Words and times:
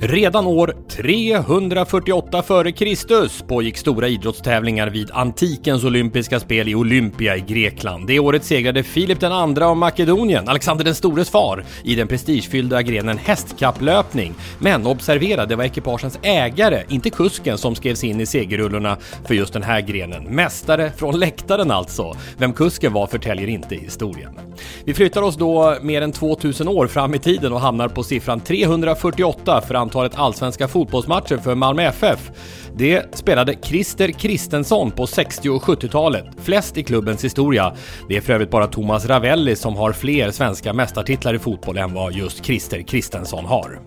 Redan 0.00 0.46
år 0.46 0.74
348 0.88 2.38
f.Kr. 2.38 3.46
pågick 3.46 3.76
stora 3.76 4.08
idrottstävlingar 4.08 4.90
vid 4.90 5.10
antikens 5.10 5.84
olympiska 5.84 6.40
spel 6.40 6.68
i 6.68 6.74
Olympia 6.74 7.36
i 7.36 7.40
Grekland. 7.40 8.06
Det 8.06 8.18
året 8.18 8.44
segrade 8.44 8.82
Filip 8.82 9.22
II 9.22 9.62
av 9.62 9.76
Makedonien, 9.76 10.48
Alexander 10.48 10.84
den 10.84 10.94
stores 10.94 11.30
far, 11.30 11.64
i 11.84 11.94
den 11.94 12.08
prestigefyllda 12.08 12.82
grenen 12.82 13.18
hästkapplöpning. 13.18 14.34
Men 14.58 14.86
observera, 14.86 15.46
det 15.46 15.56
var 15.56 15.64
ekipagens 15.64 16.18
ägare, 16.22 16.82
inte 16.88 17.10
kusken, 17.10 17.58
som 17.58 17.74
skrevs 17.74 18.04
in 18.04 18.20
i 18.20 18.26
segerrullorna 18.26 18.96
för 19.26 19.34
just 19.34 19.52
den 19.52 19.62
här 19.62 19.80
grenen. 19.80 20.24
Mästare 20.24 20.92
från 20.96 21.18
läktaren 21.18 21.70
alltså. 21.70 22.16
Vem 22.38 22.52
kusken 22.52 22.92
var 22.92 23.06
förtäljer 23.06 23.48
inte 23.48 23.74
historien. 23.74 24.38
Vi 24.84 24.94
flyttar 24.94 25.22
oss 25.22 25.36
då 25.36 25.76
mer 25.82 26.02
än 26.02 26.12
2000 26.12 26.68
år 26.68 26.86
fram 26.86 27.14
i 27.14 27.18
tiden 27.18 27.52
och 27.52 27.60
hamnar 27.60 27.88
på 27.88 28.02
siffran 28.02 28.40
348 28.40 29.60
för 29.60 29.74
antalet 29.74 29.86
allsvenska 30.14 30.68
fotbollsmatcher 30.68 31.36
för 31.36 31.54
Malmö 31.54 31.82
FF. 31.82 32.30
Det 32.78 33.14
spelade 33.14 33.54
Christer 33.62 34.08
Kristensson 34.08 34.90
på 34.90 35.06
60 35.06 35.48
och 35.48 35.62
70-talet, 35.62 36.24
flest 36.42 36.78
i 36.78 36.82
klubbens 36.82 37.24
historia. 37.24 37.74
Det 38.08 38.16
är 38.16 38.20
för 38.20 38.32
övrigt 38.32 38.50
bara 38.50 38.66
Thomas 38.66 39.06
Ravelli 39.06 39.56
som 39.56 39.76
har 39.76 39.92
fler 39.92 40.30
svenska 40.30 40.72
mästartitlar 40.72 41.34
i 41.34 41.38
fotboll 41.38 41.78
än 41.78 41.94
vad 41.94 42.12
just 42.12 42.44
Christer 42.44 42.82
Kristensson 42.82 43.44
har. 43.44 43.80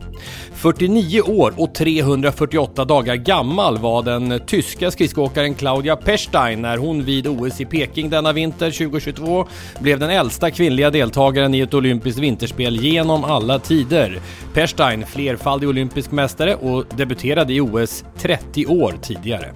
49 0.53 1.21
år 1.21 1.53
och 1.57 1.73
348 1.75 2.85
dagar 2.85 3.15
gammal 3.15 3.77
var 3.77 4.03
den 4.03 4.39
tyska 4.45 4.91
skridskoåkaren 4.91 5.53
Claudia 5.53 5.95
Pechstein 5.95 6.61
när 6.61 6.77
hon 6.77 7.03
vid 7.03 7.27
OS 7.27 7.61
i 7.61 7.65
Peking 7.65 8.09
denna 8.09 8.33
vinter 8.33 8.71
2022 8.71 9.45
blev 9.79 9.99
den 9.99 10.09
äldsta 10.09 10.51
kvinnliga 10.51 10.89
deltagaren 10.89 11.53
i 11.53 11.59
ett 11.59 11.73
olympiskt 11.73 12.19
vinterspel 12.19 12.75
genom 12.75 13.23
alla 13.23 13.59
tider. 13.59 14.19
Pechstein, 14.53 15.05
flerfaldig 15.05 15.69
olympisk 15.69 16.11
mästare 16.11 16.55
och 16.55 16.85
debuterade 16.97 17.53
i 17.53 17.61
OS 17.61 18.03
30 18.17 18.65
år 18.65 18.78
tidigare. 19.01 19.53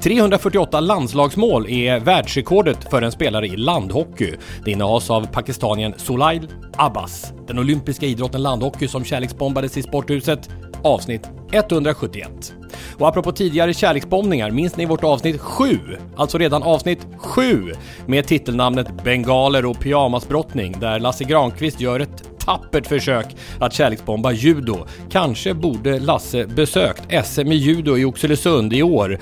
348 0.00 0.80
landslagsmål 0.80 1.68
är 1.68 2.00
världsrekordet 2.00 2.90
för 2.90 3.02
en 3.02 3.12
spelare 3.12 3.46
i 3.46 3.56
landhockey. 3.56 4.34
Det 4.64 4.70
innehas 4.70 5.10
av 5.10 5.26
pakistanien 5.26 5.94
Solail 5.96 6.48
Abbas. 6.76 7.32
Den 7.46 7.58
olympiska 7.58 8.06
idrotten 8.06 8.42
landhockey 8.42 8.88
som 8.88 9.04
kärleksbombades 9.04 9.76
i 9.76 9.82
sporthuset. 9.82 10.50
Avsnitt 10.84 11.30
171. 11.52 12.54
Och 12.98 13.08
apropå 13.08 13.32
tidigare 13.32 13.74
kärleksbombningar, 13.74 14.50
minns 14.50 14.76
ni 14.76 14.86
vårt 14.86 15.04
avsnitt 15.04 15.40
7? 15.40 15.78
Alltså 16.16 16.38
redan 16.38 16.62
avsnitt 16.62 17.06
7 17.16 17.72
med 18.06 18.26
titelnamnet 18.26 19.04
Bengaler 19.04 19.66
och 19.66 19.80
pyjamasbrottning 19.80 20.76
där 20.80 21.00
Lasse 21.00 21.24
Granqvist 21.24 21.80
gör 21.80 22.00
ett 22.00 22.31
tappert 22.44 22.86
försök 22.86 23.36
att 23.58 23.72
kärleksbomba 23.72 24.32
judo. 24.32 24.86
Kanske 25.10 25.54
borde 25.54 25.98
Lasse 25.98 26.46
besökt 26.46 27.26
SM 27.26 27.52
i 27.52 27.54
judo 27.54 27.96
i 27.98 28.04
Oxelösund 28.04 28.72
i 28.72 28.82
år, 28.82 29.18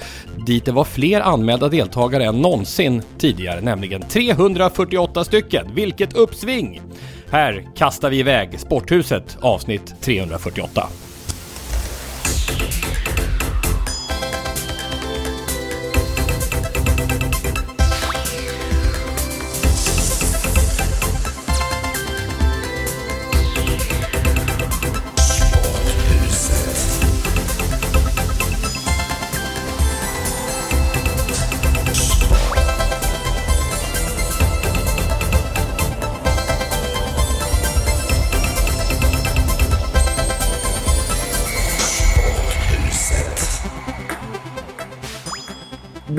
dit 0.47 0.65
det 0.65 0.73
var 0.73 0.85
fler 0.85 1.21
anmälda 1.21 1.69
deltagare 1.69 2.25
än 2.25 2.41
någonsin 2.41 3.03
tidigare, 3.19 3.61
nämligen 3.61 4.03
348 4.03 5.25
stycken. 5.25 5.75
Vilket 5.75 6.17
uppsving! 6.17 6.81
Här 7.31 7.67
kastar 7.77 8.11
vi 8.11 8.19
iväg 8.19 8.61
Sporthuset 8.61 9.39
avsnitt 9.41 9.95
348. 10.01 10.87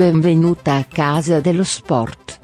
Benvenuta 0.02 0.74
a 0.74 0.84
casa 0.84 1.40
dello 1.40 1.64
sport. 1.64 2.40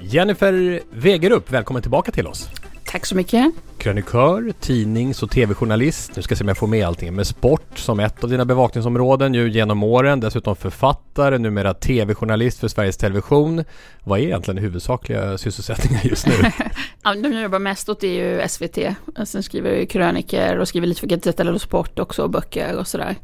Jennifer 0.00 0.80
Wegerup, 0.90 1.50
välkommen 1.50 1.82
tillbaka 1.82 2.12
till 2.12 2.26
oss. 2.26 2.61
Tack 2.92 3.06
så 3.06 3.16
mycket. 3.16 3.52
Krönikör, 3.78 4.52
tidnings 4.60 5.22
och 5.22 5.30
tv-journalist. 5.30 6.12
Nu 6.16 6.22
ska 6.22 6.32
jag 6.32 6.38
se 6.38 6.44
om 6.44 6.48
jag 6.48 6.56
får 6.56 6.66
med 6.66 6.86
allting. 6.86 7.14
Med 7.14 7.26
sport 7.26 7.78
som 7.78 8.00
ett 8.00 8.24
av 8.24 8.30
dina 8.30 8.44
bevakningsområden 8.44 9.34
ju 9.34 9.50
genom 9.50 9.82
åren. 9.82 10.20
Dessutom 10.20 10.56
författare, 10.56 11.38
numera 11.38 11.74
tv-journalist 11.74 12.58
för 12.58 12.68
Sveriges 12.68 12.96
Television. 12.96 13.64
Vad 14.04 14.18
är 14.18 14.22
egentligen 14.22 14.58
huvudsakliga 14.58 15.38
sysselsättningar 15.38 16.00
just 16.04 16.26
nu? 16.26 16.32
ja, 17.02 17.14
de 17.14 17.32
jag 17.32 17.42
jobbar 17.42 17.58
mest 17.58 17.88
åt 17.88 18.04
är 18.04 18.08
ju 18.08 18.48
SVT. 18.48 18.78
Sen 19.24 19.42
skriver 19.42 19.70
jag 19.70 19.78
ju 19.78 19.86
kröniker 19.86 20.58
och 20.58 20.68
skriver 20.68 20.86
lite 20.86 21.00
för 21.00 21.06
Gazzetta 21.06 21.58
Sport 21.58 21.98
också 21.98 22.22
och 22.22 22.30
böcker 22.30 22.78
och 22.78 22.86
sådär. 22.86 23.16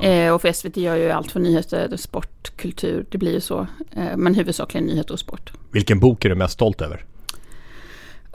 Ja. 0.00 0.08
Eh, 0.08 0.34
och 0.34 0.42
för 0.42 0.52
SVT 0.52 0.76
gör 0.76 0.96
jag 0.96 1.04
ju 1.04 1.10
allt 1.10 1.32
för 1.32 1.40
nyheter, 1.40 1.96
sport, 1.96 2.56
kultur. 2.56 3.06
Det 3.10 3.18
blir 3.18 3.32
ju 3.32 3.40
så. 3.40 3.66
Eh, 3.92 4.16
men 4.16 4.34
huvudsakligen 4.34 4.86
nyheter 4.86 5.12
och 5.12 5.20
sport. 5.20 5.52
Vilken 5.72 6.00
bok 6.00 6.24
är 6.24 6.28
du 6.28 6.34
mest 6.34 6.54
stolt 6.54 6.80
över? 6.80 7.04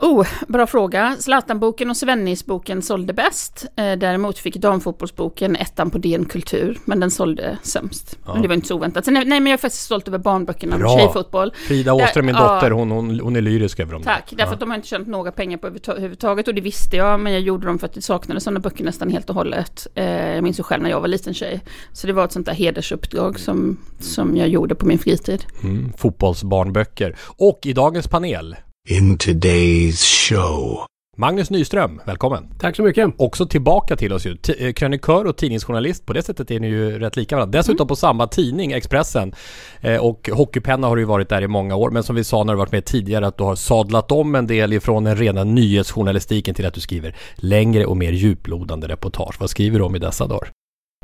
Oh, 0.02 0.26
bra 0.48 0.66
fråga. 0.66 1.16
Zlatan-boken 1.18 1.90
och 1.90 1.96
Svennis-boken 1.96 2.82
sålde 2.82 3.12
bäst. 3.12 3.66
Eh, 3.76 3.92
däremot 3.92 4.38
fick 4.38 4.56
damfotbollsboken 4.56 5.56
ettan 5.56 5.90
på 5.90 5.98
DN 5.98 6.24
Kultur, 6.24 6.78
men 6.84 7.00
den 7.00 7.10
sålde 7.10 7.58
sämst. 7.62 8.18
Ja. 8.26 8.32
Men 8.32 8.42
det 8.42 8.48
var 8.48 8.54
inte 8.54 8.68
så 8.68 8.74
oväntat. 8.74 9.04
Sen, 9.04 9.14
nej, 9.14 9.24
men 9.24 9.46
jag 9.46 9.52
är 9.52 9.56
faktiskt 9.56 9.84
stolt 9.84 10.08
över 10.08 10.18
barnböckerna 10.18 10.76
om 10.76 10.98
tjejfotboll. 10.98 11.52
Frida 11.68 11.92
Åström, 11.92 12.26
min 12.26 12.34
dotter, 12.34 12.70
hon, 12.70 12.90
hon, 12.90 13.20
hon 13.20 13.36
är 13.36 13.40
lyrisk 13.40 13.80
över 13.80 13.92
dem. 13.92 14.02
Tack, 14.02 14.30
därför 14.30 14.50
ja. 14.50 14.54
att 14.54 14.60
de 14.60 14.70
har 14.70 14.76
inte 14.76 14.88
tjänat 14.88 15.08
några 15.08 15.32
pengar 15.32 15.58
på 15.58 15.66
överhuvudtaget 15.66 16.48
och 16.48 16.54
det 16.54 16.60
visste 16.60 16.96
jag, 16.96 17.20
men 17.20 17.32
jag 17.32 17.42
gjorde 17.42 17.66
dem 17.66 17.78
för 17.78 17.86
att 17.86 17.94
det 17.94 18.02
saknades 18.02 18.44
sådana 18.44 18.60
böcker 18.60 18.84
nästan 18.84 19.10
helt 19.10 19.30
och 19.30 19.36
hållet. 19.36 19.86
Eh, 19.94 20.34
jag 20.34 20.44
minns 20.44 20.58
ju 20.58 20.62
själv 20.62 20.82
när 20.82 20.90
jag 20.90 21.00
var 21.00 21.08
liten 21.08 21.34
tjej. 21.34 21.60
Så 21.92 22.06
det 22.06 22.12
var 22.12 22.24
ett 22.24 22.32
sånt 22.32 22.46
där 22.46 22.54
hedersuppdrag 22.54 23.38
som, 23.38 23.76
som 24.00 24.36
jag 24.36 24.48
gjorde 24.48 24.74
på 24.74 24.86
min 24.86 24.98
fritid. 24.98 25.44
Mm, 25.62 25.92
fotbollsbarnböcker. 25.96 27.16
Och 27.36 27.60
i 27.62 27.72
dagens 27.72 28.08
panel 28.08 28.56
in 28.88 29.18
today's 29.18 30.28
show. 30.28 30.86
Magnus 31.16 31.50
Nyström, 31.50 32.00
välkommen! 32.06 32.48
Tack 32.58 32.76
så 32.76 32.82
mycket! 32.82 33.10
Också 33.16 33.46
tillbaka 33.46 33.96
till 33.96 34.12
oss 34.12 34.26
ju. 34.26 34.36
T 34.36 34.66
eh, 34.66 34.72
krönikör 34.72 35.24
och 35.24 35.36
tidningsjournalist, 35.36 36.06
på 36.06 36.12
det 36.12 36.22
sättet 36.22 36.50
är 36.50 36.60
ni 36.60 36.66
ju 36.66 36.98
rätt 36.98 37.16
lika 37.16 37.36
varandra. 37.36 37.58
Dessutom 37.58 37.84
mm. 37.84 37.88
på 37.88 37.96
samma 37.96 38.26
tidning, 38.26 38.72
Expressen. 38.72 39.34
Eh, 39.80 39.96
och 39.96 40.30
Hockeypenna 40.32 40.86
har 40.86 40.96
du 40.96 41.02
ju 41.02 41.06
varit 41.06 41.28
där 41.28 41.42
i 41.42 41.48
många 41.48 41.76
år, 41.76 41.90
men 41.90 42.02
som 42.02 42.16
vi 42.16 42.24
sa 42.24 42.44
när 42.44 42.52
du 42.52 42.58
varit 42.58 42.72
med 42.72 42.84
tidigare 42.84 43.26
att 43.26 43.38
du 43.38 43.44
har 43.44 43.56
sadlat 43.56 44.12
om 44.12 44.34
en 44.34 44.46
del 44.46 44.72
ifrån 44.72 45.04
den 45.04 45.16
rena 45.16 45.44
nyhetsjournalistiken 45.44 46.54
till 46.54 46.66
att 46.66 46.74
du 46.74 46.80
skriver 46.80 47.16
längre 47.34 47.86
och 47.86 47.96
mer 47.96 48.12
djuplodande 48.12 48.88
reportage. 48.88 49.36
Vad 49.40 49.50
skriver 49.50 49.78
du 49.78 49.84
om 49.84 49.96
i 49.96 49.98
dessa 49.98 50.26
dagar? 50.26 50.50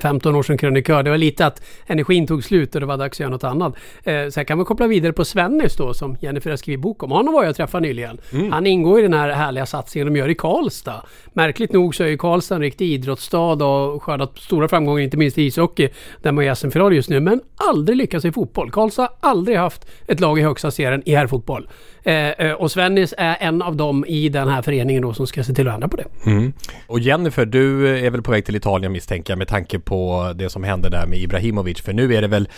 15 0.02 0.34
år 0.34 0.42
som 0.42 0.58
krönikör. 0.58 1.02
Det 1.02 1.10
var 1.10 1.18
lite 1.18 1.46
att 1.46 1.62
energin 1.86 2.26
tog 2.26 2.44
slut 2.44 2.74
och 2.74 2.80
det 2.80 2.86
var 2.86 2.96
dags 2.96 3.16
att 3.16 3.20
göra 3.20 3.30
något 3.30 3.44
annat. 3.44 3.74
Eh, 4.04 4.28
sen 4.28 4.44
kan 4.44 4.58
man 4.58 4.66
koppla 4.66 4.86
vidare 4.86 5.12
på 5.12 5.24
Svennis 5.24 5.76
då 5.76 5.94
som 5.94 6.16
Jennifer 6.20 6.50
har 6.50 6.56
skrivit 6.56 6.80
bok 6.80 7.02
om. 7.02 7.10
Honom 7.10 7.34
var 7.34 7.44
jag 7.44 7.56
träffade 7.56 7.86
nyligen. 7.86 8.18
Mm. 8.32 8.52
Han 8.52 8.66
ingår 8.66 8.98
i 8.98 9.02
den 9.02 9.14
här 9.14 9.28
härliga 9.28 9.66
satsningen 9.66 10.12
de 10.12 10.18
gör 10.18 10.28
i 10.28 10.34
Karlstad. 10.34 11.02
Märkligt 11.32 11.72
nog 11.72 11.94
så 11.94 12.04
är 12.04 12.08
ju 12.08 12.16
Karlstad 12.16 12.54
en 12.54 12.60
riktig 12.60 12.92
idrottsstad 12.92 13.64
och 13.64 14.02
skördat 14.02 14.38
stora 14.38 14.68
framgångar, 14.68 15.00
inte 15.00 15.16
minst 15.16 15.38
i 15.38 15.42
ishockey, 15.42 15.88
där 16.22 16.32
man 16.32 16.44
är 16.44 16.54
SM-final 16.54 16.94
just 16.94 17.10
nu, 17.10 17.20
men 17.20 17.40
aldrig 17.56 17.98
lyckats 17.98 18.24
i 18.24 18.32
fotboll. 18.32 18.70
Karlstad 18.70 19.02
har 19.02 19.30
aldrig 19.30 19.58
haft 19.58 19.86
ett 20.06 20.20
lag 20.20 20.38
i 20.38 20.42
högsta 20.42 20.70
serien 20.70 21.02
i 21.04 21.14
herrfotboll. 21.14 21.68
Eh, 22.02 22.30
eh, 22.30 22.52
och 22.52 22.70
Svennis 22.70 23.14
är 23.18 23.36
en 23.40 23.62
av 23.62 23.76
dem 23.76 24.04
i 24.08 24.28
den 24.28 24.48
här 24.48 24.62
föreningen 24.62 25.02
då 25.02 25.14
som 25.14 25.26
ska 25.26 25.44
se 25.44 25.54
till 25.54 25.68
att 25.68 25.74
ändra 25.74 25.88
på 25.88 25.96
det. 25.96 26.04
Mm. 26.26 26.52
Och 26.86 27.00
Jennifer, 27.00 27.46
du 27.46 27.88
är 28.06 28.10
väl 28.10 28.22
på 28.22 28.30
väg 28.30 28.44
till 28.44 28.56
Italien 28.56 28.92
misstänker 28.92 29.32
jag 29.32 29.38
med 29.38 29.48
tanke 29.48 29.78
på 29.78 29.87
på 29.88 30.32
det 30.36 30.50
som 30.50 30.64
hände 30.64 30.88
där 30.88 31.06
med 31.06 31.18
Ibrahimovic. 31.18 31.80
För 31.80 31.92
nu 31.92 32.14
är 32.14 32.22
det 32.22 32.28
väl, 32.28 32.48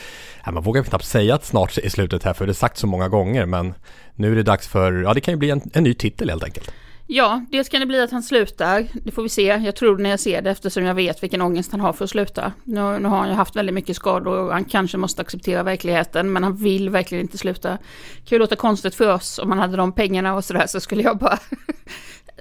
man 0.52 0.62
vågar 0.62 0.82
knappt 0.82 1.04
säga 1.04 1.34
att 1.34 1.44
snart 1.44 1.78
är 1.78 1.88
slutet 1.88 2.24
här 2.24 2.32
för 2.32 2.46
det 2.46 2.52
är 2.52 2.54
sagt 2.54 2.78
så 2.78 2.86
många 2.86 3.08
gånger. 3.08 3.46
Men 3.46 3.74
nu 4.14 4.32
är 4.32 4.36
det 4.36 4.42
dags 4.42 4.68
för, 4.68 4.92
ja 4.92 5.14
det 5.14 5.20
kan 5.20 5.34
ju 5.34 5.38
bli 5.38 5.50
en, 5.50 5.60
en 5.72 5.84
ny 5.84 5.94
titel 5.94 6.30
helt 6.30 6.44
enkelt. 6.44 6.72
Ja, 7.12 7.44
dels 7.50 7.68
kan 7.68 7.80
det 7.80 7.86
bli 7.86 8.00
att 8.00 8.10
han 8.10 8.22
slutar. 8.22 8.86
Det 9.04 9.10
får 9.10 9.22
vi 9.22 9.28
se. 9.28 9.42
Jag 9.42 9.76
tror 9.76 9.98
när 9.98 10.10
jag 10.10 10.20
ser 10.20 10.42
det 10.42 10.50
eftersom 10.50 10.84
jag 10.84 10.94
vet 10.94 11.22
vilken 11.22 11.42
ångest 11.42 11.72
han 11.72 11.80
har 11.80 11.92
för 11.92 12.04
att 12.04 12.10
sluta. 12.10 12.52
Nu, 12.64 12.98
nu 12.98 13.08
har 13.08 13.18
han 13.18 13.28
ju 13.28 13.34
haft 13.34 13.56
väldigt 13.56 13.74
mycket 13.74 13.96
skador 13.96 14.38
och 14.38 14.52
han 14.52 14.64
kanske 14.64 14.96
måste 14.96 15.22
acceptera 15.22 15.62
verkligheten 15.62 16.32
men 16.32 16.42
han 16.42 16.56
vill 16.56 16.90
verkligen 16.90 17.22
inte 17.22 17.38
sluta. 17.38 17.70
Det 17.70 18.28
kan 18.28 18.36
ju 18.36 18.38
låta 18.38 18.56
konstigt 18.56 18.94
för 18.94 19.14
oss 19.14 19.38
om 19.38 19.48
man 19.48 19.58
hade 19.58 19.76
de 19.76 19.92
pengarna 19.92 20.34
och 20.34 20.44
sådär 20.44 20.66
så 20.66 20.80
skulle 20.80 21.02
jag 21.02 21.18
bara 21.18 21.38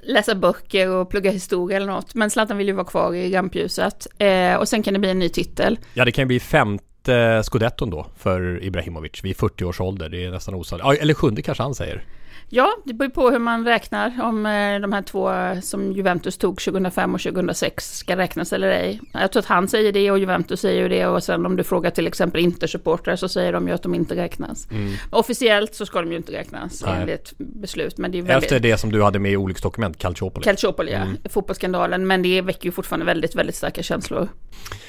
läsa 0.02 0.34
böcker 0.34 0.88
och 0.88 1.10
plugga 1.10 1.30
historia 1.30 1.76
eller 1.76 1.86
något. 1.86 2.14
Men 2.14 2.30
Zlatan 2.30 2.56
vill 2.56 2.66
ju 2.66 2.72
vara 2.72 2.86
kvar 2.86 3.14
i 3.14 3.34
rampljuset. 3.34 4.06
Eh, 4.18 4.54
och 4.54 4.68
sen 4.68 4.82
kan 4.82 4.94
det 4.94 5.00
bli 5.00 5.10
en 5.10 5.18
ny 5.18 5.28
titel. 5.28 5.78
Ja 5.94 6.04
det 6.04 6.12
kan 6.12 6.22
ju 6.22 6.26
bli 6.26 6.40
femte 6.40 7.42
scudetton 7.44 7.90
då 7.90 8.06
för 8.18 8.64
Ibrahimovic 8.64 9.24
vid 9.24 9.36
40 9.36 9.64
års 9.64 9.80
ålder. 9.80 10.08
Det 10.08 10.24
är 10.24 10.30
nästan 10.30 10.54
osannolikt. 10.54 11.02
Eller 11.02 11.14
sjunde 11.14 11.42
kanske 11.42 11.62
han 11.62 11.74
säger. 11.74 12.04
Ja, 12.52 12.76
det 12.84 12.94
beror 12.94 13.10
på 13.10 13.30
hur 13.30 13.38
man 13.38 13.64
räknar. 13.64 14.20
Om 14.22 14.46
eh, 14.46 14.80
de 14.80 14.92
här 14.92 15.02
två 15.02 15.30
som 15.62 15.92
Juventus 15.92 16.38
tog 16.38 16.60
2005 16.60 17.14
och 17.14 17.20
2006 17.20 17.96
ska 17.96 18.16
räknas 18.16 18.52
eller 18.52 18.68
ej. 18.68 19.00
Jag 19.12 19.32
tror 19.32 19.40
att 19.40 19.46
han 19.46 19.68
säger 19.68 19.92
det 19.92 20.10
och 20.10 20.18
Juventus 20.18 20.60
säger 20.60 20.82
ju 20.82 20.88
det. 20.88 21.06
Och 21.06 21.22
sen 21.22 21.46
om 21.46 21.56
du 21.56 21.64
frågar 21.64 21.90
till 21.90 22.06
exempel 22.06 22.40
Inter-supportrar 22.40 23.16
så 23.16 23.28
säger 23.28 23.52
de 23.52 23.68
ju 23.68 23.74
att 23.74 23.82
de 23.82 23.94
inte 23.94 24.16
räknas. 24.16 24.68
Mm. 24.70 24.94
Officiellt 25.10 25.74
så 25.74 25.86
ska 25.86 26.00
de 26.00 26.10
ju 26.10 26.16
inte 26.16 26.32
räknas 26.32 26.82
Nej. 26.86 27.00
enligt 27.00 27.32
beslut. 27.38 27.98
Men 27.98 28.12
det 28.12 28.18
är 28.18 28.22
väldigt... 28.22 28.44
Efter 28.44 28.60
det 28.60 28.78
som 28.78 28.92
du 28.92 29.02
hade 29.02 29.18
med 29.18 29.32
i 29.32 29.36
olycksdokument, 29.36 29.98
Calciopoli. 29.98 30.44
Calciopoli, 30.44 30.92
ja. 30.92 30.98
Mm. 30.98 31.16
Fotbollsskandalen. 31.24 32.06
Men 32.06 32.22
det 32.22 32.40
väcker 32.40 32.64
ju 32.64 32.72
fortfarande 32.72 33.06
väldigt, 33.06 33.34
väldigt 33.34 33.56
starka 33.56 33.82
känslor. 33.82 34.28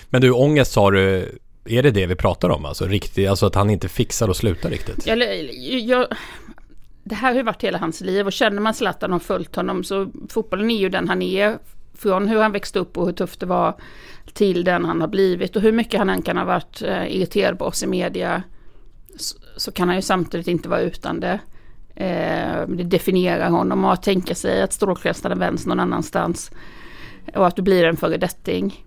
Men 0.09 0.21
du, 0.21 0.31
ångest 0.31 0.71
sa 0.71 0.91
du, 0.91 1.29
är 1.65 1.83
det 1.83 1.91
det 1.91 2.05
vi 2.05 2.15
pratar 2.15 2.49
om? 2.49 2.65
Alltså, 2.65 2.85
riktigt, 2.85 3.29
alltså 3.29 3.45
att 3.45 3.55
han 3.55 3.69
inte 3.69 3.89
fixar 3.89 4.27
och 4.27 4.35
slutar 4.35 4.69
riktigt? 4.69 5.07
Jag, 5.07 5.19
jag, 5.79 6.07
det 7.03 7.15
här 7.15 7.30
har 7.30 7.38
ju 7.38 7.44
varit 7.44 7.63
hela 7.63 7.77
hans 7.77 8.01
liv 8.01 8.25
och 8.25 8.33
känner 8.33 8.62
man 8.62 8.74
Zlatan 8.74 9.13
och 9.13 9.21
följt 9.21 9.56
honom 9.56 9.83
så 9.83 10.12
fotbollen 10.30 10.71
är 10.71 10.77
ju 10.77 10.89
den 10.89 11.09
han 11.09 11.21
är. 11.21 11.59
Från 11.94 12.27
hur 12.27 12.42
han 12.42 12.51
växte 12.51 12.80
upp 12.80 12.98
och 12.98 13.06
hur 13.06 13.13
tufft 13.13 13.39
det 13.39 13.45
var 13.45 13.75
till 14.33 14.63
den 14.63 14.86
han 14.86 15.01
har 15.01 15.07
blivit 15.07 15.56
och 15.56 15.62
hur 15.62 15.71
mycket 15.71 16.00
han 16.00 16.09
än 16.09 16.21
kan 16.21 16.38
ha 16.38 16.45
varit 16.45 16.81
eh, 16.81 17.15
irriterad 17.15 17.59
på 17.59 17.65
oss 17.65 17.83
i 17.83 17.88
media 17.88 18.44
så, 19.18 19.38
så 19.57 19.71
kan 19.71 19.88
han 19.88 19.95
ju 19.95 20.01
samtidigt 20.01 20.48
inte 20.48 20.69
vara 20.69 20.81
utan 20.81 21.19
det. 21.19 21.39
Eh, 21.95 22.68
det 22.68 22.83
definierar 22.83 23.50
honom 23.50 23.86
och 23.86 23.94
att 23.94 24.03
tänka 24.03 24.36
sig 24.36 24.62
att 24.62 24.74
strålkastaren 24.74 25.39
vänds 25.39 25.65
någon 25.65 25.80
annanstans 25.80 26.51
och 27.36 27.48
att 27.48 27.56
du 27.56 27.62
blir 27.62 27.83
en 27.83 27.98
föredetting. 27.98 28.86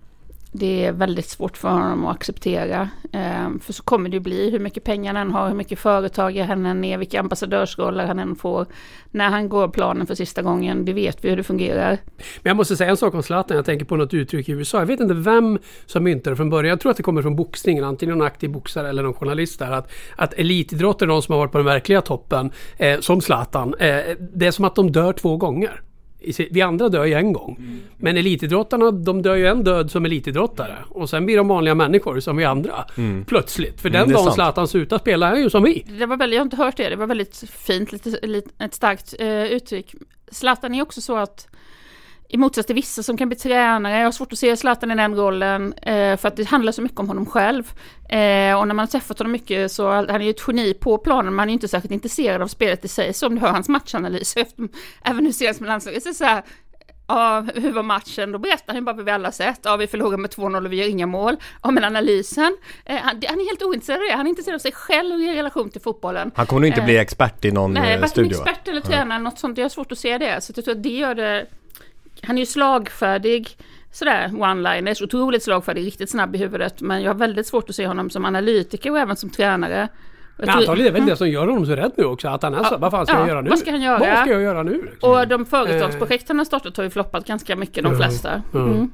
Det 0.57 0.85
är 0.85 0.91
väldigt 0.91 1.29
svårt 1.29 1.57
för 1.57 1.69
honom 1.69 2.05
att 2.05 2.15
acceptera. 2.15 2.89
Ehm, 3.11 3.59
för 3.59 3.73
så 3.73 3.83
kommer 3.83 4.09
det 4.09 4.13
ju 4.13 4.19
bli 4.19 4.49
hur 4.49 4.59
mycket 4.59 4.83
pengar 4.83 5.13
han 5.13 5.31
har, 5.31 5.47
hur 5.47 5.55
mycket 5.55 5.79
företag 5.79 6.37
han 6.37 6.65
än 6.65 6.83
är, 6.83 6.97
vilka 6.97 7.19
ambassadörsroller 7.19 8.05
han 8.05 8.19
än 8.19 8.35
får. 8.35 8.65
När 9.11 9.29
han 9.29 9.49
går 9.49 9.67
planen 9.67 10.07
för 10.07 10.15
sista 10.15 10.41
gången, 10.41 10.85
det 10.85 10.93
vet 10.93 11.25
vi 11.25 11.29
hur 11.29 11.37
det 11.37 11.43
fungerar. 11.43 11.89
Men 12.17 12.49
jag 12.49 12.57
måste 12.57 12.77
säga 12.77 12.89
en 12.89 12.97
sak 12.97 13.13
om 13.13 13.23
Zlatan. 13.23 13.57
Jag 13.57 13.65
tänker 13.65 13.85
på 13.85 13.95
något 13.95 14.13
uttryck 14.13 14.49
i 14.49 14.51
USA. 14.51 14.79
Jag 14.79 14.85
vet 14.85 14.99
inte 14.99 15.13
vem 15.13 15.59
som 15.85 16.03
myntade 16.03 16.29
det 16.29 16.35
från 16.35 16.49
början. 16.49 16.69
Jag 16.69 16.79
tror 16.79 16.91
att 16.91 16.97
det 16.97 17.03
kommer 17.03 17.21
från 17.21 17.35
boxningen. 17.35 17.83
Antingen 17.83 18.17
någon 18.17 18.27
aktiv 18.27 18.51
boxare 18.51 18.89
eller 18.89 19.03
någon 19.03 19.13
journalist 19.13 19.59
där. 19.59 19.71
Att, 19.71 19.91
att 20.15 20.33
elitidrott 20.33 21.01
är 21.01 21.07
de 21.07 21.21
som 21.21 21.33
har 21.33 21.39
varit 21.39 21.51
på 21.51 21.57
den 21.57 21.65
verkliga 21.65 22.01
toppen. 22.01 22.51
Eh, 22.77 22.99
som 22.99 23.21
Zlatan. 23.21 23.75
Eh, 23.79 23.99
det 24.33 24.47
är 24.47 24.51
som 24.51 24.65
att 24.65 24.75
de 24.75 24.91
dör 24.91 25.13
två 25.13 25.37
gånger. 25.37 25.81
Vi 26.51 26.61
andra 26.61 26.89
dör 26.89 27.05
ju 27.05 27.13
en 27.13 27.33
gång. 27.33 27.55
Mm. 27.59 27.79
Men 27.97 28.17
elitidrottarna, 28.17 28.91
de 28.91 29.21
dör 29.21 29.35
ju 29.35 29.47
en 29.47 29.63
död 29.63 29.91
som 29.91 30.05
elitidrottare. 30.05 30.75
Och 30.89 31.09
sen 31.09 31.25
blir 31.25 31.37
de 31.37 31.47
vanliga 31.47 31.75
människor 31.75 32.19
som 32.19 32.37
vi 32.37 32.45
andra. 32.45 32.85
Mm. 32.97 33.25
Plötsligt. 33.25 33.81
För 33.81 33.89
Mm, 33.89 34.01
den 34.01 34.13
dagen. 34.13 34.33
Zlatan 34.33 34.67
slutar 34.67 34.97
spela 34.97 35.27
är 35.27 35.31
han 35.31 35.41
ju 35.41 35.49
som 35.49 35.63
vi. 35.63 35.85
Det 35.99 36.05
var 36.05 36.17
väldigt, 36.17 36.35
jag 36.35 36.41
har 36.41 36.45
inte 36.45 36.57
hört 36.57 36.77
det, 36.77 36.89
det 36.89 36.95
var 36.95 37.07
väldigt 37.07 37.43
fint, 37.51 37.91
lite, 37.91 38.27
lite, 38.27 38.49
ett 38.59 38.73
starkt 38.73 39.15
eh, 39.19 39.43
uttryck. 39.43 39.95
Zlatan 40.31 40.75
är 40.75 40.81
också 40.81 41.01
så 41.01 41.15
att 41.15 41.47
i 42.29 42.37
motsats 42.37 42.65
till 42.65 42.75
vissa 42.75 43.03
som 43.03 43.17
kan 43.17 43.29
bli 43.29 43.37
tränare, 43.37 43.97
jag 43.97 44.03
har 44.05 44.11
svårt 44.11 44.33
att 44.33 44.39
se 44.39 44.57
Zlatan 44.57 44.91
i 44.91 44.95
den 44.95 45.15
rollen 45.15 45.73
eh, 45.73 46.17
för 46.17 46.27
att 46.27 46.35
det 46.35 46.43
handlar 46.43 46.71
så 46.71 46.81
mycket 46.81 46.99
om 46.99 47.07
honom 47.07 47.25
själv. 47.25 47.63
Eh, 48.09 48.59
och 48.59 48.67
när 48.67 48.73
man 48.73 48.79
har 48.79 48.87
träffat 48.87 49.19
honom 49.19 49.31
mycket 49.31 49.71
så 49.71 49.89
han 49.91 50.09
är 50.09 50.19
ju 50.19 50.29
ett 50.29 50.43
geni 50.47 50.73
på 50.73 50.97
planen 50.97 51.25
men 51.25 51.39
han 51.39 51.47
är 51.47 51.51
ju 51.51 51.53
inte 51.53 51.67
särskilt 51.67 51.93
intresserad 51.93 52.41
av 52.41 52.47
spelet 52.47 52.85
i 52.85 52.87
sig. 52.87 53.13
Så 53.13 53.27
om 53.27 53.35
du 53.35 53.41
hör 53.41 53.49
hans 53.49 53.69
matchanalys, 53.69 54.37
efter, 54.37 54.67
även 55.03 55.23
nu 55.23 55.33
senast 55.33 55.59
med 55.59 55.67
landslaget, 55.67 56.03
så 56.03 56.13
så 56.13 56.23
här 56.23 56.43
Ja, 57.07 57.45
hur 57.55 57.71
var 57.71 57.83
matchen? 57.83 58.31
Då 58.31 58.39
berättar 58.39 58.73
han 58.73 58.85
bara 58.85 58.95
vad 58.95 59.05
vi 59.05 59.11
alla 59.11 59.31
sett. 59.31 59.59
Ja, 59.63 59.75
vi 59.75 59.87
förlorar 59.87 60.17
med 60.17 60.31
2-0 60.31 60.65
och 60.65 60.71
vi 60.71 60.75
gör 60.75 60.89
inga 60.89 61.05
mål. 61.05 61.35
Ja, 61.63 61.71
men 61.71 61.83
analysen, 61.83 62.57
eh, 62.85 62.95
han, 62.95 63.21
han 63.27 63.39
är 63.39 63.45
helt 63.45 63.63
ointresserad 63.63 63.97
av 64.01 64.07
det. 64.07 64.15
Han 64.15 64.25
är 64.25 64.29
intresserad 64.29 64.55
av 64.55 64.59
sig 64.59 64.71
själv 64.71 65.21
i 65.21 65.35
relation 65.35 65.69
till 65.69 65.81
fotbollen. 65.81 66.31
Han 66.35 66.45
kommer 66.45 66.59
nog 66.59 66.67
inte 66.67 66.81
Eh, 66.81 66.85
bli 66.85 66.97
expert 66.97 67.45
i 67.45 67.51
någon 67.51 67.73
Nej, 67.73 67.93
eh, 67.93 67.99
varken 67.99 68.09
studio 68.09 68.37
va? 68.37 68.43
expert 68.49 68.67
eller 68.67 68.81
tränare, 68.81 69.19
något 69.19 69.39
sånt. 69.39 69.57
Jag 69.57 69.65
har 69.65 69.69
svårt 69.69 69.91
att 69.91 69.99
se 69.99 70.17
det. 70.17 70.43
Så 70.43 70.53
jag 70.55 70.65
tror 70.65 70.75
att 70.75 70.83
det 70.83 70.89
gör 70.89 71.15
det... 71.15 71.45
Han 72.23 72.35
är 72.37 72.39
ju 72.39 72.45
slagfärdig, 72.45 73.57
sådär 73.91 74.27
one-liners, 74.27 75.03
otroligt 75.03 75.43
slagfärdig, 75.43 75.85
riktigt 75.85 76.09
snabb 76.09 76.35
i 76.35 76.37
huvudet. 76.37 76.81
Men 76.81 77.01
jag 77.01 77.09
har 77.09 77.15
väldigt 77.19 77.47
svårt 77.47 77.69
att 77.69 77.75
se 77.75 77.87
honom 77.87 78.09
som 78.09 78.25
analytiker 78.25 78.91
och 78.91 78.99
även 78.99 79.15
som 79.15 79.29
tränare. 79.29 79.87
Jag 80.37 80.47
tror- 80.47 80.57
antagligen 80.59 80.87
är 80.87 80.93
det 80.93 80.99
väl 80.99 81.09
det 81.09 81.17
som 81.17 81.29
gör 81.29 81.47
honom 81.47 81.65
så 81.65 81.75
rädd 81.75 81.91
nu 81.97 82.03
också. 82.05 82.27
Att 82.27 82.43
han 82.43 82.53
är 82.53 82.63
så, 82.63 82.67
Ja, 82.71 82.77
vad 82.77 82.91
fan 82.91 83.05
ska 83.05 83.15
ja, 83.15 83.19
jag 83.19 83.27
göra 83.29 83.41
nu? 83.41 83.49
vad 83.49 83.59
ska 83.59 83.71
han 83.71 83.81
göra? 83.81 83.97
Vad 83.99 84.17
ska 84.17 84.29
jag 84.31 84.41
göra 84.41 84.63
nu? 84.63 84.81
liksom? 84.91 85.09
Och 85.11 85.27
de 85.27 85.45
företagsprojekt 85.45 86.27
han 86.27 86.37
har 86.37 86.45
startat 86.45 86.77
har 86.77 86.83
ju 86.83 86.89
floppat 86.89 87.27
ganska 87.27 87.55
mycket, 87.55 87.83
de 87.83 87.95
flesta. 87.97 88.41
ja. 88.51 88.59
Mm. 88.59 88.89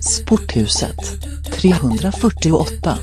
Sporthuset 0.00 0.96
348. 1.52 2.98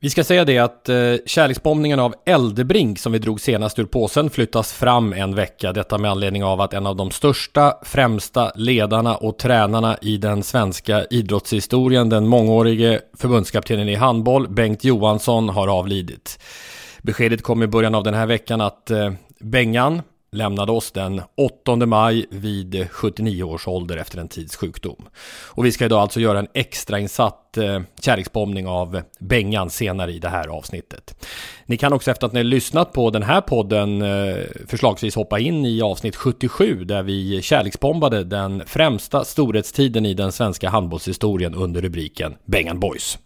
Vi 0.00 0.10
ska 0.10 0.24
säga 0.24 0.44
det 0.44 0.58
att 0.58 0.88
eh, 0.88 0.96
kärleksbombningen 1.26 2.00
av 2.00 2.14
Eldebrink 2.26 2.98
som 2.98 3.12
vi 3.12 3.18
drog 3.18 3.40
senast 3.40 3.78
ur 3.78 3.84
påsen 3.84 4.30
flyttas 4.30 4.72
fram 4.72 5.12
en 5.12 5.34
vecka. 5.34 5.72
Detta 5.72 5.98
med 5.98 6.10
anledning 6.10 6.44
av 6.44 6.60
att 6.60 6.74
en 6.74 6.86
av 6.86 6.96
de 6.96 7.10
största, 7.10 7.74
främsta 7.82 8.52
ledarna 8.54 9.16
och 9.16 9.38
tränarna 9.38 9.96
i 10.02 10.16
den 10.16 10.42
svenska 10.42 11.04
idrottshistorien, 11.04 12.08
den 12.08 12.26
mångårige 12.26 13.00
förbundskaptenen 13.18 13.88
i 13.88 13.94
handboll, 13.94 14.48
Bengt 14.48 14.84
Johansson, 14.84 15.48
har 15.48 15.68
avlidit. 15.68 16.38
Beskedet 17.02 17.42
kom 17.42 17.62
i 17.62 17.66
början 17.66 17.94
av 17.94 18.04
den 18.04 18.14
här 18.14 18.26
veckan 18.26 18.60
att 18.60 18.90
eh, 18.90 19.12
Bengan 19.40 20.02
lämnade 20.36 20.72
oss 20.72 20.92
den 20.92 21.22
8 21.36 21.76
maj 21.76 22.26
vid 22.30 22.90
79 22.90 23.42
års 23.42 23.68
ålder 23.68 23.96
efter 23.96 24.18
en 24.18 24.28
tids 24.28 24.56
sjukdom. 24.56 25.08
Och 25.44 25.64
vi 25.64 25.72
ska 25.72 25.84
idag 25.84 26.00
alltså 26.00 26.20
göra 26.20 26.38
en 26.38 26.48
extrainsatt 26.54 27.56
eh, 27.56 27.80
kärleksbombning 28.02 28.66
av 28.66 29.02
Bengan 29.18 29.70
senare 29.70 30.12
i 30.12 30.18
det 30.18 30.28
här 30.28 30.48
avsnittet. 30.48 31.26
Ni 31.66 31.76
kan 31.76 31.92
också 31.92 32.10
efter 32.10 32.26
att 32.26 32.32
ni 32.32 32.38
har 32.38 32.44
lyssnat 32.44 32.92
på 32.92 33.10
den 33.10 33.22
här 33.22 33.40
podden 33.40 34.02
eh, 34.02 34.36
förslagsvis 34.66 35.14
hoppa 35.14 35.38
in 35.38 35.66
i 35.66 35.82
avsnitt 35.82 36.16
77 36.16 36.84
där 36.84 37.02
vi 37.02 37.42
kärleksbombade 37.42 38.24
den 38.24 38.62
främsta 38.66 39.24
storhetstiden 39.24 40.06
i 40.06 40.14
den 40.14 40.32
svenska 40.32 40.68
handbollshistorien 40.68 41.54
under 41.54 41.80
rubriken 41.80 42.34
Bengan 42.44 42.80
Boys. 42.80 43.18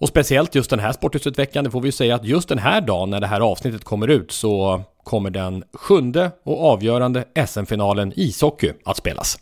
Och 0.00 0.08
speciellt 0.08 0.54
just 0.54 0.70
den 0.70 0.78
här 0.78 0.92
Sporthusveckan, 0.92 1.64
det 1.64 1.70
får 1.70 1.80
vi 1.80 1.88
ju 1.88 1.92
säga 1.92 2.14
att 2.14 2.24
just 2.24 2.48
den 2.48 2.58
här 2.58 2.80
dagen 2.80 3.10
när 3.10 3.20
det 3.20 3.26
här 3.26 3.40
avsnittet 3.40 3.84
kommer 3.84 4.08
ut 4.08 4.32
så 4.32 4.82
kommer 5.04 5.30
den 5.30 5.64
sjunde 5.72 6.30
och 6.44 6.72
avgörande 6.72 7.24
SM-finalen 7.46 8.12
i 8.12 8.22
ishockey 8.22 8.72
att 8.84 8.96
spelas. 8.96 9.38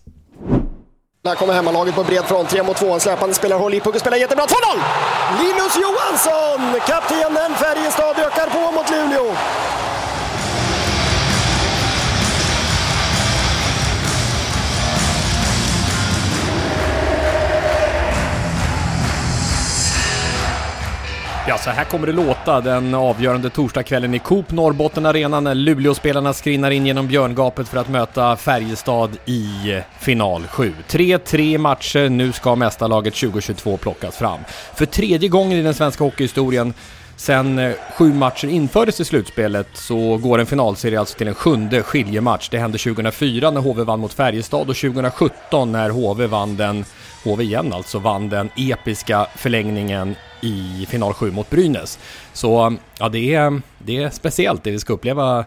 Där 1.25 1.35
kommer 1.35 1.55
hemmalaget 1.55 1.95
på 1.95 2.05
bred 2.05 2.25
front, 2.25 2.49
3 2.49 2.63
mot 2.63 2.77
2. 2.77 2.93
En 2.93 3.01
släpande 3.01 3.35
spelar, 3.35 3.59
håller 3.59 3.77
i 3.77 3.81
pucken, 3.81 4.01
spelar 4.01 4.17
jättebra. 4.17 4.45
2-0! 4.45 4.49
Linus 5.43 5.75
Johansson! 5.83 6.81
Kaptenen 6.87 7.55
Färjestad 7.55 8.19
ökar 8.19 8.47
på 8.51 8.73
mot 8.73 8.91
Luleå. 8.91 9.35
Ja, 21.49 21.59
Så 21.59 21.71
här 21.71 21.85
kommer 21.85 22.07
det 22.07 22.13
låta 22.13 22.61
den 22.61 22.95
avgörande 22.95 23.51
torsdagskvällen 23.51 24.15
i 24.15 24.19
Coop 24.19 24.51
Norrbotten 24.51 25.07
Arena 25.07 25.41
när 25.41 25.55
Luleåspelarna 25.55 26.33
skrinnar 26.33 26.71
in 26.71 26.87
genom 26.87 27.09
björngapet 27.09 27.69
för 27.69 27.79
att 27.79 27.89
möta 27.89 28.37
Färjestad 28.37 29.19
i 29.27 29.81
final 29.99 30.47
7. 30.47 30.73
3-3 30.89 31.59
matcher, 31.59 32.09
nu 32.09 32.33
ska 32.33 32.57
mästarlaget 32.57 33.15
2022 33.15 33.77
plockas 33.77 34.17
fram. 34.17 34.41
För 34.75 34.87
tredje 34.87 35.29
gången 35.29 35.59
i 35.59 35.63
den 35.63 35.75
svenska 35.75 36.05
hockeyhistorien 36.05 36.75
Sen 37.17 37.59
eh, 37.59 37.73
sju 37.97 38.13
matcher 38.15 38.49
infördes 38.49 39.01
i 39.01 39.05
slutspelet 39.05 39.69
så 39.75 40.17
går 40.17 40.39
en 40.39 40.47
finalserie 40.47 41.01
alltså 41.01 41.19
till 41.19 41.29
en 41.29 41.35
sjunde 41.35 41.83
skiljematch. 41.83 42.49
Det 42.49 42.59
hände 42.59 42.79
2004 42.79 43.51
när 43.51 43.61
HV 43.61 43.85
vann 43.85 44.01
mot 44.01 44.13
Färjestad 44.13 44.71
och 44.71 44.77
2017 44.77 45.73
när 45.73 45.91
HV 45.91 46.27
vann 46.27 46.57
den, 46.57 46.85
HV 47.25 47.45
igen 47.45 47.73
alltså, 47.73 47.99
vann 47.99 48.29
den 48.29 48.51
episka 48.57 49.27
förlängningen 49.37 50.17
i 50.41 50.87
final 50.89 51.15
7 51.15 51.31
mot 51.31 51.51
Brynäs. 51.51 51.99
Så 52.33 52.77
ja, 52.99 53.09
det 53.09 53.35
är, 53.35 53.61
det 53.79 54.03
är 54.03 54.11
speciellt 54.11 54.65
det 54.65 54.71
vi 54.71 54.79
ska 54.79 54.93
uppleva 54.93 55.45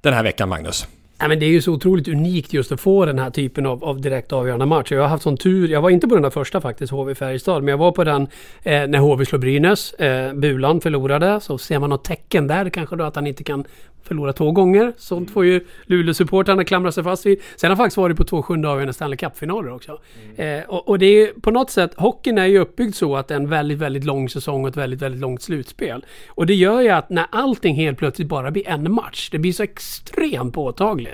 den 0.00 0.14
här 0.14 0.22
veckan, 0.22 0.48
Magnus. 0.48 0.86
Ja, 1.18 1.28
men 1.28 1.38
det 1.38 1.46
är 1.46 1.50
ju 1.50 1.62
så 1.62 1.72
otroligt 1.72 2.08
unikt 2.08 2.52
just 2.52 2.72
att 2.72 2.80
få 2.80 3.04
den 3.04 3.18
här 3.18 3.30
typen 3.30 3.66
av, 3.66 3.84
av 3.84 4.00
direkt 4.00 4.32
avgörande 4.32 4.66
match. 4.66 4.92
Jag 4.92 5.00
har 5.00 5.08
haft 5.08 5.22
sån 5.22 5.36
tur. 5.36 5.68
Jag 5.68 5.82
var 5.82 5.90
inte 5.90 6.08
på 6.08 6.14
den 6.14 6.22
där 6.22 6.30
första 6.30 6.60
faktiskt, 6.60 6.92
HV 6.92 7.14
Färjestad, 7.14 7.62
men 7.62 7.72
jag 7.72 7.78
var 7.78 7.92
på 7.92 8.04
den 8.04 8.22
eh, 8.62 8.86
när 8.86 8.98
HV 8.98 9.24
slår 9.24 9.38
Brynäs. 9.38 9.94
Eh, 9.94 10.34
Bulan 10.34 10.80
förlorade, 10.80 11.40
så 11.40 11.58
ser 11.58 11.78
man 11.78 11.90
något 11.90 12.04
tecken 12.04 12.46
där 12.46 12.70
kanske 12.70 12.96
då 12.96 13.04
att 13.04 13.14
han 13.14 13.26
inte 13.26 13.44
kan 13.44 13.64
förlora 14.06 14.32
två 14.32 14.52
gånger. 14.52 14.92
Sånt 14.96 15.30
får 15.30 15.44
ju 15.44 15.64
Luleå-supportrarna 15.86 16.64
klamra 16.64 16.92
sig 16.92 17.04
fast 17.04 17.26
vid. 17.26 17.40
Sen 17.56 17.70
har 17.70 17.76
faktiskt 17.76 17.96
varit 17.96 18.16
på 18.16 18.24
två 18.24 18.42
sjunde 18.42 18.68
avgörande 18.68 18.92
Stanley 18.92 19.16
Cup-finaler 19.16 19.72
också. 19.72 19.98
Mm. 20.36 20.60
Eh, 20.60 20.68
och, 20.68 20.88
och, 20.88 20.98
det 20.98 21.06
är 21.06 21.40
på 21.40 21.50
något 21.50 21.70
sätt, 21.70 21.94
hockeyn 21.96 22.38
är 22.38 22.46
ju 22.46 22.58
uppbyggd 22.58 22.94
så 22.94 23.16
att 23.16 23.28
det 23.28 23.34
är 23.34 23.40
en 23.40 23.48
väldigt, 23.48 23.78
väldigt 23.78 24.04
lång 24.04 24.28
säsong 24.28 24.62
och 24.62 24.68
ett 24.68 24.76
väldigt, 24.76 25.02
väldigt 25.02 25.20
långt 25.20 25.42
slutspel. 25.42 26.04
Och 26.28 26.46
det 26.46 26.54
gör 26.54 26.80
ju 26.80 26.88
att 26.88 27.10
när 27.10 27.26
allting 27.30 27.74
helt 27.74 27.98
plötsligt 27.98 28.28
bara 28.28 28.50
blir 28.50 28.68
en 28.68 28.92
match, 28.92 29.28
det 29.32 29.38
blir 29.38 29.52
så 29.52 29.62
extremt 29.62 30.54
påtagligt. 30.54 31.05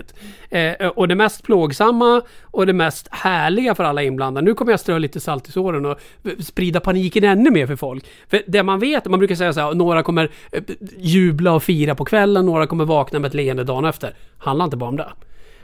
Eh, 0.50 0.88
och 0.88 1.08
det 1.08 1.14
mest 1.14 1.42
plågsamma 1.42 2.22
och 2.42 2.66
det 2.66 2.72
mest 2.72 3.08
härliga 3.10 3.74
för 3.74 3.84
alla 3.84 4.02
inblandade, 4.02 4.44
nu 4.44 4.54
kommer 4.54 4.72
jag 4.72 4.80
strö 4.80 4.98
lite 4.98 5.20
salt 5.20 5.48
i 5.48 5.52
såren 5.52 5.86
och 5.86 5.98
sprida 6.38 6.80
paniken 6.80 7.24
ännu 7.24 7.50
mer 7.50 7.66
för 7.66 7.76
folk. 7.76 8.04
För 8.28 8.42
det 8.46 8.62
man 8.62 8.80
vet, 8.80 9.06
man 9.06 9.18
brukar 9.18 9.34
säga 9.34 9.52
så 9.52 9.60
här, 9.60 9.74
några 9.74 10.02
kommer 10.02 10.30
eh, 10.52 10.62
jubla 10.96 11.52
och 11.52 11.62
fira 11.62 11.94
på 11.94 12.04
kvällen, 12.04 12.46
några 12.46 12.66
kommer 12.66 12.84
vakna 12.84 13.18
med 13.18 13.28
ett 13.28 13.34
leende 13.34 13.64
dagen 13.64 13.84
efter. 13.84 14.14
Handlar 14.38 14.64
inte 14.64 14.76
bara 14.76 14.90
om 14.90 14.96
det. 14.96 15.12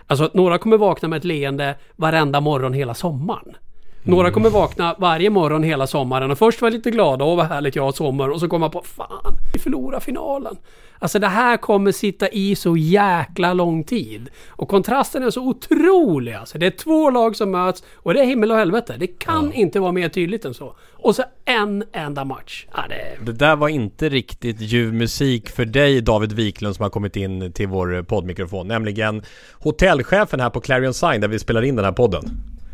Alltså 0.07 0.31
några 0.35 0.59
kommer 0.59 0.77
vakna 0.77 1.09
med 1.09 1.17
ett 1.17 1.25
leende 1.25 1.75
varenda 1.97 2.41
morgon 2.41 2.73
hela 2.73 2.95
sommaren. 2.95 3.55
Några 4.03 4.31
kommer 4.31 4.51
vakna 4.51 4.95
varje 4.99 5.31
morgon 5.31 5.63
hela 5.63 5.87
sommaren 5.87 6.31
och 6.31 6.39
först 6.39 6.63
vara 6.63 6.71
lite 6.71 6.91
glada 6.91 7.25
och 7.25 7.37
vad 7.37 7.47
härligt 7.47 7.77
jag 7.77 7.83
har 7.83 7.93
sommar 7.93 8.29
och 8.29 8.41
så 8.41 8.49
kommer 8.49 8.69
på 8.69 8.83
fan, 8.83 9.39
vi 9.53 9.59
förlorar 9.59 10.01
finalen. 10.01 10.57
Alltså 10.99 11.19
det 11.19 11.29
här 11.29 11.57
kommer 11.57 11.93
sitta 11.93 12.29
i 12.29 12.57
så 12.57 12.77
jäkla 12.77 13.55
lång 13.55 13.85
tid. 13.85 14.31
Och 14.49 14.69
kontrasten 14.69 15.23
är 15.23 15.31
så 15.31 15.43
otrolig 15.49 16.33
alltså. 16.35 16.59
Det 16.59 16.67
är 16.67 16.71
två 16.71 17.11
lag 17.11 17.37
som 17.37 17.51
möts 17.51 17.83
och 17.95 18.15
det 18.15 18.21
är 18.21 18.25
himmel 18.25 18.51
och 18.51 18.57
helvete. 18.59 18.95
Det 18.99 19.07
kan 19.07 19.45
ja. 19.45 19.53
inte 19.53 19.81
vara 19.81 19.93
mer 19.93 20.09
tydligt 20.09 20.45
än 20.45 20.55
så. 20.55 20.75
Och 20.93 21.17
så 21.17 21.23
en 21.45 21.85
enda 21.93 22.25
match. 22.25 22.67
Ja, 22.75 22.85
det... 22.89 23.25
det 23.25 23.33
där 23.33 23.57
var 23.57 23.69
inte 23.69 24.09
riktigt 24.09 24.61
ljuv 24.61 24.95
musik 24.95 25.51
för 25.51 25.65
dig 25.65 26.01
David 26.01 26.33
Wiklund 26.33 26.77
som 26.77 26.83
har 26.83 26.91
kommit 26.91 27.17
in 27.17 27.53
till 27.53 27.69
vår 27.69 28.03
poddmikrofon. 28.03 28.69
Nämligen 28.69 29.23
hotellchefen 29.53 30.41
här 30.41 30.51
på 30.51 30.61
Clarion 30.61 30.95
Sign 30.95 31.21
där 31.21 31.29
vi 31.29 31.39
spelar 31.39 31.63
in 31.63 31.77
den 31.77 31.85
här 31.85 31.93
podden. 31.93 32.25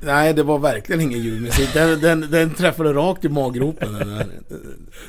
Nej, 0.00 0.34
det 0.34 0.42
var 0.42 0.58
verkligen 0.58 1.00
ingen 1.00 1.20
julmusik. 1.20 1.74
Den, 1.74 2.00
den, 2.00 2.30
den 2.30 2.50
träffade 2.50 2.92
rakt 2.92 3.24
i 3.24 3.28
maggropen. 3.28 3.92
Den 3.92 4.08
där. 4.08 4.18
Det, 4.18 4.56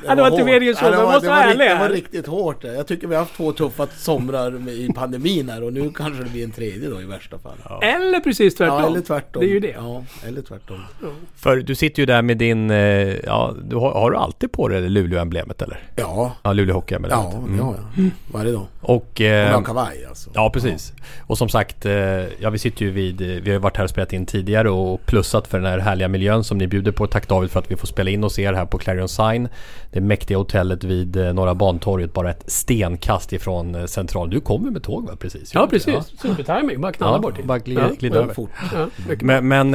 ja, 0.05 0.15
det 0.15 0.21
var, 0.21 0.31
inte 0.31 0.43
mer 0.43 0.73
så, 0.73 0.89
men 0.89 1.03
måste 1.03 1.27
vara 1.27 1.43
ärlig. 1.43 1.69
Det 1.69 1.75
var 1.75 1.89
riktigt 1.89 2.27
hårt. 2.27 2.63
Jag 2.63 2.87
tycker 2.87 3.07
vi 3.07 3.15
har 3.15 3.21
haft 3.21 3.35
två 3.35 3.51
tuffa 3.51 3.87
somrar 3.97 4.69
i 4.69 4.89
pandemin 4.95 5.49
här 5.49 5.63
och 5.63 5.73
nu 5.73 5.91
kanske 5.95 6.23
det 6.23 6.29
blir 6.29 6.43
en 6.43 6.51
tredje 6.51 6.89
då 6.89 7.01
i 7.01 7.05
värsta 7.05 7.39
fall. 7.39 7.57
Ja. 7.69 7.81
Eller 7.81 8.19
precis 8.19 8.55
tvärtom. 8.55 8.79
Ja, 8.81 8.87
eller 8.87 9.01
tvärtom. 9.01 9.39
Det 9.39 9.49
är 9.49 9.53
ju 9.53 9.59
det. 9.59 9.75
Ja, 9.77 10.03
eller 10.27 10.41
tvärtom. 10.41 10.79
Ja. 11.01 11.07
För 11.35 11.57
du 11.57 11.75
sitter 11.75 12.01
ju 12.01 12.05
där 12.05 12.21
med 12.21 12.37
din, 12.37 12.71
eh, 12.71 12.77
ja, 13.25 13.53
du 13.63 13.75
har, 13.75 13.91
har 13.91 14.11
du 14.11 14.17
alltid 14.17 14.51
på 14.51 14.67
dig 14.67 14.89
Luleå-emblemet 14.89 15.61
eller? 15.61 15.79
Ja. 15.95 16.35
Ja, 16.43 16.53
Luleå 16.53 16.75
Hockey-emblemet. 16.75 17.19
Ja, 17.33 17.37
mm. 17.37 17.57
ja, 17.57 17.75
ja. 17.77 18.03
Varje 18.31 18.51
dag. 18.51 18.67
Och... 18.81 19.21
Eh, 19.21 19.27
jag 19.27 19.53
har 19.53 19.63
kavaj 19.63 20.05
alltså. 20.09 20.29
Ja, 20.33 20.49
precis. 20.49 20.93
Och 21.27 21.37
som 21.37 21.49
sagt, 21.49 21.85
eh, 21.85 21.93
ja 22.39 22.49
vi 22.49 22.57
sitter 22.57 22.85
ju 22.85 22.91
vid, 22.91 23.21
vi 23.21 23.49
har 23.49 23.53
ju 23.53 23.57
varit 23.57 23.77
här 23.77 23.83
och 23.83 23.89
spelat 23.89 24.13
in 24.13 24.25
tidigare 24.25 24.69
och 24.75 25.05
plussat 25.05 25.47
för 25.47 25.59
den 25.59 25.67
här 25.71 25.79
härliga 25.79 26.07
miljön 26.07 26.43
som 26.43 26.57
ni 26.57 26.67
bjuder 26.67 26.91
på. 26.91 27.07
Tack 27.07 27.27
David 27.27 27.51
för 27.51 27.59
att 27.59 27.71
vi 27.71 27.75
får 27.75 27.87
spela 27.87 28.09
in 28.09 28.23
oss 28.23 28.39
er 28.39 28.53
här 28.53 28.65
på 28.65 28.77
Clarion 28.77 29.09
Sign. 29.09 29.47
Det 29.91 30.01
mäktiga 30.01 30.37
hotellet 30.37 30.83
vid 30.83 31.17
eh, 31.17 31.33
Norra 31.33 31.55
Bantorget, 31.55 32.13
bara 32.13 32.29
ett 32.29 32.43
stenkast 32.47 33.33
ifrån 33.33 33.75
eh, 33.75 33.85
centralen. 33.85 34.29
Du 34.29 34.41
kommer 34.41 34.71
med 34.71 34.83
tåg 34.83 35.07
va? 35.07 35.15
Precis? 35.19 35.53
Ja, 35.53 35.67
precis. 35.67 35.93
Ja. 35.93 36.03
Supertiming, 36.21 36.81
bara 36.81 36.91
knalla 36.91 37.17
ja, 37.17 37.21
bort 37.21 37.43
Bara 37.43 37.59
glida, 37.59 37.89
glida 37.99 38.19
över. 38.19 38.33
Fort. 38.33 38.49
Ja, 38.73 38.87
men, 39.19 39.47
men, 39.47 39.69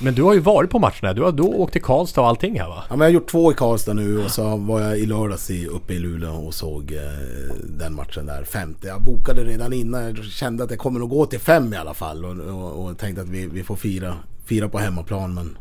men, 0.00 0.14
du 0.14 0.22
har 0.22 0.34
ju 0.34 0.40
varit 0.40 0.70
på 0.70 0.78
matcherna. 0.78 1.12
Du 1.12 1.22
har 1.22 1.32
då 1.32 1.46
åkt 1.46 1.72
till 1.72 1.82
Karlstad 1.82 2.20
och 2.20 2.28
allting 2.28 2.60
här 2.60 2.68
va? 2.68 2.84
Ja, 2.88 2.96
men 2.96 2.98
jag 2.98 3.06
har 3.06 3.14
gjort 3.14 3.30
två 3.30 3.52
i 3.52 3.54
Karlstad 3.54 3.92
nu 3.92 4.24
och 4.24 4.30
så 4.30 4.56
var 4.56 4.80
jag 4.80 4.98
i 4.98 5.06
lördags 5.06 5.50
i, 5.50 5.66
uppe 5.66 5.94
i 5.94 5.98
Luleå 5.98 6.46
och 6.46 6.54
såg 6.54 6.92
eh, 6.92 6.98
den 7.64 7.94
matchen 7.94 8.26
där, 8.26 8.44
femte. 8.44 8.86
Jag 8.86 9.02
bokade 9.02 9.44
redan 9.44 9.72
innan, 9.72 10.04
jag 10.04 10.24
kände 10.24 10.62
att 10.64 10.68
det 10.68 10.76
kommer 10.76 11.00
nog 11.00 11.10
gå 11.10 11.26
till 11.26 11.40
fem 11.40 11.72
i 11.72 11.76
alla 11.76 11.94
fall 11.94 12.24
och, 12.24 12.30
och, 12.30 12.84
och 12.84 12.98
tänkte 12.98 13.22
att 13.22 13.28
vi, 13.28 13.46
vi 13.46 13.62
får 13.62 13.76
fira, 13.76 14.14
fira 14.44 14.68
på 14.68 14.78
hemmaplan 14.78 15.34
men 15.34 15.58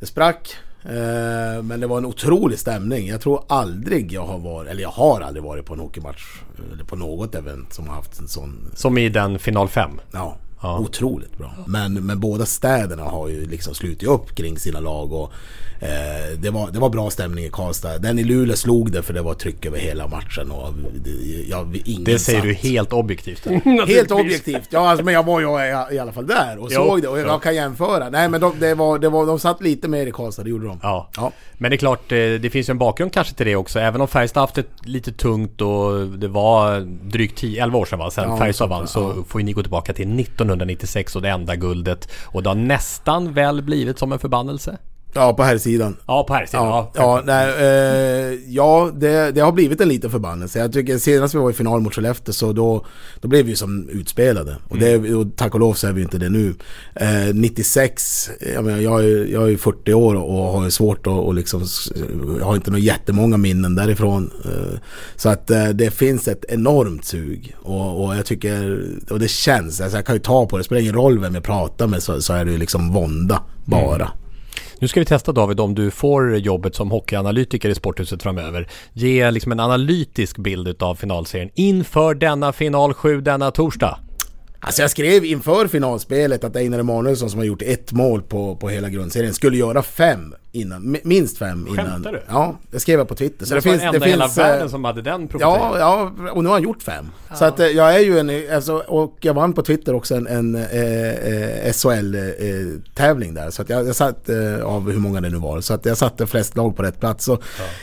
det 0.00 0.06
sprack. 0.06 0.56
Eh, 0.84 1.62
men 1.62 1.80
det 1.80 1.86
var 1.86 1.98
en 1.98 2.04
otrolig 2.04 2.58
stämning. 2.58 3.08
Jag 3.08 3.20
tror 3.20 3.44
aldrig 3.48 4.12
jag 4.12 4.26
har 4.26 4.38
varit, 4.38 4.70
eller 4.70 4.82
jag 4.82 4.90
har 4.90 5.20
aldrig 5.20 5.44
varit 5.44 5.66
på 5.66 5.74
en 5.74 5.80
hockeymatch. 5.80 6.24
Eller 6.72 6.84
på 6.84 6.96
något 6.96 7.34
event 7.34 7.72
som 7.72 7.88
har 7.88 7.94
haft 7.94 8.20
en 8.20 8.28
sån... 8.28 8.70
Som 8.74 8.98
i 8.98 9.08
den 9.08 9.38
final 9.38 9.68
5? 9.68 9.90
Ja. 10.12 10.36
Ja. 10.64 10.78
Otroligt 10.78 11.38
bra. 11.38 11.54
Men, 11.66 12.06
men 12.06 12.20
båda 12.20 12.46
städerna 12.46 13.02
har 13.02 13.28
ju 13.28 13.46
liksom 13.46 13.74
slutit 13.74 14.08
upp 14.08 14.34
kring 14.34 14.58
sina 14.58 14.80
lag 14.80 15.12
och 15.12 15.32
eh, 15.80 16.38
det, 16.38 16.50
var, 16.50 16.70
det 16.70 16.78
var 16.78 16.88
bra 16.88 17.10
stämning 17.10 17.44
i 17.44 17.50
Karlstad. 17.50 17.98
Den 17.98 18.18
i 18.18 18.24
Luleå 18.24 18.56
slog 18.56 18.92
det 18.92 19.02
för 19.02 19.14
det 19.14 19.22
var 19.22 19.34
tryck 19.34 19.66
över 19.66 19.78
hela 19.78 20.06
matchen 20.08 20.50
och 20.50 20.72
det, 21.04 21.10
jag, 21.48 21.82
ingen 21.84 22.04
Det 22.04 22.18
säger 22.18 22.38
satt. 22.38 22.48
du 22.48 22.54
helt 22.54 22.92
objektivt? 22.92 23.46
helt 23.88 24.10
objektivt, 24.10 24.68
ja 24.70 24.88
alltså, 24.88 25.04
men 25.04 25.14
jag 25.14 25.22
var 25.22 25.40
ju 25.40 25.46
i, 25.46 25.96
i 25.96 25.98
alla 25.98 26.12
fall 26.12 26.26
där 26.26 26.58
och 26.58 26.68
jo, 26.70 26.76
såg 26.76 27.02
det 27.02 27.08
och 27.08 27.18
jag, 27.18 27.28
jag 27.28 27.42
kan 27.42 27.54
jämföra. 27.54 28.10
Nej 28.10 28.28
men 28.28 28.40
de, 28.40 28.52
det 28.60 28.74
var, 28.74 28.98
det 28.98 29.08
var, 29.08 29.26
de 29.26 29.38
satt 29.38 29.62
lite 29.62 29.88
mer 29.88 30.06
i 30.06 30.12
Karlstad, 30.12 30.42
det 30.42 30.50
gjorde 30.50 30.66
de. 30.66 30.78
Ja. 30.82 31.10
ja. 31.16 31.32
Men 31.54 31.70
det 31.70 31.74
är 31.74 31.78
klart, 31.78 32.12
eh, 32.12 32.16
det 32.16 32.50
finns 32.52 32.68
ju 32.68 32.70
en 32.70 32.78
bakgrund 32.78 33.12
kanske 33.12 33.34
till 33.34 33.46
det 33.46 33.56
också. 33.56 33.78
Även 33.78 34.00
om 34.00 34.08
Färjestad 34.08 34.40
haft 34.40 34.54
det 34.54 34.66
lite 34.84 35.12
tungt 35.12 35.60
och 35.60 36.06
det 36.06 36.28
var 36.28 36.80
drygt 37.10 37.38
10, 37.38 37.62
11 37.62 37.78
år 37.78 37.84
sedan 37.84 37.98
va? 37.98 38.10
Sen 38.10 38.30
ja, 38.30 38.36
Färjestad 38.36 38.68
vann 38.68 38.86
så 38.86 39.14
ja. 39.16 39.24
får 39.28 39.40
ju 39.40 39.44
ni 39.44 39.52
gå 39.52 39.62
tillbaka 39.62 39.92
till 39.92 40.08
1996 40.56 41.16
och 41.16 41.22
det 41.22 41.28
enda 41.28 41.56
guldet. 41.56 42.08
Och 42.24 42.42
det 42.42 42.50
har 42.50 42.56
nästan 42.56 43.32
väl 43.32 43.62
blivit 43.62 43.98
som 43.98 44.12
en 44.12 44.18
förbannelse. 44.18 44.78
Ja, 45.14 45.32
på 45.32 45.42
här 45.42 45.58
sidan. 45.58 45.96
Ja, 46.06 46.24
på 46.24 46.34
här 46.34 46.46
sidan. 46.46 46.66
Ja, 46.66 46.90
ja, 46.94 47.22
nej, 47.24 47.48
eh, 47.48 48.38
ja 48.48 48.90
det, 48.94 49.30
det, 49.30 49.40
har 49.40 49.52
blivit 49.52 49.80
en 49.80 49.88
liten 49.88 50.10
förbannelse. 50.10 50.58
Jag 50.58 50.72
tycker 50.72 50.98
senast 50.98 51.34
vi 51.34 51.38
var 51.38 51.50
i 51.50 51.52
final 51.52 51.80
mot 51.80 51.94
Skellefteå 51.94 52.32
så 52.32 52.52
då, 52.52 52.86
då 53.20 53.28
blev 53.28 53.46
vi 53.46 53.56
som 53.56 53.88
utspelade. 53.88 54.56
Och, 54.68 54.78
det, 54.78 54.92
mm. 54.92 55.18
och 55.18 55.26
tack 55.36 55.54
och 55.54 55.60
lov 55.60 55.74
så 55.74 55.86
är 55.86 55.92
vi 55.92 56.02
inte 56.02 56.18
det 56.18 56.28
nu. 56.28 56.54
Eh, 56.94 57.34
96, 57.34 58.30
jag, 58.54 58.64
menar, 58.64 58.78
jag, 58.78 59.04
är, 59.04 59.26
jag 59.26 59.52
är 59.52 59.56
40 59.56 59.94
år 59.94 60.14
och 60.14 60.44
har 60.44 60.70
svårt 60.70 61.06
att 61.06 61.12
och 61.12 61.34
liksom, 61.34 61.64
jag 62.38 62.46
har 62.46 62.54
inte 62.54 62.70
några 62.70 62.82
jättemånga 62.82 63.36
minnen 63.36 63.74
därifrån. 63.74 64.30
Eh, 64.44 64.78
så 65.16 65.28
att 65.28 65.50
eh, 65.50 65.68
det 65.68 65.90
finns 65.90 66.28
ett 66.28 66.44
enormt 66.48 67.04
sug. 67.04 67.56
Och, 67.62 68.04
och 68.04 68.16
jag 68.16 68.26
tycker, 68.26 68.84
och 69.10 69.18
det 69.18 69.28
känns, 69.28 69.80
alltså 69.80 69.98
jag 69.98 70.06
kan 70.06 70.14
ju 70.14 70.20
ta 70.20 70.46
på 70.46 70.56
det, 70.56 70.60
det 70.60 70.64
spelar 70.64 70.82
ingen 70.82 70.94
roll 70.94 71.18
vem 71.18 71.34
jag 71.34 71.44
pratar 71.44 71.86
med 71.86 72.02
så, 72.02 72.22
så 72.22 72.32
är 72.32 72.44
det 72.44 72.50
ju 72.50 72.58
liksom 72.58 72.92
vånda 72.92 73.42
bara. 73.64 73.94
Mm. 73.94 74.23
Nu 74.78 74.88
ska 74.88 75.00
vi 75.00 75.06
testa 75.06 75.32
David 75.32 75.60
om 75.60 75.74
du 75.74 75.90
får 75.90 76.36
jobbet 76.36 76.74
som 76.74 76.90
hockeyanalytiker 76.90 77.68
i 77.68 77.74
Sporthuset 77.74 78.22
framöver. 78.22 78.68
Ge 78.92 79.30
liksom 79.30 79.52
en 79.52 79.60
analytisk 79.60 80.38
bild 80.38 80.82
av 80.82 80.94
finalserien 80.94 81.50
inför 81.54 82.14
denna 82.14 82.52
final 82.52 82.94
7 82.94 83.20
denna 83.20 83.50
torsdag. 83.50 83.98
Alltså 84.60 84.82
jag 84.82 84.90
skrev 84.90 85.24
inför 85.24 85.66
finalspelet 85.68 86.44
att 86.44 86.56
Einar 86.56 86.78
Emanuelsson 86.78 87.30
som 87.30 87.38
har 87.38 87.46
gjort 87.46 87.62
ett 87.62 87.92
mål 87.92 88.22
på, 88.22 88.56
på 88.56 88.68
hela 88.68 88.88
grundserien 88.88 89.34
skulle 89.34 89.56
göra 89.56 89.82
fem 89.82 90.34
innan, 90.54 90.96
minst 91.04 91.38
fem 91.38 91.66
innan. 91.66 91.86
Skämtar 91.86 92.12
du? 92.12 92.22
Ja, 92.28 92.58
det 92.70 92.80
skrev 92.80 92.98
jag 92.98 93.08
på 93.08 93.14
Twitter. 93.14 93.46
Så 93.46 93.54
det, 93.54 93.58
det 93.58 93.62
finns, 93.62 93.82
det 93.82 94.00
finns... 94.00 94.04
hela 94.04 94.28
världen 94.28 94.70
som 94.70 94.84
hade 94.84 95.02
den 95.02 95.28
Ja, 95.40 95.78
ja, 95.78 96.12
och 96.32 96.42
nu 96.42 96.48
har 96.48 96.54
han 96.54 96.62
gjort 96.62 96.82
fem. 96.82 97.06
Ja. 97.28 97.34
Så 97.34 97.44
att 97.44 97.60
eh, 97.60 97.66
jag 97.66 97.94
är 97.94 98.00
ju 98.00 98.18
en, 98.18 98.54
alltså, 98.54 98.76
och 98.76 99.16
jag 99.20 99.34
vann 99.34 99.52
på 99.52 99.62
Twitter 99.62 99.94
också 99.94 100.14
en, 100.14 100.26
en 100.26 100.54
eh, 100.54 101.10
eh 101.10 101.72
SHL-tävling 101.72 103.28
eh, 103.28 103.34
där. 103.34 103.50
Så 103.50 103.62
att 103.62 103.68
jag, 103.68 103.88
jag 103.88 103.96
satt, 103.96 104.28
eh, 104.28 104.64
av 104.64 104.90
hur 104.90 104.98
många 104.98 105.20
det 105.20 105.30
nu 105.30 105.38
var, 105.38 105.60
så 105.60 105.74
att 105.74 105.86
jag 105.86 105.96
satte 105.96 106.26
flest 106.26 106.56
lag 106.56 106.76
på 106.76 106.82
rätt 106.82 107.00
plats. 107.00 107.24
Så, 107.24 107.38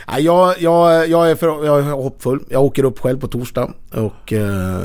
ja. 0.07 0.19
jag, 0.19 0.61
jag, 0.61 1.07
jag, 1.09 1.31
är 1.31 1.35
för, 1.35 1.65
jag 1.65 1.79
är 1.79 1.83
hoppfull. 1.83 2.39
Jag 2.49 2.63
åker 2.63 2.83
upp 2.83 2.99
själv 2.99 3.19
på 3.19 3.27
torsdag 3.27 3.73
och 3.91 4.33
eh, 4.33 4.79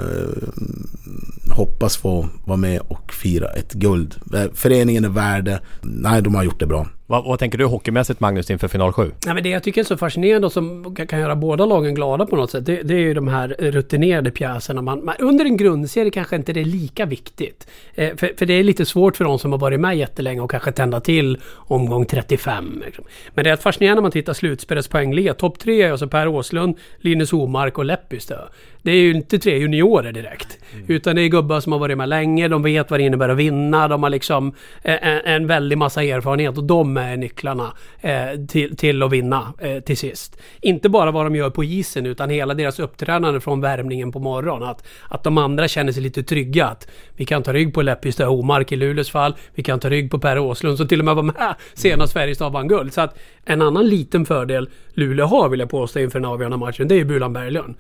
hoppas 1.51 1.97
få 1.97 2.29
vara 2.45 2.57
med 2.57 2.81
och 2.81 3.13
fira 3.13 3.49
ett 3.49 3.73
guld. 3.73 4.15
Föreningen 4.55 5.05
är 5.05 5.09
värd 5.09 5.59
Nej, 5.83 6.23
de 6.23 6.35
har 6.35 6.43
gjort 6.43 6.61
det 6.61 6.67
bra. 6.67 6.87
Vad, 7.09 7.25
vad, 7.25 7.39
tänker 7.39 7.59
du 7.59 7.65
hockeymässigt 7.65 8.21
Magnus 8.21 8.51
inför 8.51 8.69
final 8.69 8.93
7? 8.93 9.11
Nej, 9.27 9.35
men 9.35 9.43
det 9.43 9.49
jag 9.49 9.63
tycker 9.63 9.81
är 9.81 9.85
så 9.85 9.97
fascinerande 9.97 10.47
och 10.47 10.53
som 10.53 10.95
kan 10.95 11.21
göra 11.21 11.37
båda 11.37 11.67
lagen 11.67 11.95
glada 11.95 12.27
på 12.27 12.37
något 12.37 12.51
sätt. 12.51 12.67
Det, 12.67 12.83
det 12.83 12.95
är 12.95 12.99
ju 12.99 13.15
de 13.15 13.29
här 13.29 13.49
rutinerade 13.59 14.31
pjäserna. 14.31 14.83
Man, 14.83 15.05
man, 15.05 15.15
under 15.19 15.45
en 15.45 15.57
grundserie 15.57 16.11
kanske 16.11 16.37
inte 16.37 16.53
det 16.53 16.61
är 16.61 16.65
lika 16.65 17.07
viktigt. 17.07 17.67
Eh, 17.95 18.17
för, 18.17 18.33
för, 18.39 18.47
det 18.47 18.55
är 18.55 18.65
lite 18.65 18.87
svårt 18.87 19.17
för 19.17 19.25
de 19.25 19.39
som 19.39 19.53
har 19.53 19.59
varit 19.59 19.81
med 19.81 19.97
jättelänge 19.97 20.41
och 20.41 20.51
kanske 20.51 20.73
tända 20.73 21.01
till 21.01 21.39
omgång 21.55 22.07
35. 22.07 22.83
Liksom. 22.87 23.05
Men 23.35 23.45
det 23.45 23.51
är 23.51 23.57
fascinerande 23.57 24.01
när 24.01 24.03
man 24.03 24.11
tittar 24.13 24.33
slutspelets 24.33 24.89
poängliga. 24.89 25.35
Topp 25.35 25.59
tre 25.59 25.83
är 25.83 25.91
alltså 25.91 26.09
Per 26.09 26.29
Åslund, 26.29 26.77
Linus 26.99 27.33
Omark 27.33 27.79
och 27.79 27.85
Leppistö. 27.85 28.39
Det 28.87 28.93
är 28.93 29.03
ju 29.03 29.15
inte 29.15 29.39
tre 29.39 29.59
juniorer 29.59 30.13
direkt. 30.13 30.59
Mm. 30.73 30.85
Utan 30.89 31.17
det 31.17 31.23
är 31.23 31.29
gubbar 31.29 31.61
som 31.61 31.73
har 31.73 31.79
varit 31.79 31.99
med 31.99 32.09
länge, 32.09 32.49
de 32.49 32.63
vet 32.63 32.91
vad 32.91 33.01
det 33.01 33.05
innebär 33.05 33.29
att 33.29 33.37
vinna, 33.37 33.89
de 33.89 34.03
har 34.03 34.11
liksom 34.11 34.55
en, 34.83 35.21
en 35.25 35.47
väldig 35.47 35.79
massa 35.79 36.03
erfarenhet 36.03 36.59
och 36.59 36.65
de 36.65 36.97
är 36.97 37.17
nycklarna 37.17 37.73
eh, 38.01 38.47
till, 38.49 38.77
till 38.77 39.03
att 39.03 39.13
vinna 39.13 39.53
eh, 39.59 39.81
till 39.81 39.97
sist. 39.97 40.39
Inte 40.61 40.89
bara 40.89 41.11
vad 41.11 41.27
de 41.27 41.37
gör 41.37 41.51
på 41.51 41.65
isen 41.65 42.07
utan 42.07 42.31
hela 42.31 42.55
deras 42.55 42.79
uppträdande 42.79 43.41
från 43.41 43.61
värmningen 43.61 44.13
på 44.13 44.19
morgonen. 44.19 44.69
Att, 44.69 44.87
att 45.09 45.25
de 45.25 45.39
andra 45.39 45.69
känner 45.69 45.93
sig 45.93 46.03
lite 46.03 46.23
trygga. 46.23 46.67
Att 46.67 46.89
vi 47.17 47.25
kan 47.25 47.43
ta 47.43 47.53
rygg 47.53 47.75
på 47.75 47.83
Leppistö 47.83 48.27
Omark 48.27 48.73
i 48.73 48.77
Luleås 48.77 49.11
fall, 49.11 49.35
vi 49.55 49.63
kan 49.63 49.81
ta 49.81 49.91
rygg 49.91 50.11
på 50.11 50.19
Per 50.19 50.39
Åslund 50.39 50.77
som 50.79 50.89
till 50.89 50.99
och 50.99 51.05
med 51.05 51.15
var 51.15 51.23
med 51.23 51.55
senast 51.75 52.13
Färjestad 52.13 52.53
vann 52.53 52.69
guld. 52.69 52.93
Så 52.93 53.01
att 53.01 53.19
en 53.45 53.63
annan 53.63 53.89
liten 53.89 54.27
fördel 54.27 54.69
Luleå 54.95 55.27
har 55.27 55.49
vill 55.49 55.61
jag 55.61 55.71
påstå 55.71 56.01
inför 56.01 56.19
den 56.21 56.29
avgörande 56.31 56.57
matchen, 56.57 56.89
det 56.89 56.95
är 56.95 56.99
ju 56.99 57.05
Bulan 57.05 57.33
Berglund. 57.33 57.75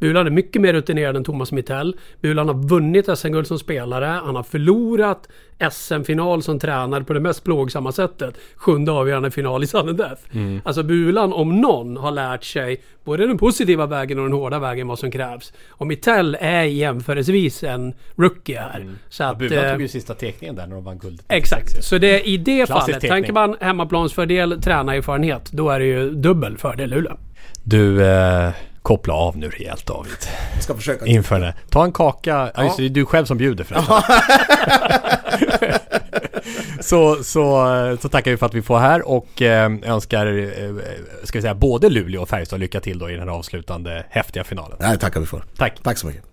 Bulan 0.00 0.26
är 0.26 0.30
mycket 0.30 0.62
mer 0.62 0.72
rutinerad 0.72 1.16
än 1.16 1.24
Thomas 1.24 1.52
Mittell. 1.52 1.96
Bulan 2.20 2.48
har 2.48 2.54
vunnit 2.54 3.18
SM-guld 3.18 3.46
som 3.46 3.58
spelare. 3.58 4.06
Han 4.24 4.36
har 4.36 4.42
förlorat 4.42 5.28
SM-final 5.70 6.42
som 6.42 6.58
tränare 6.58 7.04
på 7.04 7.12
det 7.12 7.20
mest 7.20 7.44
plågsamma 7.44 7.92
sättet. 7.92 8.34
Sjunde 8.54 8.92
avgörande 8.92 9.30
final 9.30 9.64
i 9.64 9.66
death. 9.92 10.22
Mm. 10.32 10.60
Alltså 10.64 10.82
Bulan 10.82 11.32
om 11.32 11.60
någon 11.60 11.96
har 11.96 12.10
lärt 12.10 12.44
sig 12.44 12.82
både 13.04 13.26
den 13.26 13.38
positiva 13.38 13.86
vägen 13.86 14.18
och 14.18 14.24
den 14.24 14.32
hårda 14.32 14.58
vägen 14.58 14.88
vad 14.88 14.98
som 14.98 15.10
krävs. 15.10 15.52
Och 15.68 15.86
Mittell 15.86 16.36
är 16.40 16.62
jämförelsevis 16.62 17.62
en 17.62 17.94
rookie 18.16 18.60
här. 18.60 18.80
Mm. 18.80 18.98
Så 19.08 19.24
att, 19.24 19.38
Bulan 19.38 19.70
tog 19.70 19.80
ju 19.80 19.86
eh, 19.86 19.90
sista 19.90 20.14
teckningen 20.14 20.56
där 20.56 20.66
när 20.66 20.74
de 20.74 20.84
vann 20.84 20.98
guld. 20.98 21.22
Exakt. 21.28 21.84
Så 21.84 21.98
det 21.98 22.28
i 22.28 22.36
det 22.36 22.68
fallet, 22.68 23.00
tänker 23.00 23.32
man 23.32 23.56
hemmaplansfördel, 23.60 24.62
tränarerfarenhet, 24.62 25.52
då 25.52 25.70
är 25.70 25.78
det 25.78 25.86
ju 25.86 26.10
dubbel 26.10 26.58
fördel 26.58 26.90
Luleå. 26.90 27.16
Du, 27.64 28.04
eh, 28.06 28.52
koppla 28.82 29.14
av 29.14 29.36
nu 29.36 29.50
rejält 29.50 29.86
David. 29.86 30.12
Jag 30.54 30.62
ska 30.62 30.74
försöka. 30.74 31.06
Inför 31.06 31.40
det. 31.40 31.54
Ta 31.70 31.84
en 31.84 31.92
kaka. 31.92 32.50
Ja. 32.54 32.74
det 32.76 32.84
är 32.84 32.88
du 32.88 33.06
själv 33.06 33.24
som 33.24 33.38
bjuder 33.38 33.64
förresten. 33.64 34.02
så, 36.80 37.24
så, 37.24 37.96
så 38.00 38.08
tackar 38.08 38.30
vi 38.30 38.36
för 38.36 38.46
att 38.46 38.54
vi 38.54 38.62
får 38.62 38.78
här 38.78 39.08
och 39.08 39.42
eh, 39.42 39.72
önskar, 39.82 40.26
eh, 40.26 40.74
ska 41.24 41.38
vi 41.38 41.42
säga, 41.42 41.54
både 41.54 41.88
Luleå 41.88 42.22
och 42.22 42.28
Färjestad 42.28 42.60
lycka 42.60 42.80
till 42.80 42.98
då 42.98 43.10
i 43.10 43.12
den 43.12 43.28
här 43.28 43.34
avslutande 43.34 44.04
häftiga 44.10 44.44
finalen. 44.44 44.78
Det 44.78 44.96
tackar 44.96 45.20
vi 45.20 45.26
för. 45.26 45.44
Tack. 45.56 45.78
Tack 45.82 45.98
så 45.98 46.06
mycket. 46.06 46.24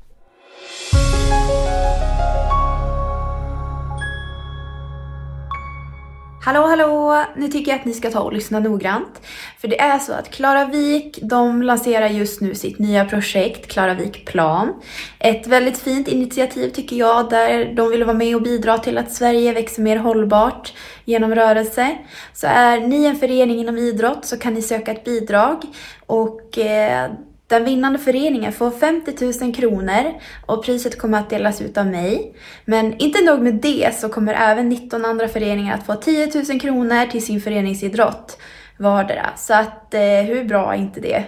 Hallå 6.48 6.62
hallå! 6.62 7.24
Nu 7.36 7.48
tycker 7.48 7.72
jag 7.72 7.80
att 7.80 7.86
ni 7.86 7.94
ska 7.94 8.12
ta 8.12 8.20
och 8.20 8.34
lyssna 8.34 8.60
noggrant. 8.60 9.22
För 9.58 9.68
det 9.68 9.80
är 9.80 10.00
så 10.00 10.13
att 10.13 10.32
Klaravik, 10.32 11.20
de 11.22 11.63
lanserar 11.63 12.08
just 12.08 12.42
nu 12.42 12.56
sitt 12.56 12.80
nya 12.80 13.06
projekt 13.06 13.72
Klara 13.72 13.94
Wik 13.94 14.25
Plan. 14.25 14.74
Ett 15.20 15.48
väldigt 15.48 15.77
fint 15.77 16.08
initiativ 16.08 16.70
tycker 16.70 16.96
jag, 16.96 17.30
där 17.30 17.74
de 17.75 17.89
vill 17.89 18.04
vara 18.04 18.18
med 18.18 18.36
och 18.36 18.42
bidra 18.42 18.77
till 18.77 18.98
att 18.98 19.12
Sverige 19.12 19.54
växer 19.54 19.82
mer 19.82 19.98
hållbart 19.98 20.74
genom 21.06 21.36
rörelse. 21.36 21.98
Så 22.34 22.48
är 22.48 22.80
ni 22.80 23.06
en 23.06 23.16
förening 23.16 23.60
inom 23.60 23.77
idrott 23.77 24.25
så 24.25 24.38
kan 24.38 24.54
ni 24.54 24.62
söka 24.62 24.92
ett 24.92 25.04
bidrag 25.04 25.63
och 26.06 26.58
eh, 26.58 27.12
den 27.48 27.66
vinnande 27.66 28.00
föreningen 28.00 28.54
får 28.54 28.72
50 28.72 29.44
000 29.44 29.56
kronor 29.56 30.13
och 30.46 30.66
priset 30.66 30.98
kommer 30.98 31.20
att 31.20 31.30
delas 31.30 31.62
ut 31.62 31.77
av 31.77 31.88
mig. 31.88 32.36
Men 32.66 32.98
inte 32.98 33.22
nog 33.22 33.42
med 33.42 33.54
det 33.54 33.96
så 33.96 34.10
kommer 34.10 34.34
även 34.34 34.70
19 34.70 35.06
andra 35.06 35.27
föreningar 35.27 35.74
att 35.74 35.86
få 35.86 35.96
10 35.96 36.32
000 36.50 36.60
kronor 36.60 37.06
till 37.06 37.25
sin 37.25 37.42
föreningsidrott 37.42 38.38
vardera. 38.77 39.30
Så 39.38 39.54
att 39.54 39.94
eh, 39.94 40.01
hur 40.01 40.44
bra 40.44 40.74
är 40.74 40.77
inte 40.77 41.00
det? 41.00 41.24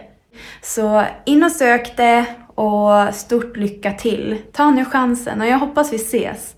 Så 0.62 1.04
in 1.26 1.44
och 1.44 1.52
sök 1.52 1.98
det 1.98 2.26
och 2.56 3.16
stort 3.16 3.58
lycka 3.58 3.94
till. 3.94 4.38
Ta 4.54 4.72
nu 4.72 4.86
chansen 4.86 5.42
och 5.42 5.48
jag 5.48 5.60
hoppas 5.60 5.94
vi 5.94 5.96
ses. 5.96 6.56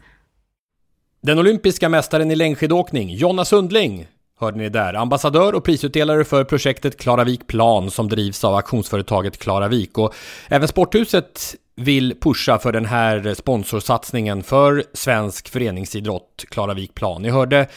Den 1.22 1.40
olympiska 1.40 1.90
mästaren 1.90 2.32
i 2.32 2.36
längdskidåkning, 2.36 3.10
Jonna 3.10 3.46
Sundling, 3.46 4.08
hörde 4.42 4.58
ni 4.58 4.70
där. 4.70 4.94
Ambassadör 4.94 5.56
och 5.56 5.64
prisutdelare 5.64 6.24
för 6.24 6.44
projektet 6.44 6.98
Klaravik 6.98 7.48
Plan 7.48 7.92
som 7.92 8.10
drivs 8.10 8.44
av 8.44 8.56
auktionsföretaget 8.56 9.38
Klaravik. 9.38 9.98
Och 9.98 10.14
även 10.48 10.68
Sporthuset 10.68 11.56
vill 11.76 12.16
pusha 12.22 12.60
för 12.60 12.72
den 12.72 12.86
här 12.86 13.34
sponsorsatsningen 13.34 14.44
för 14.44 14.84
svensk 14.94 15.50
föreningsidrott, 15.50 16.46
Klaravik 16.50 16.96
Plan. 16.96 17.22
Ni 17.22 17.30
hörde 17.30 17.68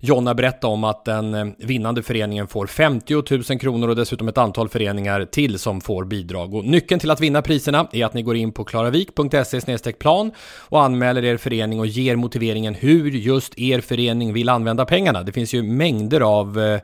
Jonna 0.00 0.34
berätta 0.34 0.66
om 0.66 0.84
att 0.84 1.04
den 1.04 1.34
eh, 1.34 1.46
vinnande 1.58 2.02
föreningen 2.02 2.46
får 2.46 2.66
50 2.66 3.14
000 3.50 3.60
kronor 3.60 3.88
och 3.88 3.96
dessutom 3.96 4.28
ett 4.28 4.38
antal 4.38 4.68
föreningar 4.68 5.24
till 5.24 5.58
som 5.58 5.80
får 5.80 6.04
bidrag. 6.04 6.54
Och 6.54 6.64
nyckeln 6.64 7.00
till 7.00 7.10
att 7.10 7.20
vinna 7.20 7.42
priserna 7.42 7.88
är 7.92 8.04
att 8.04 8.14
ni 8.14 8.22
går 8.22 8.36
in 8.36 8.52
på 8.52 8.64
klaravik.se 8.64 9.92
plan 9.92 10.30
och 10.68 10.82
anmäler 10.82 11.24
er 11.24 11.36
förening 11.36 11.80
och 11.80 11.86
ger 11.86 12.16
motiveringen 12.16 12.74
hur 12.74 13.10
just 13.10 13.58
er 13.58 13.80
förening 13.80 14.32
vill 14.32 14.48
använda 14.48 14.84
pengarna. 14.84 15.22
Det 15.22 15.32
finns 15.32 15.54
ju 15.54 15.62
mängder 15.62 16.20
av 16.20 16.60
eh, 16.60 16.80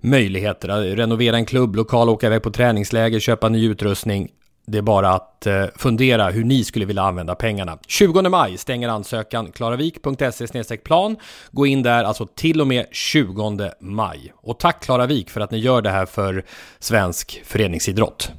möjligheter 0.00 0.32
möjligheter. 0.32 0.96
Renovera 0.96 1.36
en 1.36 1.46
klubblokal, 1.46 2.08
åka 2.08 2.26
iväg 2.26 2.42
på 2.42 2.50
träningsläger, 2.50 3.20
köpa 3.20 3.48
ny 3.48 3.68
utrustning. 3.68 4.28
Det 4.66 4.78
är 4.78 4.82
bara 4.82 5.10
att 5.10 5.46
eh, 5.46 5.64
fundera 5.76 6.30
hur 6.30 6.44
ni 6.44 6.64
skulle 6.64 6.84
vilja 6.84 7.02
använda 7.02 7.34
pengarna. 7.34 7.78
20 7.86 8.22
maj 8.22 8.58
stänger 8.58 8.88
ansökan 8.88 9.52
klaravik.se 9.52 10.76
plan. 10.76 11.16
Gå 11.50 11.66
in 11.66 11.82
där 11.82 12.04
alltså 12.04 12.26
till 12.26 12.60
och 12.60 12.66
med 12.66 12.86
20 12.92 13.70
maj. 13.80 14.32
Och 14.36 14.58
tack 14.58 14.84
Klaravik 14.84 15.30
för 15.30 15.40
att 15.40 15.50
ni 15.50 15.58
gör 15.58 15.82
det 15.82 15.90
här 15.90 16.06
för 16.06 16.44
svensk 16.78 17.42
föreningsidrott. 17.44 18.32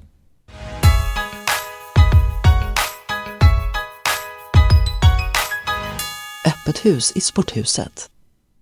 Öppet 6.46 6.86
hus 6.86 7.12
i 7.16 7.22
sporthuset. 7.22 8.10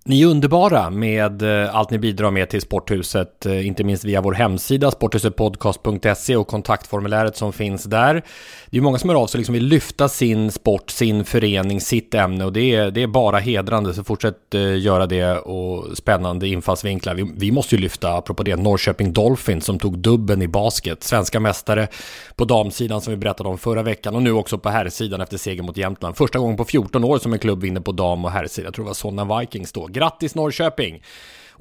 Ni 0.05 0.21
är 0.21 0.27
underbara 0.27 0.89
med 0.89 1.41
eh, 1.41 1.75
allt 1.75 1.89
ni 1.89 1.99
bidrar 1.99 2.31
med 2.31 2.49
till 2.49 2.61
Sporthuset, 2.61 3.45
eh, 3.45 3.67
inte 3.67 3.83
minst 3.83 4.03
via 4.03 4.21
vår 4.21 4.33
hemsida 4.33 4.91
sporthusetpodcast.se 4.91 6.35
och 6.35 6.47
kontaktformuläret 6.47 7.37
som 7.37 7.53
finns 7.53 7.83
där. 7.83 8.23
Det 8.69 8.77
är 8.77 8.81
många 8.81 8.97
som 8.97 9.09
hör 9.09 9.17
av 9.17 9.27
sig 9.27 9.37
och 9.37 9.39
liksom 9.39 9.53
vill 9.53 9.65
lyfta 9.65 10.09
sin 10.09 10.51
sport, 10.51 10.89
sin 10.89 11.25
förening, 11.25 11.81
sitt 11.81 12.13
ämne 12.13 12.45
och 12.45 12.53
det 12.53 12.75
är, 12.75 12.91
det 12.91 13.03
är 13.03 13.07
bara 13.07 13.39
hedrande, 13.39 13.93
så 13.93 14.03
fortsätt 14.03 14.55
eh, 14.55 14.77
göra 14.79 15.05
det 15.05 15.37
och 15.37 15.97
spännande 15.97 16.47
infallsvinklar. 16.47 17.15
Vi, 17.15 17.31
vi 17.35 17.51
måste 17.51 17.75
ju 17.75 17.81
lyfta, 17.81 18.13
apropå 18.13 18.43
det, 18.43 18.55
Norrköping 18.55 19.13
Dolphins 19.13 19.65
som 19.65 19.79
tog 19.79 19.97
dubben 19.97 20.41
i 20.41 20.47
basket, 20.47 21.03
svenska 21.03 21.39
mästare 21.39 21.87
på 22.35 22.45
damsidan 22.45 23.01
som 23.01 23.11
vi 23.11 23.17
berättade 23.17 23.49
om 23.49 23.57
förra 23.57 23.83
veckan 23.83 24.15
och 24.15 24.23
nu 24.23 24.31
också 24.31 24.57
på 24.57 24.69
herrsidan 24.69 25.21
efter 25.21 25.37
seger 25.37 25.63
mot 25.63 25.77
Jämtland. 25.77 26.17
Första 26.17 26.39
gången 26.39 26.57
på 26.57 26.65
14 26.65 27.03
år 27.03 27.19
som 27.19 27.33
en 27.33 27.39
klubb 27.39 27.61
vinner 27.61 27.81
på 27.81 27.91
dam 27.91 28.25
och 28.25 28.31
herrsidan, 28.31 28.65
jag 28.65 28.73
tror 28.73 28.85
det 28.85 28.89
var 28.89 28.93
Solna 28.93 29.39
Vikings 29.39 29.71
då. 29.71 29.90
Grattis 29.91 30.35
Norrköping! 30.35 31.01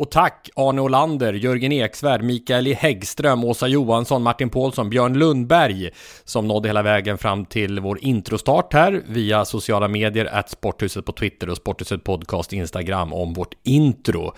Och 0.00 0.10
tack 0.10 0.50
Arne 0.56 0.80
Olander, 0.80 1.32
Jörgen 1.32 1.72
Eksvärd, 1.72 2.22
Mikael. 2.22 2.66
Häggström, 2.74 3.44
Åsa 3.44 3.68
Johansson, 3.68 4.22
Martin 4.22 4.50
Paulsson, 4.50 4.90
Björn 4.90 5.18
Lundberg 5.18 5.90
som 6.24 6.48
nådde 6.48 6.68
hela 6.68 6.82
vägen 6.82 7.18
fram 7.18 7.44
till 7.44 7.80
vår 7.80 7.98
introstart 8.04 8.72
här 8.72 9.02
via 9.06 9.44
sociala 9.44 9.88
medier, 9.88 10.24
att 10.24 10.50
Sporthuset 10.50 11.04
på 11.04 11.12
Twitter 11.12 11.50
och 11.50 11.56
Sporthuset 11.56 12.04
Podcast 12.04 12.52
Instagram 12.52 13.12
om 13.12 13.32
vårt 13.32 13.54
intro. 13.62 14.32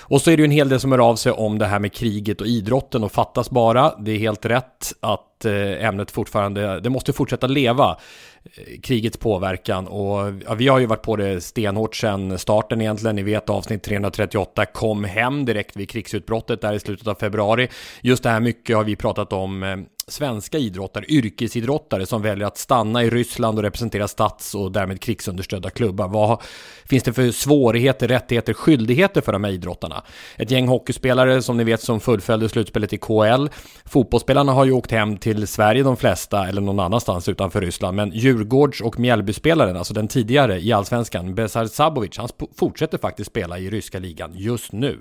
Och 0.00 0.22
så 0.22 0.30
är 0.30 0.36
det 0.36 0.40
ju 0.40 0.44
en 0.44 0.50
hel 0.50 0.68
del 0.68 0.80
som 0.80 0.92
hör 0.92 1.08
av 1.08 1.16
sig 1.16 1.32
om 1.32 1.58
det 1.58 1.66
här 1.66 1.78
med 1.78 1.92
kriget 1.92 2.40
och 2.40 2.46
idrotten 2.46 3.04
och 3.04 3.12
fattas 3.12 3.50
bara. 3.50 3.94
Det 3.98 4.12
är 4.12 4.18
helt 4.18 4.46
rätt 4.46 4.92
att 5.00 5.33
att 5.38 5.44
eh, 5.44 5.86
ämnet 5.86 6.10
fortfarande, 6.10 6.80
det 6.80 6.90
måste 6.90 7.12
fortsätta 7.12 7.46
leva 7.46 7.96
eh, 8.44 8.80
krigets 8.80 9.16
påverkan 9.16 9.86
och 9.86 10.32
ja, 10.46 10.54
vi 10.54 10.68
har 10.68 10.78
ju 10.78 10.86
varit 10.86 11.02
på 11.02 11.16
det 11.16 11.40
stenhårt 11.40 11.96
sedan 11.96 12.38
starten 12.38 12.80
egentligen. 12.80 13.16
Ni 13.16 13.22
vet 13.22 13.50
avsnitt 13.50 13.82
338 13.82 14.66
kom 14.66 15.04
hem 15.04 15.44
direkt 15.44 15.76
vid 15.76 15.90
krigsutbrottet 15.90 16.60
där 16.60 16.72
i 16.72 16.80
slutet 16.80 17.06
av 17.06 17.14
februari. 17.14 17.68
Just 18.00 18.22
det 18.22 18.30
här 18.30 18.40
mycket 18.40 18.76
har 18.76 18.84
vi 18.84 18.96
pratat 18.96 19.32
om 19.32 19.62
eh, 19.62 19.76
svenska 20.06 20.58
idrottare, 20.58 21.04
yrkesidrottare 21.08 22.06
som 22.06 22.22
väljer 22.22 22.46
att 22.46 22.58
stanna 22.58 23.04
i 23.04 23.10
Ryssland 23.10 23.58
och 23.58 23.64
representera 23.64 24.08
stats 24.08 24.54
och 24.54 24.72
därmed 24.72 25.00
krigsunderstödda 25.00 25.70
klubbar? 25.70 26.08
Vad 26.08 26.42
finns 26.88 27.02
det 27.02 27.12
för 27.12 27.30
svårigheter, 27.30 28.08
rättigheter, 28.08 28.54
skyldigheter 28.54 29.20
för 29.20 29.32
de 29.32 29.44
här 29.44 29.50
idrottarna? 29.50 30.02
Ett 30.36 30.50
gäng 30.50 30.68
hockeyspelare 30.68 31.42
som 31.42 31.56
ni 31.56 31.64
vet 31.64 31.82
som 31.82 32.00
fullföljde 32.00 32.48
slutspelet 32.48 32.92
i 32.92 32.98
KL. 32.98 33.46
Fotbollsspelarna 33.84 34.52
har 34.52 34.64
ju 34.64 34.72
åkt 34.72 34.90
hem 34.90 35.16
till 35.16 35.46
Sverige 35.46 35.82
de 35.82 35.96
flesta, 35.96 36.48
eller 36.48 36.60
någon 36.60 36.80
annanstans 36.80 37.28
utanför 37.28 37.60
Ryssland. 37.60 37.96
Men 37.96 38.10
Djurgårds 38.10 38.80
och 38.80 38.98
Mjällbyspelaren, 38.98 39.76
alltså 39.76 39.94
den 39.94 40.08
tidigare 40.08 40.60
i 40.60 40.72
Allsvenskan, 40.72 41.34
Besar 41.34 41.66
Sabovic, 41.66 42.18
han 42.18 42.28
fortsätter 42.58 42.98
faktiskt 42.98 43.30
spela 43.30 43.58
i 43.58 43.70
ryska 43.70 43.98
ligan 43.98 44.30
just 44.34 44.72
nu. 44.72 44.98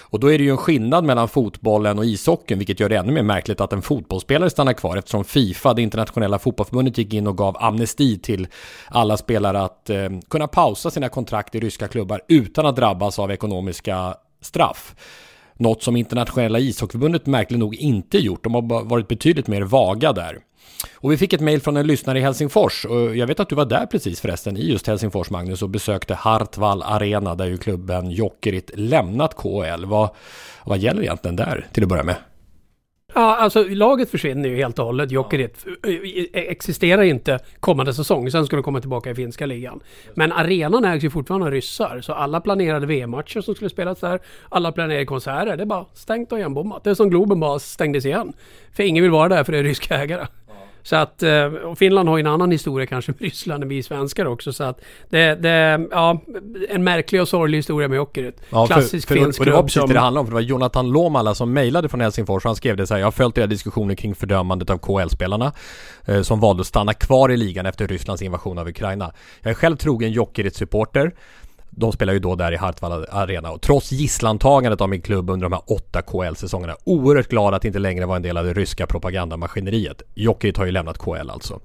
Och 0.00 0.20
då 0.20 0.32
är 0.32 0.38
det 0.38 0.44
ju 0.44 0.50
en 0.50 0.56
skillnad 0.56 1.04
mellan 1.04 1.28
fotbollen 1.28 1.98
och 1.98 2.04
ishockeyn, 2.04 2.58
vilket 2.58 2.80
gör 2.80 2.88
det 2.88 2.96
ännu 2.96 3.12
mer 3.12 3.22
märkligt 3.22 3.60
att 3.60 3.72
en 3.72 3.82
fotbollsspelare 3.82 4.50
stannar 4.50 4.72
kvar 4.72 4.96
eftersom 4.96 5.24
Fifa, 5.24 5.74
det 5.74 5.82
internationella 5.82 6.38
fotbollförbundet, 6.38 6.98
gick 6.98 7.14
in 7.14 7.26
och 7.26 7.38
gav 7.38 7.56
amnesti 7.60 8.18
till 8.18 8.48
alla 8.88 9.16
spelare 9.16 9.62
att 9.62 9.90
eh, 9.90 10.08
kunna 10.30 10.46
pausa 10.46 10.90
sina 10.90 11.08
kontrakt 11.10 11.54
i 11.54 11.60
ryska 11.60 11.88
klubbar 11.88 12.20
utan 12.28 12.66
att 12.66 12.76
drabbas 12.76 13.18
av 13.18 13.30
ekonomiska 13.30 14.14
straff. 14.40 14.94
Något 15.54 15.82
som 15.82 15.96
internationella 15.96 16.58
ishockeyförbundet 16.58 17.26
märkligt 17.26 17.60
nog 17.60 17.74
inte 17.74 18.18
gjort. 18.18 18.44
De 18.44 18.54
har 18.54 18.84
varit 18.84 19.08
betydligt 19.08 19.46
mer 19.46 19.62
vaga 19.62 20.12
där. 20.12 20.38
Och 20.94 21.12
vi 21.12 21.16
fick 21.16 21.32
ett 21.32 21.40
mejl 21.40 21.60
från 21.60 21.76
en 21.76 21.86
lyssnare 21.86 22.18
i 22.18 22.22
Helsingfors 22.22 22.84
och 22.84 23.16
jag 23.16 23.26
vet 23.26 23.40
att 23.40 23.48
du 23.48 23.54
var 23.54 23.64
där 23.64 23.86
precis 23.86 24.20
förresten 24.20 24.56
i 24.56 24.70
just 24.70 24.86
Helsingfors 24.86 25.30
Magnus 25.30 25.62
och 25.62 25.70
besökte 25.70 26.14
Hartwall 26.14 26.82
Arena 26.82 27.34
där 27.34 27.46
ju 27.46 27.56
klubben 27.56 28.10
Jokerit 28.10 28.70
lämnat 28.74 29.34
KHL. 29.34 29.84
Vad, 29.84 30.10
vad 30.64 30.78
gäller 30.78 31.02
egentligen 31.02 31.36
där 31.36 31.66
till 31.72 31.82
att 31.82 31.88
börja 31.88 32.04
med? 32.04 32.16
Ja, 33.14 33.36
alltså 33.36 33.64
laget 33.68 34.10
försvinner 34.10 34.48
ju 34.48 34.56
helt 34.56 34.78
och 34.78 34.84
hållet. 34.84 35.10
Jokerit 35.10 35.66
existerar 36.32 37.02
inte 37.02 37.38
kommande 37.60 37.94
säsong. 37.94 38.30
Sen 38.30 38.46
ska 38.46 38.56
de 38.56 38.62
komma 38.62 38.80
tillbaka 38.80 39.10
i 39.10 39.14
finska 39.14 39.46
ligan. 39.46 39.80
Men 40.14 40.32
arenan 40.32 40.84
ägs 40.84 41.04
ju 41.04 41.10
fortfarande 41.10 41.46
av 41.46 41.52
ryssar. 41.52 42.00
Så 42.00 42.12
alla 42.12 42.40
planerade 42.40 42.86
VM-matcher 42.86 43.40
som 43.40 43.54
skulle 43.54 43.70
spelas 43.70 44.00
där, 44.00 44.20
alla 44.48 44.72
planerade 44.72 45.04
konserter, 45.04 45.56
det 45.56 45.62
är 45.62 45.66
bara 45.66 45.84
stängt 45.94 46.32
och 46.32 46.38
igenbommat. 46.38 46.84
Det 46.84 46.90
är 46.90 46.94
som 46.94 47.10
Globen 47.10 47.40
bara 47.40 47.58
stängdes 47.58 48.04
igen. 48.06 48.32
För 48.72 48.82
ingen 48.82 49.02
vill 49.02 49.10
vara 49.12 49.28
där 49.28 49.44
för 49.44 49.52
det 49.52 49.58
är 49.58 49.62
ryska 49.62 50.02
ägare. 50.02 50.26
Så 50.82 50.96
att, 50.96 51.22
eh, 51.22 51.44
och 51.44 51.78
Finland 51.78 52.08
har 52.08 52.16
ju 52.16 52.20
en 52.20 52.26
annan 52.26 52.50
historia 52.50 52.86
kanske 52.86 53.12
med 53.18 53.20
Ryssland 53.20 53.62
än 53.62 53.68
vi 53.68 53.82
svenskar 53.82 54.26
också. 54.26 54.52
Så 54.52 54.64
att 54.64 54.80
det, 55.08 55.34
det 55.34 55.86
ja, 55.90 56.22
en 56.68 56.84
märklig 56.84 57.20
och 57.20 57.28
sorglig 57.28 57.58
historia 57.58 57.88
med 57.88 57.96
Jokerit. 57.96 58.40
Ja, 58.50 58.66
Klassisk 58.66 59.08
för, 59.08 59.14
för, 59.14 59.24
finsk 59.24 59.40
Och 59.40 59.46
det 59.46 59.52
var 59.52 59.62
precis 59.62 59.80
som... 59.80 59.88
det 59.88 59.94
det 59.94 60.00
handlade 60.00 60.20
om. 60.20 60.26
För 60.26 60.30
det 60.30 60.34
var 60.34 60.40
Jonathan 60.40 60.90
Lomala 60.90 61.34
som 61.34 61.52
mejlade 61.52 61.88
från 61.88 62.00
Helsingfors. 62.00 62.44
Han 62.44 62.56
skrev 62.56 62.76
det 62.76 62.86
så 62.86 62.94
här. 62.94 62.98
Jag 62.98 63.06
har 63.06 63.12
följt 63.12 63.38
era 63.38 63.46
diskussioner 63.46 63.94
kring 63.94 64.14
fördömandet 64.14 64.70
av 64.70 64.78
KL-spelarna. 64.78 65.52
Eh, 66.04 66.22
som 66.22 66.40
valde 66.40 66.60
att 66.60 66.66
stanna 66.66 66.94
kvar 66.94 67.30
i 67.30 67.36
ligan 67.36 67.66
efter 67.66 67.88
Rysslands 67.88 68.22
invasion 68.22 68.58
av 68.58 68.68
Ukraina. 68.68 69.12
Jag 69.42 69.50
är 69.50 69.54
själv 69.54 69.76
trogen 69.76 70.12
Jokerit-supporter. 70.12 71.12
De 71.70 71.92
spelar 71.92 72.12
ju 72.12 72.18
då 72.18 72.34
där 72.34 72.52
i 72.52 72.56
Hartwall 72.56 73.06
Arena 73.10 73.50
och 73.50 73.60
trots 73.60 73.92
gisslantagandet 73.92 74.80
av 74.80 74.88
min 74.88 75.00
klubb 75.00 75.30
under 75.30 75.48
de 75.48 75.52
här 75.52 75.62
åtta 75.66 76.02
KL-säsongerna 76.02 76.76
oerhört 76.84 77.28
glad 77.28 77.54
att 77.54 77.64
inte 77.64 77.78
längre 77.78 78.06
vara 78.06 78.16
en 78.16 78.22
del 78.22 78.36
av 78.36 78.44
det 78.44 78.52
ryska 78.52 78.86
propagandamaskineriet. 78.86 80.02
Jokerit 80.14 80.56
har 80.56 80.66
ju 80.66 80.72
lämnat 80.72 80.98
KL 80.98 81.30
alltså. 81.30 81.60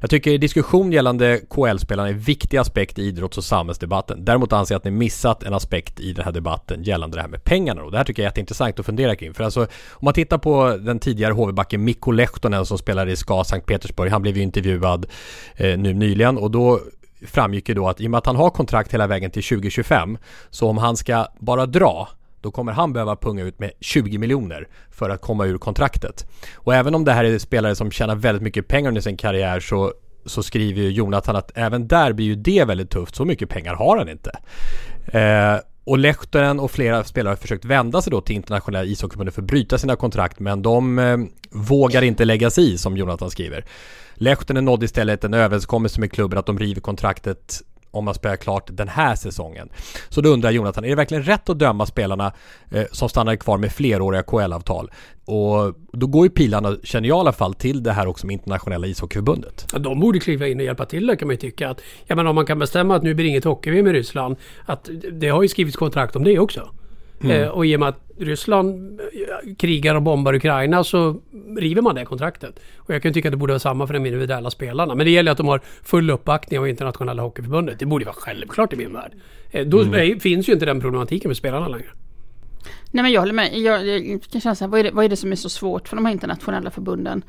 Jag 0.00 0.10
tycker 0.10 0.38
diskussion 0.38 0.92
gällande 0.92 1.40
KL-spelarna 1.50 2.08
är 2.08 2.12
en 2.12 2.18
viktig 2.18 2.56
aspekt 2.56 2.98
i 2.98 3.02
idrotts 3.02 3.38
och 3.38 3.44
samhällsdebatten. 3.44 4.24
Däremot 4.24 4.52
anser 4.52 4.74
jag 4.74 4.78
att 4.78 4.84
ni 4.84 4.90
missat 4.90 5.42
en 5.42 5.54
aspekt 5.54 6.00
i 6.00 6.12
den 6.12 6.24
här 6.24 6.32
debatten 6.32 6.82
gällande 6.82 7.16
det 7.16 7.20
här 7.20 7.28
med 7.28 7.44
pengarna 7.44 7.82
och 7.82 7.90
det 7.90 7.96
här 7.96 8.04
tycker 8.04 8.22
jag 8.22 8.26
är 8.26 8.30
jätteintressant 8.30 8.80
att 8.80 8.86
fundera 8.86 9.16
kring. 9.16 9.34
För 9.34 9.44
alltså 9.44 9.60
om 9.90 10.04
man 10.04 10.14
tittar 10.14 10.38
på 10.38 10.76
den 10.76 10.98
tidigare 10.98 11.32
HV-backen 11.32 11.84
Mikko 11.84 12.10
Lehtonen 12.10 12.66
som 12.66 12.78
spelade 12.78 13.12
i 13.12 13.16
SKA 13.16 13.44
Sankt 13.44 13.66
Petersburg. 13.66 14.10
Han 14.10 14.22
blev 14.22 14.36
ju 14.36 14.42
intervjuad 14.42 15.06
eh, 15.56 15.78
nu 15.78 15.94
nyligen 15.94 16.38
och 16.38 16.50
då 16.50 16.80
framgick 17.26 17.68
ju 17.68 17.74
då 17.74 17.88
att 17.88 18.00
i 18.00 18.06
och 18.06 18.10
med 18.10 18.18
att 18.18 18.26
han 18.26 18.36
har 18.36 18.50
kontrakt 18.50 18.94
hela 18.94 19.06
vägen 19.06 19.30
till 19.30 19.42
2025 19.42 20.18
så 20.50 20.68
om 20.68 20.78
han 20.78 20.96
ska 20.96 21.26
bara 21.38 21.66
dra 21.66 22.08
då 22.40 22.50
kommer 22.50 22.72
han 22.72 22.92
behöva 22.92 23.16
punga 23.16 23.44
ut 23.44 23.58
med 23.58 23.70
20 23.80 24.18
miljoner 24.18 24.68
för 24.90 25.10
att 25.10 25.20
komma 25.20 25.46
ur 25.46 25.58
kontraktet. 25.58 26.26
Och 26.54 26.74
även 26.74 26.94
om 26.94 27.04
det 27.04 27.12
här 27.12 27.24
är 27.24 27.38
spelare 27.38 27.74
som 27.74 27.90
tjänar 27.90 28.14
väldigt 28.14 28.42
mycket 28.42 28.68
pengar 28.68 28.88
under 28.88 29.00
sin 29.00 29.16
karriär 29.16 29.60
så, 29.60 29.92
så 30.26 30.42
skriver 30.42 30.82
ju 30.82 30.90
Jonathan 30.90 31.36
att 31.36 31.52
även 31.54 31.88
där 31.88 32.12
blir 32.12 32.26
ju 32.26 32.34
det 32.34 32.64
väldigt 32.64 32.90
tufft. 32.90 33.16
Så 33.16 33.24
mycket 33.24 33.48
pengar 33.48 33.74
har 33.74 33.96
han 33.96 34.08
inte. 34.08 34.30
Eh, 35.18 35.60
och 35.84 35.98
Lehtonen 35.98 36.60
och 36.60 36.70
flera 36.70 37.04
spelare 37.04 37.30
har 37.30 37.36
försökt 37.36 37.64
vända 37.64 38.02
sig 38.02 38.10
då 38.10 38.20
till 38.20 38.36
internationella 38.36 38.84
ishockeyförbundet 38.84 39.34
för 39.34 39.42
att 39.42 39.48
bryta 39.48 39.78
sina 39.78 39.96
kontrakt 39.96 40.38
men 40.38 40.62
de 40.62 40.98
eh, 40.98 41.16
vågar 41.50 42.02
inte 42.02 42.24
lägga 42.24 42.50
sig 42.50 42.72
i 42.72 42.78
som 42.78 42.96
Jonathan 42.96 43.30
skriver. 43.30 43.64
Lehtinen 44.16 44.64
nådde 44.64 44.84
istället 44.84 45.24
en 45.24 45.34
överenskommelse 45.34 46.00
med 46.00 46.12
klubben 46.12 46.38
att 46.38 46.46
de 46.46 46.58
river 46.58 46.80
kontraktet 46.80 47.62
om 47.96 48.04
man 48.04 48.14
spelar 48.14 48.36
klart 48.36 48.68
den 48.72 48.88
här 48.88 49.14
säsongen. 49.14 49.68
Så 50.08 50.20
då 50.20 50.28
undrar 50.28 50.50
Jonathan, 50.50 50.84
är 50.84 50.88
det 50.88 50.94
verkligen 50.94 51.22
rätt 51.22 51.48
att 51.48 51.58
döma 51.58 51.86
spelarna 51.86 52.32
eh, 52.70 52.84
som 52.92 53.08
stannar 53.08 53.36
kvar 53.36 53.58
med 53.58 53.72
fleråriga 53.72 54.22
KL-avtal? 54.22 54.90
Och 55.24 55.74
då 55.92 56.06
går 56.06 56.26
ju 56.26 56.30
pilarna, 56.30 56.76
känner 56.82 57.08
jag 57.08 57.16
i 57.16 57.20
alla 57.20 57.32
fall, 57.32 57.54
till 57.54 57.82
det 57.82 57.92
här 57.92 58.06
också 58.06 58.26
med 58.26 58.34
internationella 58.34 58.86
ishockeyförbundet. 58.86 59.66
Ja, 59.72 59.78
de 59.78 60.00
borde 60.00 60.18
kliva 60.18 60.48
in 60.48 60.58
och 60.60 60.64
hjälpa 60.64 60.84
till 60.86 61.06
där 61.06 61.16
kan 61.16 61.28
man 61.28 61.34
ju 61.34 61.40
tycka. 61.40 61.70
Att, 61.70 61.80
ja, 62.06 62.16
men 62.16 62.26
om 62.26 62.34
man 62.34 62.46
kan 62.46 62.58
bestämma 62.58 62.96
att 62.96 63.02
nu 63.02 63.14
blir 63.14 63.24
det 63.24 63.30
inget 63.30 63.44
hockey-VM 63.44 63.86
i 63.86 63.92
Ryssland, 63.92 64.36
att 64.64 64.88
det 65.12 65.28
har 65.28 65.42
ju 65.42 65.48
skrivits 65.48 65.76
kontrakt 65.76 66.16
om 66.16 66.24
det 66.24 66.38
också. 66.38 66.70
Mm. 67.20 67.42
Eh, 67.42 67.48
och 67.48 67.66
i 67.66 67.76
och 67.76 67.80
med 67.80 67.88
att 67.88 68.00
Ryssland 68.18 69.00
eh, 69.00 69.54
krigar 69.54 69.94
och 69.94 70.02
bombar 70.02 70.34
Ukraina 70.34 70.84
så 70.84 71.20
river 71.58 71.82
man 71.82 71.94
det 71.94 72.04
kontraktet. 72.04 72.60
Och 72.76 72.94
jag 72.94 73.02
kan 73.02 73.12
tycka 73.12 73.28
att 73.28 73.32
det 73.32 73.36
borde 73.36 73.52
vara 73.52 73.58
samma 73.58 73.86
för 73.86 73.94
de 73.94 74.06
individuella 74.06 74.50
spelarna. 74.50 74.94
Men 74.94 75.06
det 75.06 75.12
gäller 75.12 75.32
att 75.32 75.38
de 75.38 75.48
har 75.48 75.60
full 75.82 76.10
uppbackning 76.10 76.58
av 76.58 76.68
internationella 76.68 77.22
hockeyförbundet. 77.22 77.78
Det 77.78 77.86
borde 77.86 78.04
vara 78.04 78.14
självklart 78.14 78.72
i 78.72 78.76
min 78.76 78.92
värld. 78.92 79.12
Eh, 79.50 79.66
då 79.66 79.82
mm. 79.82 80.20
finns 80.20 80.48
ju 80.48 80.52
inte 80.52 80.66
den 80.66 80.80
problematiken 80.80 81.28
med 81.28 81.36
spelarna 81.36 81.68
längre. 81.68 81.90
Nej 82.90 83.02
men 83.02 83.12
jag 83.12 83.20
håller 83.20 83.32
med. 83.32 83.58
Jag, 83.58 83.86
jag 83.86 84.22
kan 84.22 84.40
känna 84.40 84.54
så 84.54 84.64
här, 84.64 84.70
vad 84.70 84.80
är, 84.80 84.84
det, 84.84 84.90
vad 84.90 85.04
är 85.04 85.08
det 85.08 85.16
som 85.16 85.32
är 85.32 85.36
så 85.36 85.48
svårt 85.48 85.88
för 85.88 85.96
de 85.96 86.04
här 86.04 86.12
internationella 86.12 86.70
förbunden? 86.70 87.24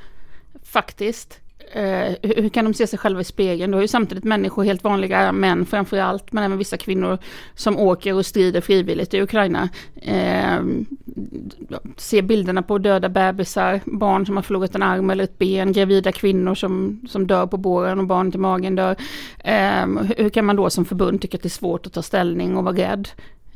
Faktiskt. 0.64 1.40
Eh, 1.72 2.16
hur 2.22 2.50
kan 2.50 2.66
de 2.66 2.74
se 2.74 2.88
sig 2.88 3.00
själva 3.00 3.22
i 3.22 3.24
spegeln? 3.24 3.72
Du 3.72 3.78
har 3.78 3.82
ju 3.82 3.88
samtidigt 3.88 4.24
människor, 4.24 4.64
helt 4.64 4.84
vanliga 4.84 5.32
män 5.32 5.66
framför 5.66 5.98
allt, 5.98 6.32
men 6.32 6.44
även 6.44 6.58
vissa 6.58 6.78
kvinnor 6.78 7.18
som 7.56 7.80
åker 7.80 8.14
och 8.14 8.26
strider 8.26 8.62
frivilligt 8.62 9.14
i 9.14 9.22
Ukraina. 9.22 9.70
Eh, 9.96 10.60
se 11.98 12.22
bilderna 12.22 12.62
på 12.62 12.78
döda 12.78 13.10
bebisar, 13.10 13.82
barn 13.86 14.26
som 14.26 14.36
har 14.36 14.44
förlorat 14.44 14.76
en 14.76 14.84
arm 14.84 15.10
eller 15.10 15.24
ett 15.24 15.38
ben, 15.38 15.72
gravida 15.72 16.12
kvinnor 16.12 16.56
som, 16.56 17.02
som 17.10 17.28
dör 17.28 17.48
på 17.48 17.58
båren 17.58 18.00
och 18.00 18.08
barn 18.08 18.32
till 18.32 18.40
magen 18.40 18.76
dör. 18.76 18.96
Eh, 19.40 19.88
hur 20.18 20.30
kan 20.30 20.46
man 20.46 20.56
då 20.56 20.70
som 20.70 20.86
förbund 20.86 21.22
tycka 21.22 21.38
att 21.38 21.44
det 21.44 21.48
är 21.48 21.50
svårt 21.50 21.86
att 21.86 21.94
ta 21.94 22.02
ställning 22.02 22.58
och 22.58 22.64
vara 22.64 22.76
rädd? 22.76 23.10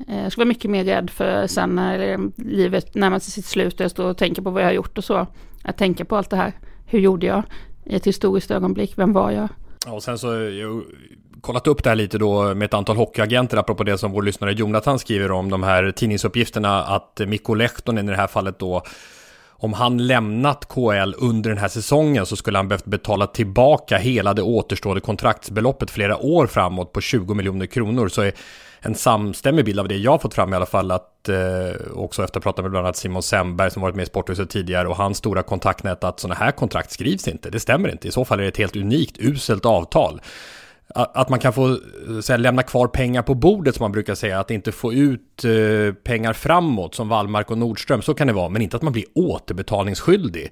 Eh, 0.07 0.23
jag 0.23 0.31
skulle 0.31 0.45
vara 0.45 0.53
mycket 0.53 0.71
mer 0.71 0.83
rädd 0.83 1.09
för 1.09 1.47
sen 1.47 1.75
när 1.75 2.19
livet 2.35 2.95
närmar 2.95 3.19
sig 3.19 3.31
sitt 3.31 3.45
slut 3.45 3.73
och 3.73 3.81
jag 3.81 3.91
står 3.91 4.09
och 4.09 4.17
tänker 4.17 4.41
på 4.41 4.49
vad 4.49 4.61
jag 4.61 4.67
har 4.67 4.73
gjort 4.73 4.97
och 4.97 5.03
så. 5.03 5.27
Att 5.63 5.77
tänka 5.77 6.05
på 6.05 6.15
allt 6.15 6.29
det 6.29 6.35
här. 6.35 6.53
Hur 6.85 6.99
gjorde 6.99 7.25
jag? 7.25 7.43
I 7.91 7.95
ett 7.95 8.07
historiskt 8.07 8.51
ögonblick. 8.51 8.93
Vem 8.95 9.13
var 9.13 9.31
jag? 9.31 9.49
Ja, 9.85 9.91
och 9.91 10.03
sen 10.03 10.17
så 10.17 10.33
eh, 10.33 10.41
jag 10.41 10.83
kollat 11.41 11.67
upp 11.67 11.83
det 11.83 11.89
här 11.89 11.95
lite 11.95 12.17
då 12.17 12.55
med 12.55 12.65
ett 12.65 12.73
antal 12.73 12.97
hockeyagenter 12.97 13.57
apropå 13.57 13.83
det 13.83 13.97
som 13.97 14.11
vår 14.11 14.21
lyssnare 14.21 14.53
Jonathan 14.53 14.99
skriver 14.99 15.31
om 15.31 15.49
de 15.49 15.63
här 15.63 15.91
tidningsuppgifterna 15.91 16.83
att 16.83 17.21
Mikko 17.27 17.53
Lehtonen 17.53 18.07
i 18.07 18.11
det 18.11 18.17
här 18.17 18.27
fallet 18.27 18.59
då 18.59 18.83
om 19.49 19.73
han 19.73 20.07
lämnat 20.07 20.67
KL 20.67 21.13
under 21.17 21.49
den 21.49 21.57
här 21.57 21.67
säsongen 21.67 22.25
så 22.25 22.35
skulle 22.35 22.57
han 22.57 22.67
behövt 22.67 22.85
betala 22.85 23.27
tillbaka 23.27 23.97
hela 23.97 24.33
det 24.33 24.41
återstående 24.41 25.01
kontraktsbeloppet 25.01 25.91
flera 25.91 26.17
år 26.17 26.47
framåt 26.47 26.93
på 26.93 27.01
20 27.01 27.33
miljoner 27.33 27.65
kronor. 27.65 28.07
Så 28.07 28.21
är 28.21 28.31
en 28.81 28.95
samstämmig 28.95 29.65
bild 29.65 29.79
av 29.79 29.87
det 29.87 29.97
jag 29.97 30.11
har 30.11 30.17
fått 30.17 30.33
fram 30.33 30.53
i 30.53 30.55
alla 30.55 30.65
fall. 30.65 30.91
Att, 30.91 31.29
eh, 31.29 31.37
också 31.93 32.23
efter 32.23 32.39
att 32.39 32.43
ha 32.43 32.51
pratat 32.51 32.65
med 32.65 32.71
bland 32.71 32.85
annat 32.85 32.97
Simon 32.97 33.23
Semberg 33.23 33.71
som 33.71 33.81
varit 33.81 33.95
med 33.95 34.03
i 34.03 34.05
Sporthuset 34.05 34.49
tidigare 34.49 34.87
och 34.87 34.95
hans 34.95 35.17
stora 35.17 35.43
kontaktnät 35.43 36.03
att 36.03 36.19
sådana 36.19 36.35
här 36.35 36.51
kontrakt 36.51 36.91
skrivs 36.91 37.27
inte. 37.27 37.49
Det 37.49 37.59
stämmer 37.59 37.89
inte. 37.89 38.07
I 38.07 38.11
så 38.11 38.25
fall 38.25 38.39
är 38.39 38.43
det 38.43 38.49
ett 38.49 38.57
helt 38.57 38.75
unikt 38.75 39.17
uselt 39.19 39.65
avtal. 39.65 40.21
Att 40.95 41.29
man 41.29 41.39
kan 41.39 41.53
få 41.53 41.69
eh, 41.69 41.77
så 42.21 42.33
här, 42.33 42.37
lämna 42.37 42.63
kvar 42.63 42.87
pengar 42.87 43.21
på 43.21 43.35
bordet 43.35 43.75
som 43.75 43.83
man 43.83 43.91
brukar 43.91 44.15
säga, 44.15 44.39
att 44.39 44.51
inte 44.51 44.71
få 44.71 44.93
ut 44.93 45.43
eh, 45.43 45.93
pengar 45.93 46.33
framåt 46.33 46.95
som 46.95 47.09
Wallmark 47.09 47.51
och 47.51 47.57
Nordström, 47.57 48.01
så 48.01 48.13
kan 48.13 48.27
det 48.27 48.33
vara, 48.33 48.49
men 48.49 48.61
inte 48.61 48.77
att 48.77 48.83
man 48.83 48.93
blir 48.93 49.05
återbetalningsskyldig. 49.15 50.51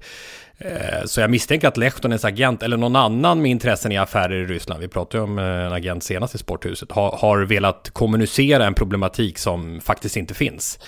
Eh, 0.58 1.04
så 1.04 1.20
jag 1.20 1.30
misstänker 1.30 1.68
att 1.68 1.76
Lehtonens 1.76 2.24
agent, 2.24 2.62
eller 2.62 2.76
någon 2.76 2.96
annan 2.96 3.42
med 3.42 3.50
intressen 3.50 3.92
i 3.92 3.98
affärer 3.98 4.34
i 4.34 4.46
Ryssland, 4.46 4.80
vi 4.80 4.88
pratade 4.88 5.18
ju 5.18 5.24
om 5.24 5.38
eh, 5.38 5.44
en 5.44 5.72
agent 5.72 6.04
senast 6.04 6.34
i 6.34 6.38
Sporthuset, 6.38 6.92
har, 6.92 7.16
har 7.16 7.38
velat 7.38 7.90
kommunicera 7.90 8.66
en 8.66 8.74
problematik 8.74 9.38
som 9.38 9.80
faktiskt 9.80 10.16
inte 10.16 10.34
finns. 10.34 10.78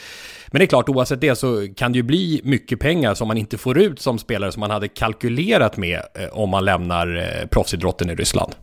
Men 0.46 0.58
det 0.58 0.64
är 0.64 0.66
klart, 0.66 0.88
oavsett 0.88 1.20
det 1.20 1.36
så 1.36 1.68
kan 1.76 1.92
det 1.92 1.96
ju 1.96 2.02
bli 2.02 2.40
mycket 2.44 2.80
pengar 2.80 3.14
som 3.14 3.28
man 3.28 3.38
inte 3.38 3.58
får 3.58 3.78
ut 3.78 4.00
som 4.00 4.18
spelare 4.18 4.52
som 4.52 4.60
man 4.60 4.70
hade 4.70 4.88
kalkylerat 4.88 5.76
med 5.76 6.00
eh, 6.14 6.28
om 6.32 6.50
man 6.50 6.64
lämnar 6.64 7.16
eh, 7.16 7.46
proffsidrotten 7.48 8.10
i 8.10 8.14
Ryssland. 8.14 8.54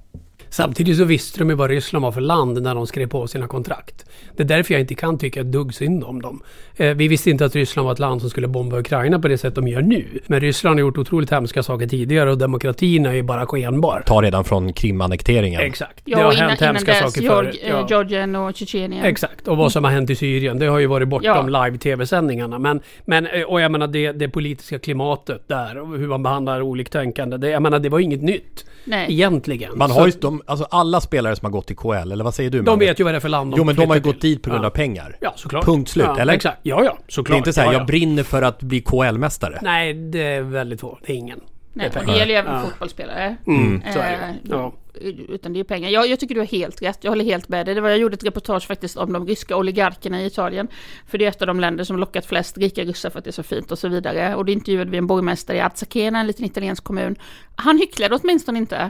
Samtidigt 0.50 0.98
så 0.98 1.04
visste 1.04 1.40
de 1.40 1.50
ju 1.50 1.56
vad 1.56 1.70
Ryssland 1.70 2.04
var 2.04 2.12
för 2.12 2.22
land 2.22 2.62
när 2.62 2.76
de 2.76 2.88
skrev 2.88 3.08
på 3.08 3.28
sina 3.28 3.48
kontrakt. 3.48 4.06
Det 4.36 4.44
är 4.44 4.48
därför 4.48 4.74
jag 4.74 4.82
inte 4.82 4.96
kan 4.96 5.18
tycka 5.18 5.42
ett 5.42 5.52
dugg 5.52 5.74
synd 5.74 6.04
om 6.04 6.22
dem. 6.22 6.42
Eh, 6.76 6.94
vi 6.94 7.08
visste 7.08 7.30
inte 7.30 7.46
att 7.46 7.56
Ryssland 7.56 7.86
var 7.86 7.94
ett 7.94 8.00
land 8.00 8.22
som 8.22 8.30
skulle 8.30 8.48
bomba 8.48 8.78
Ukraina 8.80 9.20
på 9.20 9.28
det 9.28 9.38
sätt 9.38 9.56
de 9.56 9.68
gör 9.68 9.82
nu. 9.82 10.06
Men 10.28 10.40
Ryssland 10.40 10.76
har 10.76 10.80
gjort 10.82 10.98
otroligt 10.98 11.32
hemska 11.32 11.64
saker 11.64 11.88
tidigare 11.88 12.32
och 12.32 12.38
demokratin 12.38 13.06
är 13.06 13.14
ju 13.14 13.24
bara 13.24 13.46
skenbar. 13.46 14.04
Ta 14.06 14.22
redan 14.22 14.44
från 14.44 14.74
Krimannekteringen. 14.74 15.62
Exakt. 15.62 16.02
Ja, 16.06 16.18
det 16.18 16.24
har 16.24 16.28
och 16.30 16.34
innan, 16.34 16.50
hänt 16.50 16.62
innan 16.62 16.76
hemska 16.76 16.92
dess, 16.92 17.14
saker 17.14 17.28
förut. 17.30 17.60
eh, 17.64 17.70
Ja. 17.70 17.86
Georgien 17.90 18.36
och 18.36 18.56
Tjetjenien. 18.56 19.06
Exakt, 19.06 19.48
och 19.48 19.58
vad 19.58 19.72
som 19.72 19.84
har 19.84 19.92
hänt 19.92 20.10
i 20.10 20.16
Syrien. 20.16 20.60
Det 20.60 20.66
har 20.68 20.80
ju 20.80 20.88
varit 20.88 21.08
bortom 21.08 21.50
Ja. 21.54 21.66
live-tv-sändningarna. 21.66 22.60
Men, 22.60 22.82
men, 23.06 23.28
eh, 23.28 23.42
och 23.44 23.62
jag 23.62 23.72
menar 23.72 23.88
det, 23.88 24.12
det 24.12 24.30
politiska 24.30 24.80
klimatet 24.80 25.48
där 25.48 25.78
och 25.78 25.98
hur 25.98 26.08
man 26.08 26.24
behandlar 26.24 26.62
oliktänkande. 26.62 27.38
Det, 27.38 27.50
jag 27.50 27.62
menar 27.62 27.80
det 27.80 27.90
var 27.90 28.00
inget 28.00 28.22
nytt. 28.22 28.66
Nej. 28.86 29.06
Egentligen. 29.14 29.78
Man 29.78 29.92
har 29.92 30.06
ju, 30.08 30.14
de, 30.22 30.39
alltså 30.46 30.68
alla 30.72 31.02
spelare 31.02 31.36
som 31.36 31.46
har 31.46 31.52
gått 31.52 31.68
till 31.68 31.76
KL, 31.76 32.12
eller 32.12 32.24
vad 32.24 32.34
säger 32.36 32.50
du? 32.50 32.62
de 32.62 32.80
vet 32.80 33.00
ju 33.00 33.04
vad 33.04 33.14
det 33.14 33.18
är 33.18 33.20
för 33.20 33.30
land 33.30 33.52
de 33.52 33.58
Jo 33.58 33.64
men 33.64 33.76
de 33.76 33.86
har 33.90 33.96
ju 33.96 34.02
gått 34.02 34.22
dit 34.22 34.44
på 34.44 34.50
grund 34.50 34.64
Ja. 34.64 34.68
av 34.68 34.72
pengar. 34.72 35.18
Ja, 35.22 35.34
såklart. 35.36 35.66
Punkt 35.66 35.90
slut, 35.90 36.06
ja, 36.08 36.20
eller? 36.20 36.34
Exakt. 36.34 36.60
Ja, 36.64 36.84
ja, 36.84 36.98
såklart. 37.08 37.34
Det 37.34 37.36
är 37.36 37.38
inte 37.38 37.54
så 37.54 37.62
här, 37.62 37.68
ja, 37.68 37.74
jag 37.74 37.82
ja. 37.82 37.86
brinner 37.86 38.24
för 38.24 38.42
att 38.42 38.62
bli 38.62 38.82
KL-mästare. 38.82 39.60
Nej, 39.62 39.94
det 39.94 40.24
är 40.24 40.42
väldigt 40.42 40.82
få. 40.82 40.98
Det 41.06 41.14
är 41.14 41.18
ingen. 41.18 41.40
Nej, 41.74 41.90
det 41.94 42.06
det 42.06 42.18
gäller 42.18 42.34
ju 42.34 42.40
även 42.40 42.54
Ja. 42.56 42.62
fotbollsspelare. 42.62 43.36
Mm, 43.48 43.82
så 43.94 44.00
är 44.00 44.12
det. 44.12 44.18
Eh, 44.18 44.32
Ja. 44.44 44.74
Utan 45.30 45.54
det 45.54 45.58
är 45.58 45.60
ju 45.60 45.64
pengar. 45.64 45.90
Jag, 45.90 46.08
jag 46.10 46.20
tycker 46.20 46.36
du 46.36 46.42
har 46.42 46.48
helt 46.48 46.82
rätt. 46.82 46.98
Jag 47.02 47.12
håller 47.12 47.26
helt 47.26 47.50
med 47.50 47.66
dig. 47.66 47.76
Det 47.76 47.82
var, 47.82 47.90
jag 47.90 48.00
gjorde 48.00 48.14
ett 48.14 48.24
reportage 48.24 48.68
faktiskt 48.68 48.98
om 48.98 49.14
de 49.14 49.28
ryska 49.28 49.56
oligarkerna 49.58 50.22
i 50.22 50.26
Italien. 50.26 50.68
För 51.08 51.18
det 51.18 51.26
är 51.26 51.30
ett 51.30 51.42
av 51.42 51.48
de 51.48 51.60
länder 51.60 51.84
som 51.84 51.98
lockat 51.98 52.26
flest 52.26 52.58
rika 52.58 52.82
ryssar 52.84 53.10
för 53.10 53.20
att 53.20 53.26
det 53.26 53.30
är 53.30 53.32
så 53.32 53.44
fint 53.44 53.72
och 53.72 53.80
så 53.80 53.88
vidare. 53.88 54.36
Och 54.36 54.46
det 54.46 54.52
intervjuade 54.52 54.92
vi 54.92 54.98
en 54.98 55.08
borgmästare 55.08 55.58
i 55.58 55.62
Atsakena, 55.62 56.20
en 56.20 56.28
liten 56.28 56.46
italiensk 56.46 56.84
kommun. 56.84 57.16
Han 57.56 57.78
hycklade 57.78 58.16
åtminstone 58.16 58.58
inte. 58.60 58.90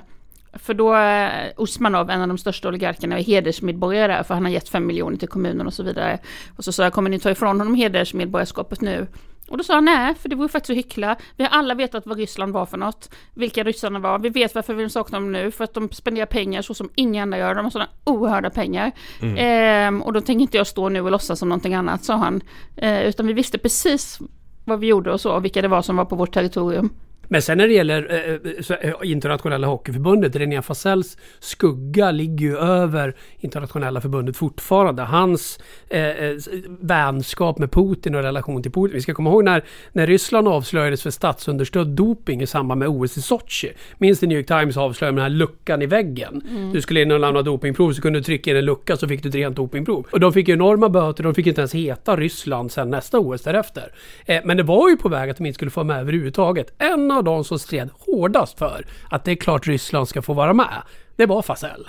För 0.54 0.74
då 0.74 0.94
är 0.94 1.54
Usmanov, 1.58 2.10
en 2.10 2.22
av 2.22 2.28
de 2.28 2.38
största 2.38 2.68
oligarkerna, 2.68 3.20
är 3.20 3.24
hedersmedborgare 3.24 4.24
för 4.24 4.34
han 4.34 4.44
har 4.44 4.52
gett 4.52 4.70
fem 4.70 4.86
miljoner 4.86 5.18
till 5.18 5.28
kommunen 5.28 5.68
och 5.68 5.74
så 5.74 5.84
vidare. 5.84 6.20
Och 6.58 6.64
så 6.64 6.72
sa 6.72 6.84
jag, 6.84 6.94
kommer 6.94 7.10
ni 7.10 7.20
ta 7.20 7.32
ifrån 7.32 7.60
honom 7.60 7.76
hedersmedborgarskapet 7.76 8.82
nu? 8.82 9.08
Och 9.50 9.58
då 9.58 9.64
sa 9.64 9.74
han 9.74 9.86
nej, 9.86 10.16
för 10.16 10.30
det 10.30 10.36
vore 10.36 10.50
faktiskt 10.50 10.70
att 10.70 10.78
hyckla. 10.78 11.16
Vi 11.36 11.44
har 11.44 11.52
alla 11.52 11.74
vetat 11.76 12.06
vad 12.06 12.18
Ryssland 12.18 12.54
var 12.54 12.66
för 12.66 12.78
något, 12.78 13.10
vilka 13.34 13.64
ryssarna 13.64 14.00
var. 14.00 14.20
Vi 14.20 14.30
vet 14.30 14.56
varför 14.56 14.74
vi 14.74 14.90
saknar 14.90 15.20
dem 15.20 15.32
nu, 15.32 15.52
för 15.52 15.64
att 15.64 15.74
de 15.74 15.90
spenderar 15.92 16.26
pengar 16.26 16.62
så 16.62 16.74
som 16.74 16.90
inga 16.96 17.24
andra 17.24 17.38
gör. 17.38 17.56
De 17.56 17.66
har 17.66 17.72
sådana 17.72 17.90
oerhörda 18.04 18.50
pengar. 18.50 18.92
Ehm, 19.38 20.02
och 20.02 20.14
då 20.14 20.22
tänker 20.22 20.42
inte 20.42 20.58
jag 20.58 20.68
stå 20.68 20.90
nu 20.90 21.02
och 21.02 21.12
låtsas 21.12 21.40
som 21.40 21.50
någonting 21.50 21.74
annat, 21.74 22.04
sa 22.04 22.16
han. 22.16 22.42
Ehm, 22.78 23.08
utan 23.08 23.28
vi 23.28 23.34
visste 23.34 23.58
precis 23.58 24.20
vad 24.66 24.80
vi 24.80 24.88
gjorde 24.88 25.12
och 25.12 25.22
så, 25.22 25.32
och 25.32 25.46
vilka 25.46 25.62
det 25.62 25.68
var 25.68 25.82
som 25.82 25.96
var 25.96 26.06
på 26.06 26.16
vårt 26.16 26.34
territorium. 26.34 26.90
Men 27.32 27.42
sen 27.42 27.58
när 27.58 27.68
det 27.68 27.74
gäller 27.74 28.08
eh, 28.12 28.78
eh, 28.78 28.90
eh, 28.90 29.12
internationella 29.12 29.68
hockeyförbundet, 29.68 30.36
René 30.36 30.62
Fasells 30.62 31.18
skugga 31.40 32.12
ligger 32.12 32.48
ju 32.48 32.58
över 32.58 33.16
internationella 33.40 34.02
förbundet 34.02 34.38
fortfarande. 34.38 35.04
Hans 35.04 35.60
eh, 35.90 36.08
eh, 36.08 36.36
vänskap 36.80 37.58
med 37.58 37.72
Putin 37.72 38.16
och 38.16 38.22
relation 38.22 38.64
till 38.64 38.72
Putin. 38.72 38.94
Vi 38.94 39.02
ska 39.02 39.14
komma 39.14 39.30
ihåg 39.30 39.44
när, 39.44 39.64
när 39.92 40.08
Ryssland 40.08 40.48
avslöjades 40.48 41.04
för 41.04 41.10
statsunderstödd 41.10 41.88
doping 41.88 42.42
i 42.42 42.48
samband 42.48 42.80
med 42.80 42.88
OS 42.88 43.18
i 43.18 43.22
Sochi. 43.22 43.72
Minns 43.98 44.22
New 44.22 44.38
York 44.38 44.48
Times 44.48 44.78
avslöjade 44.78 45.18
den 45.18 45.24
här 45.24 45.30
luckan 45.30 45.82
i 45.82 45.86
väggen? 45.86 46.44
Du 46.74 46.82
skulle 46.82 47.02
in 47.02 47.12
och 47.12 47.20
lämna 47.20 47.42
dopingprov 47.42 47.94
så 47.94 48.02
kunde 48.02 48.20
du 48.20 48.24
trycka 48.24 48.52
in 48.52 48.58
en 48.58 48.66
lucka 48.66 48.98
så 48.98 49.08
fick 49.08 49.24
du 49.24 49.30
ett 49.30 49.36
rent 49.36 49.56
dopingprov. 49.56 50.08
Och 50.12 50.20
de 50.20 50.34
fick 50.34 50.50
enorma 50.50 50.90
böter, 50.90 51.24
de 51.24 51.36
fick 51.36 51.48
inte 51.48 51.62
ens 51.62 51.76
heta 51.76 52.16
Ryssland 52.16 52.72
sen 52.72 52.90
nästa 52.90 53.20
OS 53.20 53.42
därefter. 53.42 53.92
Eh, 54.26 54.42
men 54.46 54.58
det 54.58 54.64
var 54.64 54.90
ju 54.90 54.98
på 54.98 55.10
väg 55.10 55.30
att 55.30 55.38
de 55.38 55.46
inte 55.46 55.56
skulle 55.56 55.72
få 55.72 55.84
med 55.84 56.00
överhuvudtaget. 56.00 56.74
En 56.78 57.12
av 57.20 57.24
de 57.24 57.44
som 57.44 57.60
stred 57.60 57.90
hårdast 58.00 58.60
för 58.60 58.86
att 59.10 59.24
det 59.24 59.32
är 59.32 59.36
klart 59.36 59.68
Ryssland 59.68 60.08
ska 60.08 60.22
få 60.22 60.34
vara 60.34 60.54
med. 60.54 60.82
Det 61.16 61.26
var 61.26 61.42
Fasell. 61.42 61.88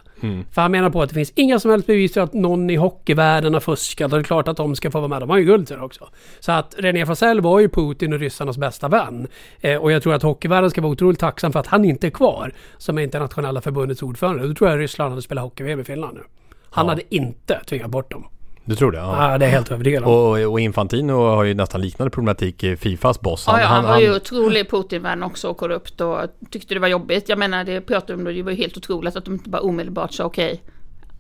För 0.51 0.63
han 0.63 0.73
menar 0.73 0.91
på 0.91 1.03
att 1.03 1.09
det 1.09 1.15
finns 1.15 1.33
inga 1.35 1.61
som 1.61 1.71
helst 1.71 1.87
bevis 1.87 2.15
för 2.15 2.21
att 2.21 2.33
någon 2.33 2.71
i 2.71 2.77
hockeyvärlden 2.77 3.55
har 3.55 3.61
fuskat 3.61 4.13
och 4.13 4.19
det 4.19 4.23
är 4.23 4.25
klart 4.25 4.49
att 4.49 4.57
de 4.57 4.77
ska 4.77 4.91
få 4.91 4.99
vara 4.99 5.09
med. 5.09 5.23
De 5.23 5.31
har 5.31 5.39
ju 5.39 5.45
guld 5.45 5.73
också. 5.81 6.09
Så 6.41 6.53
att 6.53 6.75
René 6.79 7.07
Fasell 7.07 7.41
var 7.41 7.61
ju 7.61 7.69
Putin 7.69 8.13
och 8.13 8.19
ryssarnas 8.19 8.59
bästa 8.59 8.89
vän. 8.89 9.29
Eh, 9.61 9.77
och 9.77 9.93
jag 9.93 10.03
tror 10.03 10.15
att 10.15 10.23
hockeyvärlden 10.23 10.71
ska 10.71 10.81
vara 10.81 10.93
otroligt 10.93 11.19
tacksam 11.19 11.53
för 11.53 11.61
att 11.61 11.67
han 11.67 11.85
inte 11.85 12.07
är 12.07 12.11
kvar 12.11 12.53
som 12.79 12.99
är 12.99 13.03
internationella 13.03 13.61
förbundets 13.61 14.03
ordförande. 14.03 14.49
Då 14.49 14.55
tror 14.55 14.71
jag 14.71 14.81
Ryssland 14.81 15.11
hade 15.11 15.23
spelat 15.23 15.45
hockey-VM 15.45 15.81
i 15.81 15.85
Finland 15.85 16.17
nu. 16.17 16.23
Han 16.71 16.89
hade 16.89 17.15
inte 17.15 17.61
tvingat 17.67 17.91
bort 17.91 18.11
dem. 18.11 18.25
Du 18.71 18.77
tror 18.77 18.93
det? 18.93 18.99
Ja, 18.99 19.39
det 19.39 19.47
är 19.47 19.51
helt 19.51 19.71
övertygad 19.71 20.05
om. 20.05 20.11
Och, 20.11 20.53
och 20.53 20.61
Infantino 20.61 21.13
har 21.13 21.45
ju 21.45 21.55
nästan 21.55 21.81
liknande 21.81 22.11
problematik 22.11 22.65
i 22.65 22.77
Fifas 22.77 23.21
boss. 23.21 23.45
Ja, 23.47 23.61
ja, 23.61 23.67
han, 23.67 23.85
var 23.85 24.01
ju 24.01 24.17
otrolig 24.17 24.71
Putin-vän 24.71 25.23
också 25.23 25.49
och 25.49 25.57
korrupt 25.57 26.01
och 26.01 26.19
tyckte 26.51 26.75
det 26.75 26.81
var 26.81 26.89
jobbigt. 26.89 27.29
Jag 27.29 27.39
menar, 27.39 27.65
det 27.65 27.81
pratade 27.81 28.15
om 28.15 28.25
det, 28.25 28.33
det 28.33 28.43
var 28.43 28.51
ju 28.51 28.57
helt 28.57 28.77
otroligt 28.77 29.17
att 29.17 29.25
de 29.25 29.35
inte 29.35 29.51
bara 29.51 29.63
omedelbart 29.63 30.13
sa 30.13 30.25
okej, 30.25 30.63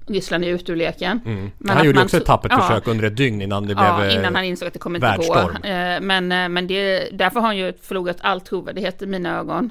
Ryssland 0.06 0.44
är 0.44 0.48
ute 0.48 0.72
ur 0.72 0.76
leken. 0.76 1.20
Men 1.58 1.76
han 1.76 1.86
gjorde 1.86 1.96
man 1.96 2.04
också 2.04 2.16
ett 2.16 2.26
tappert 2.26 2.52
ja, 2.52 2.60
försök 2.60 2.88
under 2.88 3.04
ett 3.04 3.16
dygn 3.16 3.42
innan 3.42 3.66
det 3.66 3.72
Ja, 3.72 3.96
blev 3.96 4.10
eh, 4.10 4.16
innan 4.16 4.34
han 4.34 4.44
insåg 4.44 4.66
att 4.66 4.72
det 4.72 4.78
kommer 4.78 4.96
inte 4.96 5.28
gå. 5.28 5.68
Eh, 5.68 6.00
Men, 6.00 6.32
eh, 6.32 6.48
men 6.48 6.66
det, 6.66 7.08
därför 7.12 7.40
har 7.40 7.46
han 7.46 7.56
ju 7.56 7.72
förlorat 7.82 8.16
all 8.20 8.40
trovärdighet 8.40 9.02
i 9.02 9.06
mina 9.06 9.38
ögon. 9.38 9.70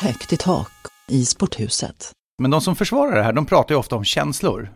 Högt 0.00 0.32
i 0.32 0.36
tak 0.36 0.70
i 1.08 1.24
sporthuset. 1.24 2.12
Men 2.38 2.50
de 2.50 2.60
som 2.60 2.76
försvarar 2.76 3.16
det 3.16 3.22
här, 3.22 3.32
de 3.32 3.46
pratar 3.46 3.74
ju 3.74 3.78
ofta 3.78 3.96
om 3.96 4.04
känslor. 4.04 4.72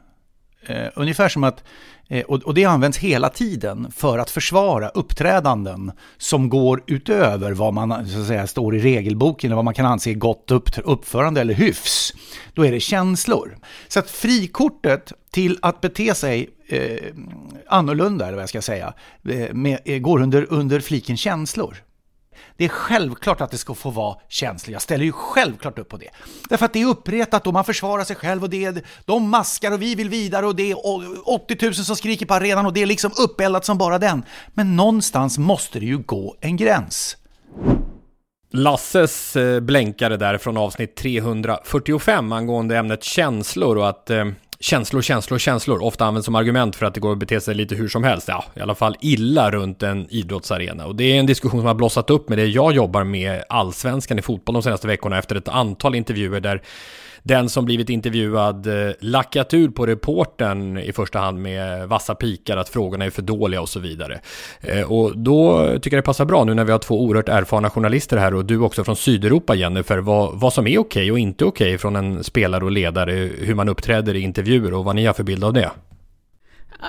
Eh, 0.66 0.86
ungefär 0.94 1.28
som 1.28 1.44
att, 1.44 1.64
eh, 2.08 2.24
och, 2.24 2.42
och 2.42 2.54
det 2.54 2.64
används 2.64 2.98
hela 2.98 3.28
tiden 3.28 3.92
för 3.96 4.18
att 4.18 4.30
försvara 4.30 4.88
uppträdanden 4.88 5.92
som 6.18 6.48
går 6.48 6.82
utöver 6.86 7.52
vad 7.52 7.74
man 7.74 8.08
så 8.08 8.20
att 8.20 8.26
säga, 8.26 8.46
står 8.46 8.76
i 8.76 8.78
regelboken 8.78 9.48
eller 9.48 9.56
vad 9.56 9.64
man 9.64 9.74
kan 9.74 9.86
anse 9.86 10.14
gott 10.14 10.50
upp, 10.50 10.70
uppförande 10.84 11.40
eller 11.40 11.54
hyfs. 11.54 12.12
Då 12.54 12.66
är 12.66 12.72
det 12.72 12.80
känslor. 12.80 13.58
Så 13.88 13.98
att 13.98 14.10
frikortet 14.10 15.12
till 15.30 15.58
att 15.62 15.80
bete 15.80 16.14
sig 16.14 16.50
eh, 16.68 17.14
annorlunda, 17.68 18.24
eller 18.24 18.34
vad 18.34 18.42
jag 18.42 18.48
ska 18.48 18.62
säga, 18.62 18.94
eh, 19.28 19.54
med, 19.54 19.78
eh, 19.84 19.98
går 19.98 20.22
under, 20.22 20.46
under 20.50 20.80
fliken 20.80 21.16
känslor. 21.16 21.76
Det 22.57 22.64
är 22.64 22.68
självklart 22.68 23.40
att 23.40 23.50
det 23.50 23.59
ska 23.59 23.74
få 23.74 23.90
vara 23.90 24.16
känsligt, 24.29 24.72
Jag 24.72 24.83
ställer 24.83 25.05
ju 25.05 25.12
självklart 25.12 25.79
upp 25.79 25.88
på 25.88 25.96
det. 25.96 26.09
Därför 26.48 26.64
att 26.64 26.72
det 26.72 26.83
är 26.83 26.87
uppretat 26.87 27.46
och 27.46 27.53
man 27.53 27.64
försvarar 27.64 28.05
sig 28.05 28.16
själv 28.16 28.42
och 28.42 28.50
det 28.50 28.64
är, 28.64 28.83
de 29.05 29.31
maskar 29.31 29.72
och 29.72 29.83
vi 29.83 29.94
vill 29.94 30.09
vidare 30.09 30.46
och 30.46 30.57
det 30.57 30.70
är 30.70 30.76
80 31.29 31.57
000 31.62 31.74
som 31.74 31.96
skriker 31.96 32.26
på 32.26 32.35
arenan 32.35 32.66
och 32.66 32.72
det 32.72 32.83
är 32.83 32.87
liksom 32.87 33.12
uppeldat 33.18 33.64
som 33.64 33.79
bara 33.79 33.98
den. 33.98 34.22
Men 34.55 34.76
någonstans 34.76 35.38
måste 35.38 35.81
det 35.81 35.87
ju 35.87 35.98
gå 35.98 36.37
en 36.40 36.57
gräns. 36.57 37.16
Lasses 38.53 39.37
eh, 39.37 39.61
blänkare 39.61 40.16
där 40.16 40.38
från 40.38 40.57
avsnitt 40.57 40.96
345 40.96 42.33
angående 42.33 42.76
ämnet 42.76 43.05
känslor 43.05 43.79
och 43.79 43.88
att 43.88 44.11
eh, 44.11 44.24
känslor, 44.61 45.03
känslor, 45.03 45.38
känslor 45.38 45.83
ofta 45.83 46.05
används 46.05 46.25
som 46.25 46.35
argument 46.35 46.77
för 46.77 46.87
att 46.87 46.94
det 46.94 47.01
går 47.01 47.12
att 47.12 47.18
bete 47.18 47.40
sig 47.40 47.55
lite 47.55 47.75
hur 47.75 47.88
som 47.88 48.05
helst. 48.05 48.29
Ja, 48.29 48.44
i 48.55 48.61
alla 48.61 48.75
fall 48.75 48.96
illa 49.01 49.51
runt 49.51 49.83
en 49.83 50.07
idrottsarena. 50.11 50.87
Och 50.87 50.96
det 50.96 51.05
är 51.05 51.20
en 51.20 51.27
diskussion 51.27 51.61
som 51.61 51.66
har 51.66 51.75
blossat 51.75 52.11
upp 52.11 52.29
med 52.29 52.38
det 52.38 52.46
jag 52.46 52.73
jobbar 52.73 53.05
med 53.05 53.42
allsvenskan 53.49 54.18
i 54.18 54.23
fotboll 54.23 54.53
de 54.53 54.62
senaste 54.62 54.87
veckorna 54.87 55.18
efter 55.18 55.37
ett 55.37 55.49
antal 55.49 55.94
intervjuer 55.94 56.40
där 56.40 56.62
den 57.22 57.48
som 57.48 57.64
blivit 57.64 57.90
intervjuad 57.90 58.66
eh, 58.66 58.92
lackat 59.00 59.54
ur 59.54 59.68
på 59.68 59.87
reporten 59.87 60.78
i 60.78 60.92
första 60.92 61.18
hand 61.18 61.38
med 61.42 61.88
vassa 61.88 62.14
pikar 62.14 62.56
att 62.56 62.68
frågorna 62.68 63.04
är 63.04 63.11
för 63.11 63.22
dåliga 63.22 63.61
och 63.61 63.68
så 63.68 63.80
vidare. 63.80 64.20
Eh, 64.61 64.92
och 64.92 65.18
då 65.18 65.66
tycker 65.78 65.96
jag 65.96 66.02
det 66.02 66.06
passar 66.06 66.24
bra 66.24 66.44
nu 66.44 66.54
när 66.54 66.64
vi 66.64 66.72
har 66.72 66.78
två 66.78 67.04
oerhört 67.04 67.28
erfarna 67.28 67.70
journalister 67.70 68.16
här 68.16 68.35
och 68.35 68.44
du 68.44 68.59
också 68.59 68.85
från 68.85 68.96
Sydeuropa 68.96 69.54
Jennifer, 69.54 69.98
vad, 69.98 70.40
vad 70.40 70.52
som 70.52 70.66
är 70.66 70.78
okej 70.78 71.12
och 71.12 71.18
inte 71.18 71.44
okej 71.44 71.78
från 71.78 71.96
en 71.96 72.24
spelare 72.24 72.64
och 72.64 72.70
ledare, 72.70 73.30
hur 73.38 73.54
man 73.54 73.68
uppträder 73.68 74.16
i 74.16 74.20
intervjuer 74.20 74.74
och 74.74 74.85
vad 74.85 74.96
ni 74.96 75.06
har 75.06 75.14
för 75.14 75.24
bild 75.24 75.44
av 75.44 75.52
det. 75.52 75.70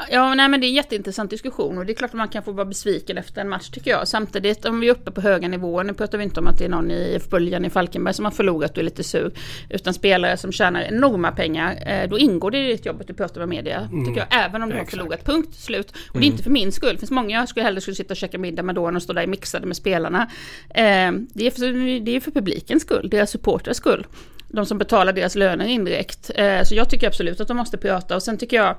Ja, 0.10 0.36
nej 0.36 0.50
men 0.50 0.62
det 0.62 0.66
är 0.66 0.70
en 0.70 0.74
jätteintressant 0.74 1.30
diskussion 1.30 1.78
och 1.78 1.86
det 1.86 1.92
är 1.92 1.96
klart 1.96 2.10
att 2.12 2.18
man 2.18 2.28
kan 2.28 2.44
få 2.44 2.52
vara 2.52 2.66
besviken 2.66 3.18
efter 3.18 3.42
en 3.42 3.50
match 3.50 3.70
tycker 3.70 3.92
jag. 3.92 4.08
Samtidigt 4.08 4.66
om 4.66 4.80
vi 4.80 4.88
är 4.88 4.92
uppe 4.92 5.12
på 5.12 5.22
höga 5.22 5.48
nivåer, 5.48 5.84
nu 5.84 5.94
pratar 5.94 6.18
vi 6.18 6.24
inte 6.24 6.40
om 6.40 6.48
att 6.48 6.58
det 6.58 6.66
är 6.66 6.70
någon 6.70 6.92
i 6.92 7.20
Böljan 7.30 7.66
i 7.66 7.70
Falkenberg 7.70 8.14
som 8.14 8.26
har 8.26 8.32
förlorat 8.32 8.72
och 8.72 8.78
är 8.78 8.84
lite 8.84 9.04
sur, 9.04 9.32
utan 9.70 9.94
spelare 9.94 10.38
som 10.38 10.52
tjänar 10.52 10.82
enorma 10.82 11.32
pengar, 11.32 11.84
eh, 11.88 12.10
då 12.10 12.20
ingår 12.20 12.52
det 12.52 12.58
i 12.58 12.72
ditt 12.72 12.86
jobb 12.86 13.02
att 13.02 13.08
du 13.08 13.14
pratar 13.14 13.42
med 13.42 13.50
media, 13.50 13.90
tycker 14.08 14.28
jag, 14.30 14.46
även 14.46 14.64
om 14.64 14.70
du 14.70 14.76
har 14.76 14.82
Exakt. 14.82 14.98
förlorat, 14.98 15.26
punkt, 15.26 15.56
slut. 15.56 15.94
Och 16.14 16.20
det 16.20 16.26
är 16.26 16.28
inte 16.28 16.44
för 16.44 16.50
min 16.50 16.72
skull, 16.72 16.94
det 16.94 17.00
finns 17.00 17.12
många 17.12 17.40
jag 17.40 17.50
skulle 17.50 17.64
hellre 17.64 17.82
skulle 17.82 17.96
sitta 17.96 18.14
och 18.14 18.18
käka 18.18 18.38
middag 18.38 18.64
med 18.64 18.76
då 18.76 18.88
att 18.88 19.04
stå 19.04 19.14
där 19.14 19.28
mixade 19.28 19.66
med 19.66 19.76
spelarna. 19.76 20.28
Eh, 20.70 21.12
det, 21.34 21.48
är 21.48 21.52
för, 21.52 22.00
det 22.00 22.16
är 22.16 22.20
för 22.20 22.32
publikens 22.32 22.84
skull, 22.84 23.10
deras 23.10 23.32
supporters 23.32 23.78
skull. 23.78 24.08
De 24.48 24.66
som 24.66 24.78
betalar 24.78 25.14
deras 25.14 25.36
löner 25.36 25.66
indirekt. 25.66 26.32
Eh, 26.36 26.64
så 26.64 26.76
jag 26.76 26.90
tycker 26.90 27.08
absolut 27.08 27.42
att 27.42 27.48
de 27.48 27.58
måste 27.58 27.78
prata 27.78 28.16
och 28.16 28.24
sen 28.24 28.38
tycker 28.38 28.58
jag 28.58 28.76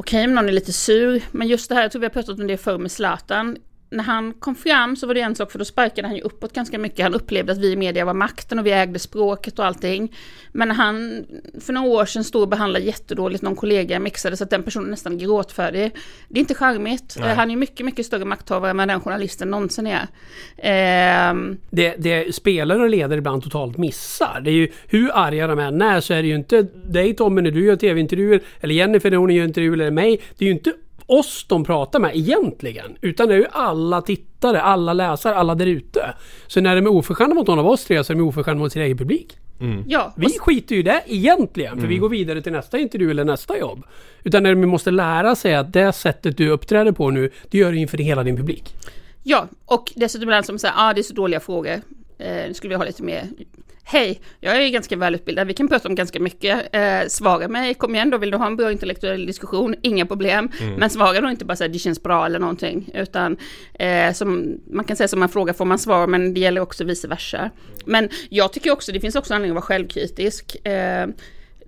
Okej 0.00 0.24
om 0.24 0.34
någon 0.34 0.48
är 0.48 0.52
lite 0.52 0.72
sur, 0.72 1.22
men 1.30 1.48
just 1.48 1.68
det 1.68 1.74
här, 1.74 1.82
jag 1.82 1.92
tror 1.92 2.00
vi 2.00 2.06
har 2.06 2.10
pratat 2.10 2.38
om 2.38 2.46
det 2.46 2.56
förr 2.56 2.78
med 2.78 2.92
Zlatan 2.92 3.56
när 3.90 4.04
han 4.04 4.32
kom 4.32 4.54
fram 4.54 4.96
så 4.96 5.06
var 5.06 5.14
det 5.14 5.20
en 5.20 5.34
sak, 5.34 5.52
för 5.52 5.58
då 5.58 5.64
sparkade 5.64 6.08
han 6.08 6.16
ju 6.16 6.22
uppåt 6.22 6.52
ganska 6.52 6.78
mycket. 6.78 7.02
Han 7.02 7.14
upplevde 7.14 7.52
att 7.52 7.58
vi 7.58 7.72
i 7.72 7.76
media 7.76 8.04
var 8.04 8.14
makten 8.14 8.58
och 8.58 8.66
vi 8.66 8.72
ägde 8.72 8.98
språket 8.98 9.58
och 9.58 9.64
allting. 9.64 10.14
Men 10.52 10.68
när 10.68 10.74
han 10.74 11.26
för 11.60 11.72
några 11.72 11.88
år 11.88 12.04
sedan 12.04 12.24
stod 12.24 12.42
och 12.42 12.48
behandlade 12.48 12.84
jättedåligt 12.84 13.42
någon 13.42 13.56
kollega 13.56 13.98
mixade 14.00 14.36
så 14.36 14.44
att 14.44 14.50
den 14.50 14.62
personen 14.62 14.90
nästan 14.90 15.18
gråtfärdig. 15.18 15.94
Det 16.28 16.38
är 16.38 16.40
inte 16.40 16.54
charmigt. 16.54 17.16
Nej. 17.18 17.34
Han 17.34 17.50
är 17.50 17.56
mycket, 17.56 17.86
mycket 17.86 18.06
större 18.06 18.24
makthavare 18.24 18.70
än 18.70 18.88
den 18.88 19.00
journalisten 19.00 19.50
någonsin 19.50 19.86
är. 19.86 20.06
Ehm, 20.56 21.58
Det, 21.70 21.94
det 21.98 22.34
spelare 22.34 22.82
och 22.82 22.90
ledare 22.90 23.18
ibland 23.18 23.42
totalt 23.42 23.78
missar. 23.78 24.40
Det 24.44 24.50
är 24.50 24.54
ju 24.54 24.68
hur 24.86 25.10
arga 25.14 25.46
de 25.46 25.58
än 25.58 25.82
är 25.82 26.00
så 26.00 26.14
är 26.14 26.22
det 26.22 26.28
ju 26.28 26.34
inte 26.34 26.62
dig 26.84 27.14
Tommy 27.16 27.42
när 27.42 27.50
du 27.50 27.64
gör 27.64 27.76
tv-intervjuer 27.76 28.40
eller 28.60 28.74
Jennifer 28.74 29.10
när 29.10 29.16
hon 29.16 29.30
gör 29.30 29.44
intervjuer 29.44 29.72
eller 29.72 29.90
mig. 29.90 30.20
Det 30.38 30.44
är 30.44 30.46
ju 30.46 30.54
inte 30.54 30.72
oss 31.12 31.44
de 31.48 31.64
pratar 31.64 32.00
med 32.00 32.16
egentligen. 32.16 32.96
Utan 33.00 33.28
det 33.28 33.34
är 33.34 33.38
ju 33.38 33.46
alla 33.52 34.02
tittare, 34.02 34.60
alla 34.62 34.92
läsare, 34.92 35.34
alla 35.34 35.54
där 35.54 35.66
ute. 35.66 36.14
Så 36.46 36.60
när 36.60 36.76
de 36.76 36.86
är 36.86 36.90
oförskämda 36.90 37.34
mot 37.34 37.46
någon 37.46 37.58
av 37.58 37.66
oss 37.66 37.84
tre 37.84 38.04
så 38.04 38.12
är 38.12 38.16
de 38.16 38.22
oförskämda 38.22 38.58
mot 38.62 38.72
sin 38.72 38.82
egen 38.82 38.98
publik. 38.98 39.36
ja, 39.86 40.12
Vi 40.16 40.38
skiter 40.38 40.74
ju 40.74 40.80
i 40.80 40.82
det 40.82 41.02
egentligen, 41.06 41.80
för 41.80 41.86
vi 41.86 41.98
går 41.98 42.08
vidare 42.08 42.42
till 42.42 42.52
nästa 42.52 42.78
intervju 42.78 43.10
eller 43.10 43.24
nästa 43.24 43.58
jobb. 43.58 43.84
Utan 44.22 44.42
när 44.42 44.54
de 44.54 44.66
måste 44.66 44.90
lära 44.90 45.36
sig 45.36 45.54
att 45.54 45.72
det 45.72 45.92
sättet 45.92 46.36
du 46.36 46.48
uppträder 46.50 46.92
på 46.92 47.10
nu, 47.10 47.30
det 47.50 47.58
gör 47.58 47.72
du 47.72 47.78
inför 47.78 47.98
hela 47.98 48.22
din 48.22 48.36
publik. 48.36 48.74
Ja, 49.22 49.48
och 49.66 49.92
dessutom 49.96 50.28
är 50.28 50.36
det 50.36 50.42
som 50.42 50.58
säger, 50.58 50.74
ah, 50.78 50.92
det 50.92 51.00
är 51.00 51.02
så 51.02 51.14
dåliga 51.14 51.40
frågor. 51.40 51.80
Eh, 52.18 52.48
nu 52.48 52.54
skulle 52.54 52.68
vi 52.68 52.74
ha 52.74 52.84
lite 52.84 53.02
mer. 53.02 53.24
Hej, 53.84 54.20
jag 54.40 54.64
är 54.64 54.68
ganska 54.68 54.96
välutbildad, 54.96 55.46
vi 55.46 55.54
kan 55.54 55.68
prata 55.68 55.88
om 55.88 55.94
ganska 55.94 56.20
mycket. 56.20 56.74
Eh, 56.76 57.08
svara 57.08 57.48
mig, 57.48 57.74
kom 57.74 57.94
igen 57.94 58.10
då, 58.10 58.18
vill 58.18 58.30
du 58.30 58.36
ha 58.36 58.46
en 58.46 58.56
bra 58.56 58.72
intellektuell 58.72 59.26
diskussion? 59.26 59.74
Inga 59.82 60.06
problem. 60.06 60.50
Men 60.78 60.90
svara 60.90 61.20
då 61.20 61.30
inte 61.30 61.44
bara 61.44 61.56
så 61.56 61.64
här, 61.64 61.68
det 61.68 61.78
känns 61.78 62.02
bra 62.02 62.26
eller 62.26 62.38
någonting. 62.38 62.90
Utan 62.94 63.36
eh, 63.74 64.12
som 64.12 64.60
man 64.70 64.84
kan 64.84 64.96
säga 64.96 65.08
som 65.08 65.20
man 65.20 65.28
frågar 65.28 65.54
får 65.54 65.64
man 65.64 65.78
svar, 65.78 66.06
men 66.06 66.34
det 66.34 66.40
gäller 66.40 66.60
också 66.60 66.84
vice 66.84 67.08
versa. 67.08 67.50
Men 67.84 68.08
jag 68.28 68.52
tycker 68.52 68.70
också, 68.70 68.92
det 68.92 69.00
finns 69.00 69.16
också 69.16 69.34
anledning 69.34 69.50
att 69.50 69.62
vara 69.62 69.78
självkritisk. 69.78 70.66
Eh, 70.66 71.06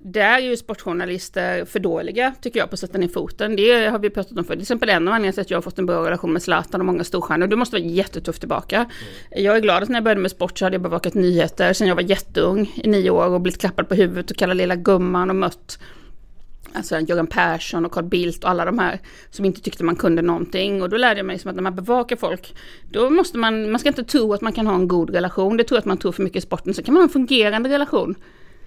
där 0.04 0.34
är 0.34 0.40
ju 0.40 0.56
sportjournalister 0.56 1.64
för 1.64 1.78
dåliga, 1.78 2.34
tycker 2.40 2.58
jag, 2.58 2.70
på 2.70 2.74
att 2.74 2.80
sätta 2.80 2.98
ner 2.98 3.08
foten. 3.08 3.56
Det 3.56 3.86
har 3.86 3.98
vi 3.98 4.10
pratat 4.10 4.38
om 4.38 4.44
för. 4.44 4.54
Till 4.54 4.62
exempel 4.62 4.88
en 4.88 5.08
av 5.08 5.14
anledningarna 5.14 5.32
till 5.32 5.40
att 5.40 5.50
jag 5.50 5.56
har 5.56 5.62
fått 5.62 5.78
en 5.78 5.86
bra 5.86 6.06
relation 6.06 6.32
med 6.32 6.42
Zlatan 6.42 6.80
och 6.80 6.86
många 6.86 7.04
storstjärnor. 7.04 7.46
Det 7.46 7.56
måste 7.56 7.76
vara 7.76 7.84
jättetufft 7.84 8.40
tillbaka. 8.40 8.86
Jag 9.30 9.56
är 9.56 9.60
glad 9.60 9.82
att 9.82 9.88
när 9.88 9.96
jag 9.96 10.04
började 10.04 10.20
med 10.20 10.30
sport 10.30 10.58
så 10.58 10.64
hade 10.64 10.74
jag 10.74 10.82
bevakat 10.82 11.14
nyheter 11.14 11.72
sen 11.72 11.88
jag 11.88 11.94
var 11.94 12.02
jätteung, 12.02 12.72
i 12.74 12.88
nio 12.88 13.10
år, 13.10 13.28
och 13.28 13.40
blivit 13.40 13.60
klappad 13.60 13.88
på 13.88 13.94
huvudet 13.94 14.30
och 14.30 14.36
kallad 14.36 14.56
lilla 14.56 14.76
gumman 14.76 15.30
och 15.30 15.36
mött 15.36 15.78
Alltså 16.74 17.00
Göran 17.00 17.26
Persson 17.26 17.84
och 17.84 17.92
Carl 17.92 18.04
Bildt 18.04 18.44
och 18.44 18.50
alla 18.50 18.64
de 18.64 18.78
här 18.78 19.00
som 19.30 19.44
inte 19.44 19.60
tyckte 19.60 19.84
man 19.84 19.96
kunde 19.96 20.22
någonting. 20.22 20.82
Och 20.82 20.88
då 20.88 20.96
lärde 20.96 21.18
jag 21.18 21.26
mig 21.26 21.34
liksom 21.34 21.48
att 21.48 21.54
när 21.54 21.62
man 21.62 21.74
bevakar 21.74 22.16
folk, 22.16 22.54
då 22.90 23.10
måste 23.10 23.38
man, 23.38 23.70
man 23.70 23.78
ska 23.78 23.88
inte 23.88 24.04
tro 24.04 24.34
att 24.34 24.40
man 24.40 24.52
kan 24.52 24.66
ha 24.66 24.74
en 24.74 24.88
god 24.88 25.10
relation. 25.10 25.56
Det 25.56 25.64
tror 25.64 25.76
jag 25.76 25.80
att 25.80 25.86
man 25.86 25.96
tror 25.96 26.12
för 26.12 26.22
mycket 26.22 26.38
i 26.38 26.40
sporten. 26.40 26.74
Så 26.74 26.82
kan 26.82 26.94
man 26.94 27.00
ha 27.00 27.04
en 27.04 27.12
fungerande 27.12 27.68
relation. 27.68 28.14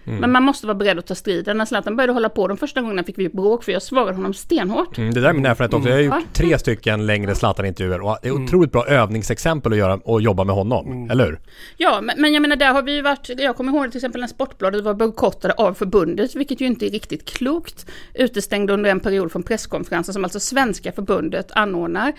Men 0.06 0.32
man 0.32 0.44
måste 0.44 0.68
vara 0.68 0.76
beredd 0.76 1.00
att 1.00 1.08
ta 1.08 1.16
striden. 1.16 1.58
När 1.58 1.66
Zlatan 1.66 1.96
började 1.96 2.14
hålla 2.14 2.30
på 2.30 2.48
de 2.48 2.58
första 2.58 2.82
gångerna 2.82 3.04
fick 3.04 3.18
vi 3.18 3.30
bråk 3.30 3.64
för 3.64 3.72
jag 3.72 3.82
svarade 3.82 4.14
honom 4.14 4.34
stenhårt. 4.34 4.98
Mm, 4.98 5.14
det 5.14 5.22
där 5.22 5.30
är 5.30 5.34
min 5.34 5.46
erfarenhet 5.46 5.74
också. 5.74 5.90
Jag 5.90 5.96
har 5.96 6.02
gjort 6.02 6.34
tre 6.34 6.60
stycken 6.60 7.06
längre 7.06 7.36
Zlatan-intervjuer 7.36 8.02
och 8.02 8.18
det 8.22 8.28
är 8.28 8.44
otroligt 8.44 8.72
bra 8.72 8.88
övningsexempel 8.88 9.72
att 9.72 9.78
göra 9.78 10.00
och 10.04 10.22
jobba 10.22 10.44
med 10.44 10.56
honom. 10.56 11.10
Eller 11.12 11.26
hur? 11.26 11.40
Ja, 11.78 12.02
men, 12.02 12.22
men 12.22 12.34
jag 12.34 12.42
menar 12.42 12.56
där 12.56 12.74
har 12.74 12.82
vi 12.82 12.96
ju 12.96 13.02
varit, 13.02 13.30
jag 13.38 13.56
kommer 13.56 13.72
ihåg 13.72 13.92
till 13.92 13.98
exempel 13.98 14.22
när 14.22 14.28
Sportbladet 14.28 14.84
var 14.84 14.94
bojkottade 14.94 15.54
av 15.54 15.74
förbundet, 15.74 16.36
vilket 16.36 16.62
ju 16.62 16.66
inte 16.66 16.86
är 16.86 16.92
riktigt 16.92 17.26
klokt. 17.26 17.86
Utestängda 18.14 18.74
under 18.74 18.92
en 18.92 19.00
period 19.00 19.32
från 19.32 19.44
presskonferensen 19.44 20.14
som 20.14 20.24
alltså 20.24 20.40
svenska 20.40 20.92
förbundet 20.92 21.52
anordnar. 21.52 22.14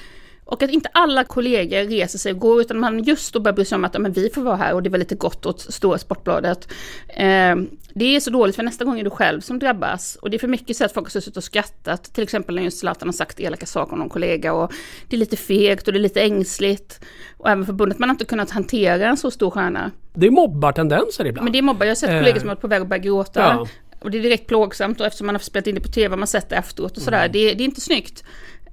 Och 0.46 0.62
att 0.62 0.70
inte 0.70 0.88
alla 0.92 1.24
kollegor 1.24 1.84
reser 1.84 2.18
sig 2.18 2.32
och 2.32 2.38
går 2.38 2.60
utan 2.60 2.80
man 2.80 3.02
just 3.02 3.32
då 3.32 3.40
börjar 3.40 3.54
bry 3.54 3.64
sig 3.64 3.76
om 3.76 3.84
att 3.84 4.00
men 4.00 4.12
vi 4.12 4.30
får 4.34 4.42
vara 4.42 4.56
här 4.56 4.74
och 4.74 4.82
det 4.82 4.90
var 4.90 4.98
lite 4.98 5.14
gott 5.14 5.46
åt 5.46 5.60
Stora 5.60 5.98
Sportbladet. 5.98 6.68
Eh, 7.08 7.56
det 7.94 8.16
är 8.16 8.20
så 8.20 8.30
dåligt 8.30 8.56
för 8.56 8.62
nästa 8.62 8.84
gång 8.84 9.00
är 9.00 9.04
du 9.04 9.10
själv 9.10 9.40
som 9.40 9.58
drabbas. 9.58 10.16
Och 10.16 10.30
det 10.30 10.36
är 10.36 10.38
för 10.38 10.48
mycket 10.48 10.76
så 10.76 10.84
att 10.84 10.92
folk 10.92 11.06
har 11.06 11.10
suttit 11.10 11.36
och 11.36 11.44
skrattat. 11.44 12.14
Till 12.14 12.22
exempel 12.24 12.54
när 12.54 12.62
just 12.62 12.78
Zlatan 12.78 13.08
har 13.08 13.12
sagt 13.12 13.40
elaka 13.40 13.66
saker 13.66 13.92
om 13.92 13.98
någon 13.98 14.08
kollega 14.08 14.52
och 14.52 14.72
det 15.08 15.16
är 15.16 15.20
lite 15.20 15.36
fegt 15.36 15.86
och 15.86 15.92
det 15.92 15.98
är 15.98 16.00
lite 16.00 16.22
ängsligt. 16.22 17.00
Och 17.36 17.50
även 17.50 17.66
förbundet, 17.66 17.98
man 17.98 18.08
har 18.08 18.14
inte 18.14 18.24
kunnat 18.24 18.50
hantera 18.50 19.08
en 19.08 19.16
så 19.16 19.30
stor 19.30 19.50
stjärna. 19.50 19.90
Det 20.14 20.26
är 20.26 20.30
mobbartendenser 20.30 21.24
ibland. 21.26 21.44
Men 21.44 21.52
det 21.52 21.58
är 21.58 21.62
mobbar, 21.62 21.86
jag 21.86 21.90
har 21.90 21.96
sett 21.96 22.10
Eh. 22.10 22.18
kollegor 22.18 22.40
som 22.40 22.48
har 22.48 22.54
varit 22.54 22.62
på 22.62 22.68
väg 22.68 22.82
att 22.82 22.88
börja 22.88 23.02
gråta. 23.02 23.40
Ja. 23.40 23.66
Och 24.00 24.10
det 24.10 24.18
är 24.18 24.22
direkt 24.22 24.46
plågsamt 24.46 25.00
och 25.00 25.06
eftersom 25.06 25.26
man 25.26 25.34
har 25.34 25.40
spelat 25.40 25.66
in 25.66 25.74
det 25.74 25.80
på 25.80 25.88
tv, 25.88 26.08
man 26.08 26.18
har 26.18 26.26
sett 26.26 26.48
det 26.48 26.56
efteråt 26.56 26.96
och 26.96 27.02
sådär. 27.02 27.18
Mm. 27.18 27.32
Det, 27.32 27.54
det 27.54 27.62
är 27.62 27.64
inte 27.64 27.80
snyggt. 27.80 28.24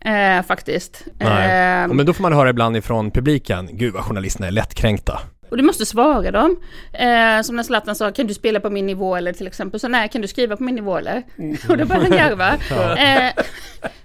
Eh, 0.06 0.42
faktiskt. 0.44 1.04
Nej. 1.20 1.84
Eh, 1.84 1.88
Men 1.94 2.06
då 2.06 2.14
får 2.14 2.22
man 2.22 2.34
höra 2.34 2.50
ibland 2.50 2.78
ifrån 2.78 3.12
publiken, 3.12 3.70
gud 3.72 3.94
vad 3.94 4.04
journalisterna 4.04 4.48
är 4.48 4.52
lättkränkta. 4.52 5.20
Och 5.54 5.58
du 5.58 5.64
måste 5.64 5.86
svara 5.86 6.32
dem. 6.32 6.56
Eh, 6.94 7.42
som 7.44 7.56
när 7.56 7.64
Zlatan 7.64 7.96
sa, 7.96 8.12
kan 8.12 8.28
du 8.28 8.34
spela 8.34 8.60
på 8.60 8.70
min 8.70 8.86
nivå 8.86 9.16
eller 9.16 9.34
till 9.34 9.48
exempel 9.48 9.80
så 9.80 9.88
nej, 9.88 10.10
kan 10.10 10.22
du 10.22 10.28
skriva 10.28 10.58
på 10.58 10.64
min 10.64 10.76
nivå 10.76 10.98
eller? 10.98 11.24
Och 11.70 11.78
då 11.78 11.86
började 11.86 12.08
han 12.08 12.12
garva. 12.12 12.50
eh, 12.98 13.34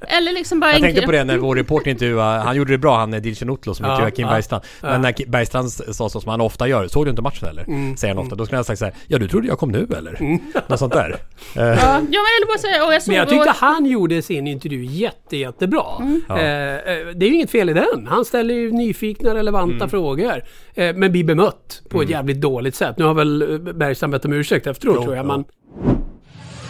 eller 0.01 0.33
liksom 0.33 0.61
bara 0.61 0.73
Jag 0.73 0.81
tänkte 0.81 1.03
på 1.03 1.13
det 1.13 1.25
när 1.25 1.39
vår 1.39 1.57
reporter 1.57 1.91
intervjuade, 1.91 2.41
han 2.41 2.57
gjorde 2.57 2.73
det 2.73 2.79
bra, 2.79 2.99
han 2.99 3.15
är 3.15 3.21
Dilchen 3.21 3.51
Otlo 3.51 3.75
som 3.75 3.87
Ja, 3.87 3.93
intervjuade 3.93 4.17
Kim 4.17 4.27
ja, 4.27 4.33
Bergstrand. 4.33 4.65
Men 4.81 4.93
ja. 4.93 4.99
när 4.99 5.27
Bergstrand 5.27 5.73
sa 5.73 6.09
så 6.09 6.21
som 6.21 6.31
han 6.31 6.41
ofta 6.41 6.69
gör, 6.69 6.89
såg 6.89 7.07
du 7.07 7.11
inte 7.11 7.23
matchen 7.23 7.49
eller? 7.49 7.63
Mm. 7.69 7.97
Säger 7.97 8.15
han 8.15 8.25
ofta. 8.25 8.37
Då 8.37 8.45
skulle 8.47 8.57
han 8.57 8.61
ha 8.61 8.65
sagt 8.65 8.79
så 8.79 8.85
här, 8.85 8.95
ja 9.07 9.19
du 9.19 9.29
trodde 9.29 9.49
jag 9.49 9.59
kom 9.59 9.73
nu 9.73 9.87
eller? 9.97 10.39
Något 10.69 10.79
sånt 10.79 10.93
där. 10.93 11.17
Eh, 11.57 11.63
Ja, 11.63 11.75
ja 11.77 11.99
men 11.99 12.33
eller 12.39 12.47
bara 12.47 12.59
säga, 12.59 12.87
och 12.87 12.95
jag 12.95 13.03
såg... 13.03 13.09
Men 13.13 13.19
jag 13.19 13.29
tyckte 13.29 13.51
och, 13.51 13.57
han 13.57 13.87
gjorde 13.87 14.23
sin 14.23 14.47
intervju 14.47 14.85
jätte, 14.85 15.37
jättebra. 15.37 15.85
Mm. 16.01 16.23
Eh, 16.31 16.37
eh, 16.37 17.07
det 17.15 17.27
är 17.27 17.29
ju 17.29 17.35
inget 17.35 17.51
fel 17.51 17.71
i 17.71 17.73
den. 17.73 18.07
Han 18.07 18.25
ställer 18.25 18.55
ju 18.55 18.73
nyfikna, 18.73 19.35
relevanta 19.35 19.75
Mm. 19.75 19.89
frågor. 19.91 20.43
Eh, 20.75 20.95
men 20.95 21.13
blir 21.13 21.25
bemött 21.39 21.83
på 21.89 22.03
ett 22.03 22.11
jävligt 22.11 22.41
dåligt 22.41 22.75
sätt. 22.75 22.99
Nu 22.99 23.05
har 23.05 23.15
väl 23.15 23.43
eh, 23.53 23.59
Bergstrand 23.75 24.13
bett 24.13 24.25
om 24.25 24.33
ursäkt 24.33 24.67
efteråt 24.67 24.95
Jo, 24.97 25.03
tror 25.03 25.17
jag. 25.17 25.25
ja. 25.27 25.29
Men 25.37 25.45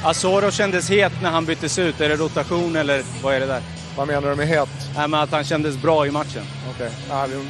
Asoro 0.05 0.51
kändes 0.51 0.91
het 0.91 1.13
när 1.23 1.31
han 1.31 1.45
byttes 1.45 1.79
ut. 1.79 2.01
Är 2.01 2.09
det 2.09 2.17
rotation 2.17 2.77
eller 2.77 3.03
vad 3.23 3.35
är 3.35 3.41
det 3.41 3.47
där? 3.47 3.63
Vad 3.97 4.07
menar 4.07 4.31
du 4.31 4.37
med 4.37 4.49
het? 4.49 4.69
Nej, 4.97 5.09
men 5.09 5.21
att 5.21 5.33
han 5.33 5.45
kändes 5.45 5.83
bra 5.83 6.07
i 6.07 6.11
matchen. 6.11 6.43
Okej. 6.75 6.91
Vi- 7.29 7.47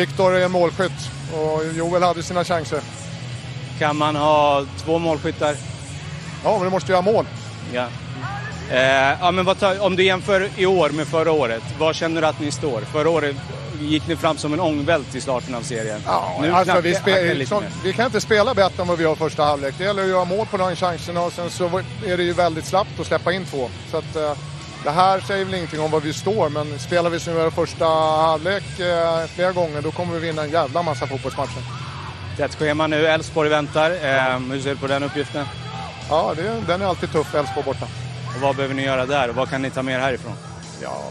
Viktor 0.00 0.34
är 0.36 0.48
målskytt 0.48 1.10
och 1.32 1.74
Joel 1.76 2.02
hade 2.02 2.22
sina 2.22 2.44
chanser. 2.44 2.80
Kan 3.78 3.96
man 3.96 4.16
ha 4.16 4.64
två 4.84 4.98
målskyttar? 4.98 5.54
Ja, 6.44 6.52
men 6.56 6.64
du 6.64 6.70
måste 6.70 6.92
göra 6.92 7.02
mål. 7.02 7.24
Ja. 7.74 7.86
Eh, 8.70 9.16
ja 9.20 9.30
men 9.30 9.44
vad 9.44 9.58
tar, 9.58 9.82
om 9.86 9.96
du 9.96 10.02
jämför 10.04 10.48
i 10.56 10.66
år 10.66 10.90
med 10.90 11.06
förra 11.06 11.32
året, 11.32 11.62
var 11.78 11.92
känner 11.92 12.20
du 12.20 12.26
att 12.26 12.40
ni 12.40 12.50
står? 12.50 12.80
Förra 12.80 13.10
året 13.10 13.36
gick 13.80 14.06
ni 14.08 14.16
fram 14.16 14.36
som 14.38 14.52
en 14.52 14.60
ångvält 14.60 15.14
i 15.14 15.20
starten 15.20 15.54
av 15.54 15.62
serien. 15.62 16.00
Ja, 16.06 16.38
Nu 16.40 16.52
alltså, 16.52 16.80
vi, 16.80 16.94
spe, 16.94 17.46
så, 17.46 17.60
mer. 17.60 17.70
vi 17.84 17.92
kan 17.92 18.06
inte 18.06 18.20
spela 18.20 18.54
bättre 18.54 18.82
än 18.82 18.88
vad 18.88 18.98
vi 18.98 19.04
gör 19.04 19.14
första 19.14 19.44
halvlek. 19.44 19.74
Det 19.78 19.84
gäller 19.84 20.02
att 20.02 20.08
göra 20.08 20.24
mål 20.24 20.46
på 20.46 20.56
de 20.56 20.76
chanserna 20.76 21.22
och 21.22 21.32
sen 21.32 21.50
så 21.50 21.80
är 22.06 22.16
det 22.16 22.22
ju 22.22 22.32
väldigt 22.32 22.64
slappt 22.66 23.00
att 23.00 23.06
släppa 23.06 23.32
in 23.32 23.44
två. 23.44 23.70
Så 23.90 23.96
att, 23.96 24.16
eh, 24.16 24.32
det 24.84 24.90
här 24.90 25.20
säger 25.20 25.44
väl 25.44 25.54
ingenting 25.54 25.80
om 25.80 25.90
var 25.90 26.00
vi 26.00 26.12
står, 26.12 26.48
men 26.48 26.78
spelar 26.78 27.10
vi 27.10 27.20
som 27.20 27.34
vi 27.34 27.40
gör 27.40 27.50
första 27.50 27.86
halvlek 27.86 28.80
eh, 28.80 29.26
flera 29.26 29.52
gånger 29.52 29.82
då 29.82 29.90
kommer 29.90 30.14
vi 30.14 30.20
vinna 30.26 30.42
en 30.42 30.50
jävla 30.50 30.82
massa 30.82 31.06
fotbollsmatcher. 31.06 31.62
Tätt 32.36 32.54
schema 32.54 32.86
nu, 32.86 33.06
Elfsborg 33.06 33.48
väntar. 33.48 33.90
Eh, 33.90 34.38
hur 34.38 34.60
ser 34.60 34.70
du 34.70 34.76
på 34.76 34.86
den 34.86 35.02
uppgiften? 35.02 35.46
Ja, 36.10 36.32
det, 36.36 36.62
den 36.66 36.82
är 36.82 36.86
alltid 36.86 37.12
tuff, 37.12 37.34
Elfsborg 37.34 37.64
borta. 37.64 37.86
Och 38.34 38.40
vad 38.42 38.56
behöver 38.56 38.74
ni 38.74 38.82
göra 38.84 39.06
där? 39.06 39.28
Och 39.28 39.34
vad 39.34 39.50
kan 39.50 39.62
ni 39.62 39.70
ta 39.70 39.82
med 39.82 39.94
er 39.94 39.98
härifrån? 39.98 40.32
Ja, 40.82 41.02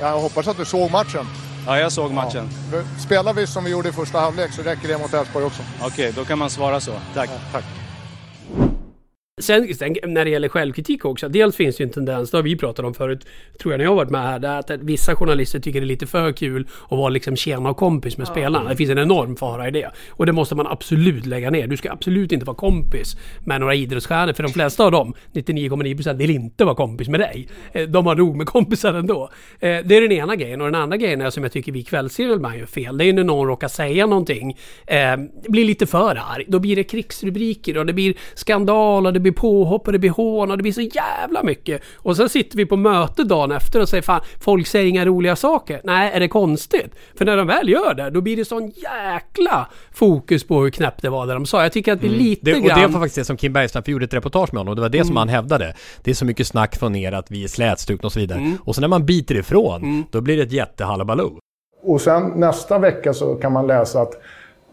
jag 0.00 0.18
hoppas 0.20 0.48
att 0.48 0.56
du 0.56 0.64
såg 0.64 0.90
matchen. 0.90 1.26
Ja, 1.66 1.78
jag 1.78 1.92
såg 1.92 2.12
matchen. 2.12 2.48
Ja. 2.72 2.78
Spelar 2.98 3.34
vi 3.34 3.46
som 3.46 3.64
vi 3.64 3.70
gjorde 3.70 3.88
i 3.88 3.92
första 3.92 4.20
halvlek 4.20 4.52
så 4.52 4.62
räcker 4.62 4.88
det 4.88 4.98
mot 4.98 5.14
Elfsborg 5.14 5.44
också. 5.44 5.62
Okej, 5.80 6.12
då 6.16 6.24
kan 6.24 6.38
man 6.38 6.50
svara 6.50 6.80
så. 6.80 6.92
Tack. 7.14 7.30
tack. 7.52 7.64
Sen, 9.40 9.74
sen 9.74 9.96
när 10.06 10.24
det 10.24 10.30
gäller 10.30 10.48
självkritik 10.48 11.04
också. 11.04 11.28
Dels 11.28 11.56
finns 11.56 11.76
det 11.76 11.82
ju 11.82 11.86
en 11.86 11.92
tendens, 11.92 12.30
det 12.30 12.38
har 12.38 12.42
vi 12.42 12.56
pratat 12.56 12.84
om 12.84 12.94
förut, 12.94 13.26
tror 13.60 13.72
jag 13.72 13.78
när 13.78 13.84
jag 13.84 13.90
har 13.90 13.96
varit 13.96 14.10
med 14.10 14.22
här, 14.22 14.58
att 14.58 14.70
vissa 14.70 15.16
journalister 15.16 15.60
tycker 15.60 15.80
det 15.80 15.84
är 15.84 15.88
lite 15.88 16.06
för 16.06 16.32
kul 16.32 16.68
att 16.84 16.98
vara 16.98 17.08
liksom 17.08 17.36
tjena 17.36 17.70
och 17.70 17.76
kompis 17.76 18.18
med 18.18 18.26
spelarna. 18.28 18.68
Det 18.70 18.76
finns 18.76 18.90
en 18.90 18.98
enorm 18.98 19.36
fara 19.36 19.68
i 19.68 19.70
det. 19.70 19.90
Och 20.10 20.26
det 20.26 20.32
måste 20.32 20.54
man 20.54 20.66
absolut 20.66 21.26
lägga 21.26 21.50
ner. 21.50 21.66
Du 21.66 21.76
ska 21.76 21.92
absolut 21.92 22.32
inte 22.32 22.46
vara 22.46 22.56
kompis 22.56 23.16
med 23.44 23.60
några 23.60 23.74
idrottsstjärnor, 23.74 24.32
för 24.32 24.42
de 24.42 24.52
flesta 24.52 24.84
av 24.84 24.92
dem, 24.92 25.14
99,9% 25.32 26.16
vill 26.16 26.30
inte 26.30 26.64
vara 26.64 26.74
kompis 26.74 27.08
med 27.08 27.20
dig. 27.20 27.48
Eh, 27.72 27.88
De 27.88 28.06
har 28.06 28.14
nog 28.14 28.36
med 28.36 28.46
kompisar 28.46 28.94
ändå. 28.94 29.30
Eh, 29.60 29.68
Det 29.84 29.96
är 29.96 30.00
den 30.00 30.12
ena 30.12 30.36
grejen. 30.36 30.60
Och 30.60 30.66
den 30.66 30.80
andra 30.82 30.96
grejen 30.96 31.20
är 31.20 31.30
som 31.30 31.42
jag 31.42 31.52
tycker 31.52 31.72
vi 31.72 31.82
kvällsseriemän 31.82 32.58
gör 32.58 32.66
fel. 32.66 32.98
Det 32.98 33.04
är 33.04 33.12
när 33.12 33.24
någon 33.24 33.46
råkar 33.48 33.68
säga 33.68 34.06
någonting, 34.06 34.58
eh, 34.86 35.16
blir 35.48 35.64
lite 35.64 35.86
för 35.86 36.16
arg. 36.34 36.44
Då 36.48 36.58
blir 36.58 36.76
det 36.76 36.84
krigsrubriker 36.84 37.78
och 37.78 37.86
det 37.86 37.92
blir 37.92 38.14
skandal 38.34 39.06
och 39.06 39.12
det 39.12 39.20
blir 39.20 39.25
påhopp 39.32 39.86
och 39.86 39.92
det 39.92 39.98
blir 39.98 40.10
hån 40.10 40.50
och 40.50 40.56
det 40.56 40.62
blir 40.62 40.72
så 40.72 40.80
jävla 40.80 41.42
mycket. 41.42 41.82
Och 41.96 42.16
sen 42.16 42.28
sitter 42.28 42.56
vi 42.56 42.66
på 42.66 42.76
möte 42.76 43.24
dagen 43.24 43.52
efter 43.52 43.80
och 43.80 43.88
säger 43.88 44.02
fan, 44.02 44.20
folk 44.40 44.66
säger 44.66 44.86
inga 44.86 45.04
roliga 45.04 45.36
saker. 45.36 45.80
Nej, 45.84 46.10
är 46.14 46.20
det 46.20 46.28
konstigt? 46.28 46.94
För 47.14 47.24
när 47.24 47.36
de 47.36 47.46
väl 47.46 47.68
gör 47.68 47.94
det, 47.94 48.10
då 48.10 48.20
blir 48.20 48.36
det 48.36 48.44
sån 48.44 48.68
jäkla 48.68 49.66
fokus 49.92 50.46
på 50.46 50.62
hur 50.62 50.70
knäppt 50.70 51.02
det 51.02 51.08
var 51.10 51.26
det 51.26 51.32
de 51.32 51.46
sa. 51.46 51.62
Jag 51.62 51.72
tycker 51.72 51.92
att 51.92 52.02
vi 52.02 52.08
lite 52.08 52.40
det, 52.44 52.54
och 52.54 52.62
grann... 52.62 52.80
det 52.80 52.86
var 52.86 53.00
faktiskt 53.00 53.16
det 53.16 53.24
som 53.24 53.36
Kim 53.36 53.52
Bergstrand 53.52 53.84
för 53.84 53.92
gjorde 53.92 54.04
ett 54.04 54.14
reportage 54.14 54.52
med 54.52 54.60
honom 54.60 54.70
och 54.70 54.76
det 54.76 54.82
var 54.82 54.88
det 54.88 54.98
som 55.04 55.06
Mm. 55.06 55.16
han 55.16 55.28
hävdade. 55.28 55.74
Det 56.02 56.10
är 56.10 56.14
så 56.14 56.24
mycket 56.24 56.46
snack 56.46 56.76
från 56.76 56.96
er 56.96 57.12
att 57.12 57.30
vi 57.30 57.44
är 57.44 57.48
slätstrukna 57.48 58.06
och 58.06 58.12
så 58.12 58.20
vidare. 58.20 58.38
Mm. 58.38 58.58
Och 58.64 58.74
så 58.74 58.80
när 58.80 58.88
man 58.88 59.06
biter 59.06 59.34
ifrån, 59.34 60.04
då 60.10 60.20
blir 60.20 60.36
det 60.36 60.42
ett 60.42 60.52
jättehalabaloo. 60.52 61.38
Och 61.82 62.00
sen 62.00 62.32
nästa 62.36 62.78
vecka 62.78 63.14
så 63.14 63.34
kan 63.34 63.52
man 63.52 63.66
läsa 63.66 64.00
att 64.00 64.12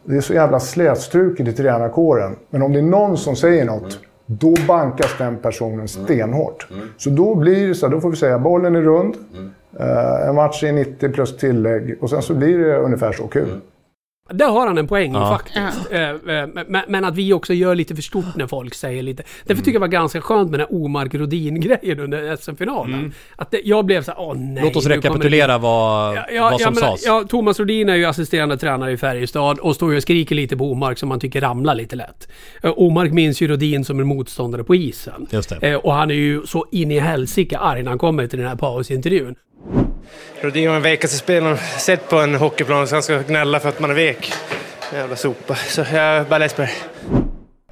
det 0.06 0.16
är 0.16 0.22
så 0.22 0.34
jävla 0.34 0.60
slätstruket 0.60 1.48
i 1.48 1.54
tränarkåren. 1.54 2.36
Men 2.50 2.62
om 2.62 2.74
det 2.74 2.80
är 2.80 2.84
någon 2.84 3.18
som 3.18 3.36
säger 3.36 3.66
något, 3.66 4.00
då 4.26 4.54
bankas 4.68 5.18
den 5.18 5.38
personen 5.38 5.88
stenhårt. 5.88 6.68
Så 6.98 7.10
då 7.10 7.36
blir 7.36 7.68
det 7.68 7.76
så 7.76 7.86
här, 7.86 7.94
då 7.94 8.02
får 8.02 8.10
vi 8.10 8.16
säga 8.16 8.40
bollen 8.40 8.76
är 8.76 8.82
rund, 8.82 9.16
eh, 9.80 10.28
en 10.30 10.36
match 10.36 10.64
är 10.64 10.72
90 10.72 11.10
plus 11.10 11.38
tillägg. 11.38 11.98
Och 12.02 12.10
sen 12.10 12.22
så 12.22 12.34
blir 12.34 12.58
det 12.60 12.78
ungefär 12.78 13.12
så. 13.12 13.28
Kul. 13.28 13.60
Där 14.30 14.48
har 14.50 14.68
han 14.68 14.78
en 14.78 14.88
poäng 14.88 15.14
Ja. 15.14 15.30
faktiskt. 15.30 15.92
Eh, 15.92 16.10
eh, 16.10 16.48
Men, 16.68 16.82
men 16.88 17.06
att 17.06 17.16
vi 17.16 17.34
också 17.34 17.54
gör 17.54 17.76
lite 17.76 17.96
för 17.96 18.02
stort 18.02 18.36
när 18.36 18.48
folk 18.48 18.74
säger 18.74 19.04
lite. 19.04 19.24
Därför 19.46 19.62
tycker 19.64 19.72
jag 19.74 19.82
det 19.82 19.88
var 19.88 19.92
ganska 19.92 20.22
skönt 20.22 20.52
med 20.52 20.60
den 20.60 20.68
här 20.70 20.76
Omark 20.84 21.14
Rodin-grejen 21.16 22.00
under 22.00 22.36
SM-finalen. 22.36 23.14
Att 23.36 23.52
det, 23.52 23.62
jag 23.66 23.86
blev 23.86 24.04
så 24.04 24.12
här, 24.12 24.20
åh 24.20 24.34
nej. 24.38 24.64
Låt 24.64 24.76
oss 24.76 24.86
rekapitulera 24.86 25.52
det- 25.54 25.58
vad, 25.58 26.16
Ja, 26.16 26.26
ja, 26.34 26.50
vad 26.52 26.62
som 26.62 26.76
sades. 26.76 27.06
Ja, 27.06 27.24
Thomas 27.30 27.60
Rodin 27.60 27.90
är 27.90 27.96
ju 27.96 28.06
assisterande 28.06 28.58
tränare 28.58 28.92
i 28.92 28.98
Färjestad 28.98 29.60
och 29.60 29.76
står 29.76 29.92
ju 29.92 29.98
och 29.98 30.02
skriker 30.04 30.36
lite 30.36 30.58
på 30.58 30.72
Omark 30.72 30.98
som 30.98 31.10
man 31.10 31.20
tycker 31.20 31.42
ramlar 31.42 31.76
lite 31.76 31.96
lätt. 31.96 32.28
Eh, 32.64 32.74
Omark 32.76 33.12
minns 33.14 33.42
ju 33.42 33.48
Rodin 33.48 33.86
som 33.86 34.00
en 34.00 34.08
motståndare 34.08 34.64
på 34.64 34.76
isen. 34.76 35.28
Just 35.32 35.60
det. 35.62 35.76
Och 35.78 35.94
han 35.94 36.12
är 36.12 36.16
ju 36.16 36.46
så 36.46 36.66
in 36.72 36.92
i 36.92 37.00
helsike 37.00 37.58
arg 37.58 37.84
när 37.84 37.90
han 37.90 38.00
kommer 38.00 38.28
till 38.28 38.40
den 38.40 38.48
här 38.48 38.56
pausintervjun. 38.56 39.36
Rodin 40.42 40.68
var 40.68 40.74
den 40.74 40.84
vekaste 40.84 41.18
spelaren 41.18 41.58
sett 41.58 42.10
på 42.10 42.18
en 42.18 42.36
hockeyplan 42.36 42.88
så 42.88 42.96
han 42.96 43.04
ska 43.04 43.18
gnälla 43.18 43.60
för 43.60 43.70
att 43.70 43.80
man 43.80 43.90
är 43.90 43.96
vek. 43.96 44.34
Jävla 44.94 45.16
sopa. 45.16 45.56
Så 45.56 45.82
jag 45.82 45.96
är 45.96 46.24
bara 46.24 46.38
less 46.38 46.54
på 46.54 46.62
det. 46.62 46.72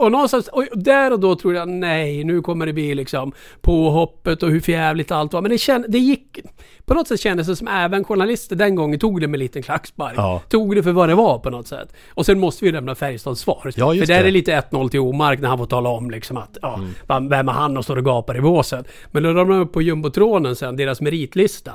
Och 0.02 0.12
någonstans, 0.12 0.48
och 0.48 0.66
där 0.74 1.14
och 1.14 1.20
då 1.20 1.36
tror 1.36 1.56
jag 1.56 1.70
nej, 1.70 2.24
nu 2.24 2.42
kommer 2.42 2.66
det 2.66 2.74
bli 2.74 2.96
liksom 2.96 3.32
påhoppet 3.62 4.44
och 4.44 4.50
hur 4.52 4.60
förjävligt 4.60 5.12
allt 5.12 5.34
var. 5.34 5.42
Men 5.42 5.52
det, 5.52 5.58
känd, 5.58 5.86
det 5.90 5.98
gick... 6.00 6.40
På 6.86 6.94
något 6.94 7.08
sätt 7.08 7.20
kändes 7.20 7.48
det 7.48 7.56
som 7.56 7.68
även 7.68 8.04
journalister 8.04 8.56
den 8.56 8.76
gången 8.76 9.00
tog 9.00 9.22
det 9.22 9.28
med 9.28 9.34
en 9.38 9.40
liten 9.40 9.64
klackspark. 9.64 10.14
Ja. 10.18 10.42
Tog 10.50 10.76
det 10.76 10.84
för 10.84 10.92
vad 10.92 11.10
det 11.10 11.16
var 11.16 11.40
på 11.40 11.50
något 11.50 11.68
sätt. 11.68 11.94
Och 12.10 12.26
sen 12.26 12.40
måste 12.40 12.66
vi 12.66 12.72
lämna 12.72 12.96
Färjestads 12.96 13.42
svar. 13.42 13.72
Ja, 13.76 13.90
för 13.94 13.96
där 13.96 14.06
det. 14.06 14.14
är 14.28 14.32
lite 14.32 14.52
1-0 14.72 14.90
till 14.90 15.00
Omark 15.00 15.40
när 15.40 15.50
han 15.50 15.58
får 15.58 15.66
tala 15.66 15.90
om 15.90 16.12
liksom 16.12 16.38
att, 16.38 16.58
ja, 16.62 16.80
Mm. 17.10 17.30
vem 17.30 17.50
är 17.50 17.54
han 17.54 17.78
och 17.78 17.84
står 17.84 17.98
och 17.98 18.06
gapar 18.06 18.38
i 18.38 18.42
båset. 18.42 18.88
Men 19.12 19.24
då 19.24 19.30
ramlar 19.34 19.56
de 19.56 19.62
upp 19.62 19.74
på 19.74 19.82
jumbotronen 19.82 20.56
sen, 20.56 20.76
deras 20.76 21.02
meritlista. 21.02 21.72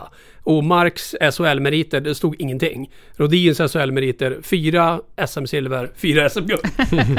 Omarks 0.46 1.14
SHL-meriter, 1.20 2.00
det 2.00 2.14
stod 2.14 2.40
ingenting. 2.40 2.90
Rodins 3.16 3.58
SHL-meriter, 3.58 4.38
fyra 4.42 5.00
SM-silver, 5.26 5.90
fyra 5.96 6.28
SM-guld. 6.28 6.60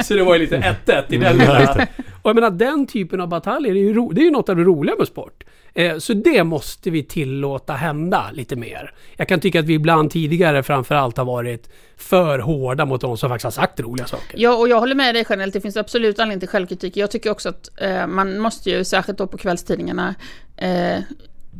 Så 0.05 0.13
det 0.13 0.23
var 0.23 0.35
ju 0.35 0.41
lite 0.41 0.75
1-1 0.85 1.03
i 1.09 1.17
den 1.17 1.37
lilla. 1.37 1.87
Och 2.21 2.29
jag 2.29 2.35
menar 2.35 2.51
den 2.51 2.87
typen 2.87 3.21
av 3.21 3.27
bataljer, 3.27 3.75
är 3.75 3.79
ju 3.79 3.93
ro, 3.93 4.11
det 4.11 4.21
är 4.21 4.25
ju 4.25 4.31
något 4.31 4.49
av 4.49 4.55
det 4.55 4.63
roliga 4.63 4.95
med 4.95 5.07
sport. 5.07 5.43
Eh, 5.73 5.97
så 5.97 6.13
det 6.13 6.43
måste 6.43 6.89
vi 6.89 7.03
tillåta 7.03 7.73
hända 7.73 8.25
lite 8.33 8.55
mer. 8.55 8.93
Jag 9.17 9.27
kan 9.27 9.39
tycka 9.39 9.59
att 9.59 9.65
vi 9.65 9.73
ibland 9.73 10.11
tidigare 10.11 10.63
framförallt 10.63 11.17
har 11.17 11.25
varit 11.25 11.69
för 11.97 12.39
hårda 12.39 12.85
mot 12.85 13.01
de 13.01 13.17
som 13.17 13.29
faktiskt 13.29 13.43
har 13.43 13.63
sagt 13.63 13.79
roliga 13.79 14.07
saker. 14.07 14.37
Ja, 14.37 14.55
och 14.55 14.69
jag 14.69 14.79
håller 14.79 14.95
med 14.95 15.15
dig 15.15 15.25
generellt. 15.29 15.53
Det 15.53 15.61
finns 15.61 15.77
absolut 15.77 16.19
anledning 16.19 16.39
till 16.39 16.49
självkritik. 16.49 16.97
Jag 16.97 17.11
tycker 17.11 17.29
också 17.29 17.49
att 17.49 17.81
eh, 17.81 18.07
man 18.07 18.39
måste 18.39 18.69
ju, 18.69 18.83
särskilt 18.83 19.17
då 19.17 19.27
på 19.27 19.37
kvällstidningarna, 19.37 20.15
eh, 20.57 20.99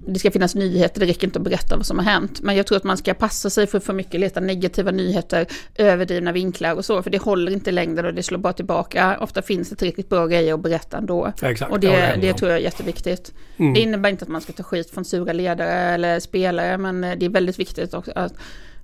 det 0.08 0.20
ska 0.20 0.32
finnas 0.32 0.56
nyheter, 0.56 1.00
det 1.00 1.06
räcker 1.06 1.28
inte 1.28 1.40
att 1.40 1.44
berätta 1.44 1.76
vad 1.76 1.86
som 1.86 2.00
har 2.00 2.06
hänt. 2.06 2.42
Men 2.42 2.56
jag 2.56 2.68
tror 2.68 2.78
att 2.78 2.84
man 2.84 2.98
ska 2.98 3.14
passa 3.14 3.50
sig 3.50 3.68
för 3.68 3.80
för 3.80 3.94
mycket 3.94 4.20
leta 4.20 4.40
negativa 4.40 4.92
nyheter, 4.92 5.46
överdrivna 5.76 6.32
vinklar 6.32 6.76
och 6.76 6.86
så, 6.86 7.04
för 7.04 7.10
det 7.10 7.18
håller 7.18 7.52
inte 7.52 7.72
längre 7.72 8.08
och 8.08 8.14
det 8.14 8.24
slår 8.24 8.40
bara 8.40 8.54
tillbaka. 8.54 9.18
Ofta 9.20 9.42
finns 9.42 9.70
det 9.70 9.76
tillräckligt 9.76 10.10
bra 10.10 10.28
grejer 10.28 10.54
att 10.54 10.60
berätta 10.60 10.98
ändå. 10.98 11.34
Exakt, 11.42 11.72
och 11.72 11.80
det 11.80 11.88
håller 11.88 12.16
det, 12.16 12.22
det 12.22 12.34
tror 12.34 12.52
jag 12.52 12.60
är 12.60 12.64
jätteviktigt. 12.64 13.34
Mm. 13.58 13.74
Det 13.74 13.80
innebär 13.80 14.10
inte 14.10 14.24
att 14.24 14.30
man 14.30 14.42
ska 14.42 14.54
ta 14.54 14.64
skit 14.64 14.90
från 14.90 15.06
sura 15.06 15.34
ledare 15.34 15.72
eller 15.72 16.20
spelare, 16.20 16.78
men 16.78 17.02
det 17.02 17.26
är 17.26 17.30
väldigt 17.30 17.60
viktigt 17.60 17.94
också 17.94 18.12
att 18.16 18.34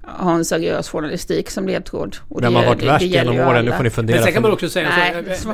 ha 0.07 0.33
en 0.35 0.45
seriös 0.45 0.89
journalistik 0.89 1.49
som 1.49 1.67
ledtråd. 1.67 2.15
Och 2.29 2.43
Vem 2.43 2.53
det- 2.53 2.59
har 2.59 2.65
varit 2.65 2.79
det- 2.79 2.85
värst 2.85 2.99
det 2.99 3.05
genom 3.05 3.39
åren? 3.39 3.65
Nu 3.65 3.71
får 3.71 3.83
ni 3.83 3.89
fundera. 3.89 4.15
Men 4.15 4.23
sen 4.23 4.33
kan 4.33 4.41
man 4.41 4.51
också 4.51 4.69
säga 4.69 4.89
Nej, 4.97 5.37
så. 5.37 5.53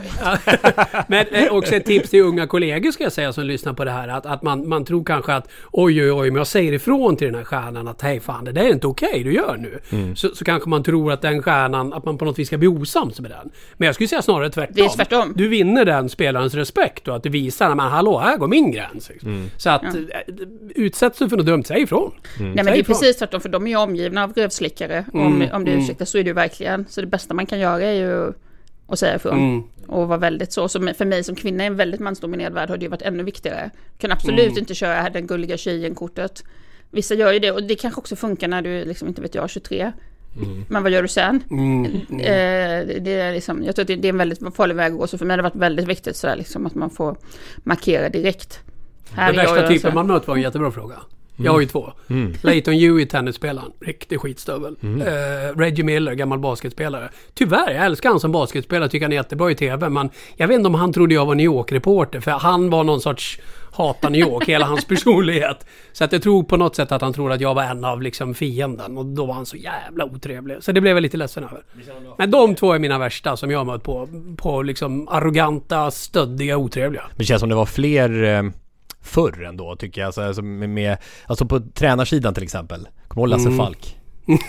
Men 1.08 1.26
eh, 1.32 1.52
också 1.54 1.76
ett 1.76 1.86
tips 1.86 2.10
till 2.10 2.22
unga 2.22 2.47
kollegor 2.47 2.91
ska 2.91 3.04
jag 3.04 3.12
säga 3.14 3.34
som 3.34 3.43
lyssnar 3.43 3.74
på 3.74 3.86
det 3.86 3.91
här. 3.91 4.08
Att, 4.08 4.26
att 4.26 4.41
man, 4.43 4.68
man 4.70 4.86
tror 4.86 5.04
kanske 5.04 5.34
att 5.34 5.50
oj 5.72 6.02
oj 6.04 6.12
oj, 6.12 6.32
men 6.32 6.38
jag 6.38 6.47
säger 6.47 6.74
ifrån 6.74 7.16
till 7.16 7.28
den 7.28 7.36
här 7.36 7.43
stjärnan 7.43 7.88
att 7.88 8.02
hej 8.02 8.20
fan 8.20 8.45
det 8.45 8.52
där 8.52 8.62
är 8.62 8.70
inte 8.74 8.88
okej 8.88 9.24
du 9.24 9.34
gör 9.34 9.58
nu. 9.60 9.80
Mm. 9.89 10.16
Så, 10.16 10.30
så 10.36 10.45
kanske 10.45 10.70
man 10.70 10.84
tror 10.84 11.12
att 11.12 11.22
den 11.22 11.43
stjärnan, 11.43 11.93
att 11.93 12.06
man 12.06 12.18
på 12.18 12.26
något 12.26 12.39
vis 12.39 12.47
ska 12.47 12.58
bli 12.58 12.68
osams 12.68 13.20
med 13.20 13.32
den. 13.32 13.50
Men 13.78 13.86
jag 13.86 13.95
skulle 13.95 14.08
säga 14.08 14.22
snarare 14.22 14.50
tvärtom. 14.50 14.74
Det 14.76 14.82
är 14.82 14.89
tvärtom. 14.89 15.34
Du 15.36 15.47
vinner 15.47 15.86
den 15.86 16.10
spelarens 16.10 16.54
respekt 16.54 17.08
och 17.08 17.16
att 17.16 17.24
du 17.24 17.30
visar, 17.30 17.76
men 17.76 17.88
hallå 17.91 18.20
här 18.20 18.38
går 18.38 18.47
min 18.47 18.72
gräns. 18.72 19.12
Mm. 19.24 19.50
Så 19.58 19.70
att 19.70 19.82
Ja. 19.84 19.89
eh, 19.89 20.36
utsätts 20.76 21.20
du 21.20 21.30
för 21.30 21.38
något 21.38 21.45
dumt, 21.45 21.64
säg 21.64 21.82
ifrån. 21.82 22.12
Nej 22.39 22.47
men 22.56 22.66
det 22.66 22.72
är 22.72 22.76
ifrån. 22.76 22.95
precis 22.95 23.18
tvärtom 23.18 23.41
för 23.41 23.50
de 23.50 23.68
är 23.68 23.72
ju 23.72 23.78
omgivna 23.78 24.24
av 24.24 24.34
rövslickare. 24.40 25.06
Och 25.14 25.20
om, 25.20 25.36
Mm, 25.36 25.56
om 25.56 25.66
det 25.66 25.72
mm. 25.72 25.84
ursäktas 25.84 26.10
så 26.10 26.18
är 26.18 26.24
det 26.24 26.28
ju 26.28 26.34
verkligen. 26.34 26.86
Så 26.90 27.02
det 27.02 27.08
bästa 27.08 27.34
man 27.34 27.46
kan 27.46 27.60
göra 27.60 27.84
är 27.84 27.94
ju 27.94 28.34
att 28.88 29.00
säga 29.00 29.16
ifrån. 29.16 29.40
Mm. 29.40 29.64
Och 29.88 30.08
vara 30.08 30.18
väldigt 30.18 30.54
så. 30.54 30.68
så 30.68 30.80
för 30.80 31.06
mig 31.06 31.24
som 31.24 31.36
kvinna 31.36 31.64
i 31.64 31.68
en 31.68 31.76
väldigt 31.76 32.00
mansdominerad 32.00 32.54
värld 32.54 32.70
har 32.70 32.78
det 32.78 32.84
ju 32.84 32.90
varit 32.90 33.02
ännu 33.02 33.24
viktigare. 33.24 33.70
Kan 33.98 34.12
absolut 34.12 34.48
Mm. 34.48 34.58
inte 34.58 34.76
köra 34.76 35.10
den 35.10 35.28
gulliga 35.28 35.58
tjejen-kortet. 35.58 36.44
Vissa 36.92 37.14
gör 37.16 37.34
ju 37.34 37.40
det 37.40 37.52
och 37.52 37.64
det 37.64 37.76
kanske 37.76 38.00
också 38.00 38.16
funkar 38.16 38.48
när 38.48 38.62
du 38.62 38.86
liksom 38.86 39.08
inte 39.08 39.22
vet 39.22 39.36
jag 39.36 39.50
23. 39.50 39.92
Men 40.68 40.84
vad 40.84 40.92
gör 40.92 41.02
du 41.02 41.08
sen? 41.08 41.44
Mm. 41.50 41.86
Eh, 41.86 43.02
det 43.02 43.14
är 43.14 43.34
liksom, 43.34 43.64
jag 43.64 43.76
tror 43.76 43.84
att 43.84 43.88
det, 43.88 43.96
det 43.96 44.08
är 44.08 44.10
en 44.10 44.18
väldigt 44.18 44.56
farlig 44.56 44.76
väg 44.76 44.92
att 44.94 45.00
gå. 45.00 45.08
Så 45.08 45.18
för 45.18 45.26
mig 45.26 45.34
har 45.34 45.38
det 45.38 45.44
varit 45.44 45.56
väldigt 45.56 45.88
viktigt 45.88 46.16
sådär 46.16 46.36
liksom 46.36 46.66
att 46.66 46.76
man 46.76 46.90
får 46.90 47.18
markera 47.64 48.10
direkt. 48.10 48.60
Här 49.12 49.32
Den 49.32 49.40
är 49.40 49.44
jag 49.44 49.54
värsta 49.54 49.68
och 49.68 49.72
typen 49.74 49.94
man 49.94 50.08
mött 50.08 50.28
var 50.28 50.36
en 50.36 50.42
jättebra 50.42 50.72
fråga. 50.72 50.96
Jag 51.46 51.52
har 51.52 51.60
ju 51.60 51.66
två. 51.66 51.94
Mm. 52.10 52.34
Leighton 52.42 52.74
Hewitt, 52.74 53.10
tennisspelaren. 53.10 53.72
Riktig 53.80 54.20
skitstövel. 54.20 54.76
Mm. 54.84 55.02
Eh, 55.02 55.58
Reggie 55.58 55.86
Miller, 55.86 56.14
gammal 56.14 56.40
basketspelare. 56.40 57.10
Tyvärr, 57.34 57.72
jag 57.72 57.86
älskar 57.86 58.10
han 58.10 58.20
som 58.20 58.32
basketspelare. 58.32 58.90
Tycker 58.90 59.06
han 59.06 59.12
är 59.12 59.16
jättebra 59.16 59.52
i 59.52 59.56
TV. 59.56 59.90
Men 59.90 60.10
jag 60.36 60.48
vet 60.48 60.56
inte 60.56 60.68
om 60.68 60.76
han 60.76 60.94
trodde 60.94 61.14
jag 61.14 61.26
var 61.26 61.36
New 61.36 61.46
York-reporter. 61.46 62.20
För 62.20 62.32
han 62.32 62.70
var 62.70 62.84
någon 62.84 63.02
sorts 63.02 63.40
hata 63.72 64.10
New 64.10 64.22
York, 64.22 64.50
hela 64.50 64.66
hans 64.66 64.86
personlighet. 64.88 65.66
Så 65.92 66.04
att 66.04 66.12
jag 66.12 66.22
tror 66.24 66.44
på 66.44 66.58
något 66.58 66.76
sätt 66.76 66.92
att 66.92 67.02
han 67.02 67.14
tror 67.14 67.32
att 67.32 67.42
jag 67.42 67.56
var 67.56 67.64
en 67.64 67.86
av 67.86 68.02
liksom 68.02 68.34
fienden. 68.34 68.98
Och 68.98 69.06
då 69.06 69.26
var 69.26 69.34
han 69.34 69.46
så 69.46 69.58
jävla 69.58 70.06
otrevlig. 70.06 70.58
Så 70.60 70.72
det 70.72 70.82
blev 70.82 70.96
jag 70.96 71.02
lite 71.02 71.18
ledsen 71.18 71.44
över. 71.44 71.64
Men 72.18 72.32
de 72.32 72.56
två 72.56 72.74
är 72.74 72.80
mina 72.80 72.98
värsta 72.98 73.38
som 73.38 73.52
jag 73.52 73.60
har 73.60 73.66
mött 73.66 73.84
på. 73.84 74.10
På 74.38 74.62
liksom 74.62 75.08
arroganta, 75.08 75.92
stöddiga, 75.92 76.58
otrevliga. 76.58 77.04
Men 77.10 77.18
det 77.18 77.26
känns 77.26 77.40
som 77.40 77.50
det 77.50 77.56
var 77.56 77.66
fler 77.66 78.24
eh, 78.24 78.44
förr 79.10 79.43
ändå 79.43 79.76
tycker 79.76 80.01
jag. 80.01 80.05
Alltså, 80.05 80.22
alltså, 80.22 80.41
med, 80.41 80.70
med, 80.70 80.97
alltså 81.28 81.45
på 81.45 81.60
tränarsidan 81.60 82.34
till 82.34 82.43
exempel. 82.43 82.88
Kommer 83.07 83.28
du 83.28 83.32
ihåg 83.32 83.39
Lasse 83.39 83.49
Mm. 83.49 83.57
Falk? 83.57 83.95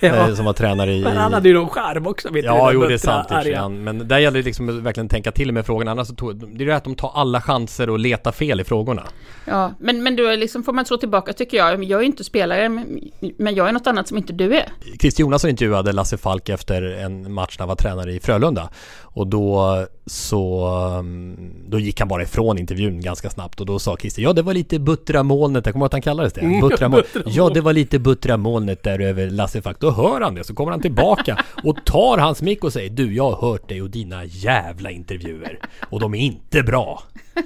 Ja. 0.00 0.08
Eh, 0.28 0.34
Som 0.34 0.44
var 0.44 0.52
tränare 0.52 0.92
i... 0.94 1.02
Men 1.04 1.16
han 1.16 1.32
hade 1.32 1.48
ju 1.48 1.54
någon 1.54 1.68
skärm 1.68 2.06
också. 2.06 2.28
Vet 2.30 2.42
du, 2.42 2.46
Ja, 2.48 2.72
jo 2.72 2.80
det 2.82 2.94
är 2.94 2.98
sant 2.98 3.30
arga. 3.30 3.68
Men 3.68 4.08
där 4.08 4.18
gäller 4.18 4.38
det 4.38 4.44
liksom 4.44 4.68
att 4.68 4.74
verkligen 4.74 5.08
tänka 5.08 5.32
till 5.32 5.52
med 5.52 5.66
frågorna. 5.66 5.90
Annars 5.90 6.08
så 6.08 6.14
tog, 6.14 6.56
det 6.58 6.64
är 6.64 6.66
det 6.66 6.76
att 6.76 6.84
de 6.84 6.94
tar 6.94 7.12
alla 7.14 7.40
chanser 7.40 7.90
och 7.90 7.98
letar 7.98 8.32
fel 8.32 8.60
i 8.60 8.64
frågorna. 8.64 9.02
Ja, 9.44 9.72
men, 9.78 10.02
men 10.02 10.16
då 10.16 10.30
liksom 10.30 10.62
får 10.62 10.72
man 10.72 10.84
slå 10.84 10.96
tillbaka 10.96 11.32
tycker 11.32 11.56
jag. 11.56 11.84
Jag 11.84 12.00
är 12.00 12.04
inte 12.04 12.24
spelare, 12.24 12.68
men, 12.68 13.00
men 13.38 13.54
jag 13.54 13.68
är 13.68 13.72
något 13.72 13.86
annat 13.86 14.08
som 14.08 14.16
inte 14.16 14.32
du 14.32 14.56
är. 14.56 14.68
Christer 15.00 15.20
Jonasson 15.20 15.50
intervjuade 15.50 15.92
Lasse 15.92 16.16
Falk 16.16 16.48
efter 16.48 16.82
en 16.82 17.32
match 17.32 17.56
när 17.58 17.62
han 17.62 17.68
var 17.68 17.76
tränare 17.76 18.12
i 18.12 18.20
Frölunda. 18.20 18.68
Och 19.16 19.26
då 19.26 19.86
så, 20.06 20.68
um, 20.98 21.36
då 21.68 21.78
gick 21.78 22.00
han 22.00 22.08
bara 22.08 22.22
ifrån 22.22 22.58
intervjun 22.58 23.00
ganska 23.00 23.30
snabbt 23.30 23.60
och 23.60 23.66
då 23.66 23.78
sa 23.78 23.96
Christer, 23.96 24.22
ja 24.22 24.32
det 24.32 24.42
var 24.42 24.54
lite 24.54 24.78
buttra 24.78 25.22
molnet, 25.22 25.66
jag 25.66 25.72
kommer 25.72 25.84
ihåg 25.84 25.86
att 25.86 25.92
han 25.92 26.02
kallades 26.02 26.32
det. 26.32 26.40
Mm, 26.40 26.60
Buttra 26.68 26.88
molnet. 26.88 27.12
buttra 27.12 27.32
Ja 27.34 27.50
det 27.54 27.60
var 27.60 27.72
lite 27.72 27.98
buttra 27.98 28.36
molnet 28.36 28.82
där 28.82 29.00
över 29.00 29.30
Lasse 29.30 29.62
Falk. 29.62 29.80
Då 29.80 29.90
hör 29.90 30.20
han 30.20 30.34
det, 30.34 30.44
så 30.44 30.54
kommer 30.54 30.72
han 30.72 30.80
tillbaka 30.80 31.44
och 31.64 31.84
tar 31.84 32.18
hans 32.18 32.42
mick 32.42 32.64
och 32.64 32.72
säger, 32.72 32.90
du 32.90 33.14
jag 33.14 33.30
har 33.30 33.50
hört 33.50 33.68
dig 33.68 33.82
och 33.82 33.90
dina 33.90 34.24
jävla 34.24 34.90
intervjuer. 34.90 35.58
Och 35.90 36.00
de 36.00 36.14
är 36.14 36.18
inte 36.18 36.62
bra. 36.62 37.02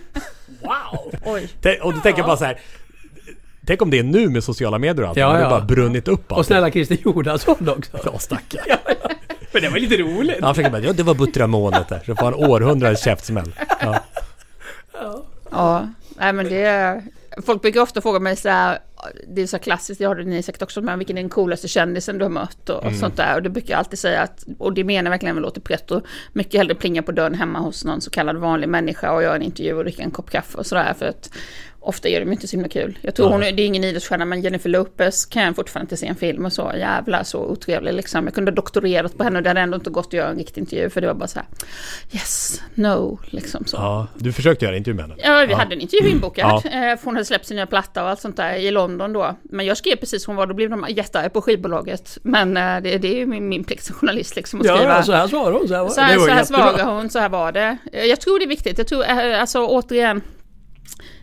Wow! 0.62 1.14
Oj. 1.24 1.48
Tänk- 1.60 1.84
Och 1.84 1.94
då 1.94 2.00
tänker 2.00 2.18
jag 2.20 2.26
bara 2.26 2.36
så 2.36 2.44
här. 2.44 2.60
Tänk 3.66 3.82
om 3.82 3.90
det 3.90 3.98
är 3.98 4.02
nu 4.02 4.28
med 4.28 4.44
sociala 4.44 4.78
medier 4.78 5.02
och 5.02 5.08
allt. 5.08 5.18
Ja, 5.18 5.26
det 5.28 5.34
har 5.34 5.40
ja. 5.40 5.50
bara 5.50 5.64
brunnit 5.64 6.08
upp 6.08 6.32
Och 6.32 6.46
snälla 6.46 6.70
Christer 6.70 6.98
Jonasson 7.04 7.68
också. 7.68 7.98
Ja, 8.04 8.18
stackarn. 8.18 8.78
Ja, 9.52 9.58
ja. 9.58 9.60
Men 9.60 9.62
det 9.62 9.68
var 9.68 9.78
lite 9.78 9.96
roligt. 9.96 10.40
Han 10.42 10.54
försöker 10.54 10.70
bara, 10.70 10.82
ja 10.82 10.92
det 10.92 11.02
var 11.02 11.14
buttra 11.14 11.46
molnet 11.46 11.88
där. 11.88 12.02
Så 12.06 12.16
får 12.16 12.24
han 12.24 12.34
århundradets 12.34 13.04
käftsmäll. 13.04 13.54
Ja. 13.80 14.00
Ja, 15.50 15.88
nej 16.16 16.32
men 16.32 16.48
det 16.48 16.62
är... 16.62 17.02
Folk 17.46 17.62
brukar 17.62 17.80
ofta 17.80 18.00
fråga 18.00 18.20
mig 18.20 18.36
så 18.36 18.48
här, 18.48 18.78
det 19.28 19.42
är 19.42 19.46
så 19.46 19.58
klassiskt, 19.58 19.98
det 19.98 20.04
har 20.04 20.14
ni 20.14 20.42
säkert 20.42 20.62
också, 20.62 20.80
men 20.82 20.98
vilken 20.98 21.18
är 21.18 21.22
den 21.22 21.30
coolaste 21.30 21.68
kändisen 21.68 22.18
du 22.18 22.24
har 22.24 22.30
mött 22.30 22.68
och, 22.70 22.82
Mm. 22.84 22.98
sånt 22.98 23.16
där. 23.16 23.34
Och 23.36 23.42
det 23.42 23.50
brukar 23.50 23.70
jag 23.70 23.78
alltid 23.78 23.98
säga 23.98 24.22
att, 24.22 24.44
och 24.58 24.72
det 24.74 24.84
menar 24.84 25.04
jag 25.04 25.10
verkligen 25.10 25.34
med 25.34 25.42
låter 25.42 25.60
pretto, 25.60 26.00
mycket 26.32 26.54
hellre 26.54 26.74
plinga 26.74 27.02
på 27.02 27.12
dörren 27.12 27.34
hemma 27.34 27.58
hos 27.58 27.84
någon 27.84 28.00
så 28.00 28.10
kallad 28.10 28.36
vanlig 28.36 28.68
människa 28.68 29.12
och 29.12 29.22
göra 29.22 29.36
en 29.36 29.42
intervju 29.42 29.74
och 29.74 29.84
dricka 29.84 30.02
en 30.02 30.10
kopp 30.10 30.30
kaffe 30.30 30.58
och 30.58 30.66
sådär. 30.66 30.94
För 30.98 31.06
att 31.06 31.30
ofta 31.82 32.08
gör 32.08 32.20
de 32.20 32.32
inte 32.32 32.46
så 32.48 32.56
himla 32.56 32.68
kul. 32.68 32.98
Jag 33.02 33.14
tror 33.14 33.28
Ja. 33.28 33.32
hon, 33.32 33.42
är- 33.42 33.52
det 33.52 33.62
är 33.62 33.66
ingen 33.66 33.84
idrottsstjärna, 33.84 34.24
men 34.24 34.40
Jennifer 34.40 34.70
Lopez 34.70 35.26
kan 35.26 35.42
jag 35.42 35.56
fortfarande 35.56 35.84
inte 35.84 35.96
se 35.96 36.06
en 36.06 36.16
film 36.16 36.44
och 36.44 36.52
så. 36.52 36.72
Jävla 36.78 37.24
så 37.24 37.38
otrevlig 37.38 37.92
liksom. 37.94 38.24
Jag 38.24 38.34
kunde 38.34 38.50
ha 38.50 38.54
doktorerat 38.56 39.16
på 39.18 39.24
henne 39.24 39.36
och 39.38 39.42
det 39.42 39.50
hade 39.50 39.60
ändå 39.60 39.74
inte 39.76 39.90
gått 39.90 40.06
att 40.06 40.12
göra 40.12 40.28
en 40.28 40.36
riktig 40.38 40.60
intervju, 40.60 40.90
för 40.90 41.00
det 41.00 41.06
var 41.06 41.14
bara 41.14 41.28
så 41.28 41.38
här, 41.38 41.48
yes, 42.12 42.62
no, 42.74 43.18
liksom 43.24 43.64
så. 43.64 43.76
Ja, 43.76 44.06
du 44.18 44.32
försökte 44.32 44.64
göra 44.64 44.76
intervju 44.76 44.96
med 44.96 45.04
henne. 45.04 45.14
Ja, 45.24 45.44
vi 45.48 45.54
hade 45.54 45.74
en 45.74 45.80
intervju 45.80 46.08
inbokad. 46.10 46.62
Ja. 46.64 46.70
Eh, 46.70 46.96
för 46.98 47.04
hon 47.04 47.14
hade 47.14 47.24
släppt 47.24 47.46
sin 47.46 47.56
nya 47.56 47.66
platta 47.66 48.02
och 48.02 48.08
allt 48.08 48.20
sånt 48.20 48.36
där 48.36 48.54
i 48.54 48.70
London 48.70 48.89
då. 48.98 49.36
Men 49.42 49.66
jag 49.66 49.76
skrev 49.76 49.96
precis 49.96 50.24
som 50.24 50.30
hon 50.30 50.36
var, 50.36 50.46
då 50.46 50.54
blev 50.54 50.70
de 50.70 50.86
jättearga 50.88 51.30
på 51.30 51.42
skivbolaget. 51.42 52.18
Men 52.22 52.56
eh, 52.56 52.82
det, 52.82 52.98
det 52.98 53.08
är 53.08 53.14
ju 53.16 53.26
min, 53.26 53.48
min 53.48 53.64
plikt 53.64 53.84
som 53.84 53.94
journalist 53.96 54.36
liksom 54.36 54.60
att 54.60 54.66
skriva. 54.76 54.96
ja, 54.96 55.02
så 55.02 55.12
här 55.12 55.26
svarar 55.28 55.52
hon. 55.52 55.68
Så 55.68 55.74
här, 55.74 55.82
var- 55.82 55.88
Så 55.90 56.00
här, 56.00 56.12
det 56.12 56.18
var 56.18 56.26
så 56.26 56.32
här 56.32 56.44
svarar 56.44 56.94
hon, 56.96 57.10
så 57.10 57.18
här 57.18 57.28
var 57.28 57.52
det. 57.52 57.76
Eh, 57.92 58.04
Jag 58.04 58.20
tror 58.20 58.38
det 58.38 58.44
är 58.44 58.48
viktigt. 58.48 58.78
Jag 58.78 58.86
tror, 58.86 59.04
eh, 59.04 59.40
alltså 59.40 59.66
återigen, 59.66 60.20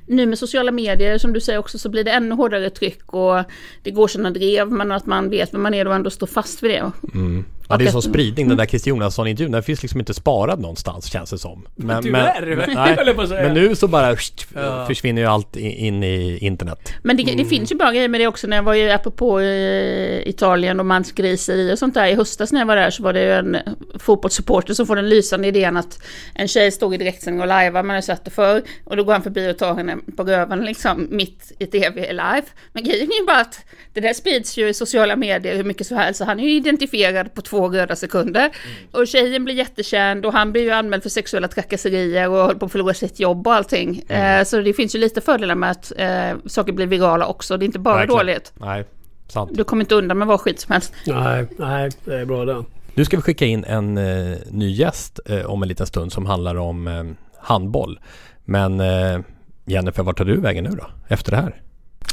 nu 0.09 0.25
med 0.25 0.39
sociala 0.39 0.71
medier 0.71 1.17
som 1.17 1.33
du 1.33 1.41
säger 1.41 1.59
också 1.59 1.77
så 1.77 1.89
blir 1.89 2.03
det 2.03 2.11
ännu 2.11 2.35
hårdare 2.35 2.69
tryck 2.69 3.13
och 3.13 3.43
det 3.83 3.91
går 3.91 4.07
sina 4.07 4.31
drev 4.31 4.71
men 4.71 4.91
att 4.91 5.05
man 5.05 5.29
vet 5.29 5.53
vem 5.53 5.61
man 5.63 5.73
är 5.73 5.87
och 5.87 5.95
ändå 5.95 6.09
står 6.09 6.27
fast 6.27 6.63
vid 6.63 6.71
det. 6.71 6.91
Mm. 7.13 7.45
Ja, 7.69 7.77
det 7.77 7.85
är 7.85 7.97
att- 7.97 8.03
spridning, 8.03 8.47
den 8.47 8.57
där 8.57 8.65
Christer 8.65 8.89
Jonasson-intervjun, 8.89 9.51
den 9.51 9.63
finns 9.63 9.81
liksom 9.81 9.99
inte 9.99 10.13
sparad 10.13 10.59
någonstans 10.59 11.05
känns 11.05 11.29
det 11.29 11.37
som. 11.37 11.67
Men, 11.75 12.03
Tyvärr, 12.03 12.45
nej, 12.75 13.09
att 13.19 13.29
säga. 13.29 13.41
men 13.43 13.53
nu 13.53 13.75
så 13.75 13.87
bara 13.87 14.15
pst, 14.15 14.47
Ja. 14.55 14.85
försvinner 14.87 15.21
ju 15.21 15.27
allt 15.27 15.55
in 15.55 16.03
i 16.03 16.37
internet. 16.41 16.93
Men 17.03 17.17
det, 17.17 17.23
det 17.23 17.45
finns 17.45 17.71
ju 17.71 17.75
bra 17.75 17.91
grejer 17.91 18.07
med 18.09 18.21
det 18.21 18.27
också 18.27 18.47
när 18.47 18.55
jag 18.57 18.63
var 18.63 18.73
ju 18.73 18.89
apropå 18.91 19.39
eh, 19.39 20.27
Italien 20.27 20.79
och 20.79 20.85
mansgriseri 20.85 21.73
och 21.73 21.79
sånt 21.79 21.93
där. 21.93 22.07
I 22.07 22.13
höstas 22.15 22.51
när 22.51 22.59
jag 22.61 22.65
var 22.67 22.75
där 22.75 22.89
så 22.89 23.03
var 23.03 23.13
det 23.13 23.21
ju 23.23 23.31
en 23.33 23.57
fotbollssupporter 23.99 24.73
som 24.73 24.87
får 24.87 24.95
den 24.95 25.09
lysande 25.09 25.47
idén 25.47 25.77
att 25.77 25.99
en 26.35 26.47
tjej 26.47 26.71
stod 26.71 26.93
i 26.93 26.97
direktsändning 26.97 27.41
och 27.41 27.47
lajvar, 27.47 27.83
man 27.83 27.95
har 27.95 28.01
sett 28.01 28.25
det 28.25 28.31
förr. 28.31 28.61
Och 28.83 28.97
då 28.97 29.03
går 29.03 29.13
han 29.13 29.23
förbi 29.23 29.51
och 29.51 29.57
tar 29.57 29.75
henne 29.75 29.97
på 30.17 30.23
röven 30.23 30.65
liksom 30.65 31.07
mitt 31.11 31.51
i 31.59 31.65
tv 31.65 32.01
live. 32.11 32.43
Men 32.73 32.83
grejen 32.83 33.07
är 33.11 33.19
ju 33.19 33.25
bara 33.25 33.39
att 33.41 33.59
det 33.93 33.99
där 34.01 34.13
sprids 34.13 34.57
ju 34.57 34.69
i 34.69 34.73
sociala 34.73 35.15
medier 35.15 35.55
hur 35.55 35.63
mycket 35.63 35.87
som 35.87 35.97
helst. 35.97 36.17
Så 36.17 36.25
han 36.25 36.39
är 36.39 36.43
ju 36.43 36.51
identifierad 36.53 37.33
på 37.33 37.41
två 37.41 37.56
röda 37.65 37.95
sekunder. 37.95 38.49
Och 38.91 39.07
tjejen 39.07 39.45
blir 39.45 39.55
jättekänd 39.55 40.25
och 40.25 40.33
han 40.33 40.51
blir 40.51 40.61
ju 40.61 40.71
anmäld 40.71 41.03
för 41.03 41.09
sexuella 41.09 41.47
trakasserier 41.47 42.29
och 42.29 42.37
håller 42.37 42.55
på 42.55 42.65
att 42.65 42.71
förlora 42.71 42.93
sitt 42.93 43.19
jobb 43.19 43.47
och 43.47 43.53
allting. 43.53 43.99
Eh, 43.99 44.43
så 44.43 44.59
det 44.61 44.73
finns 44.73 44.95
ju 44.95 44.99
lite 44.99 45.21
fördelar 45.21 45.55
med 45.55 45.71
att 45.71 45.91
eh, 45.97 46.31
saker 46.45 46.71
blir 46.73 46.87
virala 46.87 47.25
också. 47.27 47.57
Det 47.57 47.63
är 47.63 47.67
inte 47.67 47.79
bara 47.79 47.95
Verkligen. 47.95 48.17
dåligt. 48.17 48.53
Nej, 48.55 48.85
sant. 49.27 49.51
Du 49.53 49.63
kommer 49.63 49.83
inte 49.83 49.95
undan 49.95 50.17
med 50.17 50.27
vad 50.27 50.41
skit 50.41 50.59
som 50.59 50.71
helst. 50.73 50.93
Nej, 51.05 51.47
nej, 51.57 51.91
det 52.05 52.15
är 52.15 52.25
bra 52.25 52.45
det. 52.45 52.63
Nu 52.93 53.05
ska 53.05 53.17
vi 53.17 53.21
skicka 53.21 53.45
in 53.45 53.63
en 53.63 53.97
eh, 53.97 54.37
ny 54.51 54.71
gäst 54.71 55.19
eh, 55.25 55.45
om 55.45 55.61
en 55.63 55.69
liten 55.69 55.87
stund 55.87 56.11
som 56.13 56.25
handlar 56.25 56.55
om 56.55 56.87
eh, 56.87 57.03
handboll. 57.39 57.99
Men 58.45 58.79
eh, 58.79 59.19
Jennifer, 59.65 60.03
vart 60.03 60.17
tar 60.17 60.25
du 60.25 60.41
vägen 60.41 60.63
nu 60.63 60.69
då? 60.69 60.85
Efter 61.07 61.31
det 61.31 61.37
här? 61.37 61.61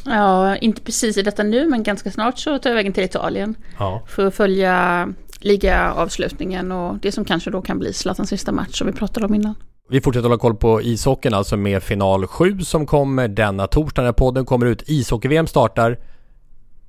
Ja, 0.07 0.57
inte 0.57 0.81
precis 0.83 1.17
i 1.17 1.23
detta 1.23 1.43
nu, 1.43 1.69
men 1.69 1.83
ganska 1.83 2.11
snart 2.11 2.39
så 2.39 2.59
tar 2.59 2.71
jag 2.71 2.75
vägen 2.75 2.93
till 2.93 3.05
Italien. 3.05 3.55
Ja. 3.79 4.03
För 4.07 4.27
att 4.27 4.35
följa 4.35 5.09
ligaavslutningen 5.45 6.73
och 6.73 6.99
det 6.99 7.13
som 7.13 7.25
kanske 7.25 7.51
då 7.51 7.63
kan 7.63 7.79
bli 7.79 7.93
Zlatans 7.93 8.29
sista 8.29 8.53
match 8.53 8.79
som 8.79 8.87
vi 8.87 8.93
pratade 8.93 9.27
om 9.27 9.35
innan. 9.35 9.55
Vi 9.89 10.01
fortsätter 10.01 10.29
hålla 10.29 10.39
koll 10.39 10.57
på 10.57 10.83
ishockeyn, 10.83 11.35
alltså 11.35 11.57
med 11.57 11.83
final 11.83 12.27
7 12.27 12.61
som 12.61 12.87
kommer 12.87 13.29
denna 13.29 13.67
torsdag 13.67 14.03
när 14.03 14.13
podden 14.13 14.45
kommer 14.45 14.67
ut. 14.67 14.83
Ishockey-VM 14.87 15.47
startar, 15.47 15.99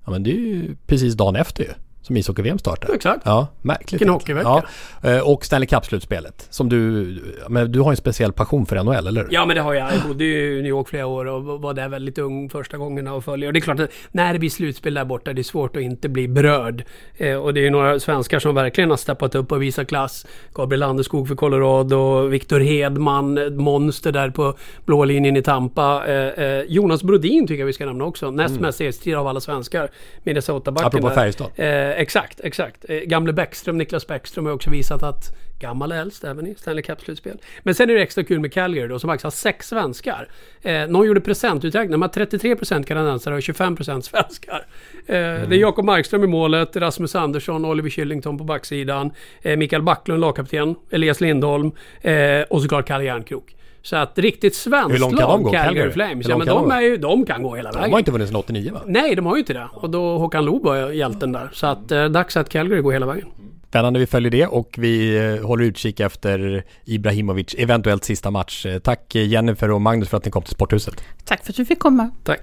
ja 0.06 0.12
men 0.12 0.24
det 0.24 0.32
är 0.32 0.34
ju 0.34 0.76
precis 0.88 1.14
dagen 1.14 1.36
efter 1.36 1.64
ju. 1.64 1.70
Som 2.06 2.18
ishockey-VM 2.18 2.58
startar. 2.60 2.94
Exakt. 2.96 3.22
Ja, 3.26 3.48
märkligt. 3.62 3.94
Vilken 3.94 4.10
hockeyvecka. 4.10 4.64
Ja, 5.02 5.10
eh, 5.12 5.20
och 5.30 5.46
Stanley 5.46 5.68
Cup-slutspelet. 5.68 6.48
Som 6.50 6.70
du, 6.70 7.06
men 7.50 7.72
du 7.72 7.80
har 7.80 7.92
en 7.92 7.98
speciell 7.98 8.34
passion 8.34 8.66
för 8.66 8.84
NHL, 8.84 9.08
eller? 9.08 9.28
Ja 9.32 9.46
men 9.46 9.56
det 9.56 9.62
har 9.62 9.74
jag. 9.74 9.94
Jag 9.94 10.02
bodde 10.08 10.24
ju 10.24 10.54
i 10.60 10.62
New 10.62 10.70
York 10.70 10.88
flera 10.90 11.06
år 11.08 11.26
och 11.26 11.44
var 11.62 11.74
där 11.74 11.90
väldigt 11.90 12.18
ung 12.18 12.50
första 12.50 12.78
gångerna 12.78 13.14
och 13.14 13.24
följer. 13.24 13.50
Och 13.50 13.54
det 13.54 13.60
är 13.60 13.62
klart 13.62 13.80
att 13.80 13.90
när 14.12 14.34
det 14.34 14.40
blir 14.40 14.50
slutspel 14.50 14.94
där 14.94 15.06
borta, 15.06 15.34
det 15.34 15.42
är 15.42 15.44
svårt 15.44 15.76
att 15.76 15.82
inte 15.82 16.10
bli 16.10 16.28
berörd. 16.28 16.84
Eh, 17.18 17.36
och 17.36 17.54
det 17.54 17.60
är 17.60 17.64
ju 17.64 17.70
några 17.70 18.00
svenskar 18.00 18.40
som 18.40 18.56
verkligen 18.56 18.90
har 18.90 18.98
steppat 18.98 19.36
upp 19.36 19.52
och 19.52 19.62
visat 19.62 19.88
klass. 19.88 20.26
Gabriel 20.54 20.80
Landeskog 20.80 21.28
för 21.28 21.36
Colorado, 21.36 22.28
Viktor 22.28 22.60
Hedman, 22.60 23.56
monster 23.58 24.12
där 24.12 24.30
på 24.30 24.54
blå 24.86 25.06
linjen 25.06 25.38
i 25.38 25.42
Tampa. 25.42 26.04
Eh, 26.08 26.62
Jonas 26.68 27.04
Brodin 27.04 27.48
tycker 27.48 27.60
jag 27.60 27.66
vi 27.68 27.74
ska 27.74 27.86
nämna 27.86 28.06
också. 28.06 28.32
Näst 28.32 28.52
Mm. 28.52 28.62
mest 28.62 28.82
erstid 28.82 29.16
av 29.16 29.28
alla 29.28 29.40
svenskar. 29.40 29.90
Minnesota-backen 30.24 30.88
Apropå. 30.88 31.10
Färjestad. 31.10 31.48
Eh, 31.96 32.02
exakt, 32.02 32.40
exakt. 32.44 32.86
Eh, 32.90 32.98
gamle 32.98 33.34
Bäckström, 33.34 33.78
Niklas 33.78 34.08
Bäckström 34.08 34.46
har 34.46 34.54
också 34.54 34.70
visat 34.70 35.04
att 35.04 35.36
gammal 35.60 35.92
är 35.92 36.02
äldst 36.02 36.24
även 36.24 36.48
i 36.48 36.56
Stanley 36.56 36.84
Cup-slutspel. 36.84 37.38
Men 37.64 37.76
sen 37.76 37.90
är 37.90 37.94
det 37.94 38.02
extra 38.02 38.24
kul 38.24 38.40
med 38.40 38.54
Calgary 38.54 38.88
då 38.88 39.00
som 39.00 39.08
faktiskt 39.08 39.24
har 39.24 39.32
sex 39.32 39.68
svenskar. 39.68 40.30
Eh, 40.62 40.88
någon 40.88 41.08
gjorde 41.08 41.22
procentuträkning, 41.22 41.92
de 41.92 42.02
har 42.02 42.10
33% 42.10 42.86
kanadensare 42.86 43.36
och 43.36 43.42
25% 43.42 44.02
svenskar. 44.02 44.66
Eh, 45.06 45.14
Det 45.16 45.16
är 45.56 45.60
Jakob 45.60 45.86
Markström 45.86 46.24
i 46.24 46.28
målet, 46.28 46.76
Rasmus 46.76 47.16
Andersson, 47.16 47.66
Oliver 47.66 47.90
Killington 47.90 48.38
på 48.38 48.44
backsidan, 48.44 49.12
eh, 49.42 49.58
Mikael 49.58 49.82
Backlund 49.82 50.22
lagkapten, 50.22 50.76
Elias 50.92 51.22
Lindholm 51.22 51.72
eh, 52.02 52.42
och 52.50 52.62
såklart 52.62 52.88
Kalle 52.88 53.04
Järnkrok. 53.04 53.56
Så 53.86 53.96
att 53.96 54.18
riktigt 54.20 54.56
svenskt 54.56 54.94
Hur 54.94 55.00
långt 55.00 55.18
kan 55.20 55.30
de 55.30 55.44
gå, 55.44 55.52
lag, 55.52 55.54
Calgary 55.54 55.76
Calgary? 55.76 55.92
Flames. 55.92 56.28
Ja 56.28 56.38
men 56.38 56.48
de, 56.48 56.70
de 56.70 56.72
är 56.72 56.82
ju, 56.82 56.98
de 56.98 57.26
kan 57.26 57.44
gå 57.44 57.56
hela 57.56 57.72
De 57.72 57.78
vägen. 57.78 57.92
har 57.92 58.00
inte 58.00 58.12
vunnit 58.12 58.28
sedan 58.28 58.36
89 58.36 58.74
va? 58.74 58.82
Nej, 58.86 59.16
de 59.16 59.26
har 59.26 59.36
ju 59.36 59.40
inte 59.40 59.54
det. 59.54 59.68
Och 59.74 59.90
då 59.90 60.18
Håkan 60.18 60.46
Loob 60.46 60.64
var 60.64 60.92
hjälten 60.92 61.32
där. 61.32 61.50
Så 61.54 61.68
att 61.68 61.92
eh, 61.92 62.06
dags 62.06 62.38
att 62.38 62.50
Calgary 62.50 62.82
går 62.82 62.92
hela 62.92 63.06
vägen. 63.06 63.28
Spännande, 63.70 64.00
vi 64.00 64.08
följer 64.08 64.32
det 64.32 64.48
och 64.48 64.76
vi 64.78 65.18
eh, 65.18 65.46
håller 65.48 65.66
utkik 65.66 66.00
efter 66.00 66.64
Ibrahimovic 66.86 67.56
eventuellt 67.58 68.04
sista 68.04 68.32
match. 68.32 68.66
Eh, 68.66 68.80
Tack 68.80 69.16
eh, 69.16 69.28
Jennifer 69.28 69.72
och 69.72 69.82
Magnus 69.82 70.10
för 70.10 70.18
att 70.18 70.26
ni 70.26 70.32
kom 70.32 70.44
till 70.44 70.54
Sporthuset. 70.54 71.04
Tack 71.26 71.44
för 71.46 71.52
att 71.52 71.58
du 71.58 71.66
fick 71.66 71.80
komma. 71.80 72.10
Tack. 72.24 72.42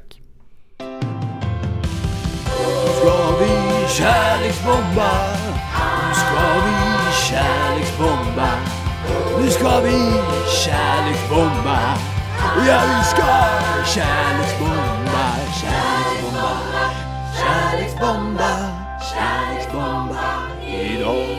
ska 2.96 3.36
vi 3.40 3.88
kärleksbomba 3.88 5.10
Nu 6.08 6.14
ska 6.14 6.54
vi 6.64 7.12
kärleksbomba 7.30 8.48
nu 9.42 9.50
ska 9.50 9.80
vi 9.80 9.98
kärleksbomba 10.64 11.78
Ja, 12.66 12.80
vi 12.86 13.04
ska 13.04 13.26
kärleksbomba 13.94 15.26
Kärleksbomba 15.60 16.50
Kärleksbomba 17.38 18.52
Kärleksbomba 19.10 20.24
idag 20.66 21.38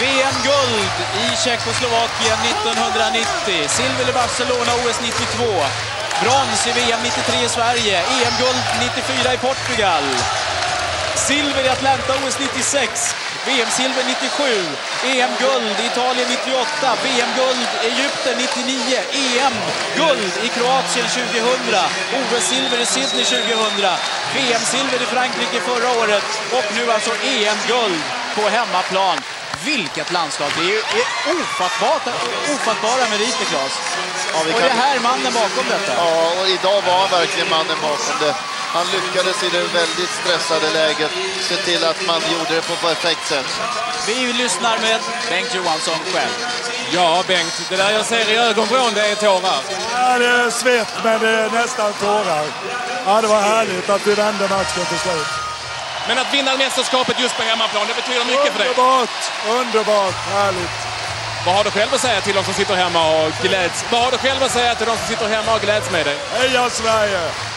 VM-guld 0.00 0.96
i 1.22 1.36
Tjeckoslovakien 1.44 2.38
1990. 2.44 3.68
Silver 3.68 4.10
i 4.10 4.12
Barcelona 4.12 4.72
OS 4.74 5.00
92. 5.00 5.44
Brons 6.22 6.66
i 6.66 6.72
VM 6.72 7.00
93 7.02 7.44
i 7.44 7.48
Sverige. 7.48 7.98
EM-guld 7.98 8.64
94 8.80 9.34
i 9.34 9.38
Portugal. 9.38 10.04
Silver 11.16 11.64
i 11.64 11.68
Atlanta 11.68 12.12
OS 12.26 12.38
96. 12.38 13.14
VM-silver 13.46 14.04
97. 14.04 14.44
EM-guld 15.04 15.76
i 15.80 15.86
Italien 15.86 16.28
98. 16.28 16.96
VM-guld 17.04 17.68
i 17.82 17.86
Egypten 17.86 18.34
99. 18.38 18.98
EM-guld 19.12 20.32
i 20.44 20.48
Kroatien 20.48 21.06
2000. 21.06 21.74
OS-silver 22.18 22.80
i 22.80 22.86
Sydney 22.86 23.24
2000. 23.24 23.96
VM-silver 24.34 25.02
i 25.02 25.06
Frankrike 25.14 25.60
förra 25.60 25.90
året. 26.00 26.24
Och 26.52 26.66
nu 26.76 26.92
alltså 26.92 27.10
EM-guld 27.10 28.02
på 28.34 28.42
hemmaplan. 28.48 29.18
Vilket 29.64 30.12
landslag! 30.12 30.50
Det 30.56 30.62
är 30.62 30.78
är 31.00 31.06
ofattbart, 31.40 32.06
ofattbara 32.54 33.08
meriter, 33.10 33.44
Claes. 33.50 33.74
Ja, 34.32 34.38
Och 34.40 34.60
det 34.60 34.66
är 34.66 34.70
här 34.70 34.98
mannen 35.00 35.32
bakom 35.32 35.64
detta. 35.68 35.92
Ja, 35.96 36.40
och 36.40 36.48
idag 36.48 36.82
var 36.86 36.98
han 37.00 37.10
verkligen 37.10 37.50
mannen 37.50 37.78
bakom 37.82 38.16
det. 38.20 38.34
Han 38.76 38.86
lyckades 38.86 39.42
i 39.42 39.48
det 39.48 39.64
väldigt 39.80 40.12
stressade 40.20 40.70
läget 40.70 41.10
se 41.48 41.56
till 41.56 41.84
att 41.84 42.06
man 42.06 42.20
gjorde 42.32 42.54
det 42.54 42.62
på 42.70 42.76
perfekt 42.88 43.26
sätt. 43.28 43.50
Vi 44.06 44.32
lyssnar 44.32 44.78
med 44.78 45.00
Bengt 45.30 45.54
Johansson 45.54 45.98
själv. 46.12 46.34
Ja, 46.94 47.22
Bengt, 47.28 47.62
det 47.68 47.76
där 47.76 47.90
jag 47.90 48.04
ser 48.06 48.30
i 48.30 48.36
ögonvrån, 48.36 48.90
det 48.94 49.06
är 49.10 49.14
tårar. 49.14 49.60
Ja, 49.92 50.18
det 50.18 50.26
är 50.26 50.50
svett, 50.50 50.92
men 51.04 51.20
det 51.20 51.28
är 51.28 51.50
nästan 51.50 51.92
tårar. 51.92 52.44
Ja, 53.06 53.20
det 53.22 53.28
var 53.28 53.40
härligt 53.40 53.90
att 53.90 54.06
vi 54.06 54.14
vände 54.14 54.48
matchen 54.48 54.84
till 54.88 54.98
slut. 54.98 55.28
Men 56.08 56.18
att 56.18 56.34
vinna 56.34 56.56
mästerskapet 56.56 57.20
just 57.20 57.36
på 57.36 57.42
hemmaplan, 57.42 57.86
det 57.88 57.94
betyder 57.94 58.24
mycket 58.24 58.52
för 58.52 58.58
dig. 58.58 58.68
Underbart, 58.68 59.18
underbart, 59.48 60.14
härligt. 60.32 60.76
Vad 61.46 61.54
har 61.54 61.64
du 61.64 61.70
själv 61.70 61.94
att 61.94 62.00
säga 62.00 62.20
till 62.20 62.34
de 62.34 62.44
som 62.44 62.54
sitter 62.54 62.74
hemma 62.74 63.02
och 63.16 63.32
gläds? 63.42 63.84
Vad 63.90 64.00
har 64.04 64.10
du 64.10 64.18
själv 64.18 64.42
att 64.42 64.52
säga 64.52 64.74
till 64.74 64.86
de 64.86 64.96
som 64.96 65.06
sitter 65.06 65.28
hemma 65.28 65.54
och 65.54 65.60
gläds 65.60 65.90
med 65.90 66.06
dig? 66.06 66.16
Heja 66.38 66.70
Sverige! 66.70 67.55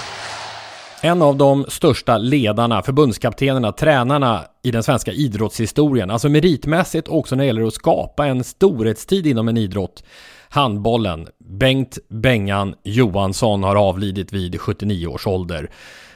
En 1.02 1.22
av 1.22 1.38
de 1.38 1.66
största 1.68 2.18
ledarna, 2.18 2.82
förbundskaptenerna, 2.82 3.72
tränarna 3.72 4.46
i 4.64 4.72
den 4.72 4.84
svenska 4.84 5.12
idrottshistorien. 5.12 6.12
Alltså 6.12 6.30
meritmässigt 6.30 7.08
och 7.08 7.18
också 7.18 7.36
när 7.36 7.44
det 7.44 7.48
gäller 7.48 7.68
att 7.68 7.74
skapa 7.74 8.28
en 8.28 8.44
storhetstid 8.44 9.28
inom 9.28 9.48
en 9.48 9.58
idrott. 9.58 10.04
Handbollen. 10.50 11.28
Bengt 11.40 11.98
Bengan 12.10 12.76
Johansson 12.84 13.64
har 13.64 13.76
avlidit 13.76 14.34
vid 14.34 14.62
79 14.62 15.08
års 15.08 15.28
ålder. 15.28 15.70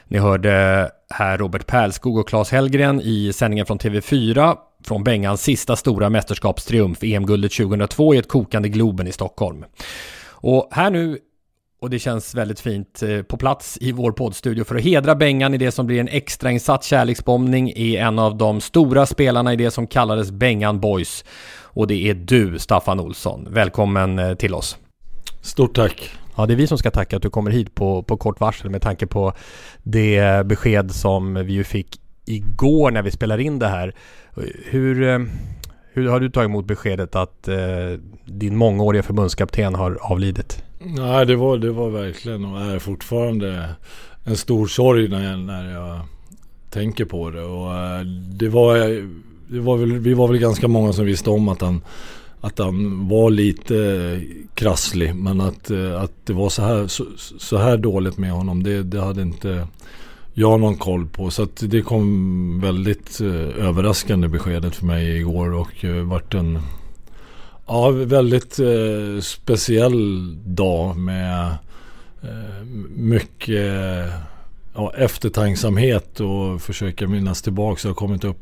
Ni 0.08 0.18
hörde 0.18 0.90
här 1.10 1.38
Robert 1.38 1.66
Pärlskog 1.66 2.18
och 2.18 2.28
Claes 2.28 2.50
Hellgren 2.50 3.00
i 3.00 3.32
sändningen 3.32 3.66
från 3.66 3.78
TV4. 3.78 4.56
från 4.84 5.04
Bengans 5.04 5.42
sista 5.42 5.76
stora 5.76 6.10
mästerskapstriumf, 6.10 6.98
EM-guldet 7.02 7.52
2002 7.52 8.14
i 8.14 8.18
ett 8.18 8.28
kokande 8.28 8.68
Globen 8.68 9.06
i 9.06 9.12
Stockholm. 9.12 9.64
Och 10.28 10.68
här 10.72 10.90
nu 10.90 11.18
och 11.84 11.90
det 11.90 11.98
känns 11.98 12.34
väldigt 12.34 12.60
fint 12.60 13.02
eh, 13.02 13.22
på 13.22 13.36
plats 13.36 13.78
i 13.80 13.92
vår 13.92 14.12
poddstudio 14.12 14.64
för 14.64 14.74
att 14.74 14.82
hedra 14.82 15.14
Bengan 15.14 15.54
i 15.54 15.58
det 15.58 15.70
som 15.70 15.86
blir 15.86 16.00
en 16.00 16.08
extrainsatt 16.08 16.84
kärleksbombning 16.84 17.72
är 17.76 18.00
en 18.00 18.18
av 18.18 18.36
de 18.36 18.60
stora 18.60 19.06
spelarna 19.06 19.52
i 19.52 19.56
det 19.56 19.70
som 19.70 19.86
kallades 19.86 20.30
Bengan 20.30 20.80
Boys. 20.80 21.24
Och 21.62 21.86
det 21.86 22.10
är 22.10 22.14
du, 22.14 22.58
Staffan 22.58 23.00
Olsson. 23.00 23.48
Välkommen 23.50 24.18
eh, 24.18 24.34
till 24.34 24.54
oss. 24.54 24.78
Stort 25.40 25.74
tack. 25.74 26.10
Ja, 26.36 26.46
det 26.46 26.54
är 26.54 26.56
vi 26.56 26.66
som 26.66 26.78
ska 26.78 26.90
tacka 26.90 27.16
att 27.16 27.22
du 27.22 27.30
kommer 27.30 27.50
hit 27.50 27.74
på, 27.74 28.02
på 28.02 28.16
kort 28.16 28.40
varsel 28.40 28.70
med 28.70 28.82
tanke 28.82 29.06
på 29.06 29.32
det 29.82 30.46
besked 30.46 30.90
som 30.90 31.34
vi 31.34 31.52
ju 31.52 31.64
fick 31.64 32.00
igår 32.26 32.90
när 32.90 33.02
vi 33.02 33.10
spelar 33.10 33.38
in 33.38 33.58
det 33.58 33.68
här. 33.68 33.94
Hur, 34.64 35.02
eh, 35.02 35.18
hur 35.92 36.08
har 36.08 36.20
du 36.20 36.30
tagit 36.30 36.48
emot 36.48 36.66
beskedet 36.66 37.16
att 37.16 37.48
eh, 37.48 37.56
din 38.24 38.56
mångåriga 38.56 39.02
förbundskapten 39.02 39.74
har 39.74 39.98
avlidit? 40.00 40.64
Nej, 40.86 41.26
det 41.26 41.36
var, 41.36 41.58
det 41.58 41.70
var 41.70 41.90
verkligen 41.90 42.44
och 42.44 42.60
är 42.60 42.78
fortfarande 42.78 43.68
en 44.24 44.36
stor 44.36 44.66
sorg 44.66 45.08
när 45.08 45.30
jag, 45.30 45.38
när 45.38 45.72
jag 45.72 46.00
tänker 46.70 47.04
på 47.04 47.30
det. 47.30 47.42
Och 47.42 47.74
eh, 47.74 48.00
det 48.38 48.48
var, 48.48 48.76
det 49.48 49.60
var 49.60 49.76
väl, 49.76 49.92
vi 49.92 50.14
var 50.14 50.28
väl 50.28 50.38
ganska 50.38 50.68
många 50.68 50.92
som 50.92 51.04
visste 51.04 51.30
om 51.30 51.48
att 51.48 51.60
han, 51.60 51.80
att 52.40 52.58
han 52.58 53.08
var 53.08 53.30
lite 53.30 54.20
krasslig. 54.54 55.14
Men 55.14 55.40
att, 55.40 55.70
eh, 55.70 56.02
att 56.02 56.12
det 56.24 56.32
var 56.32 56.48
så 56.48 56.62
här, 56.62 56.86
så, 56.86 57.04
så 57.38 57.56
här 57.56 57.76
dåligt 57.76 58.18
med 58.18 58.32
honom, 58.32 58.62
det, 58.62 58.82
det 58.82 59.00
hade 59.00 59.22
inte 59.22 59.68
jag 60.34 60.60
någon 60.60 60.76
koll 60.76 61.06
på. 61.06 61.30
Så 61.30 61.42
att 61.42 61.62
det 61.70 61.82
kom 61.82 62.60
väldigt 62.60 63.20
eh, 63.20 63.66
överraskande 63.68 64.28
beskedet 64.28 64.74
för 64.74 64.86
mig 64.86 65.16
igår 65.16 65.52
och 65.52 65.84
vart 66.04 66.34
en 66.34 66.58
ja, 67.66 67.90
väldigt 67.90 68.58
eh, 68.58 69.20
speciell 69.20 70.36
dag 70.54 70.96
med 70.96 71.46
eh, 72.22 72.64
mycket 72.96 73.72
ja, 74.74 74.92
eftertanksamhet 74.96 76.20
och 76.20 76.62
försöka 76.62 77.08
minnas 77.08 77.42
tillbaka. 77.42 77.80
Det 77.82 77.88
har 77.88 77.94
kommit 77.94 78.24
upp 78.24 78.38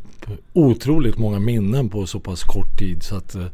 otroligt 0.53 1.19
många 1.19 1.39
minnen 1.39 1.89
på 1.89 2.07
så 2.07 2.21
pass 2.21 2.43
kort 2.43 2.79
tid. 2.79 3.03
Så 3.03 3.17
att, 3.17 3.35
eh, 3.35 3.47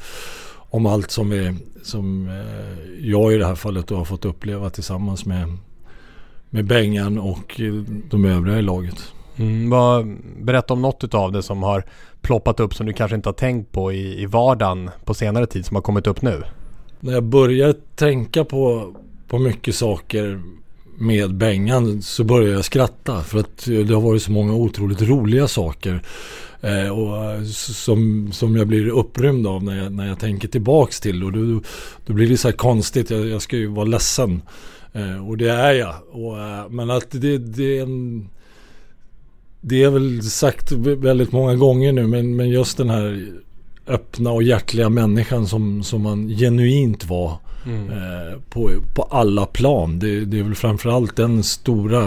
om 0.71 0.87
allt 0.87 1.11
som, 1.11 1.31
vi, 1.31 1.55
som 1.83 2.29
eh, 2.29 3.09
jag 3.09 3.35
i 3.35 3.39
det 3.39 3.47
här 3.47 3.55
fallet 3.55 3.87
då 3.89 3.97
har 3.97 4.05
fått 4.05 4.25
uppleva 4.25 4.71
tillsammans 4.71 5.27
med 5.27 5.57
med 6.51 6.65
Bengan 6.65 7.19
och 7.19 7.61
eh, 7.61 7.75
de 8.11 8.25
övriga 8.25 8.59
i 8.59 8.63
laget. 8.63 9.13
Mm, 9.39 9.71
vad, 9.71 10.17
berätta 10.43 10.75
om 10.75 10.83
något 10.83 11.15
av 11.15 11.33
det 11.33 11.43
som 11.43 11.63
har 11.63 11.85
ploppat 12.21 12.61
upp 12.61 12.75
som 12.75 12.87
du 12.87 12.93
kanske 12.93 13.17
inte 13.17 13.29
har 13.29 13.35
tänkt 13.35 13.73
på 13.73 13.93
i, 13.93 14.23
i 14.23 14.27
vardagen 14.27 14.91
på 15.05 15.15
senare 15.15 15.47
tid 15.47 15.67
som 15.67 15.75
har 15.75 15.83
kommit 15.83 16.07
upp 16.07 16.23
nu. 16.23 16.43
När 17.01 17.13
jag 17.13 17.23
börjar 17.23 17.75
tänka 17.97 18.45
på, 18.45 18.95
på 19.29 19.39
mycket 19.39 19.75
saker 19.75 20.43
med 20.99 21.35
Bengan 21.35 22.03
så 22.03 22.25
börjar 22.25 22.55
jag 22.55 22.65
skratta 22.65 23.23
för 23.23 23.39
att 23.39 23.65
det 23.67 23.95
har 23.95 24.01
varit 24.01 24.23
så 24.23 24.33
många 24.33 24.55
otroligt 24.55 25.03
roliga 25.03 25.49
saker. 25.49 26.03
Eh, 26.61 26.99
och 26.99 27.47
som, 27.47 28.33
som 28.33 28.57
jag 28.57 28.67
blir 28.67 28.89
upprymd 28.89 29.47
av 29.47 29.65
när 29.65 29.83
jag, 29.83 29.93
när 29.93 30.09
jag 30.09 30.21
tänker 30.21 30.49
tillbaks 30.49 31.01
till. 31.01 31.25
Och 31.25 31.33
då, 31.33 31.61
då 32.07 32.13
blir 32.13 32.29
det 32.29 32.37
så 32.37 32.49
här 32.49 32.57
konstigt, 32.57 33.11
jag, 33.11 33.27
jag 33.27 33.43
ska 33.43 33.57
ju 33.57 33.67
vara 33.67 33.85
ledsen. 33.85 34.43
Eh, 34.93 35.29
och 35.29 35.37
det 35.37 35.51
är 35.51 35.73
jag. 35.73 35.95
Och, 36.13 36.41
eh, 36.41 36.69
men 36.69 36.91
att 36.91 37.11
det, 37.11 37.39
det 37.39 37.79
är 37.79 37.83
en... 37.83 38.29
Det 39.69 39.83
är 39.83 39.91
väl 39.91 40.23
sagt 40.23 40.73
väldigt 40.73 41.33
många 41.33 41.55
gånger 41.55 41.93
nu 41.93 42.07
men, 42.07 42.37
men 42.37 42.49
just 42.49 42.77
den 42.77 42.91
här 42.91 43.27
öppna 43.87 44.31
och 44.31 44.43
hjärtliga 44.43 44.89
människan 44.89 45.47
som, 45.47 45.83
som 45.83 46.03
man 46.03 46.29
genuint 46.29 47.05
var 47.05 47.39
mm. 47.67 47.91
eh, 47.91 48.39
på, 48.51 48.71
på 48.95 49.03
alla 49.03 49.47
plan. 49.47 49.99
Det, 49.99 50.25
det 50.25 50.39
är 50.39 50.43
väl 50.43 50.55
framförallt 50.55 51.17
den 51.17 51.43
stora 51.43 52.03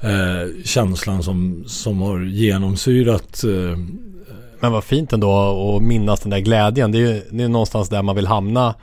eh, 0.00 0.64
känslan 0.64 1.22
som, 1.22 1.64
som 1.66 2.02
har 2.02 2.20
genomsyrat 2.20 3.44
eh, 3.44 3.78
Men 4.60 4.72
vad 4.72 4.84
fint 4.84 5.12
ändå 5.12 5.76
att 5.76 5.82
minnas 5.82 6.20
den 6.20 6.30
där 6.30 6.38
glädjen. 6.38 6.92
Det 6.92 6.98
är 6.98 7.14
ju 7.14 7.22
det 7.30 7.44
är 7.44 7.48
någonstans 7.48 7.88
där 7.88 8.02
man 8.02 8.16
vill 8.16 8.26
hamna 8.26 8.74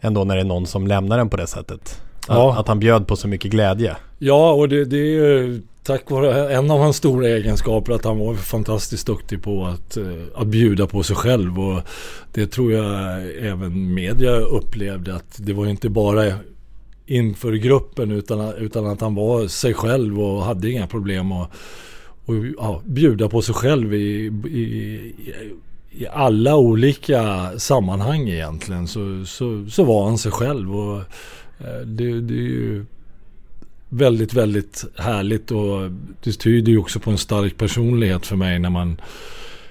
ändå 0.00 0.24
när 0.24 0.34
det 0.34 0.40
är 0.40 0.44
någon 0.44 0.66
som 0.66 0.86
lämnar 0.86 1.18
en 1.18 1.28
på 1.28 1.36
det 1.36 1.46
sättet. 1.46 2.00
Ja. 2.28 2.58
Att 2.58 2.68
han 2.68 2.78
bjöd 2.78 3.06
på 3.06 3.16
så 3.16 3.28
mycket 3.28 3.50
glädje. 3.50 3.96
Ja, 4.18 4.52
och 4.52 4.68
det, 4.68 4.84
det 4.84 4.96
är 4.96 5.14
ju 5.14 5.62
tack 5.86 6.10
vare 6.10 6.54
en 6.54 6.70
av 6.70 6.78
hans 6.80 6.96
stora 6.96 7.28
egenskaper 7.28 7.92
att 7.92 8.04
han 8.04 8.18
var 8.18 8.34
fantastiskt 8.34 9.06
duktig 9.06 9.42
på 9.42 9.64
att, 9.64 9.96
eh, 9.96 10.04
att 10.34 10.46
bjuda 10.46 10.86
på 10.86 11.02
sig 11.02 11.16
själv. 11.16 11.60
Och 11.60 11.80
det 12.32 12.46
tror 12.46 12.72
jag 12.72 13.20
även 13.40 13.94
media 13.94 14.36
upplevde 14.36 15.14
att 15.14 15.36
det 15.36 15.52
var 15.52 15.66
inte 15.66 15.88
bara 15.88 16.32
inför 17.06 17.52
gruppen 17.52 18.10
utan, 18.10 18.54
utan 18.54 18.86
att 18.86 19.00
han 19.00 19.14
var 19.14 19.46
sig 19.46 19.74
själv 19.74 20.20
och 20.20 20.44
hade 20.44 20.70
inga 20.70 20.86
problem 20.86 21.32
att 21.32 21.50
och, 22.26 22.34
ja, 22.58 22.82
bjuda 22.84 23.28
på 23.28 23.42
sig 23.42 23.54
själv 23.54 23.94
i, 23.94 24.26
i, 24.46 25.14
i 25.90 26.06
alla 26.06 26.56
olika 26.56 27.50
sammanhang 27.58 28.28
egentligen 28.28 28.88
så, 28.88 29.24
så, 29.26 29.66
så 29.70 29.84
var 29.84 30.04
han 30.08 30.18
sig 30.18 30.32
själv. 30.32 30.76
Och 30.76 30.98
eh, 31.58 31.80
det, 31.84 32.20
det 32.20 32.34
är 32.34 32.48
ju 32.48 32.84
väldigt, 33.88 34.34
väldigt 34.34 34.84
härligt 34.96 35.50
och 35.50 35.90
det 36.24 36.32
tyder 36.32 36.72
ju 36.72 36.78
också 36.78 37.00
på 37.00 37.10
en 37.10 37.18
stark 37.18 37.56
personlighet 37.56 38.26
för 38.26 38.36
mig 38.36 38.58
när 38.58 38.70
man 38.70 39.00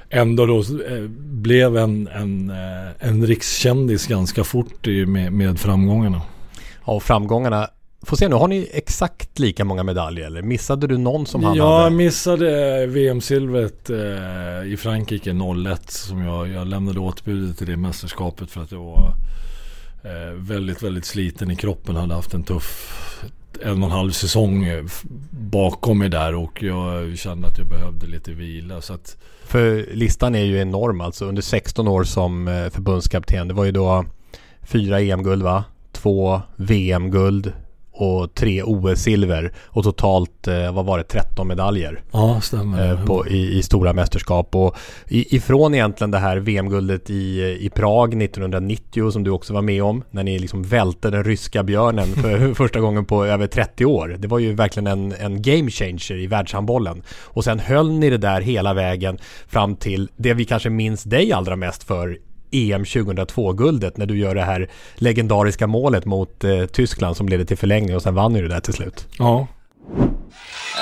ändå 0.10 0.46
då 0.46 0.60
eh, 0.60 1.04
blev 1.18 1.78
en, 1.78 2.08
en, 2.08 2.50
eh, 2.50 3.10
en 3.10 3.28
rikskändis 3.28 4.08
ganska 4.08 4.44
fort 4.44 4.86
med, 5.08 5.34
med 5.34 5.60
framgångarna. 5.60 6.22
Ja, 6.86 6.94
och 6.94 7.04
framgångarna 7.04 7.68
Får 8.02 8.18
se 8.18 8.28
nu, 8.28 8.36
har 8.36 8.48
ni 8.48 8.70
exakt 8.74 9.40
lika 9.40 9.66
många 9.66 9.84
medaljer 9.84 10.26
eller 10.26 10.42
missade 10.42 10.88
du 10.88 10.98
någon 10.98 11.26
som 11.26 11.44
han 11.44 11.56
jag 11.56 11.66
hade? 11.66 11.84
Jag 11.84 11.94
missade 11.94 12.86
VM-silvret 12.88 13.90
eh, 13.90 14.74
i 14.74 14.78
Frankrike 14.80 15.34
01 15.74 15.92
som 15.92 16.22
jag, 16.22 16.48
jag 16.48 16.68
lämnade 16.68 17.00
återbudet 17.00 17.58
till 17.58 17.68
det 17.68 17.78
mästerskapet 17.78 18.52
för 18.52 18.62
att 18.62 18.70
det 18.70 18.76
var 18.76 19.16
Eh, 20.06 20.34
väldigt, 20.34 20.84
väldigt 20.84 21.06
sliten 21.06 21.52
i 21.52 21.56
kroppen. 21.56 21.96
Hade 21.96 22.14
haft 22.14 22.34
en 22.34 22.44
tuff 22.44 23.24
en 23.62 23.84
och 23.84 23.90
en 23.90 23.98
halv 23.98 24.12
säsong 24.12 24.64
eh, 24.64 24.84
bakom 25.30 26.00
mig 26.00 26.10
där 26.10 26.36
och 26.36 26.64
jag 26.64 27.18
kände 27.18 27.48
att 27.48 27.58
jag 27.58 27.68
behövde 27.68 28.08
lite 28.08 28.32
vila. 28.32 28.82
Så 28.82 28.94
att... 28.94 29.18
För 29.44 29.86
listan 29.94 30.36
är 30.36 30.44
ju 30.44 30.60
enorm 30.60 31.02
alltså. 31.02 31.26
Under 31.26 31.42
16 31.42 31.88
år 31.88 32.04
som 32.04 32.48
eh, 32.48 32.70
förbundskapten. 32.70 33.48
Det 33.48 33.54
var 33.54 33.66
ju 33.66 33.72
då 33.72 34.06
fyra 34.62 35.02
EM-guld 35.02 35.44
va? 35.44 35.64
Två 35.92 36.42
VM-guld, 36.56 37.54
och 37.98 38.34
tre 38.34 38.64
OS-silver 38.64 39.52
och 39.66 39.84
totalt, 39.84 40.48
eh, 40.48 40.74
vad 40.74 40.86
var 40.86 40.98
det, 40.98 41.04
13 41.04 41.48
medaljer. 41.48 42.02
Ja, 42.12 42.42
stämmer. 42.42 42.92
Eh, 42.92 43.06
på, 43.06 43.28
i, 43.28 43.58
i, 43.58 43.64
stora 43.64 43.94
mästerskap 43.94 44.56
och 44.56 44.76
ifrån 45.08 45.76
egentligen 45.76 46.12
det 46.12 46.18
här 46.18 46.38
VM-guldet 46.38 47.10
i, 47.10 47.58
i 47.62 47.70
Prag 47.70 48.24
1990 48.24 49.12
som 49.12 49.24
du 49.24 49.32
också 49.32 49.54
var 49.54 49.62
med 49.62 49.84
om 49.84 50.04
när 50.12 50.24
ni 50.24 50.40
liksom 50.40 50.64
välte 50.64 51.10
den 51.10 51.24
ryska 51.24 51.64
björnen 51.64 52.08
för 52.08 52.54
första 52.56 52.80
gången 52.80 53.06
på 53.06 53.26
över 53.26 53.48
30 53.48 53.86
år. 53.86 54.16
Det 54.20 54.28
var 54.28 54.40
ju 54.40 54.54
verkligen 54.54 54.88
en, 54.88 55.12
en 55.12 55.42
game 55.42 55.70
changer 55.70 56.18
i 56.18 56.28
världshandbollen. 56.28 57.04
Och 57.10 57.44
sen 57.44 57.60
höll 57.60 57.92
ni 57.92 58.10
det 58.10 58.18
där 58.18 58.42
hela 58.42 58.74
vägen 58.74 59.18
fram 59.48 59.76
till 59.76 60.10
det 60.18 60.34
vi 60.34 60.46
kanske 60.46 60.70
minns 60.70 61.04
dig 61.04 61.32
allra 61.32 61.56
mest 61.56 61.84
för 61.84 62.18
EM 62.56 62.84
2002-guldet 62.84 63.98
när 63.98 64.06
du 64.06 64.18
gör 64.18 64.36
det 64.36 64.44
här 64.44 64.70
legendariska 64.96 65.68
målet 65.68 66.06
mot 66.06 66.44
eh, 66.44 66.66
Tyskland 66.66 67.18
som 67.18 67.30
leder 67.30 67.46
till 67.46 67.58
förlängning 67.58 67.96
och 67.96 68.02
sen 68.02 68.16
vann 68.16 68.36
ju 68.36 68.42
det 68.42 68.54
där 68.54 68.60
till 68.60 68.74
slut. 68.74 69.08
Ja. 69.20 69.48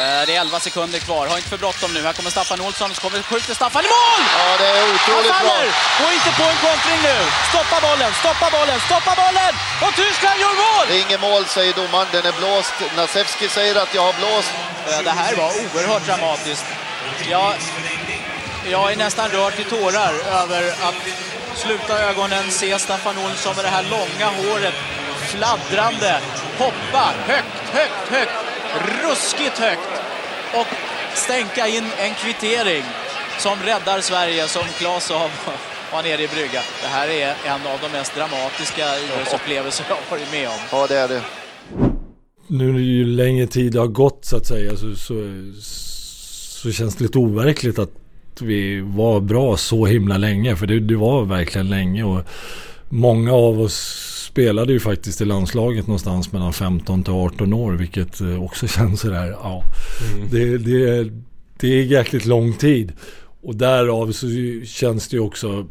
Eh, 0.02 0.22
det 0.28 0.34
är 0.36 0.42
11 0.42 0.60
sekunder 0.68 1.00
kvar. 1.08 1.24
Har 1.32 1.38
inte 1.42 1.54
för 1.56 1.62
bråttom 1.66 1.90
nu. 1.96 2.02
Här 2.08 2.16
kommer 2.18 2.32
Staffan 2.38 2.62
Olsson. 2.66 2.90
Så 2.96 3.00
kommer, 3.04 3.20
skjuter 3.30 3.54
Staffan 3.60 3.84
i 3.88 3.92
mål! 3.98 4.22
Ja, 4.40 4.50
det 4.62 4.68
är 4.80 4.84
otroligt 4.96 5.40
bra. 5.46 5.58
Gå 6.02 6.08
inte 6.18 6.32
på 6.40 6.46
en 6.52 6.60
kontring 6.68 7.00
nu! 7.10 7.18
Stoppa 7.52 7.78
bollen, 7.88 8.12
stoppa 8.24 8.48
bollen, 8.58 8.80
stoppa 8.90 9.14
bollen! 9.24 9.54
Och 9.86 9.94
Tyskland 10.02 10.38
gör 10.44 10.56
mål! 10.66 10.86
Det 10.90 10.96
är 10.98 11.02
inget 11.08 11.24
mål, 11.30 11.44
säger 11.58 11.74
domaren. 11.82 12.10
Den 12.16 12.26
är 12.32 12.36
blåst. 12.42 12.76
Nasevski 12.98 13.46
säger 13.58 13.76
att 13.84 13.92
jag 13.98 14.06
har 14.10 14.16
blåst. 14.22 14.54
Eh, 14.90 15.02
det 15.08 15.16
här 15.22 15.34
var 15.42 15.50
oerhört 15.64 16.06
dramatiskt. 16.10 16.68
Jag, 17.34 17.50
jag 18.74 18.86
är 18.92 18.98
nästan 19.06 19.28
rörd 19.38 19.54
till 19.56 19.70
tårar 19.76 20.14
över 20.42 20.64
att 20.88 21.00
sluta 21.56 22.10
ögonen, 22.10 22.52
se 22.52 22.80
Staffan 22.80 23.18
Olsson 23.26 23.56
med 23.56 23.66
det 23.66 23.70
här 23.70 23.84
långa 23.84 24.28
håret 24.42 24.74
fladdrande, 25.34 26.20
hoppa 26.58 27.06
högt, 27.28 27.70
högt, 27.78 28.08
högt, 28.10 28.38
ruskigt 29.04 29.58
högt 29.60 29.94
och 30.54 30.68
stänka 31.14 31.68
in 31.68 31.84
en 31.98 32.14
kvittering 32.14 32.84
som 33.40 33.60
räddar 33.60 34.02
Sverige, 34.02 34.48
som 34.48 34.64
Claes 34.78 35.04
sa 35.06 35.30
var 35.94 36.04
nere 36.04 36.24
i 36.24 36.28
brygga. 36.28 36.62
Det 36.82 36.88
här 36.88 37.08
är 37.08 37.36
en 37.46 37.68
av 37.68 37.80
de 37.82 37.98
mest 37.98 38.16
dramatiska 38.16 38.86
idrottsupplevelser 39.00 39.86
jag 39.90 39.96
har 39.96 40.18
varit 40.18 40.32
med 40.32 40.48
om. 40.48 40.60
Ja, 40.72 40.88
det 40.88 40.98
är 40.98 41.08
det. 41.08 41.22
Nu 42.48 42.82
ju 42.82 43.06
längre 43.06 43.48
tid 43.48 43.76
har 43.76 43.88
gått 43.88 44.26
så 44.26 44.38
att 44.38 44.46
säga 44.48 44.72
så, 44.78 44.96
så, 44.96 45.14
så 46.62 46.72
känns 46.72 46.96
det 46.96 47.04
lite 47.04 47.18
overkligt 47.18 47.80
att 47.80 48.03
vi 48.42 48.82
var 48.82 49.20
bra 49.20 49.58
så 49.58 49.86
himla 49.86 50.18
länge. 50.18 50.56
För 50.56 50.68
det, 50.68 50.80
det 50.80 50.96
var 50.96 51.26
verkligen 51.26 51.70
länge. 51.70 52.04
Och 52.04 52.22
många 52.90 53.34
av 53.34 53.62
oss 53.62 54.10
spelade 54.32 54.74
ju 54.74 54.80
faktiskt 54.80 55.22
i 55.22 55.26
landslaget 55.26 55.88
någonstans 55.88 56.32
mellan 56.32 56.54
15 56.54 57.04
till 57.04 57.14
18 57.14 57.54
år. 57.54 57.72
Vilket 57.72 58.22
eh, 58.22 58.44
också 58.44 58.68
känns 58.78 59.02
sådär, 59.02 59.36
ja. 59.44 59.64
Mm. 60.16 60.28
Det, 60.32 60.58
det, 60.58 61.12
det 61.60 61.68
är 61.68 61.84
jäkligt 61.84 62.26
lång 62.26 62.54
tid. 62.54 62.92
Och 63.42 63.56
därav 63.56 64.12
så 64.12 64.28
känns 64.66 65.08
det 65.08 65.16
ju 65.16 65.24
också 65.24 65.68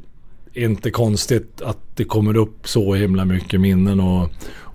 inte 0.55 0.91
konstigt 0.91 1.63
att 1.63 1.79
det 1.97 2.05
kommer 2.05 2.37
upp 2.37 2.69
så 2.69 2.95
himla 2.95 3.25
mycket 3.25 3.61
minnen 3.61 4.01
och, 4.01 4.31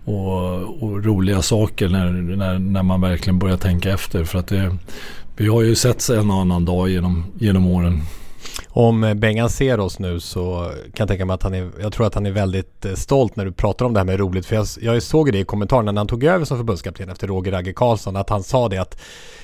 och, 0.05 0.83
och 0.83 1.05
roliga 1.05 1.41
saker 1.41 1.89
när, 1.89 2.11
när, 2.11 2.59
när 2.59 2.83
man 2.83 3.01
verkligen 3.01 3.39
börjar 3.39 3.57
tänka 3.57 3.93
efter. 3.93 4.23
För 4.23 4.39
att 4.39 4.47
det, 4.47 4.77
vi 5.37 5.47
har 5.47 5.61
ju 5.61 5.75
sett 5.75 6.09
en 6.09 6.31
och 6.31 6.37
annan 6.37 6.65
dag 6.65 6.89
genom, 6.89 7.25
genom 7.39 7.67
åren. 7.67 8.01
Om 8.67 9.03
eh, 9.03 9.13
Bengan 9.13 9.49
ser 9.49 9.79
oss 9.79 9.99
nu 9.99 10.19
så 10.19 10.71
kan 10.83 10.91
jag 10.97 11.07
tänka 11.07 11.25
mig 11.25 11.33
att 11.33 11.43
han 11.43 11.53
är, 11.53 11.71
jag 11.81 11.93
tror 11.93 12.07
att 12.07 12.15
han 12.15 12.25
är 12.25 12.31
väldigt 12.31 12.85
eh, 12.85 12.93
stolt 12.93 13.35
när 13.35 13.45
du 13.45 13.51
pratar 13.51 13.85
om 13.85 13.93
det 13.93 13.99
här 13.99 14.05
med 14.05 14.19
roligt. 14.19 14.45
För 14.45 14.55
jag, 14.55 14.67
jag 14.81 15.03
såg 15.03 15.31
det 15.31 15.39
i 15.39 15.43
kommentaren 15.43 15.85
när 15.85 15.93
han 15.93 16.07
tog 16.07 16.23
över 16.23 16.45
som 16.45 16.57
förbundskapten 16.57 17.09
efter 17.09 17.27
Roger 17.27 17.51
Ragge 17.51 17.73
Karlsson 17.73 18.15
att 18.15 18.29
han 18.29 18.43
sa 18.43 18.69
det 18.69 18.77
att 18.77 19.01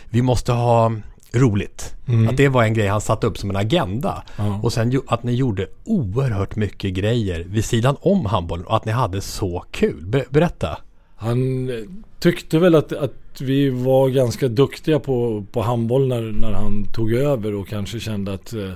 vi 0.09 0.21
måste 0.21 0.51
ha 0.51 0.91
roligt. 1.33 1.95
Mm. 2.07 2.29
Att 2.29 2.37
det 2.37 2.47
var 2.47 2.63
en 2.63 2.73
grej 2.73 2.87
han 2.87 3.01
satte 3.01 3.27
upp 3.27 3.37
som 3.37 3.49
en 3.49 3.55
agenda. 3.55 4.23
Ja. 4.37 4.59
Och 4.63 4.73
sen 4.73 5.01
att 5.07 5.23
ni 5.23 5.33
gjorde 5.33 5.67
oerhört 5.83 6.55
mycket 6.55 6.93
grejer 6.93 7.45
vid 7.49 7.65
sidan 7.65 7.95
om 8.01 8.25
handbollen 8.25 8.65
och 8.65 8.75
att 8.75 8.85
ni 8.85 8.91
hade 8.91 9.21
så 9.21 9.63
kul. 9.71 10.05
Ber- 10.05 10.25
berätta. 10.29 10.77
Han 11.15 11.69
eh, 11.69 11.75
tyckte 12.19 12.59
väl 12.59 12.75
att, 12.75 12.93
att 12.93 13.13
vi 13.41 13.69
var 13.69 14.09
ganska 14.09 14.47
duktiga 14.47 14.99
på, 14.99 15.45
på 15.51 15.61
handboll 15.61 16.07
när, 16.07 16.21
när 16.21 16.51
han 16.51 16.85
tog 16.93 17.13
över 17.13 17.53
och 17.53 17.67
kanske 17.67 17.99
kände 17.99 18.33
att 18.33 18.53
eh, 18.53 18.71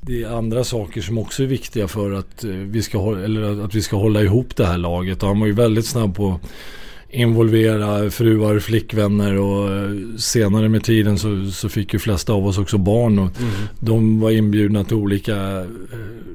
det 0.00 0.22
är 0.22 0.28
andra 0.28 0.64
saker 0.64 1.00
som 1.00 1.18
också 1.18 1.42
är 1.42 1.46
viktiga 1.46 1.88
för 1.88 2.12
att, 2.12 2.44
eh, 2.44 2.50
vi, 2.50 2.82
ska, 2.82 2.98
eller 3.24 3.64
att 3.64 3.74
vi 3.74 3.82
ska 3.82 3.96
hålla 3.96 4.22
ihop 4.22 4.56
det 4.56 4.66
här 4.66 4.78
laget. 4.78 5.22
Och 5.22 5.28
han 5.28 5.40
var 5.40 5.46
ju 5.46 5.52
väldigt 5.52 5.86
snabb 5.86 6.16
på 6.16 6.40
involvera 7.10 8.10
fruar, 8.10 8.58
flickvänner 8.58 9.38
och 9.38 9.70
eh, 9.72 9.90
senare 10.16 10.68
med 10.68 10.84
tiden 10.84 11.18
så, 11.18 11.50
så 11.50 11.68
fick 11.68 11.92
ju 11.92 11.98
flesta 11.98 12.32
av 12.32 12.46
oss 12.46 12.58
också 12.58 12.78
barn. 12.78 13.18
Och 13.18 13.30
Mm. 13.40 13.52
De 13.80 14.20
var 14.20 14.30
inbjudna 14.30 14.84
till 14.84 14.96
olika 14.96 15.66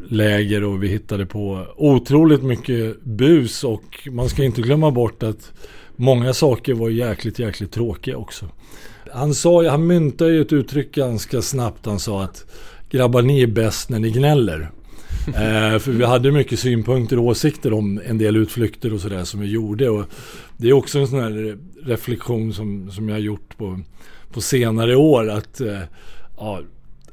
läger 0.09 0.63
och 0.63 0.83
vi 0.83 0.87
hittade 0.87 1.25
på 1.25 1.65
otroligt 1.75 2.43
mycket 2.43 3.03
bus 3.03 3.63
och 3.63 4.07
man 4.11 4.29
ska 4.29 4.43
inte 4.43 4.61
glömma 4.61 4.91
bort 4.91 5.23
att 5.23 5.51
många 5.97 6.33
saker 6.33 6.73
var 6.73 6.89
jäkligt, 6.89 7.39
jäkligt 7.39 7.71
tråkiga 7.71 8.17
också. 8.17 8.45
Han 9.13 9.33
sa, 9.33 9.69
han 9.69 9.87
myntade 9.87 10.31
ju 10.31 10.41
ett 10.41 10.53
uttryck 10.53 10.95
ganska 10.95 11.41
snabbt. 11.41 11.85
Han 11.85 11.99
sa 11.99 12.23
att 12.23 12.45
grabbar 12.89 13.21
ni 13.21 13.41
är 13.41 13.47
bäst 13.47 13.89
när 13.89 13.99
ni 13.99 14.11
gnäller. 14.11 14.71
eh, 15.27 15.79
för 15.79 15.91
vi 15.91 16.05
hade 16.05 16.31
mycket 16.31 16.59
synpunkter 16.59 17.19
och 17.19 17.25
åsikter 17.25 17.73
om 17.73 18.01
en 18.05 18.17
del 18.17 18.35
utflykter 18.37 18.93
och 18.93 19.01
sådär 19.01 19.23
som 19.23 19.39
vi 19.39 19.47
gjorde. 19.47 19.89
Och 19.89 20.05
det 20.57 20.69
är 20.69 20.73
också 20.73 20.99
en 20.99 21.07
sån 21.07 21.19
här 21.19 21.57
reflektion 21.83 22.53
som, 22.53 22.91
som 22.91 23.09
jag 23.09 23.15
har 23.15 23.21
gjort 23.21 23.57
på, 23.57 23.79
på 24.33 24.41
senare 24.41 24.95
år. 24.95 25.29
Att, 25.29 25.61
eh, 25.61 25.79
ja, 26.37 26.61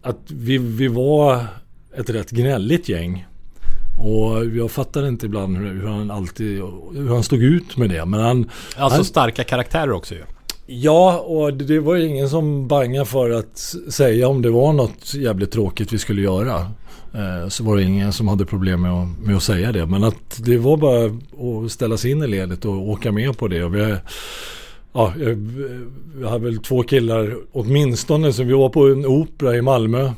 att 0.03 0.31
vi, 0.31 0.59
vi 0.59 0.89
var 0.89 1.47
ett 1.97 2.11
rätt 2.11 2.31
gnälligt 2.31 2.89
gäng. 2.89 3.27
Och 3.99 4.47
jag 4.47 4.71
fattar 4.71 5.09
inte 5.09 5.27
ibland 5.27 5.57
hur, 5.57 5.87
han 5.87 6.11
alltid, 6.11 6.59
hur 6.95 7.09
han 7.09 7.23
stod 7.23 7.43
ut 7.43 7.77
med 7.77 7.91
det. 7.91 8.05
Men 8.05 8.21
han... 8.21 8.51
Alltså 8.77 8.97
han, 8.99 9.05
starka 9.05 9.45
karaktärer 9.45 9.93
också 9.93 10.15
ju. 10.15 10.21
Ja, 10.67 11.19
och 11.19 11.55
det 11.55 11.79
var 11.81 11.95
ju 11.95 12.07
ingen 12.07 12.29
som 12.29 12.69
bangade 12.69 13.07
för 13.07 13.31
att 13.31 13.75
säga 13.89 14.29
om 14.29 14.43
det 14.43 14.51
var 14.51 14.73
något 14.73 15.15
jävligt 15.15 15.51
tråkigt 15.51 15.93
vi 15.93 15.99
skulle 15.99 16.23
göra. 16.23 16.57
Eh, 17.15 17.49
Så 17.49 17.65
var 17.65 17.77
det 17.77 17.83
ingen 17.83 18.13
som 18.13 18.29
hade 18.29 18.45
problem 18.47 18.83
med 18.83 18.93
att, 18.93 19.09
med 19.27 19.37
att 19.37 19.43
säga 19.43 19.73
det. 19.73 19.87
Men 19.87 20.05
att 20.05 20.41
det 20.45 20.59
var 20.59 20.77
bara 20.77 21.05
att 21.65 21.73
ställa 21.73 21.97
sig 21.97 22.11
in 22.11 22.23
i 22.23 22.27
ledet 22.27 22.65
och 22.65 22.89
åka 22.89 23.13
med 23.13 23.39
på 23.39 23.49
det. 23.49 23.65
Och 23.65 23.75
vi, 23.75 23.97
ja, 24.93 25.13
jag- 25.19 26.29
hade 26.29 26.45
väl 26.45 26.59
två 26.59 26.83
killar 26.83 27.37
åtminstone. 27.53 28.33
Så 28.33 28.43
vi 28.45 28.53
var 28.53 28.69
på 28.69 28.87
en 28.87 29.07
opera 29.07 29.57
i 29.57 29.63
Malmö. 29.63 30.11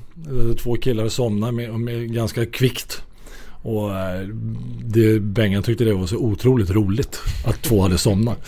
Två 0.63 0.77
killar 0.77 1.09
somnade 1.09 1.53
med, 1.53 1.81
med 1.81 2.13
ganska 2.15 2.47
kvickt. 2.47 3.03
Och 3.67 3.99
eh, 3.99 4.21
det, 4.85 5.21
Bengan 5.21 5.63
tyckte 5.63 5.85
det 5.85 5.95
var 5.95 6.07
så 6.07 6.17
otroligt 6.17 6.71
roligt 6.71 7.21
att 7.47 7.63
två 7.63 7.83
hade 7.83 7.99
somnat. 7.99 8.39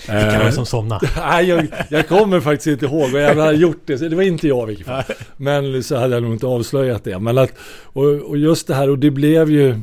Vilka 0.00 0.38
var 0.38 0.44
det 0.44 0.52
som 0.52 0.66
somnade? 0.66 1.08
Nej, 1.16 1.48
jag, 1.48 1.66
jag 1.90 2.08
kommer 2.08 2.40
faktiskt 2.40 2.66
inte 2.66 2.86
ihåg 2.86 3.10
vad 3.10 3.22
jag 3.22 3.34
hade 3.34 3.56
gjort 3.56 3.82
det. 3.86 3.96
Det 3.96 4.16
var 4.16 4.22
inte 4.22 4.48
jag 4.48 4.62
i 4.62 4.66
vilket 4.66 4.86
fall. 4.86 5.02
Men 5.36 5.82
så 5.82 5.96
hade 5.96 6.14
jag 6.14 6.22
nog 6.22 6.32
inte 6.32 6.46
avslöjat 6.46 7.04
det. 7.04 7.18
Men 7.18 7.38
att, 7.38 7.52
och, 7.82 8.04
och 8.04 8.38
just 8.38 8.66
det 8.66 8.74
här, 8.74 8.90
och 8.90 8.98
det 8.98 9.10
blev 9.10 9.50
ju 9.50 9.80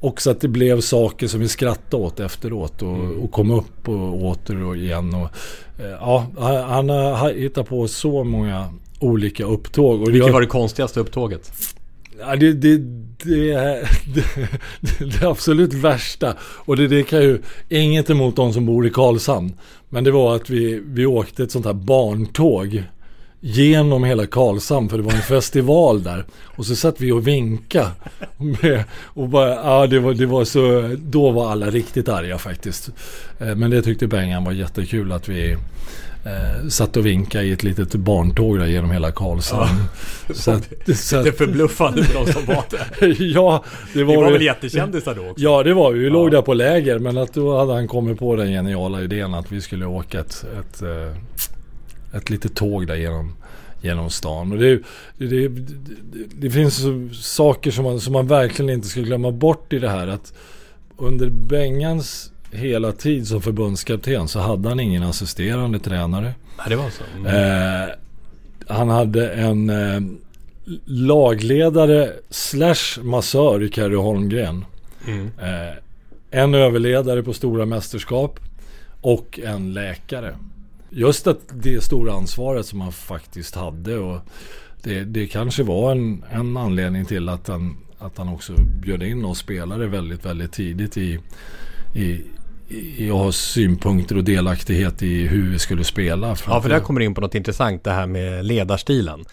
också 0.00 0.30
att 0.30 0.40
det 0.40 0.48
blev 0.48 0.80
saker 0.80 1.26
som 1.26 1.40
vi 1.40 1.48
skrattade 1.48 2.02
åt 2.02 2.20
efteråt 2.20 2.82
och, 2.82 3.24
och 3.24 3.32
kom 3.32 3.50
upp 3.50 3.88
och 3.88 4.24
åter 4.24 4.62
och 4.62 4.76
igen. 4.76 5.14
Och, 5.14 5.28
eh, 5.84 5.90
ja, 5.90 6.26
han, 6.68 6.88
har 6.88 7.32
hittat 7.32 7.68
på 7.68 7.88
så 7.88 8.24
många 8.24 8.68
olika 9.00 9.44
upptåg. 9.44 10.02
Och 10.02 10.14
Vilket 10.14 10.32
var 10.32 10.40
det 10.40 10.46
konstigaste 10.46 11.00
upptåget? 11.00 11.52
Ja, 12.20 12.36
det, 12.36 12.52
det, 12.52 12.76
det, 13.24 13.52
är- 13.52 13.90
det, 14.80 15.04
det 15.20 15.26
absolut 15.28 15.74
värsta. 15.74 16.34
Och 16.40 16.76
det, 16.76 16.88
det 16.88 17.02
kan 17.02 17.22
ju 17.22 17.38
inget 17.68 18.10
emot 18.10 18.36
de 18.36 18.52
som 18.52 18.66
bor 18.66 18.86
i 18.86 18.90
Karlshamn. 18.90 19.52
Men 19.88 20.04
det 20.04 20.10
var 20.10 20.36
att 20.36 20.50
vi, 20.50 20.82
vi 20.86 21.06
åkte 21.06 21.42
ett 21.42 21.50
sånt 21.52 21.66
här 21.66 21.72
barntåg 21.72 22.82
genom 23.40 24.04
hela 24.04 24.26
Karlshamn 24.26 24.88
för 24.88 24.96
det 24.96 25.02
var 25.02 25.12
en 25.12 25.22
festival 25.22 26.02
där. 26.02 26.24
Och 26.56 26.66
så 26.66 26.76
satt 26.76 27.00
vi 27.00 27.12
och 27.12 27.26
vinka 27.26 27.90
med, 28.36 28.84
och 28.92 29.28
bara, 29.28 29.48
ja 29.54 29.86
det 29.86 29.98
var, 30.00 30.14
det 30.14 30.26
var 30.26 30.44
så, 30.44 30.94
då 30.98 31.30
var 31.30 31.50
alla 31.50 31.70
riktigt 31.70 32.08
arga 32.08 32.38
faktiskt. 32.38 32.90
Eh, 33.40 33.54
men 33.54 33.70
det 33.70 33.82
tyckte 33.82 34.06
Bengan 34.06 34.44
var 34.44 34.52
jättekul 34.52 35.12
att 35.12 35.28
vi 35.28 35.56
eh, 36.26 36.68
satt 36.68 36.96
och 36.96 37.06
vinkade 37.06 37.44
i 37.44 37.52
ett 37.52 37.62
litet 37.62 37.94
barntåg 37.94 38.58
där 38.58 38.66
genom 38.66 38.90
hela 38.90 39.12
Karlshamn. 39.12 39.80
Ja. 40.28 40.34
Så 40.34 40.50
att- 40.50 40.68
så 40.96 41.16
att- 41.16 41.24
Det 41.24 41.30
är 41.30 41.32
förbluffande 41.32 42.04
för 42.04 42.24
de 42.24 42.32
som 42.32 42.44
var 42.44 42.64
där. 42.70 43.16
ja, 43.34 43.64
det 43.94 44.04
var, 44.04 44.14
Ni 44.14 44.22
var 44.22 44.32
väl 44.32 44.42
jättekändisar 44.42 45.14
då 45.14 45.30
också? 45.30 45.44
Ja, 45.44 45.62
det 45.62 45.74
var 45.74 45.92
vi. 45.92 45.98
Vi 45.98 46.10
låg 46.10 46.30
där 46.30 46.42
på 46.42 46.54
läger. 46.54 46.98
Men 46.98 47.18
att 47.18 47.34
då 47.34 47.58
hade 47.58 47.72
han 47.72 47.88
kommit 47.88 48.18
på 48.18 48.36
den 48.36 48.48
geniala 48.48 49.02
idén 49.02 49.34
att 49.34 49.52
vi 49.52 49.60
skulle 49.60 49.86
åka 49.86 50.20
ett, 50.20 50.44
ett, 50.60 50.82
eh, 50.82 52.16
ett 52.18 52.30
litet 52.30 52.54
tåg 52.54 52.86
där 52.86 52.96
genom, 52.96 53.32
genom 53.82 54.10
stan. 54.10 54.52
Och 54.52 54.58
det, 54.58 54.82
det, 55.18 55.26
det, 55.26 55.48
det, 56.34 56.50
finns 56.50 56.82
saker 57.12 57.70
som 57.70 57.84
man, 57.84 58.00
som 58.00 58.12
man 58.12 58.26
verkligen 58.26 58.70
inte 58.70 58.88
ska 58.88 59.00
glömma 59.00 59.30
bort 59.32 59.72
i 59.72 59.78
det 59.78 59.88
här. 59.88 60.08
Att 60.08 60.32
under 60.96 61.30
Bengans 61.30 62.30
hela 62.52 62.92
tid 62.92 63.28
som 63.28 63.42
förbundskapten 63.42 64.28
så 64.28 64.40
hade 64.40 64.68
han 64.68 64.80
ingen 64.80 65.02
assisterande 65.02 65.78
tränare. 65.78 66.34
Nej, 66.58 66.66
det 66.68 66.76
var 66.76 66.90
så. 66.90 67.04
Mm. 67.16 67.26
Eh, 67.26 67.88
han 68.66 68.88
hade 68.88 69.30
en 69.30 69.70
eh, 69.70 70.00
lagledare 70.84 72.12
slash 72.30 73.02
massör 73.02 73.62
i 73.62 73.70
Kerry 73.70 73.96
Holmgren. 73.96 74.64
Mm. 75.06 75.30
Eh, 75.42 75.74
en 76.30 76.54
överledare 76.54 77.22
på 77.22 77.32
stora 77.32 77.66
mästerskap 77.66 78.40
och 79.00 79.40
en 79.44 79.72
läkare. 79.72 80.36
Just 80.90 81.26
att 81.26 81.40
det 81.52 81.84
stora 81.84 82.12
ansvaret 82.12 82.66
som 82.66 82.80
han 82.80 82.92
faktiskt 82.92 83.54
hade 83.54 83.98
och 83.98 84.20
det, 84.82 85.04
det 85.04 85.26
kanske 85.26 85.62
var 85.62 85.92
en, 85.92 86.24
en 86.30 86.56
anledning 86.56 87.04
till 87.04 87.28
att 87.28 87.48
han, 87.48 87.76
att 87.98 88.18
han 88.18 88.28
också 88.28 88.52
bjöd 88.82 89.02
in 89.02 89.24
oss 89.24 89.38
spelare 89.38 89.86
väldigt, 89.86 90.26
väldigt 90.26 90.52
tidigt 90.52 90.96
i, 90.96 91.18
i, 91.96 92.24
i 93.04 93.10
att 93.10 93.16
ha 93.16 93.32
synpunkter 93.32 94.16
och 94.16 94.24
delaktighet 94.24 95.02
i 95.02 95.26
hur 95.26 95.50
vi 95.52 95.58
skulle 95.58 95.84
spela. 95.84 96.36
Ja, 96.46 96.62
för 96.62 96.68
där 96.68 96.80
kommer 96.80 97.00
in 97.00 97.14
på 97.14 97.20
något 97.20 97.34
intressant, 97.34 97.84
det 97.84 97.92
här 97.92 98.06
med 98.06 98.44
ledarstilen. 98.44 99.24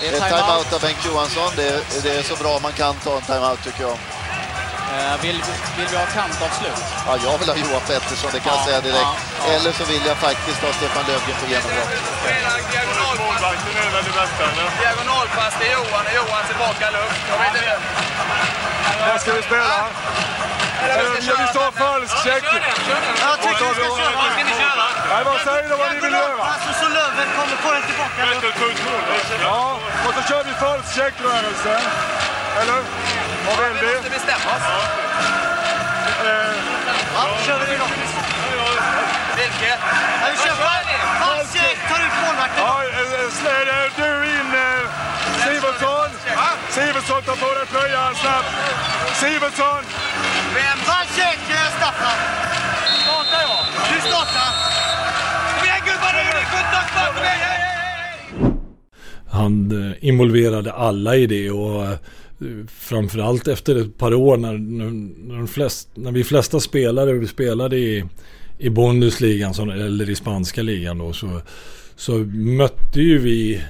Det 0.00 0.06
är 0.06 0.12
timeout 0.28 0.72
av 0.76 0.80
Bengt 0.86 1.02
Johansson. 1.06 1.50
Det 1.56 1.68
är, 1.74 1.80
det 2.02 2.10
är 2.18 2.22
så 2.22 2.36
bra 2.42 2.58
man 2.62 2.72
kan 2.72 2.94
ta 3.04 3.16
en 3.16 3.22
timeout 3.22 3.60
tycker 3.64 3.82
jag. 3.82 3.96
Eh, 4.96 5.22
Vill, 5.22 5.38
vill 5.78 5.88
vi 5.92 5.96
ha 5.96 6.06
kantavslut? 6.20 6.80
Ja, 7.06 7.12
jag 7.26 7.34
vill 7.40 7.48
ha 7.52 7.56
Johan 7.64 7.84
Pettersson, 7.90 8.30
det 8.34 8.40
kan 8.44 8.52
jag 8.54 8.60
Ja, 8.62 8.66
säga 8.68 8.80
direkt. 8.88 9.10
ja, 9.12 9.14
ja. 9.46 9.52
Eller 9.54 9.72
så 9.78 9.84
vill 9.92 10.02
jag 10.10 10.16
faktiskt 10.28 10.58
ha 10.66 10.70
Stefan 10.78 11.04
Löfgren 11.10 11.36
på 11.42 11.46
genombrott. 11.52 11.90
Diagonalpass 14.80 15.54
till 15.60 15.70
Johan 15.76 16.04
och 16.08 16.14
Johan 16.18 16.42
tillbaka 16.50 16.86
luft. 16.96 17.20
När 19.06 19.18
ska 19.18 19.32
vi 19.32 19.42
spela? 19.42 19.78
Eller 20.82 21.10
vi 21.10 21.28
Eh, 21.30 21.52
sa 21.54 21.72
falsk 21.72 22.14
check. 22.24 22.44
Jag 23.26 23.36
tycker 23.44 23.64
vi 23.68 23.74
ska 23.74 23.96
köra. 24.00 24.16
Vad 24.22 24.30
ska 24.32 24.44
ni 24.44 24.54
köra? 24.62 24.86
Nej, 25.12 25.24
vad 25.24 25.40
säger 25.40 25.68
du 25.68 25.74
vad 25.76 25.88
ni 25.94 26.00
vill 26.00 26.12
göra? 26.12 26.46
Så 26.80 26.88
Löven 26.88 27.28
kommer 27.36 27.56
få 27.64 27.72
den 27.72 27.82
tillbaka. 27.82 28.20
Ja, 29.42 29.78
och 30.06 30.14
så 30.14 30.22
kör 30.28 30.44
vi 30.44 30.52
falsk 30.64 30.94
checkrörelse. 30.94 31.80
Eller? 32.60 32.80
Vad 33.46 33.56
vill 33.64 33.74
Vi 33.80 33.86
vi? 33.86 33.94
måste 33.96 34.10
bestämma 34.10 34.50
oss. 34.56 34.66
Eh, 36.26 36.54
Ja, 37.14 37.22
kör 37.46 37.58
vi 37.58 37.76
då. 37.76 37.84
Vilket? 39.36 39.78
Ja, 40.22 40.26
vi 40.32 40.36
kör 40.48 40.56
falsk 41.20 41.52
check. 41.58 41.78
Tar 41.88 42.00
ut 42.06 42.14
målvakten. 42.26 42.64
Ja, 42.66 42.82
eh, 42.84 43.30
släder 43.40 43.90
du 43.96 44.26
in... 44.30 44.54
eh, 44.54 45.44
Sivertsson 46.76 47.22
tar 47.22 47.36
på 47.44 47.48
dig 47.58 47.66
tröjan 47.72 48.14
snabbt. 48.22 48.50
Sivertsson! 49.20 49.82
Vem 50.56 50.78
var 50.88 51.04
check, 51.16 51.40
Staffan? 51.78 52.18
Startar 53.02 53.40
jag? 53.48 53.62
Du 53.90 54.00
startar! 54.08 54.50
Kom 55.54 55.64
igen 55.66 55.82
gubbar, 55.86 56.12
nu 56.16 56.20
är 56.30 56.34
det 56.40 56.46
17 56.52 56.86
kvar! 56.92 57.08
Kom 57.14 57.24
igen! 57.24 57.38
hej, 57.40 57.40
hej, 57.46 57.58
hej! 58.40 58.52
Han 59.28 59.86
eh, 59.90 60.08
involverade 60.08 60.72
alla 60.72 61.16
i 61.16 61.26
det 61.26 61.50
och 61.50 61.84
eh, 61.84 61.98
framförallt 62.78 63.48
efter 63.48 63.76
ett 63.76 63.98
par 63.98 64.14
år 64.14 64.36
när, 64.36 64.58
när, 65.28 65.46
flest, 65.46 65.88
när 65.94 66.12
vi 66.12 66.24
flesta 66.24 66.60
spelare 66.60 67.12
vi 67.12 67.26
spelade 67.26 67.76
i, 67.76 68.04
i 68.58 68.70
Bundesligan 68.70 69.70
eller 69.70 70.10
i 70.10 70.16
spanska 70.16 70.62
ligan 70.62 70.98
då 70.98 71.12
så, 71.12 71.40
så 71.96 72.12
mötte 72.34 73.00
ju 73.00 73.18
vi 73.18 73.62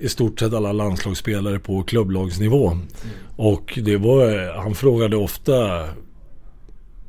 i 0.00 0.08
stort 0.08 0.40
sett 0.40 0.54
alla 0.54 0.72
landslagsspelare 0.72 1.58
på 1.58 1.82
klubblagsnivå. 1.82 2.78
Och 3.36 3.78
det 3.84 3.96
var, 3.96 4.54
han 4.62 4.74
frågade 4.74 5.16
ofta 5.16 5.88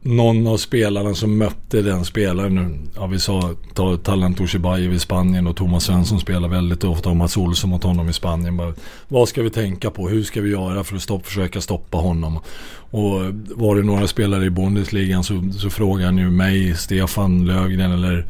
någon 0.06 0.48
av 0.48 0.58
spelarna 0.58 1.14
som 1.14 1.38
mötte 1.38 1.82
den 1.82 2.06
spelaren. 2.06 2.90
Ja, 2.96 3.08
vi 3.08 3.20
sa 3.20 3.52
ta 3.74 3.98
Talent 3.98 4.38
Toshibajev 4.38 4.94
i 4.94 5.00
Spanien 5.00 5.48
och 5.48 5.56
Thomas 5.56 5.84
Svensson 5.84 6.20
spelar 6.20 6.48
väldigt 6.48 6.84
ofta 6.84 7.10
och 7.10 7.16
Mats 7.16 7.38
Olsson 7.38 7.70
mot 7.70 7.84
honom 7.84 8.10
i 8.10 8.14
Spanien. 8.14 8.58
Bara, 8.58 8.74
vad 9.08 9.30
ska 9.30 9.44
vi 9.44 9.50
tänka 9.50 9.92
på? 9.92 10.10
Hur 10.10 10.24
ska 10.24 10.42
vi 10.42 10.52
göra 10.52 10.84
för 10.84 10.96
att 10.96 11.02
stopp, 11.02 11.26
försöka 11.26 11.62
stoppa 11.62 11.98
honom? 11.98 12.40
Och 12.92 13.12
var 13.56 13.76
det 13.76 13.84
några 13.84 14.08
spelare 14.08 14.46
i 14.46 14.50
Bundesligan 14.50 15.24
så, 15.24 15.52
så 15.58 15.70
frågade 15.70 16.06
han 16.06 16.18
ju 16.18 16.30
mig, 16.30 16.76
Stefan 16.76 17.46
Löfgren 17.46 17.92
eller 17.92 18.26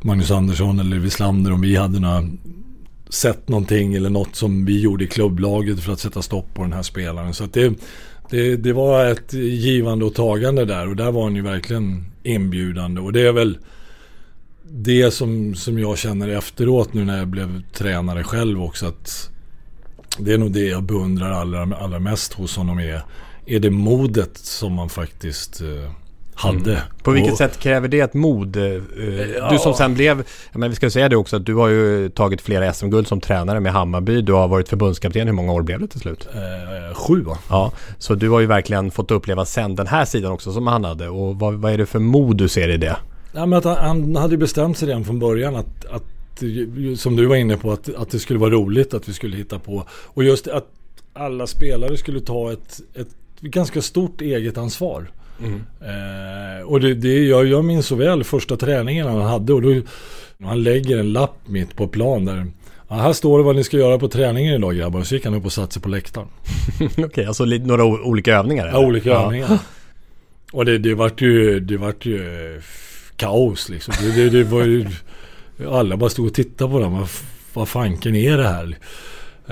Magnus 0.00 0.30
Andersson 0.30 0.80
eller 0.80 0.96
Wislander 0.96 1.52
om 1.52 1.60
vi 1.60 1.76
hade 1.76 2.00
några 2.00 2.28
sett 3.12 3.48
någonting 3.48 3.94
eller 3.94 4.10
något 4.10 4.36
som 4.36 4.64
vi 4.64 4.80
gjorde 4.80 5.04
i 5.04 5.06
klubblaget 5.06 5.80
för 5.80 5.92
att 5.92 6.00
sätta 6.00 6.22
stopp 6.22 6.54
på 6.54 6.62
den 6.62 6.72
här 6.72 6.82
spelaren. 6.82 7.34
Så 7.34 7.44
att 7.44 7.52
det, 7.52 7.74
det, 8.30 8.56
det 8.56 8.72
var 8.72 9.06
ett 9.06 9.32
givande 9.32 10.04
och 10.04 10.14
tagande 10.14 10.64
där 10.64 10.88
och 10.88 10.96
där 10.96 11.12
var 11.12 11.22
han 11.22 11.36
ju 11.36 11.42
verkligen 11.42 12.04
inbjudande. 12.22 13.00
Och 13.00 13.12
det 13.12 13.20
är 13.20 13.32
väl 13.32 13.58
det 14.62 15.10
som, 15.10 15.54
som 15.54 15.78
jag 15.78 15.98
känner 15.98 16.28
efteråt 16.28 16.94
nu 16.94 17.04
när 17.04 17.18
jag 17.18 17.28
blev 17.28 17.62
tränare 17.72 18.24
själv 18.24 18.62
också. 18.62 18.86
att 18.86 19.30
Det 20.18 20.32
är 20.32 20.38
nog 20.38 20.52
det 20.52 20.66
jag 20.66 20.82
beundrar 20.82 21.30
allra, 21.30 21.76
allra 21.76 21.98
mest 21.98 22.32
hos 22.32 22.56
honom 22.56 22.78
är, 22.78 23.02
är 23.46 23.60
det 23.60 23.70
modet 23.70 24.38
som 24.38 24.72
man 24.72 24.88
faktiskt 24.88 25.60
eh, 25.60 25.92
hade. 26.34 26.70
Mm. 26.70 26.82
På 27.02 27.10
vilket 27.10 27.32
och, 27.32 27.38
sätt 27.38 27.58
kräver 27.58 27.88
det 27.88 28.00
ett 28.00 28.14
mod? 28.14 28.56
Eh, 28.56 28.62
Ja. 29.38 29.50
Du 29.50 29.58
som 29.58 29.74
sen 29.74 29.94
blev, 29.94 30.24
men 30.52 30.70
vi 30.70 30.76
ska 30.76 30.90
säga 30.90 31.08
det 31.08 31.16
också, 31.16 31.36
att 31.36 31.46
du 31.46 31.54
har 31.54 31.68
ju 31.68 32.08
tagit 32.08 32.40
flera 32.40 32.72
SM-guld 32.72 33.08
som 33.08 33.20
tränare 33.20 33.60
med 33.60 33.72
Hammarby. 33.72 34.20
Du 34.20 34.32
har 34.32 34.48
varit 34.48 34.68
förbundskapten. 34.68 35.26
Hur 35.26 35.34
många 35.34 35.52
år 35.52 35.62
blev 35.62 35.80
det 35.80 35.86
till 35.86 36.00
slut? 36.00 36.28
Eh, 36.34 36.94
sju 36.94 37.20
va? 37.20 37.38
Ja, 37.50 37.72
så 37.98 38.14
du 38.14 38.30
har 38.30 38.40
ju 38.40 38.46
verkligen 38.46 38.90
fått 38.90 39.10
uppleva 39.10 39.44
sen 39.44 39.76
den 39.76 39.86
här 39.86 40.04
sidan 40.04 40.32
också 40.32 40.52
som 40.52 40.66
han 40.66 40.84
hade. 40.84 41.08
Och 41.08 41.38
vad, 41.38 41.54
vad 41.54 41.72
är 41.72 41.78
det 41.78 41.86
för 41.86 41.98
mod 41.98 42.36
du 42.36 42.48
ser 42.48 42.68
i 42.68 42.76
det? 42.76 42.96
Ja, 43.32 43.46
men 43.46 43.58
att 43.58 43.64
han, 43.64 43.76
han 43.76 44.16
hade 44.16 44.34
ju 44.34 44.38
bestämt 44.38 44.78
sig 44.78 44.88
redan 44.88 45.04
från 45.04 45.18
början 45.18 45.56
att, 45.56 45.84
att 45.84 46.04
som 46.96 47.16
du 47.16 47.26
var 47.26 47.36
inne 47.36 47.56
på, 47.56 47.72
att, 47.72 47.94
att 47.94 48.10
det 48.10 48.18
skulle 48.18 48.38
vara 48.38 48.50
roligt 48.50 48.94
att 48.94 49.08
vi 49.08 49.12
skulle 49.12 49.36
hitta 49.36 49.58
på. 49.58 49.84
Och 49.90 50.24
just 50.24 50.48
att 50.48 50.66
alla 51.12 51.46
spelare 51.46 51.96
skulle 51.96 52.20
ta 52.20 52.52
ett, 52.52 52.80
ett 52.94 53.08
ganska 53.40 53.82
stort 53.82 54.20
eget 54.20 54.58
ansvar. 54.58 55.10
Mm. 55.44 55.62
Eh, 55.80 56.66
och 56.66 56.80
det, 56.80 56.94
det, 56.94 57.24
jag, 57.24 57.46
jag 57.46 57.64
minns 57.64 57.86
så 57.86 57.94
väl 57.94 58.24
första 58.24 58.56
träningen 58.56 59.06
han 59.06 59.20
hade 59.20 59.52
och 59.52 59.62
då 59.62 59.82
han 60.42 60.62
lägger 60.62 60.98
en 60.98 61.12
lapp 61.12 61.36
mitt 61.46 61.76
på 61.76 61.88
plan 61.88 62.24
där. 62.24 62.46
Ja, 62.88 62.94
här 62.94 63.12
står 63.12 63.38
det 63.38 63.44
vad 63.44 63.56
ni 63.56 63.64
ska 63.64 63.76
göra 63.76 63.98
på 63.98 64.08
träningen 64.08 64.54
idag 64.54 64.76
grabbar. 64.76 65.00
Och 65.00 65.06
så 65.06 65.14
gick 65.14 65.24
han 65.24 65.34
upp 65.34 65.44
och 65.44 65.52
satte 65.52 65.72
sig 65.72 65.82
på 65.82 65.88
läktaren. 65.88 66.28
Okej, 66.80 67.04
okay, 67.04 67.24
alltså 67.24 67.44
några 67.44 67.84
olika 67.84 68.38
övningar? 68.38 68.66
Ja, 68.66 68.78
olika 68.78 69.10
övningar. 69.10 69.58
Och 70.52 70.64
det, 70.64 70.78
det 70.78 70.94
vart 70.94 71.20
ju, 71.20 71.60
det 71.60 71.76
vart 71.76 72.06
ju 72.06 72.60
kaos 73.16 73.68
liksom. 73.68 73.94
Det, 74.00 74.12
det, 74.12 74.30
det 74.30 74.44
var 74.44 74.62
ju, 74.62 74.86
alla 75.70 75.96
bara 75.96 76.10
stod 76.10 76.26
och 76.26 76.34
tittade 76.34 76.70
på 76.70 76.78
dem. 76.78 76.92
Vad, 76.92 77.08
vad 77.52 77.68
fanken 77.68 78.16
är 78.16 78.36
det 78.36 78.48
här? 78.48 78.76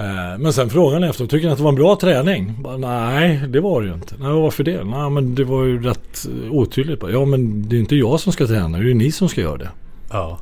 Eh, 0.01 0.39
Men 0.39 0.53
sen 0.53 0.71
frågan 0.71 1.03
efter, 1.05 1.27
tycker 1.27 1.47
ni 1.47 1.53
att 1.53 1.59
det 1.59 1.65
var 1.65 1.71
en 1.71 1.77
bra 1.77 1.97
träning? 1.97 2.55
Bara, 2.63 2.77
Nej, 2.77 3.41
det 3.49 3.61
var 3.61 3.81
det 3.81 3.87
ju 3.89 3.95
inte. 3.95 4.15
Nej, 4.21 4.33
varför 4.33 4.65
det? 4.65 4.85
Nej, 4.85 5.11
men 5.11 5.35
det 5.35 5.45
var 5.45 5.65
ju 5.65 5.83
rätt 5.83 6.27
otydligt. 6.51 7.03
Ja, 7.13 7.25
men 7.25 7.69
det 7.69 7.77
är 7.77 7.81
inte 7.81 7.97
jag 7.97 8.21
som 8.21 8.33
ska 8.33 8.47
träna, 8.47 8.79
det 8.79 8.85
är 8.85 8.89
ju 8.89 8.95
ni 8.95 9.13
som 9.13 9.29
ska 9.29 9.41
göra 9.41 9.57
det. 9.57 9.69
Ja. 10.11 10.39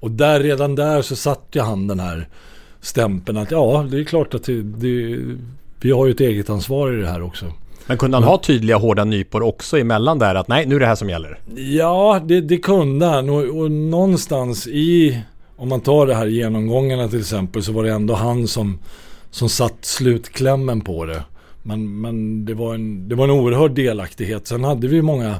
Och 0.00 0.10
där, 0.10 0.40
redan 0.40 0.74
där 0.74 1.02
så 1.02 1.16
satte 1.16 1.60
han 1.62 1.86
den 1.86 2.00
här 2.00 2.28
stämpeln 2.80 3.38
att 3.38 3.50
ja, 3.50 3.86
det 3.90 4.00
är 4.00 4.04
klart 4.04 4.34
att 4.34 4.44
det, 4.44 4.62
det, 4.62 5.18
vi 5.80 5.90
har 5.90 6.06
ju 6.06 6.12
ett 6.12 6.20
eget 6.20 6.50
ansvar 6.50 6.92
i 6.92 7.00
det 7.00 7.08
här 7.08 7.22
också. 7.22 7.46
Men 7.86 7.96
kunde 7.98 8.16
han 8.16 8.24
ha 8.24 8.38
tydliga 8.38 8.76
hårda 8.76 9.04
nypor 9.04 9.42
också 9.42 9.78
emellan 9.78 10.18
där? 10.18 10.34
Att 10.34 10.48
nej, 10.48 10.66
nu 10.66 10.76
är 10.76 10.80
det 10.80 10.86
här 10.86 10.94
som 10.94 11.10
gäller? 11.10 11.38
Ja, 11.56 12.20
det, 12.24 12.40
det 12.40 12.58
kunde 12.58 13.06
han. 13.06 13.30
Och, 13.30 13.42
och 13.60 13.70
någonstans 13.70 14.66
i, 14.66 15.18
om 15.58 15.68
man 15.68 15.80
tar 15.80 16.06
det 16.06 16.14
här 16.14 16.26
genomgångarna 16.26 17.08
till 17.08 17.20
exempel, 17.20 17.62
så 17.62 17.72
var 17.72 17.84
det 17.84 17.92
ändå 17.92 18.14
han 18.14 18.48
som, 18.48 18.78
som 19.30 19.48
satt 19.48 19.84
slutklämmen 19.84 20.80
på 20.80 21.04
det. 21.04 21.22
Men, 21.62 22.00
men 22.00 22.44
det, 22.44 22.54
var 22.54 22.74
en, 22.74 23.08
det 23.08 23.14
var 23.14 23.24
en 23.24 23.30
oerhörd 23.30 23.74
delaktighet. 23.74 24.46
Sen 24.46 24.64
hade 24.64 24.88
vi 24.88 25.02
många 25.02 25.36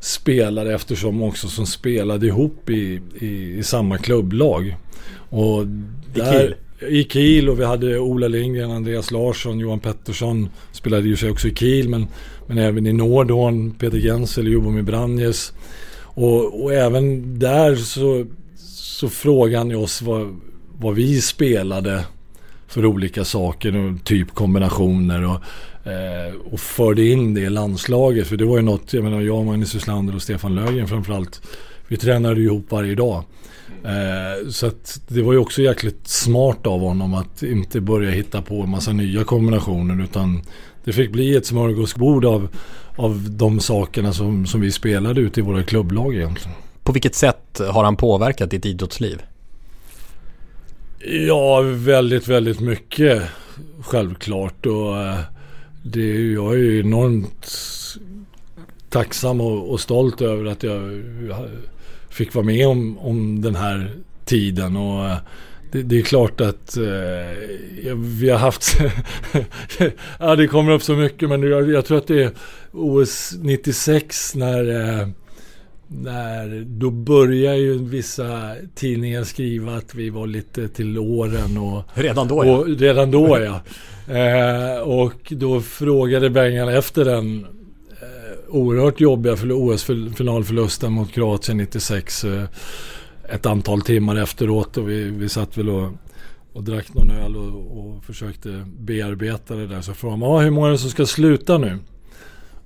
spelare 0.00 0.74
eftersom 0.74 1.22
också 1.22 1.48
som 1.48 1.66
spelade 1.66 2.26
ihop 2.26 2.70
i, 2.70 3.00
i, 3.18 3.58
i 3.58 3.62
samma 3.62 3.98
klubblag. 3.98 4.76
Och 5.30 5.66
där? 6.14 6.56
I 6.88 7.04
Kiel 7.04 7.48
och 7.48 7.60
vi 7.60 7.64
hade 7.64 7.98
Ola 7.98 8.28
Lindgren, 8.28 8.70
Andreas 8.70 9.10
Larsson, 9.10 9.58
Johan 9.58 9.80
Pettersson 9.80 10.48
spelade 10.72 11.08
ju 11.08 11.16
sig 11.16 11.30
också 11.30 11.48
i 11.48 11.54
Kiel 11.54 11.88
men, 11.88 12.06
men 12.46 12.58
även 12.58 12.86
i 12.86 12.92
Nordhorn, 12.92 13.70
Peter 13.70 13.98
Gensel, 13.98 14.52
Jobomir 14.52 14.82
Branjes. 14.82 15.52
Och, 16.02 16.62
och 16.62 16.74
även 16.74 17.38
där 17.38 17.76
så, 17.76 18.26
så 18.96 19.08
frågade 19.08 19.58
han 19.58 19.70
ju 19.70 19.76
oss 19.76 20.02
vad, 20.02 20.40
vad 20.78 20.94
vi 20.94 21.20
spelade 21.20 22.04
för 22.66 22.86
olika 22.86 23.24
saker, 23.24 23.98
typ 24.04 24.34
kombinationer 24.34 25.24
och, 25.24 25.40
eh, 25.90 26.34
och 26.52 26.60
förde 26.60 27.06
in 27.06 27.34
det 27.34 27.40
i 27.40 27.50
landslaget. 27.50 28.26
För 28.26 28.36
det 28.36 28.44
var 28.44 28.56
ju 28.56 28.62
något, 28.62 28.92
jag 28.92 29.04
menar 29.04 29.20
jag, 29.20 29.44
Magnus 29.44 29.74
Wislander 29.74 30.14
och 30.14 30.22
Stefan 30.22 30.54
Lögen 30.54 30.88
framförallt, 30.88 31.42
vi 31.88 31.96
tränade 31.96 32.40
ju 32.40 32.46
ihop 32.46 32.66
varje 32.68 32.94
dag. 32.94 33.24
Eh, 33.84 34.48
så 34.48 34.66
att 34.66 35.00
det 35.08 35.22
var 35.22 35.32
ju 35.32 35.38
också 35.38 35.62
jäkligt 35.62 36.08
smart 36.08 36.66
av 36.66 36.80
honom 36.80 37.14
att 37.14 37.42
inte 37.42 37.80
börja 37.80 38.10
hitta 38.10 38.42
på 38.42 38.62
en 38.62 38.70
massa 38.70 38.92
nya 38.92 39.24
kombinationer 39.24 40.04
utan 40.04 40.42
det 40.84 40.92
fick 40.92 41.12
bli 41.12 41.36
ett 41.36 41.46
smörgåsbord 41.46 42.24
av, 42.24 42.48
av 42.96 43.30
de 43.30 43.60
sakerna 43.60 44.12
som, 44.12 44.46
som 44.46 44.60
vi 44.60 44.72
spelade 44.72 45.20
ute 45.20 45.40
i 45.40 45.42
våra 45.42 45.62
klubblag 45.62 46.14
egentligen. 46.14 46.56
På 46.86 46.92
vilket 46.92 47.14
sätt 47.14 47.60
har 47.70 47.84
han 47.84 47.96
påverkat 47.96 48.50
ditt 48.50 48.66
idrottsliv? 48.66 49.22
Ja, 50.98 51.60
väldigt, 51.60 52.28
väldigt 52.28 52.60
mycket 52.60 53.22
självklart. 53.80 54.66
Och 54.66 54.98
eh, 54.98 55.18
det, 55.82 56.32
jag 56.32 56.52
är 56.52 56.58
ju 56.58 56.80
enormt 56.80 57.56
tacksam 58.90 59.40
och, 59.40 59.70
och 59.70 59.80
stolt 59.80 60.20
över 60.20 60.44
att 60.44 60.62
jag 60.62 61.02
fick 62.08 62.34
vara 62.34 62.44
med 62.44 62.68
om, 62.68 62.98
om 62.98 63.42
den 63.42 63.56
här 63.56 63.90
tiden. 64.24 64.76
Och 64.76 65.04
eh, 65.04 65.16
det, 65.72 65.82
det 65.82 65.98
är 65.98 66.02
klart 66.02 66.40
att 66.40 66.76
eh, 66.76 67.94
vi 67.96 68.30
har 68.30 68.38
haft... 68.38 68.78
ja, 70.18 70.36
det 70.36 70.46
kommer 70.46 70.72
upp 70.72 70.82
så 70.82 70.92
mycket 70.94 71.28
men 71.28 71.42
jag, 71.42 71.70
jag 71.70 71.84
tror 71.84 71.98
att 71.98 72.06
det 72.06 72.22
är 72.22 72.30
OS 72.72 73.34
96 73.38 74.34
när... 74.34 74.90
Eh, 75.00 75.08
när, 75.88 76.64
då 76.66 76.90
börjar 76.90 77.54
ju 77.54 77.78
vissa 77.78 78.54
tidningar 78.74 79.24
skriva 79.24 79.76
att 79.76 79.94
vi 79.94 80.10
var 80.10 80.26
lite 80.26 80.68
till 80.68 80.98
åren 80.98 81.56
och... 81.56 81.82
Redan 81.94 82.28
då, 82.28 82.44
ja. 82.44 82.56
och, 82.56 82.68
Redan 82.68 83.10
då 83.10 83.38
ja. 83.38 83.60
eh, 84.14 84.80
och 84.80 85.32
då 85.36 85.60
frågade 85.60 86.30
Bengan 86.30 86.68
efter 86.68 87.04
den 87.04 87.46
eh, 87.90 88.54
oerhört 88.54 89.00
jobbiga 89.00 89.36
för 89.36 89.52
OS-finalförlusten 89.52 90.92
mot 90.92 91.12
Kroatien 91.12 91.56
96. 91.56 92.24
Eh, 92.24 92.44
ett 93.28 93.46
antal 93.46 93.82
timmar 93.82 94.16
efteråt 94.16 94.76
och 94.76 94.90
vi, 94.90 95.02
vi 95.02 95.28
satt 95.28 95.58
väl 95.58 95.68
och, 95.68 95.90
och 96.52 96.62
drack 96.62 96.94
någon 96.94 97.10
öl 97.10 97.36
och, 97.36 97.78
och 97.78 98.04
försökte 98.04 98.66
bearbeta 98.78 99.54
det 99.54 99.66
där. 99.66 99.80
Så 99.80 99.94
frågade 99.94 100.20
man, 100.20 100.28
ah, 100.28 100.40
hur 100.40 100.50
många 100.50 100.66
är 100.66 100.72
det 100.72 100.78
som 100.78 100.90
ska 100.90 101.06
sluta 101.06 101.58
nu? 101.58 101.78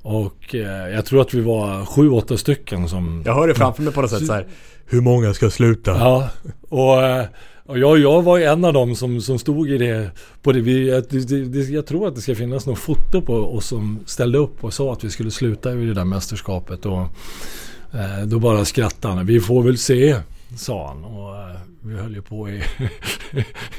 Och 0.03 0.55
eh, 0.55 0.89
jag 0.89 1.05
tror 1.05 1.21
att 1.21 1.35
vi 1.35 1.41
var 1.41 1.85
sju, 1.85 2.11
åtta 2.11 2.37
stycken 2.37 2.89
som... 2.89 3.23
Jag 3.27 3.35
hör 3.35 3.49
det 3.49 3.55
framför 3.55 3.83
mig 3.83 3.93
på 3.93 4.01
något 4.01 4.11
sätt 4.11 4.27
så 4.27 4.33
här. 4.33 4.47
Hur 4.87 5.01
många 5.01 5.35
ska 5.35 5.51
sluta? 5.51 5.91
Ja, 5.91 6.29
och, 6.69 7.03
eh, 7.03 7.25
och 7.67 7.79
jag, 7.79 7.99
jag 7.99 8.23
var 8.23 8.39
en 8.39 8.65
av 8.65 8.73
dem 8.73 8.95
som, 8.95 9.21
som 9.21 9.39
stod 9.39 9.71
i 9.71 9.79
det. 9.79 10.11
På 10.43 10.53
det, 10.53 10.61
vi, 10.61 10.89
jag, 10.89 11.05
det, 11.11 11.45
det, 11.45 11.59
jag 11.59 11.87
tror 11.87 12.09
att 12.09 12.15
det 12.15 12.21
ska 12.21 12.35
finnas 12.35 12.67
något 12.67 12.79
foto 12.79 13.23
på 13.23 13.35
oss 13.35 13.67
som 13.67 13.99
ställde 14.07 14.39
upp 14.39 14.65
och 14.65 14.75
sa 14.75 14.93
att 14.93 15.05
vi 15.05 15.11
skulle 15.11 15.31
sluta 15.31 15.73
i 15.73 15.87
det 15.87 15.95
där 15.95 16.05
mästerskapet. 16.05 16.87
Och 16.87 17.01
eh, 17.93 18.27
då 18.27 18.39
bara 18.39 18.65
skrattade 18.65 19.15
han. 19.15 19.27
Vi 19.27 19.41
får 19.41 19.63
väl 19.63 19.79
se, 19.79 20.17
sa 20.57 20.89
han. 20.89 21.05
Och, 21.05 21.37
eh, 21.37 21.57
vi 21.83 21.97
höll 21.97 22.15
ju 22.15 22.23
på 22.23 22.49
i, 22.49 22.63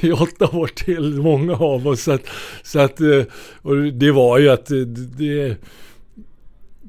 i 0.00 0.12
åtta 0.12 0.48
år 0.48 0.66
till, 0.66 1.14
många 1.14 1.54
av 1.54 1.86
oss. 1.88 2.02
Så 2.02 2.12
att, 2.12 2.22
så 2.62 2.78
att 2.78 3.00
eh, 3.00 3.22
och 3.62 3.76
det 3.76 4.10
var 4.10 4.38
ju 4.38 4.50
att 4.50 4.66
det, 5.16 5.56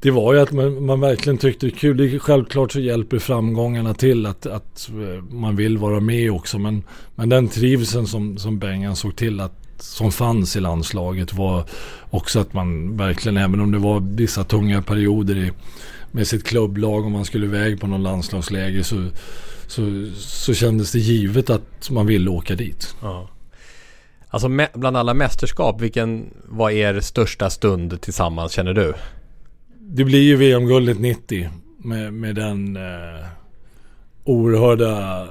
det 0.03 0.11
var 0.11 0.33
ju 0.33 0.39
att 0.39 0.51
man, 0.51 0.85
man 0.85 0.99
verkligen 0.99 1.37
tyckte 1.37 1.65
det 1.65 1.71
var 1.71 1.79
kul. 1.79 2.19
Självklart 2.19 2.71
så 2.71 2.79
hjälper 2.79 3.19
framgångarna 3.19 3.93
till 3.93 4.25
att, 4.25 4.45
att 4.45 4.89
eh, 4.89 5.23
man 5.23 5.55
vill 5.55 5.77
vara 5.77 5.99
med 5.99 6.31
också. 6.31 6.59
Men, 6.59 6.83
men 7.15 7.29
den 7.29 7.47
trivseln 7.47 8.07
som, 8.07 8.37
som 8.37 8.59
Bengan 8.59 8.95
såg 8.95 9.15
till 9.15 9.39
att 9.39 9.53
som 9.77 10.11
fanns 10.11 10.55
i 10.55 10.59
landslaget 10.59 11.33
var 11.33 11.65
också 12.09 12.39
att 12.39 12.53
man 12.53 12.97
verkligen, 12.97 13.37
även 13.37 13.59
om 13.59 13.71
det 13.71 13.77
var 13.77 13.99
vissa 13.99 14.43
tunga 14.43 14.81
perioder 14.81 15.37
i, 15.37 15.51
med 16.11 16.27
sitt 16.27 16.43
klubblag 16.43 17.05
om 17.05 17.11
man 17.11 17.25
skulle 17.25 17.45
iväg 17.45 17.81
på 17.81 17.87
någon 17.87 18.03
landslagsläger 18.03 18.83
så, 18.83 19.07
så, 19.67 20.11
så 20.15 20.53
kändes 20.53 20.91
det 20.91 20.99
givet 20.99 21.49
att 21.49 21.89
man 21.89 22.05
ville 22.05 22.29
åka 22.29 22.55
dit. 22.55 22.95
Ja. 23.01 23.29
Alltså 24.29 24.49
bland 24.73 24.97
alla 24.97 25.13
mästerskap, 25.13 25.81
vilken 25.81 26.33
var 26.45 26.69
er 26.69 26.99
största 26.99 27.49
stund 27.49 28.01
tillsammans 28.01 28.51
känner 28.51 28.73
du? 28.73 28.93
Det 29.85 30.03
blir 30.03 30.21
ju 30.21 30.35
VM-guldet 30.35 30.99
90 30.99 31.49
med, 31.77 32.13
med 32.13 32.35
den 32.35 32.75
eh, 32.75 33.25
oerhörda 34.23 35.27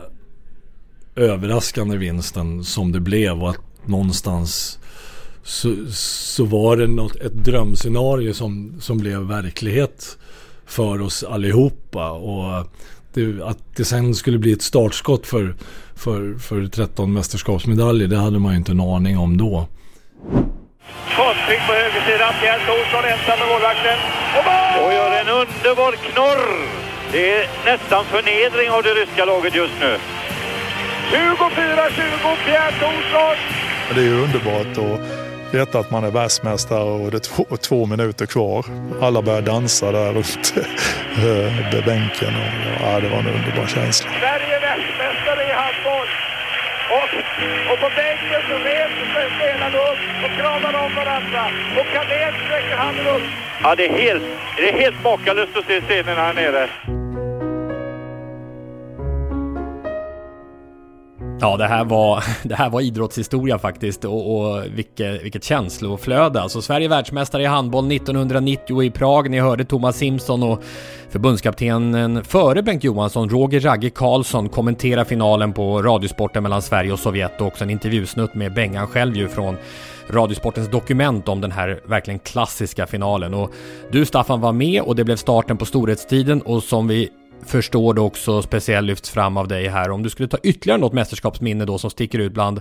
överraskande 1.16 1.96
vinsten 1.96 2.64
som 2.64 2.92
det 2.92 3.00
blev 3.00 3.42
och 3.42 3.50
att 3.50 3.86
någonstans 3.86 4.78
så, 5.42 5.76
så 5.90 6.44
var 6.44 6.76
det 6.76 6.86
något, 6.86 7.16
ett 7.16 7.44
drömscenario 7.44 8.34
som, 8.34 8.80
som 8.80 8.98
blev 8.98 9.20
verklighet 9.20 10.18
för 10.66 11.00
oss 11.00 11.24
allihopa. 11.24 12.10
Och 12.10 12.66
det, 13.12 13.42
att 13.42 13.76
det 13.76 13.84
sen 13.84 14.14
skulle 14.14 14.38
bli 14.38 14.52
ett 14.52 14.62
startskott 14.62 15.26
för, 15.26 15.54
för, 15.94 16.34
för 16.34 16.66
13 16.66 17.12
mästerskapsmedaljer, 17.12 18.08
det 18.08 18.16
hade 18.16 18.38
man 18.38 18.52
ju 18.52 18.58
inte 18.58 18.72
en 18.72 18.80
aning 18.80 19.18
om 19.18 19.36
då. 19.36 19.68
Konstring 21.16 21.60
på 21.66 21.72
högersidan, 21.72 22.32
Pierre 22.40 22.60
Thorsson 22.66 23.04
ensam 23.12 23.38
med 23.38 23.48
målvakten. 23.48 23.98
Och 24.84 24.92
gör 24.92 25.20
en 25.20 25.28
underbar 25.28 25.92
knorr! 25.92 26.42
Det 27.12 27.34
är 27.34 27.48
nästan 27.64 28.04
förnedring 28.04 28.70
av 28.70 28.82
det 28.82 28.94
ryska 28.94 29.24
laget 29.24 29.54
just 29.54 29.74
nu. 29.80 29.98
24-20, 31.12 32.36
Pierre 32.44 32.72
Thorsson! 32.80 33.36
Det 33.94 34.00
är 34.00 34.04
ju 34.04 34.22
underbart 34.22 34.78
att 34.78 35.54
veta 35.54 35.78
att 35.78 35.90
man 35.90 36.04
är 36.04 36.10
världsmästare 36.10 36.90
och 37.02 37.10
det 37.10 37.16
är 37.16 37.20
två, 37.20 37.44
två 37.60 37.86
minuter 37.86 38.26
kvar. 38.26 38.64
Alla 39.00 39.22
börjar 39.22 39.42
dansa 39.42 39.92
där 39.92 40.12
runt 40.12 40.54
äh, 40.56 41.84
bänken. 41.86 42.34
Och, 42.42 42.52
ja, 42.82 43.00
det 43.00 43.08
var 43.08 43.18
en 43.18 43.26
underbar 43.26 43.66
känsla. 43.66 44.10
Sverige 44.20 44.56
är 44.56 44.60
världsmästare 44.60 45.42
i 45.50 45.52
handboll. 45.52 46.08
Och, 46.98 47.12
och 47.72 47.78
på 47.80 47.88
bänken 47.96 48.40
så 48.48 48.54
reser 48.58 49.06
sig 49.14 49.26
spelarna 49.62 49.92
upp 49.92 50.24
och 50.24 50.30
kramar 50.30 50.84
om 50.84 50.94
varandra. 50.94 51.44
Och 51.80 51.86
Carlén 51.86 52.34
sträcker 52.46 52.76
handen 52.76 53.06
upp. 53.06 53.22
Ja, 53.62 53.74
det 53.74 53.86
är 53.86 53.92
helt, 53.92 54.22
det 54.56 54.68
är 54.68 54.78
helt 54.78 55.04
makalöst 55.04 55.56
att 55.56 55.66
se 55.66 55.80
scenen 55.80 56.16
här 56.16 56.34
nere. 56.34 56.68
Ja, 61.42 61.56
det 61.56 61.66
här 61.66 61.84
var, 61.84 62.24
det 62.48 62.54
här 62.54 62.70
var 62.70 62.80
idrottshistoria 62.80 63.58
faktiskt 63.58 64.04
och, 64.04 64.36
och 64.36 64.64
vilket, 64.74 65.22
vilket 65.22 65.44
känsloflöde. 65.44 66.40
Alltså 66.42 66.62
Sverige 66.62 66.88
världsmästare 66.88 67.42
i 67.42 67.46
handboll 67.46 67.92
1990 67.92 68.82
i 68.82 68.90
Prag. 68.90 69.30
Ni 69.30 69.40
hörde 69.40 69.64
Thomas 69.64 69.96
Simpson 69.96 70.42
och 70.42 70.62
förbundskaptenen 71.10 72.24
före 72.24 72.62
Bengt 72.62 72.84
Johansson, 72.84 73.28
Roger 73.28 73.60
Ragge 73.60 73.90
Karlsson, 73.90 74.48
kommentera 74.48 75.04
finalen 75.04 75.52
på 75.52 75.82
Radiosporten 75.82 76.42
mellan 76.42 76.62
Sverige 76.62 76.92
och 76.92 76.98
Sovjet 76.98 77.40
och 77.40 77.46
också 77.46 77.64
en 77.64 77.70
intervjusnutt 77.70 78.34
med 78.34 78.54
Bengan 78.54 78.86
själv 78.86 79.16
ju 79.16 79.28
från 79.28 79.56
Radiosportens 80.10 80.70
dokument 80.70 81.28
om 81.28 81.40
den 81.40 81.52
här 81.52 81.80
verkligen 81.84 82.18
klassiska 82.18 82.86
finalen. 82.86 83.34
Och 83.34 83.50
du 83.92 84.04
Staffan 84.04 84.40
var 84.40 84.52
med 84.52 84.82
och 84.82 84.96
det 84.96 85.04
blev 85.04 85.16
starten 85.16 85.56
på 85.56 85.64
storhetstiden 85.64 86.42
och 86.42 86.62
som 86.62 86.88
vi 86.88 87.10
förstår 87.46 87.94
du 87.94 88.00
också 88.00 88.42
speciellt 88.42 88.86
lyfts 88.86 89.10
fram 89.10 89.36
av 89.36 89.48
dig 89.48 89.68
här. 89.68 89.90
Om 89.90 90.02
du 90.02 90.10
skulle 90.10 90.28
ta 90.28 90.38
ytterligare 90.42 90.80
något 90.80 90.92
mästerskapsminne 90.92 91.64
då 91.64 91.78
som 91.78 91.90
sticker 91.90 92.18
ut 92.18 92.32
bland 92.32 92.60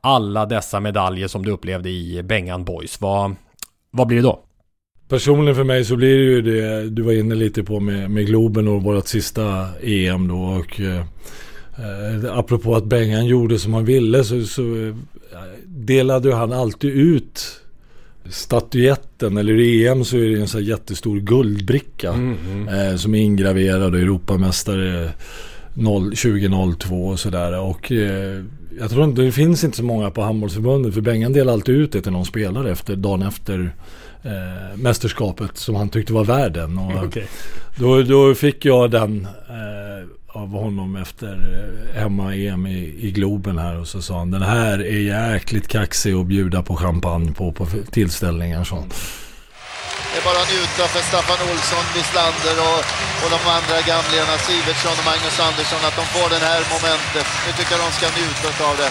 alla 0.00 0.46
dessa 0.46 0.80
medaljer 0.80 1.28
som 1.28 1.44
du 1.44 1.50
upplevde 1.50 1.90
i 1.90 2.22
Bengan 2.22 2.64
Boys. 2.64 3.00
Vad, 3.00 3.34
vad 3.90 4.06
blir 4.06 4.16
det 4.16 4.22
då? 4.22 4.44
Personligen 5.08 5.56
för 5.56 5.64
mig 5.64 5.84
så 5.84 5.96
blir 5.96 6.18
det 6.18 6.24
ju 6.24 6.42
det 6.42 6.90
du 6.90 7.02
var 7.02 7.12
inne 7.12 7.34
lite 7.34 7.62
på 7.62 7.80
med, 7.80 8.10
med 8.10 8.26
Globen 8.26 8.68
och 8.68 8.82
vårt 8.82 9.06
sista 9.06 9.68
EM 9.82 10.28
då. 10.28 10.36
Och, 10.36 10.80
eh, 10.80 11.04
eh, 11.78 12.38
apropå 12.38 12.74
att 12.74 12.84
Bengan 12.84 13.26
gjorde 13.26 13.58
som 13.58 13.74
han 13.74 13.84
ville 13.84 14.24
så, 14.24 14.42
så 14.42 14.62
eh, 14.62 14.94
delade 15.66 16.34
han 16.34 16.52
alltid 16.52 16.90
ut 16.90 17.61
statyetten 18.30 19.36
eller 19.36 19.60
i 19.60 19.86
EM 19.86 20.04
så 20.04 20.16
är 20.16 20.20
det 20.20 20.40
en 20.40 20.48
sån 20.48 20.60
här 20.60 20.68
jättestor 20.68 21.20
guldbricka 21.20 22.08
mm, 22.08 22.36
mm. 22.50 22.68
Eh, 22.68 22.96
som 22.96 23.14
är 23.14 23.18
ingraverad 23.18 23.94
och 23.94 24.00
Europamästare 24.00 25.10
2002 25.74 27.06
och 27.06 27.20
sådär. 27.20 27.58
Och 27.58 27.92
eh, 27.92 28.44
jag 28.78 28.90
tror 28.90 29.04
inte 29.04 29.22
det 29.22 29.32
finns 29.32 29.64
inte 29.64 29.76
så 29.76 29.84
många 29.84 30.10
på 30.10 30.22
handbollsförbundet 30.22 30.94
för 30.94 31.00
Bengan 31.00 31.32
delar 31.32 31.52
alltid 31.52 31.74
ut 31.74 31.92
det 31.92 32.02
till 32.02 32.12
någon 32.12 32.24
spelare 32.24 32.70
efter 32.70 32.96
dagen 32.96 33.22
efter 33.22 33.74
eh, 34.22 34.76
mästerskapet 34.76 35.56
som 35.56 35.74
han 35.74 35.88
tyckte 35.88 36.12
var 36.12 36.24
värden. 36.24 36.78
Och 36.78 37.04
okay. 37.06 37.24
då, 37.78 38.02
då 38.02 38.34
fick 38.34 38.64
jag 38.64 38.90
den 38.90 39.26
eh, 39.48 40.08
av 40.32 40.48
honom 40.48 40.96
efter 40.96 41.34
eh, 41.34 42.00
hemma-EM 42.00 42.66
i, 42.66 42.80
i 43.06 43.10
Globen 43.10 43.58
här 43.58 43.80
och 43.80 43.88
så 43.88 44.02
sa 44.02 44.18
han 44.18 44.30
den 44.30 44.42
här 44.42 44.78
är 44.78 45.00
jäkligt 45.14 45.68
kaxig 45.68 46.12
att 46.14 46.26
bjuda 46.26 46.62
på 46.62 46.76
champagne 46.76 47.32
på, 47.32 47.52
på 47.52 47.66
tillställningar. 47.90 48.64
Så. 48.64 48.74
Det 50.12 50.18
är 50.20 50.24
bara 50.30 50.42
att 50.44 50.52
njuta 50.54 50.84
för 50.94 51.02
Staffan 51.10 51.40
Olsson, 51.50 51.84
Wislander 51.96 52.56
och, 52.68 52.80
och 53.22 53.30
de 53.34 53.40
andra 53.56 53.76
gamlingarna, 53.90 54.36
Sivertsson 54.46 54.96
och 55.00 55.06
Magnus 55.10 55.38
Andersson, 55.48 55.82
att 55.88 55.96
de 56.00 56.04
får 56.14 56.28
det 56.34 56.42
här 56.48 56.60
momentet. 56.74 57.26
Nu 57.44 57.50
tycker 57.56 57.72
jag 57.74 57.82
de 57.86 57.90
ska 57.98 58.06
njuta 58.18 58.48
av 58.70 58.76
det. 58.82 58.90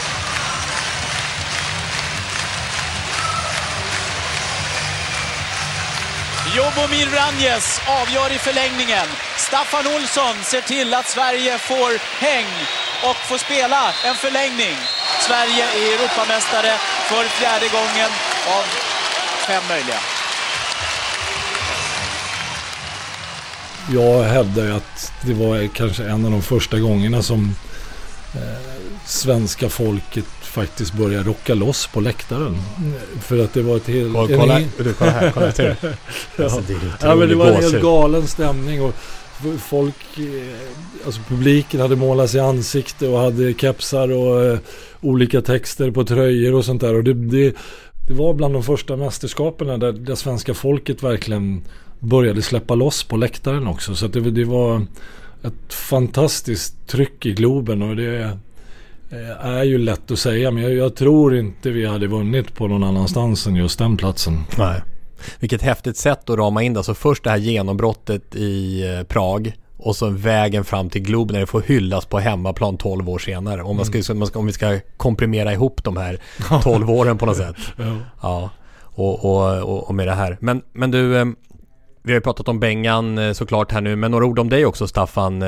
Jobomir 6.56 7.08
Vranjes 7.10 7.82
avgör 7.88 8.32
i 8.36 8.38
förlängningen. 8.38 9.08
Staffan 9.38 9.88
Olsson 9.96 10.36
ser 10.44 10.62
till 10.62 10.94
att 10.94 11.10
Sverige 11.10 11.58
får 11.58 11.92
häng 12.26 12.52
och 13.10 13.16
får 13.16 13.38
spela 13.38 13.94
en 14.06 14.16
förlängning. 14.16 14.76
Sverige 15.28 15.64
är 15.64 15.94
Europamästare 15.94 16.74
för 17.10 17.24
fjärde 17.24 17.68
gången 17.68 18.12
av 18.56 18.64
fem 19.48 19.64
möjliga. 19.70 20.00
Jag 23.90 24.24
hävdar 24.24 24.64
ju 24.64 24.76
att 24.76 25.14
det 25.22 25.34
var 25.34 25.68
kanske 25.68 26.04
en 26.04 26.26
av 26.26 26.32
de 26.32 26.42
första 26.42 26.80
gångerna 26.80 27.22
som 27.22 27.56
eh, 28.36 28.86
svenska 29.06 29.70
folket 29.70 30.41
faktiskt 30.52 30.94
börja 30.94 31.24
rocka 31.24 31.54
loss 31.54 31.88
på 31.88 32.00
läktaren. 32.00 32.56
För 33.22 33.44
att 33.44 33.54
det 33.54 33.62
var 33.62 33.78
ett 33.78 33.88
helt... 33.88 34.14
Kolla, 34.14 34.38
kolla, 34.38 34.60
en, 34.60 34.70
du, 34.78 34.94
kolla 34.94 35.12
här, 35.12 35.32
kolla 35.32 35.52
ja. 35.58 35.76
Alltså, 36.44 36.62
det 36.68 36.76
ja, 37.02 37.16
men 37.16 37.30
det 37.30 37.36
var 37.36 37.48
en 37.48 37.54
helt 37.54 37.82
galen 37.82 38.28
stämning. 38.28 38.82
Och 38.82 38.94
folk, 39.60 40.18
eh, 40.18 41.06
alltså 41.06 41.22
publiken 41.28 41.80
hade 41.80 41.96
målat 41.96 42.30
sig 42.30 42.38
i 42.40 42.44
ansikte 42.44 43.08
och 43.08 43.20
hade 43.20 43.54
kepsar 43.54 44.12
och 44.12 44.54
uh, 44.54 44.60
olika 45.02 45.42
texter 45.42 45.92
på 45.92 46.04
tröjor 46.04 46.54
och 46.54 46.66
sånt 46.66 46.82
där. 46.82 46.96
Och 46.96 47.04
det, 47.04 47.14
det, 47.14 47.56
det 48.08 48.14
var 48.14 48.34
bland 48.34 48.54
de 48.54 48.64
första 48.64 48.98
mästerskapen 48.98 49.80
där, 49.80 49.92
där 49.92 50.16
svenska 50.16 50.54
folket 50.54 51.04
verkligen 51.04 51.62
började 52.00 52.42
släppa 52.42 52.76
loss 52.76 53.04
på 53.04 53.18
läktaren 53.18 53.68
också. 53.68 53.96
Så 53.96 54.08
det, 54.08 54.32
det 54.32 54.46
var 54.46 54.86
ett 55.44 55.74
fantastiskt 55.74 56.88
tryck 56.88 57.26
i 57.26 57.34
Globen 57.34 57.82
och 57.82 57.96
det 57.96 58.20
Eh, 58.22 58.32
är 59.40 59.64
ju 59.64 59.78
lätt 59.78 60.12
att 60.12 60.20
säga 60.20 60.52
men 60.52 60.64
jag, 60.64 60.74
jag, 60.74 60.96
tror 60.96 61.36
inte 61.36 61.70
vi 61.70 61.86
hade 61.86 62.08
vunnit 62.08 62.56
på 62.56 62.68
någon 62.68 62.84
annanstans 62.84 63.48
än 63.48 63.56
just 63.56 63.80
den 63.80 63.98
platsen. 63.98 64.44
Nej. 64.58 64.82
Vilket 65.40 65.62
häftigt 65.62 65.98
sätt 65.98 66.30
att 66.30 66.38
rama 66.38 66.64
in 66.64 66.74
det. 66.74 66.80
Alltså 66.80 66.94
först 66.94 67.24
det 67.24 67.30
här 67.30 67.38
genombrottet 67.38 68.36
i 68.36 68.84
eh, 68.88 69.04
Prag 69.04 69.54
och 69.78 69.96
så 69.96 70.10
vägen 70.10 70.64
fram 70.64 70.90
till 70.90 71.02
Globen 71.02 71.34
när 71.34 71.40
det 71.40 71.48
får 71.48 71.62
hyllas 71.62 72.06
på 72.06 72.20
hemmaplan 72.20 72.78
12 72.78 73.10
år 73.10 73.20
senare. 73.20 73.64
Om, 73.64 73.76
man 73.76 73.86
ska, 73.86 74.14
mm. 74.14 74.28
om 74.34 74.46
vi 74.46 74.54
ska 74.54 74.80
komprimera 74.98 75.54
ihop 75.54 75.84
de 75.84 75.98
här 75.98 76.20
12 76.64 76.90
åren 76.90 77.18
på 77.18 77.26
något 77.26 77.38
sätt. 77.38 77.56
ja. 77.78 77.96
ja. 78.22 78.50
Och, 78.84 79.26
och, 79.26 79.88
och, 79.88 79.96
med 79.96 80.08
det 80.08 80.14
här. 80.14 80.38
Men, 80.42 80.62
men 80.74 80.92
du, 80.92 81.18
eh, 81.18 81.26
vi 82.04 82.12
har 82.12 82.18
ju 82.18 82.22
pratat 82.22 82.48
om 82.48 82.60
Bengan 82.60 83.36
såklart 83.36 83.72
här 83.72 83.82
nu, 83.82 83.96
men 83.96 84.12
några 84.12 84.26
ord 84.26 84.40
om 84.40 84.50
dig 84.50 84.66
också 84.66 84.88
Staffan. 84.88 85.44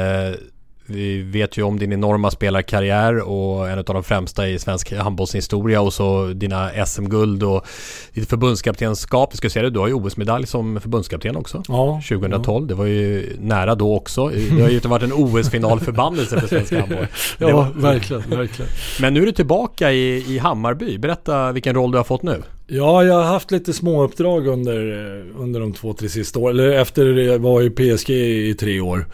Vi 0.86 1.22
vet 1.22 1.58
ju 1.58 1.64
om 1.64 1.80
din 1.80 1.94
enorma 1.94 2.32
spelarkarriär 2.32 3.20
och 3.30 3.70
en 3.70 3.78
av 3.78 3.84
de 3.86 4.04
främsta 4.04 4.50
i 4.50 4.60
svensk 4.60 4.94
handbollshistoria 4.94 5.82
och 5.82 5.94
så 5.94 6.28
dina 6.28 6.86
SM-guld 6.86 7.44
och 7.44 7.66
ditt 8.14 8.30
förbundskaptenskap. 8.30 9.32
Du 9.32 9.38
ska 9.38 9.50
säga 9.50 9.64
det, 9.64 9.70
du 9.70 9.80
har 9.80 9.88
ju 9.88 9.94
OS-medalj 9.94 10.48
som 10.48 10.80
förbundskapten 10.82 11.36
också. 11.36 11.64
Ja, 11.68 12.02
2012. 12.10 12.68
Det 12.68 12.74
var 12.76 12.86
ju 12.86 13.36
nära 13.40 13.76
då 13.76 13.96
också. 13.96 14.28
Det 14.28 14.62
har 14.62 14.70
ju 14.70 14.76
inte 14.76 14.88
varit 14.88 15.04
en 15.04 15.14
OS-finalförbannelse 15.14 16.40
för 16.40 16.48
svensk 16.48 16.74
handboll. 16.74 17.08
Ja, 17.38 17.56
var- 17.56 17.82
verkligen, 17.82 18.22
verkligen. 18.30 18.72
Men 19.02 19.14
nu 19.14 19.22
är 19.22 19.26
du 19.26 19.32
tillbaka 19.32 19.92
i, 19.92 20.26
i 20.36 20.38
Hammarby. 20.38 20.98
Berätta 20.98 21.52
vilken 21.52 21.76
roll 21.76 21.92
du 21.92 21.98
har 21.98 22.04
fått 22.06 22.24
nu. 22.24 22.42
Ja, 22.68 23.04
jag 23.04 23.14
har 23.14 23.24
haft 23.24 23.52
lite 23.52 23.74
småuppdrag 23.74 24.48
under, 24.48 24.92
eh, 24.92 25.42
under 25.42 25.60
de 25.60 25.74
två, 25.74 25.94
tre 25.94 26.10
sista 26.10 26.40
åren. 26.40 26.60
Eller 26.60 26.72
efter 26.72 27.06
jag 27.06 27.40
var 27.40 27.62
i 27.62 27.70
PSG 27.70 28.10
i 28.50 28.54
tre 28.60 28.80
år 28.80 29.06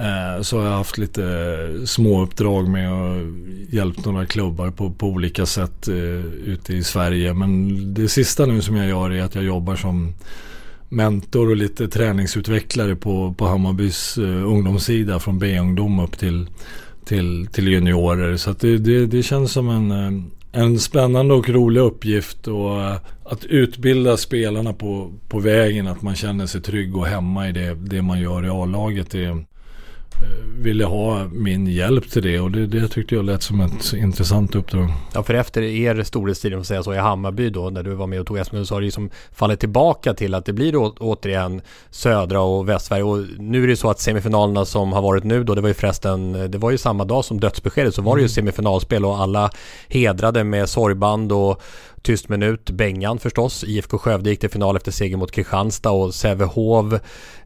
eh, 0.00 0.42
Så 0.42 0.58
har 0.58 0.64
jag 0.64 0.72
haft 0.72 0.98
lite 0.98 1.24
eh, 1.24 1.84
små 1.84 1.86
småuppdrag 1.86 2.68
med 2.68 2.92
att 2.92 3.22
hjälpt 3.70 4.04
några 4.04 4.26
klubbar 4.26 4.70
på, 4.70 4.90
på 4.90 5.06
olika 5.06 5.46
sätt 5.46 5.88
eh, 5.88 6.24
ute 6.44 6.74
i 6.74 6.82
Sverige. 6.84 7.34
Men 7.34 7.94
det 7.94 8.08
sista 8.08 8.46
nu 8.46 8.62
som 8.62 8.76
jag 8.76 8.88
gör 8.88 9.10
är 9.10 9.22
att 9.22 9.34
jag 9.34 9.44
jobbar 9.44 9.76
som 9.76 10.14
mentor 10.88 11.50
och 11.50 11.56
lite 11.56 11.88
träningsutvecklare 11.88 12.96
på, 12.96 13.34
på 13.38 13.46
Hammarbys 13.46 14.18
eh, 14.18 14.48
ungdomssida 14.48 15.18
från 15.18 15.38
B-ungdom 15.38 15.98
upp 15.98 16.18
till, 16.18 16.48
till, 17.04 17.48
till 17.52 17.68
juniorer. 17.68 18.36
Så 18.36 18.50
att 18.50 18.60
det, 18.60 18.78
det, 18.78 19.06
det 19.06 19.22
känns 19.22 19.52
som 19.52 19.68
en, 19.68 19.90
eh, 19.90 20.62
en 20.62 20.78
spännande 20.78 21.34
och 21.34 21.48
rolig 21.48 21.80
uppgift 21.80 22.48
och 22.48 22.82
eh, 22.82 22.96
att 23.24 23.44
utbilda 23.44 24.16
spelarna 24.16 24.72
på, 24.72 25.12
på 25.28 25.38
vägen, 25.38 25.86
att 25.86 26.02
man 26.02 26.14
känner 26.14 26.46
sig 26.46 26.60
trygg 26.60 26.96
och 26.96 27.06
hemma 27.06 27.48
i 27.48 27.52
det, 27.52 27.74
det 27.74 28.02
man 28.02 28.20
gör 28.20 28.46
i 28.46 28.48
A-laget. 28.48 29.10
Det, 29.10 29.44
ville 30.62 30.84
ha 30.84 31.24
min 31.32 31.66
hjälp 31.66 32.10
till 32.10 32.22
det 32.22 32.40
och 32.40 32.50
det, 32.50 32.66
det 32.66 32.88
tyckte 32.88 33.14
jag 33.14 33.24
lät 33.24 33.42
som 33.42 33.60
ett 33.60 33.92
intressant 33.92 34.54
uppdrag. 34.54 34.88
Ja, 35.14 35.22
för 35.22 35.34
efter 35.34 35.62
er 35.62 36.02
storhetstid, 36.02 36.54
om 36.54 36.64
säger 36.64 36.82
så, 36.82 36.94
i 36.94 36.96
Hammarby 36.98 37.50
då, 37.50 37.70
när 37.70 37.82
du 37.82 37.94
var 37.94 38.06
med 38.06 38.20
och 38.20 38.26
tog 38.26 38.46
SM, 38.46 38.64
så 38.64 38.74
har 38.74 38.80
det 38.80 38.84
liksom 38.84 39.10
fallit 39.32 39.60
tillbaka 39.60 40.14
till 40.14 40.34
att 40.34 40.44
det 40.44 40.52
blir 40.52 40.76
å- 40.76 40.94
återigen 40.98 41.60
södra 41.90 42.40
och 42.40 42.68
Västsverige. 42.68 43.02
Och 43.02 43.18
nu 43.38 43.62
är 43.64 43.68
det 43.68 43.76
så 43.76 43.90
att 43.90 44.00
semifinalerna 44.00 44.64
som 44.64 44.92
har 44.92 45.02
varit 45.02 45.24
nu 45.24 45.44
då, 45.44 45.54
det 45.54 45.60
var 45.60 45.68
ju 45.68 45.74
förresten, 45.74 46.50
det 46.50 46.58
var 46.58 46.70
ju 46.70 46.78
samma 46.78 47.04
dag 47.04 47.24
som 47.24 47.40
dödsbeskedet, 47.40 47.94
så 47.94 48.02
var 48.02 48.16
det 48.16 48.20
ju 48.20 48.24
Mm. 48.24 48.28
semifinalspel 48.34 49.04
och 49.04 49.18
alla 49.20 49.50
hedrade 49.88 50.44
med 50.44 50.68
sorgband 50.68 51.32
och 51.32 51.62
tyst 52.02 52.28
minut. 52.28 52.70
Bengan 52.70 53.18
förstås. 53.18 53.64
IFK 53.64 53.98
Skövde 53.98 54.30
gick 54.30 54.40
till 54.40 54.50
final 54.50 54.76
efter 54.76 54.92
seger 54.92 55.16
mot 55.16 55.32
Kristianstad 55.32 55.90
och 55.90 56.14
Sävehof 56.14 56.92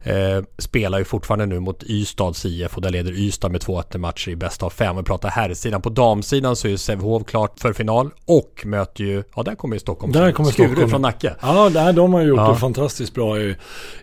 eh, 0.02 0.42
spelar 0.58 0.98
ju 0.98 1.04
fortfarande 1.04 1.46
nu 1.46 1.60
mot 1.60 1.82
Ystads 1.82 2.44
IF 2.44 2.76
och 2.76 2.82
där 2.82 2.90
leder 2.90 3.12
Ystad 3.12 3.48
med 3.48 3.60
2-1 3.60 3.98
matcher 3.98 4.28
i 4.30 4.36
bäst 4.36 4.62
av 4.62 4.70
fem. 4.70 4.96
Vi 4.96 5.02
pratar 5.02 5.28
herrsidan. 5.28 5.82
På 5.82 5.90
damsidan 5.90 6.56
så 6.56 6.66
är 6.66 6.70
ju 6.70 6.78
Sävehof 6.78 7.24
klart 7.26 7.60
för 7.60 7.72
final 7.72 8.10
och 8.24 8.62
möter 8.64 9.04
ju, 9.04 9.22
ja 9.36 9.42
där 9.42 9.54
kommer 9.54 9.76
ju 9.76 9.80
Stockholm. 9.80 10.12
Där 10.12 10.32
kommer 10.32 10.50
Skuru 10.50 10.66
Stockholm. 10.66 10.90
från 10.90 11.02
Nacke. 11.02 11.34
Ja, 11.42 11.68
där, 11.70 11.92
de 11.92 12.14
har 12.14 12.22
gjort 12.22 12.38
Ja. 12.38 12.48
det 12.52 12.56
fantastiskt 12.58 13.14
bra 13.14 13.40
i, 13.40 13.56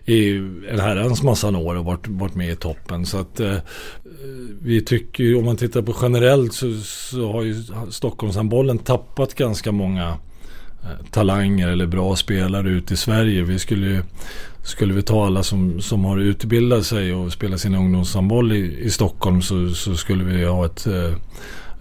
i 0.04 0.36
en 0.68 0.80
herrans 0.80 1.22
massa 1.22 1.48
år 1.58 1.74
och 1.74 1.84
varit, 1.84 2.08
varit 2.08 2.34
med 2.34 2.50
i 2.50 2.56
toppen. 2.56 3.06
Så 3.06 3.18
att 3.18 3.40
eh, 3.40 3.56
vi 4.62 4.84
tycker 4.84 5.24
ju, 5.24 5.36
om 5.38 5.44
man 5.44 5.56
tittar 5.56 5.82
på 5.82 5.94
generellt 6.02 6.54
så, 6.54 6.72
så 6.84 7.32
har 7.32 7.42
ju 7.42 7.54
Stockholmshandbollen 7.90 8.78
tappat 8.78 9.34
ganska 9.34 9.72
många 9.72 10.16
talanger 11.10 11.68
eller 11.68 11.86
bra 11.86 12.16
spelare 12.16 12.70
ut 12.70 12.92
i 12.92 12.96
Sverige. 12.96 13.42
Vi 13.42 13.58
skulle 13.58 13.86
ju 13.86 14.02
skulle 14.62 14.94
vi 14.94 15.02
ta 15.02 15.26
alla 15.26 15.42
som, 15.42 15.80
som 15.80 16.04
har 16.04 16.18
utbildat 16.18 16.86
sig 16.86 17.14
och 17.14 17.32
spelat 17.32 17.60
sin 17.60 17.74
ungdomshandboll 17.74 18.52
i, 18.52 18.78
i 18.80 18.90
Stockholm 18.90 19.42
så, 19.42 19.70
så 19.70 19.96
skulle 19.96 20.24
vi 20.24 20.44
ha 20.44 20.66
ett, 20.66 20.86
eh, 20.86 21.14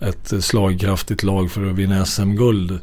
ett 0.10 0.44
slagkraftigt 0.44 1.24
lag 1.24 1.52
för 1.52 1.66
att 1.66 1.76
vinna 1.76 2.06
SM-guld. 2.06 2.80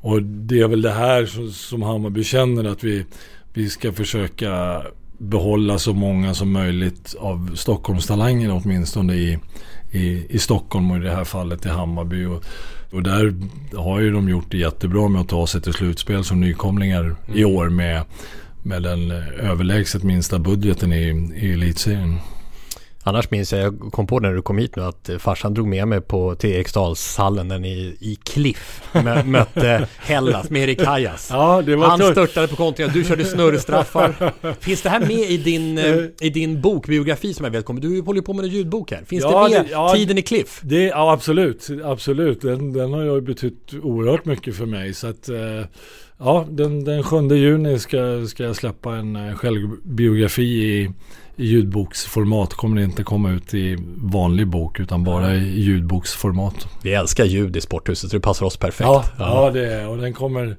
Och 0.00 0.22
det 0.22 0.60
är 0.60 0.68
väl 0.68 0.82
det 0.82 0.92
här 0.92 1.26
som, 1.26 1.50
som 1.50 1.82
Hammarby 1.82 2.24
känner 2.24 2.64
att 2.64 2.84
vi, 2.84 3.04
vi 3.52 3.70
ska 3.70 3.92
försöka 3.92 4.82
behålla 5.18 5.78
så 5.78 5.92
många 5.92 6.34
som 6.34 6.52
möjligt 6.52 7.14
av 7.18 7.50
Stockholmstalangerna 7.54 8.54
åtminstone 8.54 9.14
i, 9.14 9.38
i, 9.90 10.26
i 10.28 10.38
Stockholm 10.38 10.90
och 10.90 10.96
i 10.96 11.00
det 11.00 11.14
här 11.14 11.24
fallet 11.24 11.66
i 11.66 11.68
Hammarby. 11.68 12.24
Och, 12.24 12.44
och 12.92 13.02
där 13.02 13.34
har 13.76 14.00
ju 14.00 14.10
de 14.10 14.28
gjort 14.28 14.50
det 14.50 14.58
jättebra 14.58 15.08
med 15.08 15.20
att 15.20 15.28
ta 15.28 15.46
sig 15.46 15.60
till 15.60 15.72
slutspel 15.72 16.24
som 16.24 16.40
nykomlingar 16.40 17.16
i 17.34 17.44
år 17.44 17.68
med, 17.68 18.04
med 18.62 18.82
den 18.82 19.10
överlägset 19.40 20.02
minsta 20.02 20.38
budgeten 20.38 20.92
i, 20.92 21.32
i 21.36 21.52
elitserien. 21.52 22.18
Annars 23.04 23.30
minns 23.30 23.52
jag, 23.52 23.60
jag 23.62 23.92
kom 23.92 24.06
på 24.06 24.18
när 24.20 24.32
du 24.34 24.42
kom 24.42 24.58
hit 24.58 24.76
nu 24.76 24.82
att 24.82 25.08
eh, 25.08 25.18
farsan 25.18 25.54
drog 25.54 25.66
med 25.68 25.88
mig 25.88 26.00
på 26.00 26.34
till 26.34 26.50
Eriksdalshallen 26.50 27.48
när 27.48 27.58
ni 27.58 27.96
i 28.00 28.18
Cliff 28.24 28.82
mö, 28.92 29.22
mötte 29.26 29.88
Hellas 29.98 30.50
med 30.50 30.62
Erik 30.62 30.82
Hajas. 30.84 31.28
Ja, 31.30 31.62
det 31.66 31.76
var 31.76 31.86
Han 31.86 31.98
tufft. 32.00 32.12
störtade 32.12 32.48
på 32.48 32.56
kontringen, 32.56 32.92
du 32.94 33.04
körde 33.04 33.24
snurrstraffar. 33.24 34.32
Finns 34.60 34.82
det 34.82 34.88
här 34.88 35.00
med 35.00 35.10
i 35.30 35.36
din, 35.36 35.78
eh, 35.78 35.94
i 36.20 36.30
din 36.30 36.60
bok, 36.60 36.86
biografi 36.86 37.34
som 37.34 37.44
jag 37.44 37.50
vet 37.52 37.64
kommer? 37.64 37.80
Du 37.80 38.00
håller 38.00 38.20
ju 38.20 38.24
på 38.24 38.32
med 38.34 38.44
en 38.44 38.50
ljudbok 38.50 38.90
här. 38.92 39.02
Finns 39.06 39.22
Ja, 39.24 39.48
det 39.48 39.54
med 39.54 39.64
det- 39.64 39.70
ja, 39.70 39.92
tiden 39.94 40.18
i 40.18 40.22
Cliff? 40.22 40.60
Det, 40.62 40.82
ja 40.84 41.12
absolut, 41.12 41.68
absolut. 41.84 42.40
Den, 42.40 42.72
den 42.72 42.92
har 42.92 43.02
ju 43.02 43.20
betytt 43.20 43.74
oerhört 43.82 44.24
mycket 44.24 44.56
för 44.56 44.66
mig. 44.66 44.94
Så 44.94 45.06
att, 45.06 45.28
eh, 45.28 45.36
ja, 46.18 46.46
den, 46.50 46.84
den 46.84 47.02
7 47.02 47.16
juni 47.36 47.78
ska, 47.78 48.26
ska 48.28 48.42
jag 48.44 48.56
släppa 48.56 48.94
en 48.96 49.16
eh, 49.16 49.34
självbiografi 49.34 50.42
i, 50.42 50.90
i 51.42 51.46
ljudboksformat. 51.46 52.54
Kommer 52.54 52.76
det 52.76 52.84
inte 52.84 53.02
komma 53.02 53.30
ut 53.30 53.54
i 53.54 53.76
vanlig 53.96 54.46
bok 54.48 54.80
utan 54.80 55.04
bara 55.04 55.34
i 55.34 55.60
ljudboksformat. 55.60 56.68
Vi 56.82 56.94
älskar 56.94 57.24
ljud 57.24 57.56
i 57.56 57.60
Sporthuset 57.60 58.10
så 58.10 58.16
det 58.16 58.20
passar 58.20 58.46
oss 58.46 58.56
perfekt. 58.56 58.80
Ja, 58.88 59.04
ja. 59.18 59.50
det 59.50 59.74
är 59.74 59.88
och 59.88 59.96
den 59.98 60.12
kommer 60.12 60.56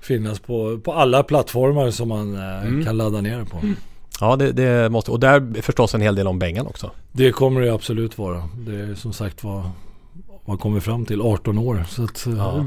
finnas 0.00 0.40
på, 0.40 0.78
på 0.84 0.92
alla 0.92 1.22
plattformar 1.22 1.90
som 1.90 2.08
man 2.08 2.34
eh, 2.36 2.62
Mm. 2.66 2.84
kan 2.84 2.96
ladda 2.96 3.20
ner 3.20 3.44
på. 3.44 3.60
Ja, 4.20 4.36
det, 4.36 4.52
det 4.52 4.90
måste, 4.90 5.10
och 5.10 5.20
där 5.20 5.58
är 5.58 5.62
förstås 5.62 5.94
en 5.94 6.00
hel 6.00 6.14
del 6.14 6.26
om 6.26 6.38
Bengan 6.38 6.66
också. 6.66 6.90
Det 7.12 7.32
kommer 7.32 7.60
det 7.60 7.70
absolut 7.74 8.18
vara. 8.18 8.48
Det 8.66 8.80
är 8.80 8.94
som 8.94 9.12
sagt 9.12 9.44
vad 9.44 9.70
vad 10.44 10.60
kommer 10.60 10.80
fram 10.80 11.06
till 11.06 11.20
18 11.20 11.58
år. 11.58 11.84
Så 11.88 12.04
att, 12.04 12.26
eh, 12.26 12.32
Ja. 12.36 12.66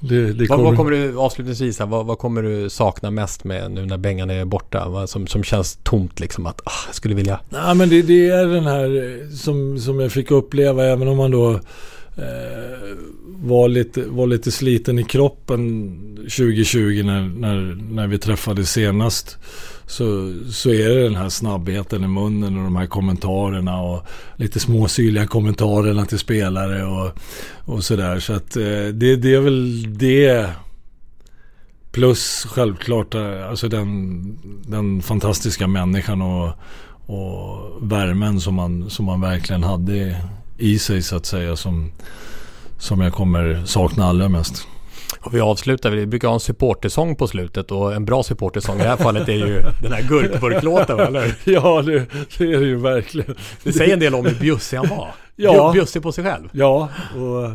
det, 0.00 0.16
det, 0.16 0.32
det 0.32 0.46
Vad, 0.48 0.60
vad 0.60 0.76
kommer 0.76 0.90
du 0.90 1.16
avslutningsvis, 1.16 1.78
här, 1.78 1.86
vad, 1.86 2.06
vad 2.06 2.18
kommer 2.18 2.42
du 2.42 2.70
sakna 2.70 3.10
mest 3.10 3.44
med 3.44 3.70
nu 3.70 3.86
när 3.86 3.98
Bengan 3.98 4.30
är 4.30 4.44
borta? 4.44 4.88
Vad 4.88 5.10
som, 5.10 5.26
som 5.26 5.44
känns 5.44 5.78
tomt 5.82 6.20
liksom 6.20 6.46
att 6.46 6.60
ah, 6.64 6.86
jag 6.86 6.94
skulle 6.94 7.14
vilja... 7.14 7.40
Nej 7.50 7.74
men 7.74 7.88
det, 7.88 8.02
det 8.02 8.28
är 8.28 8.46
den 8.46 8.64
här 8.64 9.20
eh, 9.22 9.28
som, 9.28 9.78
som 9.78 10.00
jag 10.00 10.12
fick 10.12 10.30
uppleva 10.30 10.84
även 10.84 11.08
om 11.08 11.16
man 11.16 11.30
då 11.30 11.50
eh, 12.16 12.96
var, 13.26 13.68
lite, 13.68 14.02
var 14.02 14.26
lite 14.26 14.50
sliten 14.50 14.98
i 14.98 15.04
kroppen 15.04 16.00
2020 16.16 17.02
när, 17.04 17.22
när, 17.22 17.78
när 17.90 18.06
vi 18.06 18.18
träffades 18.18 18.70
senast. 18.70 19.38
Så, 19.86 20.34
så 20.50 20.70
är 20.70 20.88
det 20.88 21.02
den 21.02 21.16
här 21.16 21.28
snabbheten 21.28 22.04
i 22.04 22.08
munnen 22.08 22.58
och 22.58 22.64
de 22.64 22.76
här 22.76 22.86
kommentarerna 22.86 23.80
och 23.80 24.06
lite 24.36 24.60
småsyrliga 24.60 25.26
kommentarerna 25.26 26.06
till 26.06 26.18
spelare 26.18 26.84
och, 26.84 27.10
och 27.64 27.84
sådär. 27.84 28.20
Så 28.20 28.32
att 28.32 28.56
eh, 28.56 28.86
det, 28.92 29.16
det 29.16 29.34
är 29.34 29.40
väl 29.40 29.98
det 29.98 30.50
Plus 31.94 32.46
självklart 32.50 33.14
eh, 33.14 33.48
alltså 33.48 33.68
den, 33.68 34.38
den 34.66 35.02
fantastiska 35.02 35.66
människan 35.66 36.22
och, 36.22 36.52
och 37.06 37.70
värmen 37.80 38.40
som 38.40 38.54
man, 38.54 38.90
som 38.90 39.04
man 39.04 39.20
verkligen 39.20 39.62
hade 39.62 40.16
i 40.58 40.78
sig 40.78 41.02
så 41.02 41.16
att 41.16 41.26
säga 41.26 41.56
som, 41.56 41.92
som 42.78 43.00
jag 43.00 43.12
kommer 43.12 43.62
sakna 43.64 44.04
allra 44.04 44.28
mest. 44.28 44.66
Och 45.20 45.34
vi 45.34 45.40
avslutar, 45.40 45.90
vi 45.90 46.06
brukar 46.06 46.28
ha 46.28 46.34
en 46.34 46.40
supportersång 46.40 47.16
på 47.16 47.26
slutet 47.26 47.70
och 47.70 47.94
en 47.94 48.04
bra 48.04 48.22
supportersång 48.22 48.80
i 48.80 48.82
det 48.82 48.88
här 48.88 48.96
fallet 48.96 49.28
är 49.28 49.32
ju 49.32 49.62
den 49.82 49.92
här 49.92 50.02
gurkburklåten, 50.02 51.00
eller? 51.00 51.34
Ja, 51.44 51.82
det, 51.82 52.06
det 52.38 52.52
är 52.52 52.60
det 52.60 52.66
ju 52.66 52.76
verkligen. 52.76 53.34
Det 53.62 53.72
säger 53.72 53.92
en 53.92 54.00
del 54.00 54.14
om 54.14 54.26
hur 54.26 54.34
bjussig 54.34 54.76
han 54.76 54.88
var. 54.88 55.08
Ja. 55.36 55.72
Bjussig 55.72 56.02
på 56.02 56.12
sig 56.12 56.24
själv. 56.24 56.48
Ja, 56.52 56.88
och 57.14 57.50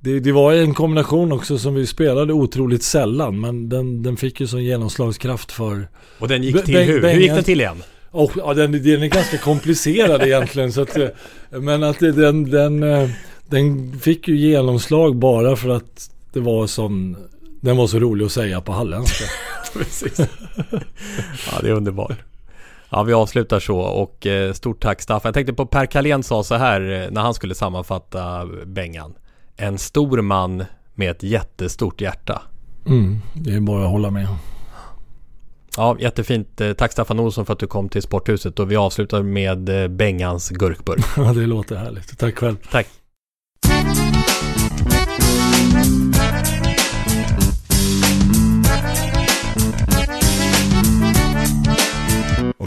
det, 0.00 0.20
det 0.20 0.32
var 0.32 0.52
en 0.52 0.74
kombination 0.74 1.32
också 1.32 1.58
som 1.58 1.74
vi 1.74 1.86
spelade 1.86 2.32
otroligt 2.32 2.82
sällan 2.82 3.40
men 3.40 3.68
den, 3.68 4.02
den 4.02 4.16
fick 4.16 4.40
ju 4.40 4.46
sån 4.46 4.64
genomslagskraft 4.64 5.52
för 5.52 5.88
Och 6.18 6.28
den 6.28 6.42
gick 6.42 6.64
till 6.64 6.78
hur? 6.78 7.02
Hur 7.02 7.20
gick 7.20 7.30
den 7.30 7.44
till 7.44 7.60
igen? 7.60 7.82
Och, 8.10 8.32
ja, 8.36 8.54
den, 8.54 8.72
den 8.72 9.02
är 9.02 9.06
ganska 9.06 9.38
komplicerad 9.38 10.22
egentligen. 10.26 10.72
Så 10.72 10.82
att, 10.82 10.96
men 11.50 11.82
att 11.82 11.98
den, 11.98 12.50
den, 12.50 12.84
den 13.46 13.98
fick 14.00 14.28
ju 14.28 14.36
genomslag 14.36 15.16
bara 15.16 15.56
för 15.56 15.68
att 15.68 16.10
det 16.36 16.42
var 16.42 16.66
sån, 16.66 17.16
den 17.60 17.76
var 17.76 17.86
så 17.86 17.98
rolig 17.98 18.24
att 18.24 18.32
säga 18.32 18.60
på 18.60 18.72
halländska. 18.72 19.24
Precis. 19.72 20.18
Ja, 21.50 21.60
det 21.62 21.68
är 21.68 21.72
underbart. 21.72 22.18
Ja, 22.90 23.02
vi 23.02 23.12
avslutar 23.12 23.60
så 23.60 23.78
och 23.78 24.26
eh, 24.26 24.52
stort 24.52 24.82
tack 24.82 25.02
Staffan. 25.02 25.28
Jag 25.28 25.34
tänkte 25.34 25.52
på 25.52 25.66
Per 25.66 25.86
Kalén 25.86 26.22
sa 26.22 26.42
så 26.42 26.54
här 26.54 26.80
eh, 26.80 27.10
när 27.10 27.20
han 27.20 27.34
skulle 27.34 27.54
sammanfatta 27.54 28.46
Bengan. 28.66 29.14
En 29.56 29.78
stor 29.78 30.22
man 30.22 30.64
med 30.94 31.10
ett 31.10 31.22
jättestort 31.22 32.00
hjärta. 32.00 32.42
Mm, 32.86 33.20
det 33.34 33.54
är 33.54 33.60
bara 33.60 33.84
att 33.84 33.90
hålla 33.90 34.10
med. 34.10 34.28
Ja, 35.76 35.96
jättefint. 36.00 36.60
Eh, 36.60 36.72
Tack 36.72 36.92
Staffan 36.92 37.20
Olsson 37.20 37.46
för 37.46 37.52
att 37.52 37.58
du 37.58 37.66
kom 37.66 37.88
till 37.88 38.02
Sporthuset 38.02 38.58
och 38.58 38.70
vi 38.70 38.76
avslutar 38.76 39.22
med 39.22 39.90
Bengans 39.90 40.48
gurkburk. 40.48 41.04
Ja, 41.16 41.32
det 41.32 41.46
låter 41.46 41.76
härligt. 41.76 42.18
Tack 42.18 42.38
själv. 42.38 42.56
Tack. 42.70 42.86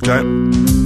Okej? 0.01 0.21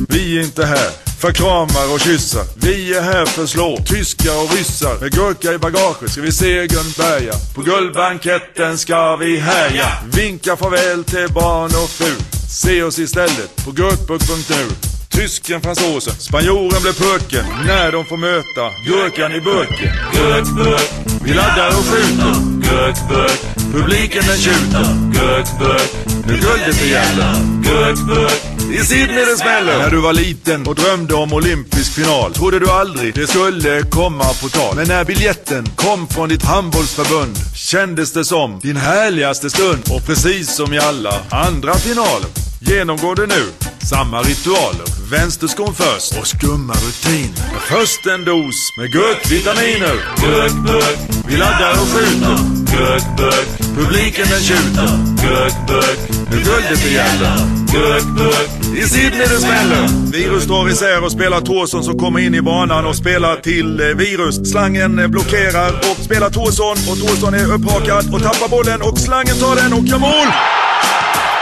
Vi 0.10 0.38
är 0.38 0.44
inte 0.44 0.66
här 0.66 0.90
för 1.22 1.32
kramar 1.32 1.94
och 1.94 2.00
kyssar. 2.00 2.44
Vi 2.56 2.94
är 2.94 3.02
här 3.02 3.26
för 3.26 3.44
att 3.44 3.50
slå 3.50 3.78
tyskar 3.86 4.44
och 4.44 4.58
ryssar. 4.58 4.98
Med 5.02 5.12
gurka 5.12 5.54
i 5.54 5.58
bagaget 5.58 6.12
ska 6.12 6.22
vi 6.22 6.32
segern 6.32 6.94
bärga. 6.98 7.34
På 7.56 7.62
guldbanketten 7.62 8.78
ska 8.78 9.16
vi 9.16 9.38
härja. 9.38 9.88
Vinka 10.14 10.56
farväl 10.56 11.04
till 11.04 11.28
barn 11.34 11.66
och 11.84 11.90
fru. 11.90 12.14
Se 12.50 12.84
oss 12.84 13.00
istället 13.00 13.66
på 13.66 13.72
gurkburk.nu. 13.72 14.66
Tysken, 15.10 15.62
fransosen, 15.62 16.14
spanjoren 16.14 16.82
blev 16.82 16.94
pöken. 16.94 17.46
när 17.68 17.92
de 17.92 18.06
får 18.06 18.18
möta 18.18 18.64
gurkan 18.86 19.32
i 19.32 19.42
burken. 19.42 19.94
Gurkburk, 20.14 20.90
vi 21.24 21.34
laddar 21.34 21.68
och 21.68 21.86
skjuter. 21.86 22.34
Gurkburk, 22.70 23.40
publiken 23.74 24.24
den 24.28 24.38
tjuter. 24.38 24.86
Gurkburk, 25.14 25.92
nu 26.28 26.34
guldet 26.34 26.80
det 26.80 26.88
gäller. 26.88 27.34
Gurkburk, 27.64 28.53
i 28.74 28.86
Sydney 28.86 29.26
det 29.26 29.38
smäller. 29.38 29.78
När 29.78 29.90
du 29.90 30.02
var 30.02 30.14
liten 30.14 30.68
och 30.68 30.76
drömde 30.76 31.14
om 31.14 31.34
olympisk 31.34 31.94
final 31.94 32.34
trodde 32.34 32.60
du 32.60 32.70
aldrig 32.70 33.16
det 33.16 33.28
skulle 33.28 33.84
komma 33.84 34.24
på 34.24 34.50
tal. 34.50 34.76
Men 34.76 34.88
när 34.88 35.06
biljetten 35.06 35.66
kom 35.76 36.08
från 36.08 36.30
ditt 36.30 36.44
handbollsförbund 36.44 37.38
kändes 37.56 38.14
det 38.14 38.26
som 38.26 38.60
din 38.60 38.78
härligaste 38.78 39.50
stund. 39.50 39.84
Och 39.92 40.06
precis 40.06 40.56
som 40.56 40.74
i 40.74 40.80
alla 40.80 41.14
andra 41.30 41.74
finaler 41.74 42.30
genomgår 42.60 43.16
du 43.16 43.28
nu 43.28 43.44
samma 43.90 44.22
ritualer. 44.22 45.10
Vänsterskon 45.12 45.74
först 45.76 46.18
och 46.20 46.28
skumma 46.28 46.74
rutiner. 46.74 47.60
Först 47.60 48.06
en 48.06 48.26
dos 48.26 48.56
med 48.78 48.92
gurkvitaminer. 48.92 49.96
Gurkburk, 50.22 51.00
vi 51.28 51.38
laddar 51.38 51.72
och 51.72 51.88
skjuter. 51.88 52.63
Gurkburk, 52.74 53.48
publiken 53.76 54.26
den 54.30 54.42
tjuter. 54.42 54.90
Gurkburk, 55.24 56.00
nu 56.32 56.38
guldet 56.38 56.84
det 56.84 56.92
gäller. 56.92 57.36
Gurkburk, 57.72 58.78
i 58.78 58.82
Sydney 58.82 59.20
det 59.20 59.40
smäller. 59.40 60.12
Virus 60.12 60.46
drar 60.46 60.70
isär 60.70 61.04
och 61.04 61.12
spelar 61.12 61.42
Torsson 61.42 61.84
som 61.84 62.00
kommer 62.00 62.20
in 62.20 62.36
i 62.36 62.42
banan 62.42 62.86
och 62.86 62.96
spelar 62.96 63.36
till 63.36 63.80
eh, 63.80 63.86
Virus. 63.86 64.52
Slangen 64.52 65.00
eh, 65.00 65.08
blockerar 65.08 65.70
och 65.70 66.04
spelar 66.04 66.30
Torsson 66.30 66.78
och 66.90 67.00
Torsson 67.00 67.34
är 67.34 67.54
upphakad 67.54 68.14
och 68.14 68.22
tappar 68.24 68.50
bollen 68.50 68.82
och 68.82 68.98
slangen 68.98 69.36
tar 69.40 69.56
den 69.56 69.74
och 69.74 69.86
gör 69.86 70.00
mål! 70.00 70.28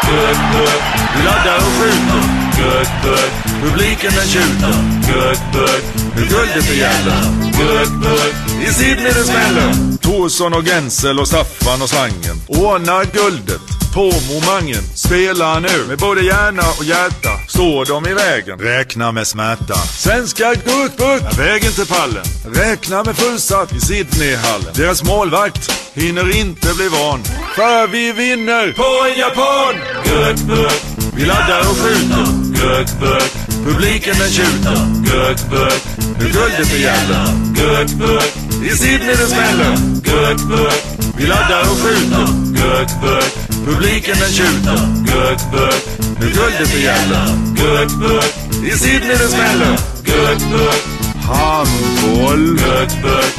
Gurkburk, 0.02 0.82
vi 1.16 1.24
laddar 1.24 1.58
och 1.58 1.74
skjuter. 1.82 2.41
Gurkburk, 2.62 3.32
publiken 3.62 4.12
den 4.16 4.28
tjuter. 4.28 4.74
Gurkburk, 5.08 5.84
nu 6.16 6.22
guldet 6.22 6.68
det 6.68 6.76
gäller. 6.76 7.22
Gurkburk, 7.58 8.36
i 8.70 8.74
Sydney 8.74 9.12
det 9.14 9.24
smäller. 9.24 9.98
Torsson 10.02 10.54
och 10.54 10.64
Gensel 10.66 11.20
och 11.20 11.28
Staffan 11.28 11.82
och 11.82 11.90
slangen. 11.90 12.42
Ordnar 12.48 13.06
guldet 13.06 13.62
på 13.94 14.14
momangen. 14.30 14.84
Spela 14.96 15.60
nu 15.60 15.86
med 15.88 15.98
både 15.98 16.22
hjärna 16.22 16.64
och 16.78 16.84
hjärta. 16.84 17.30
Står 17.48 17.86
de 17.86 18.08
i 18.08 18.14
vägen? 18.14 18.60
Räkna 18.60 19.12
med 19.12 19.28
smärta. 19.28 19.76
Svenska 19.76 20.54
gurkburk 20.54 21.22
är 21.34 21.38
vägen 21.38 21.72
till 21.72 21.88
pallen. 21.88 22.24
Räkna 22.54 23.04
med 23.04 23.16
fullsatt 23.16 23.74
i 23.74 23.80
Sydneyhallen. 23.80 24.74
Deras 24.74 25.04
målvakt 25.04 25.72
hinner 25.94 26.38
inte 26.38 26.74
bli 26.74 26.88
van. 26.88 27.24
För 27.56 27.88
vi 27.88 28.12
vinner 28.12 28.72
på 28.72 29.08
en 29.10 29.20
japan! 29.20 29.76
Gurkburk, 30.06 31.01
vi 31.16 31.26
laddar 31.26 31.60
och 31.60 31.78
skjuter. 31.78 32.26
Gurkburk, 32.58 33.32
publiken 33.66 34.16
den 34.20 34.30
tjuter. 34.32 34.78
Gurkburk, 35.06 35.82
nu 36.20 36.26
guldet 36.26 36.70
det 36.72 36.80
gäller. 36.80 37.26
Gurkburk, 37.56 38.32
i 38.64 38.70
Sydney 38.78 39.16
det 39.16 39.28
smäller. 39.28 39.78
Gurkburk, 40.04 40.84
vi 41.18 41.26
laddar 41.28 41.62
och 41.62 41.78
skjuter. 41.84 42.28
Gurkburk, 42.58 43.34
publiken 43.66 44.16
den 44.20 44.32
tjuter. 44.32 44.80
Gurkburk, 45.06 45.84
nu 46.20 46.26
guldet 46.26 46.72
det 46.74 46.80
gäller. 46.80 47.26
Gurkburk, 47.56 48.34
i 48.66 48.72
Sydney 48.78 49.18
det 49.18 49.28
smäller. 49.28 49.78
Gurkburk, 50.04 50.84
handboll. 51.24 52.58
Gurkburk, 52.58 53.34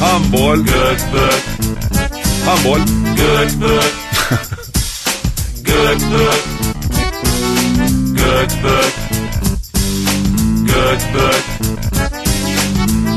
handboll. 0.00 0.56
Gurkburk, 0.56 1.42
handboll. 2.46 2.80
Gurkburk, 3.16 3.94
Gurkburk, 5.64 6.59
Gurkburk, 8.30 8.94
Gurkburk, 10.66 11.44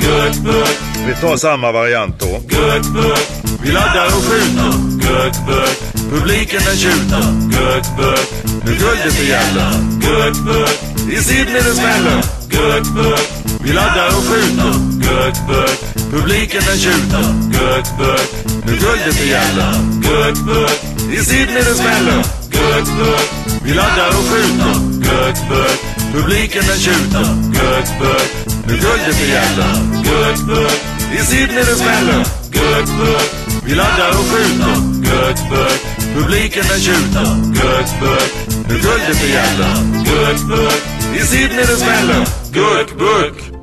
Gurkburk. 0.01 0.77
Vi 1.07 1.13
tar 1.21 1.37
samma 1.37 1.71
variant 1.71 2.19
då. 2.19 2.41
Gurkburk, 2.47 3.27
vi 3.63 3.71
laddar 3.71 4.05
och 4.05 4.23
skjuter. 4.27 4.73
Gurkburk, 5.03 5.77
publiken 6.11 6.61
den 6.65 6.77
tjuter. 6.77 7.23
Gurkburk, 7.55 8.27
nu 8.65 8.71
guldet 8.71 9.17
det 9.17 9.25
gäller. 9.25 9.71
Gurkburk, 10.01 10.79
i 11.11 11.23
Sydney 11.23 11.61
det 11.61 11.75
smäller. 11.75 12.23
Gurkburk, 12.49 13.27
vi 13.63 13.73
laddar 13.73 14.07
och 14.07 14.23
skjuter. 14.29 14.73
Gurkburk, 15.05 15.79
publiken 16.11 16.61
den 16.67 16.77
tjuter. 16.77 17.25
Gurkburk, 17.55 18.29
nu 18.65 18.71
guldet 18.71 19.17
det 19.19 19.25
gäller. 19.25 19.73
Gurkburk, 20.01 20.79
i 21.13 21.17
Sydney 21.25 21.63
det 21.63 21.75
smäller. 21.75 22.23
Gurkburk, 22.51 23.29
vi 23.63 23.73
laddar 23.73 24.09
och 24.09 24.25
skjuter. 24.29 24.92
Gurkburk, 25.03 25.79
publiken 26.13 26.63
den 26.67 26.79
tjuter. 26.85 27.27
Gurkburk, 27.57 28.29
nu 28.67 28.73
guldet 28.73 29.17
det 29.21 29.27
gäller. 29.35 29.73
Gurkburk, 30.07 30.79
i 31.17 31.19
Sydney 31.29 31.63
det 31.69 31.75
smäller. 31.83 32.23
Gurkburk, 32.51 33.29
vi 33.65 33.75
laddar 33.75 34.09
och 34.19 34.25
skjuter. 34.31 34.75
Gurkburk, 35.07 35.81
publiken 36.15 36.63
den 36.69 36.79
tjuter. 36.79 37.29
Gurkburk, 37.59 38.31
nu 38.69 38.75
guldet 38.85 39.17
det 39.21 39.29
gäller. 39.37 39.75
Gurkburk, 40.07 40.83
i 41.15 41.25
Sydney 41.25 41.65
det 41.65 41.77
smäller. 41.77 42.27
Gurkburk. 42.51 43.53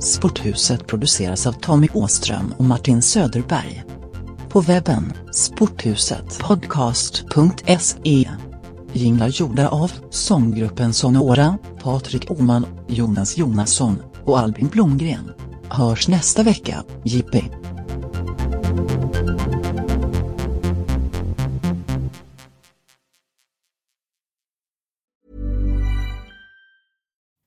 Sporthuset 0.00 0.86
produceras 0.86 1.46
av 1.46 1.52
Tommy 1.52 1.88
Åström 1.94 2.54
och 2.58 2.64
Martin 2.64 3.02
Söderberg. 3.02 3.84
På 4.52 4.60
webben 4.60 5.12
sporthusetpodcast.se 5.32 8.30
Jinglar 8.92 9.28
gjorda 9.28 9.68
av 9.68 9.92
sånggruppen 10.10 10.94
Sonora, 10.94 11.58
Patrik 11.82 12.30
Oman, 12.30 12.66
Jonas 12.88 13.36
Jonasson 13.36 14.02
och 14.24 14.38
Albin 14.38 14.68
Blomgren. 14.68 15.32
Hörs 15.70 16.08
nästa 16.08 16.42
vecka, 16.42 16.84
Jippi. 17.04 17.44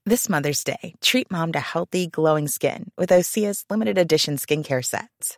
This 0.09 0.29
Mother's 0.29 0.65
Day, 0.65 0.95
treat 1.11 1.31
mom 1.31 1.53
to 1.53 1.59
healthy, 1.59 2.07
glowing 2.07 2.47
skin 2.47 2.89
with 2.97 3.13
Osea's 3.13 3.65
limited 3.69 3.97
edition 3.97 4.37
skincare 4.37 4.81
sets. 4.81 5.37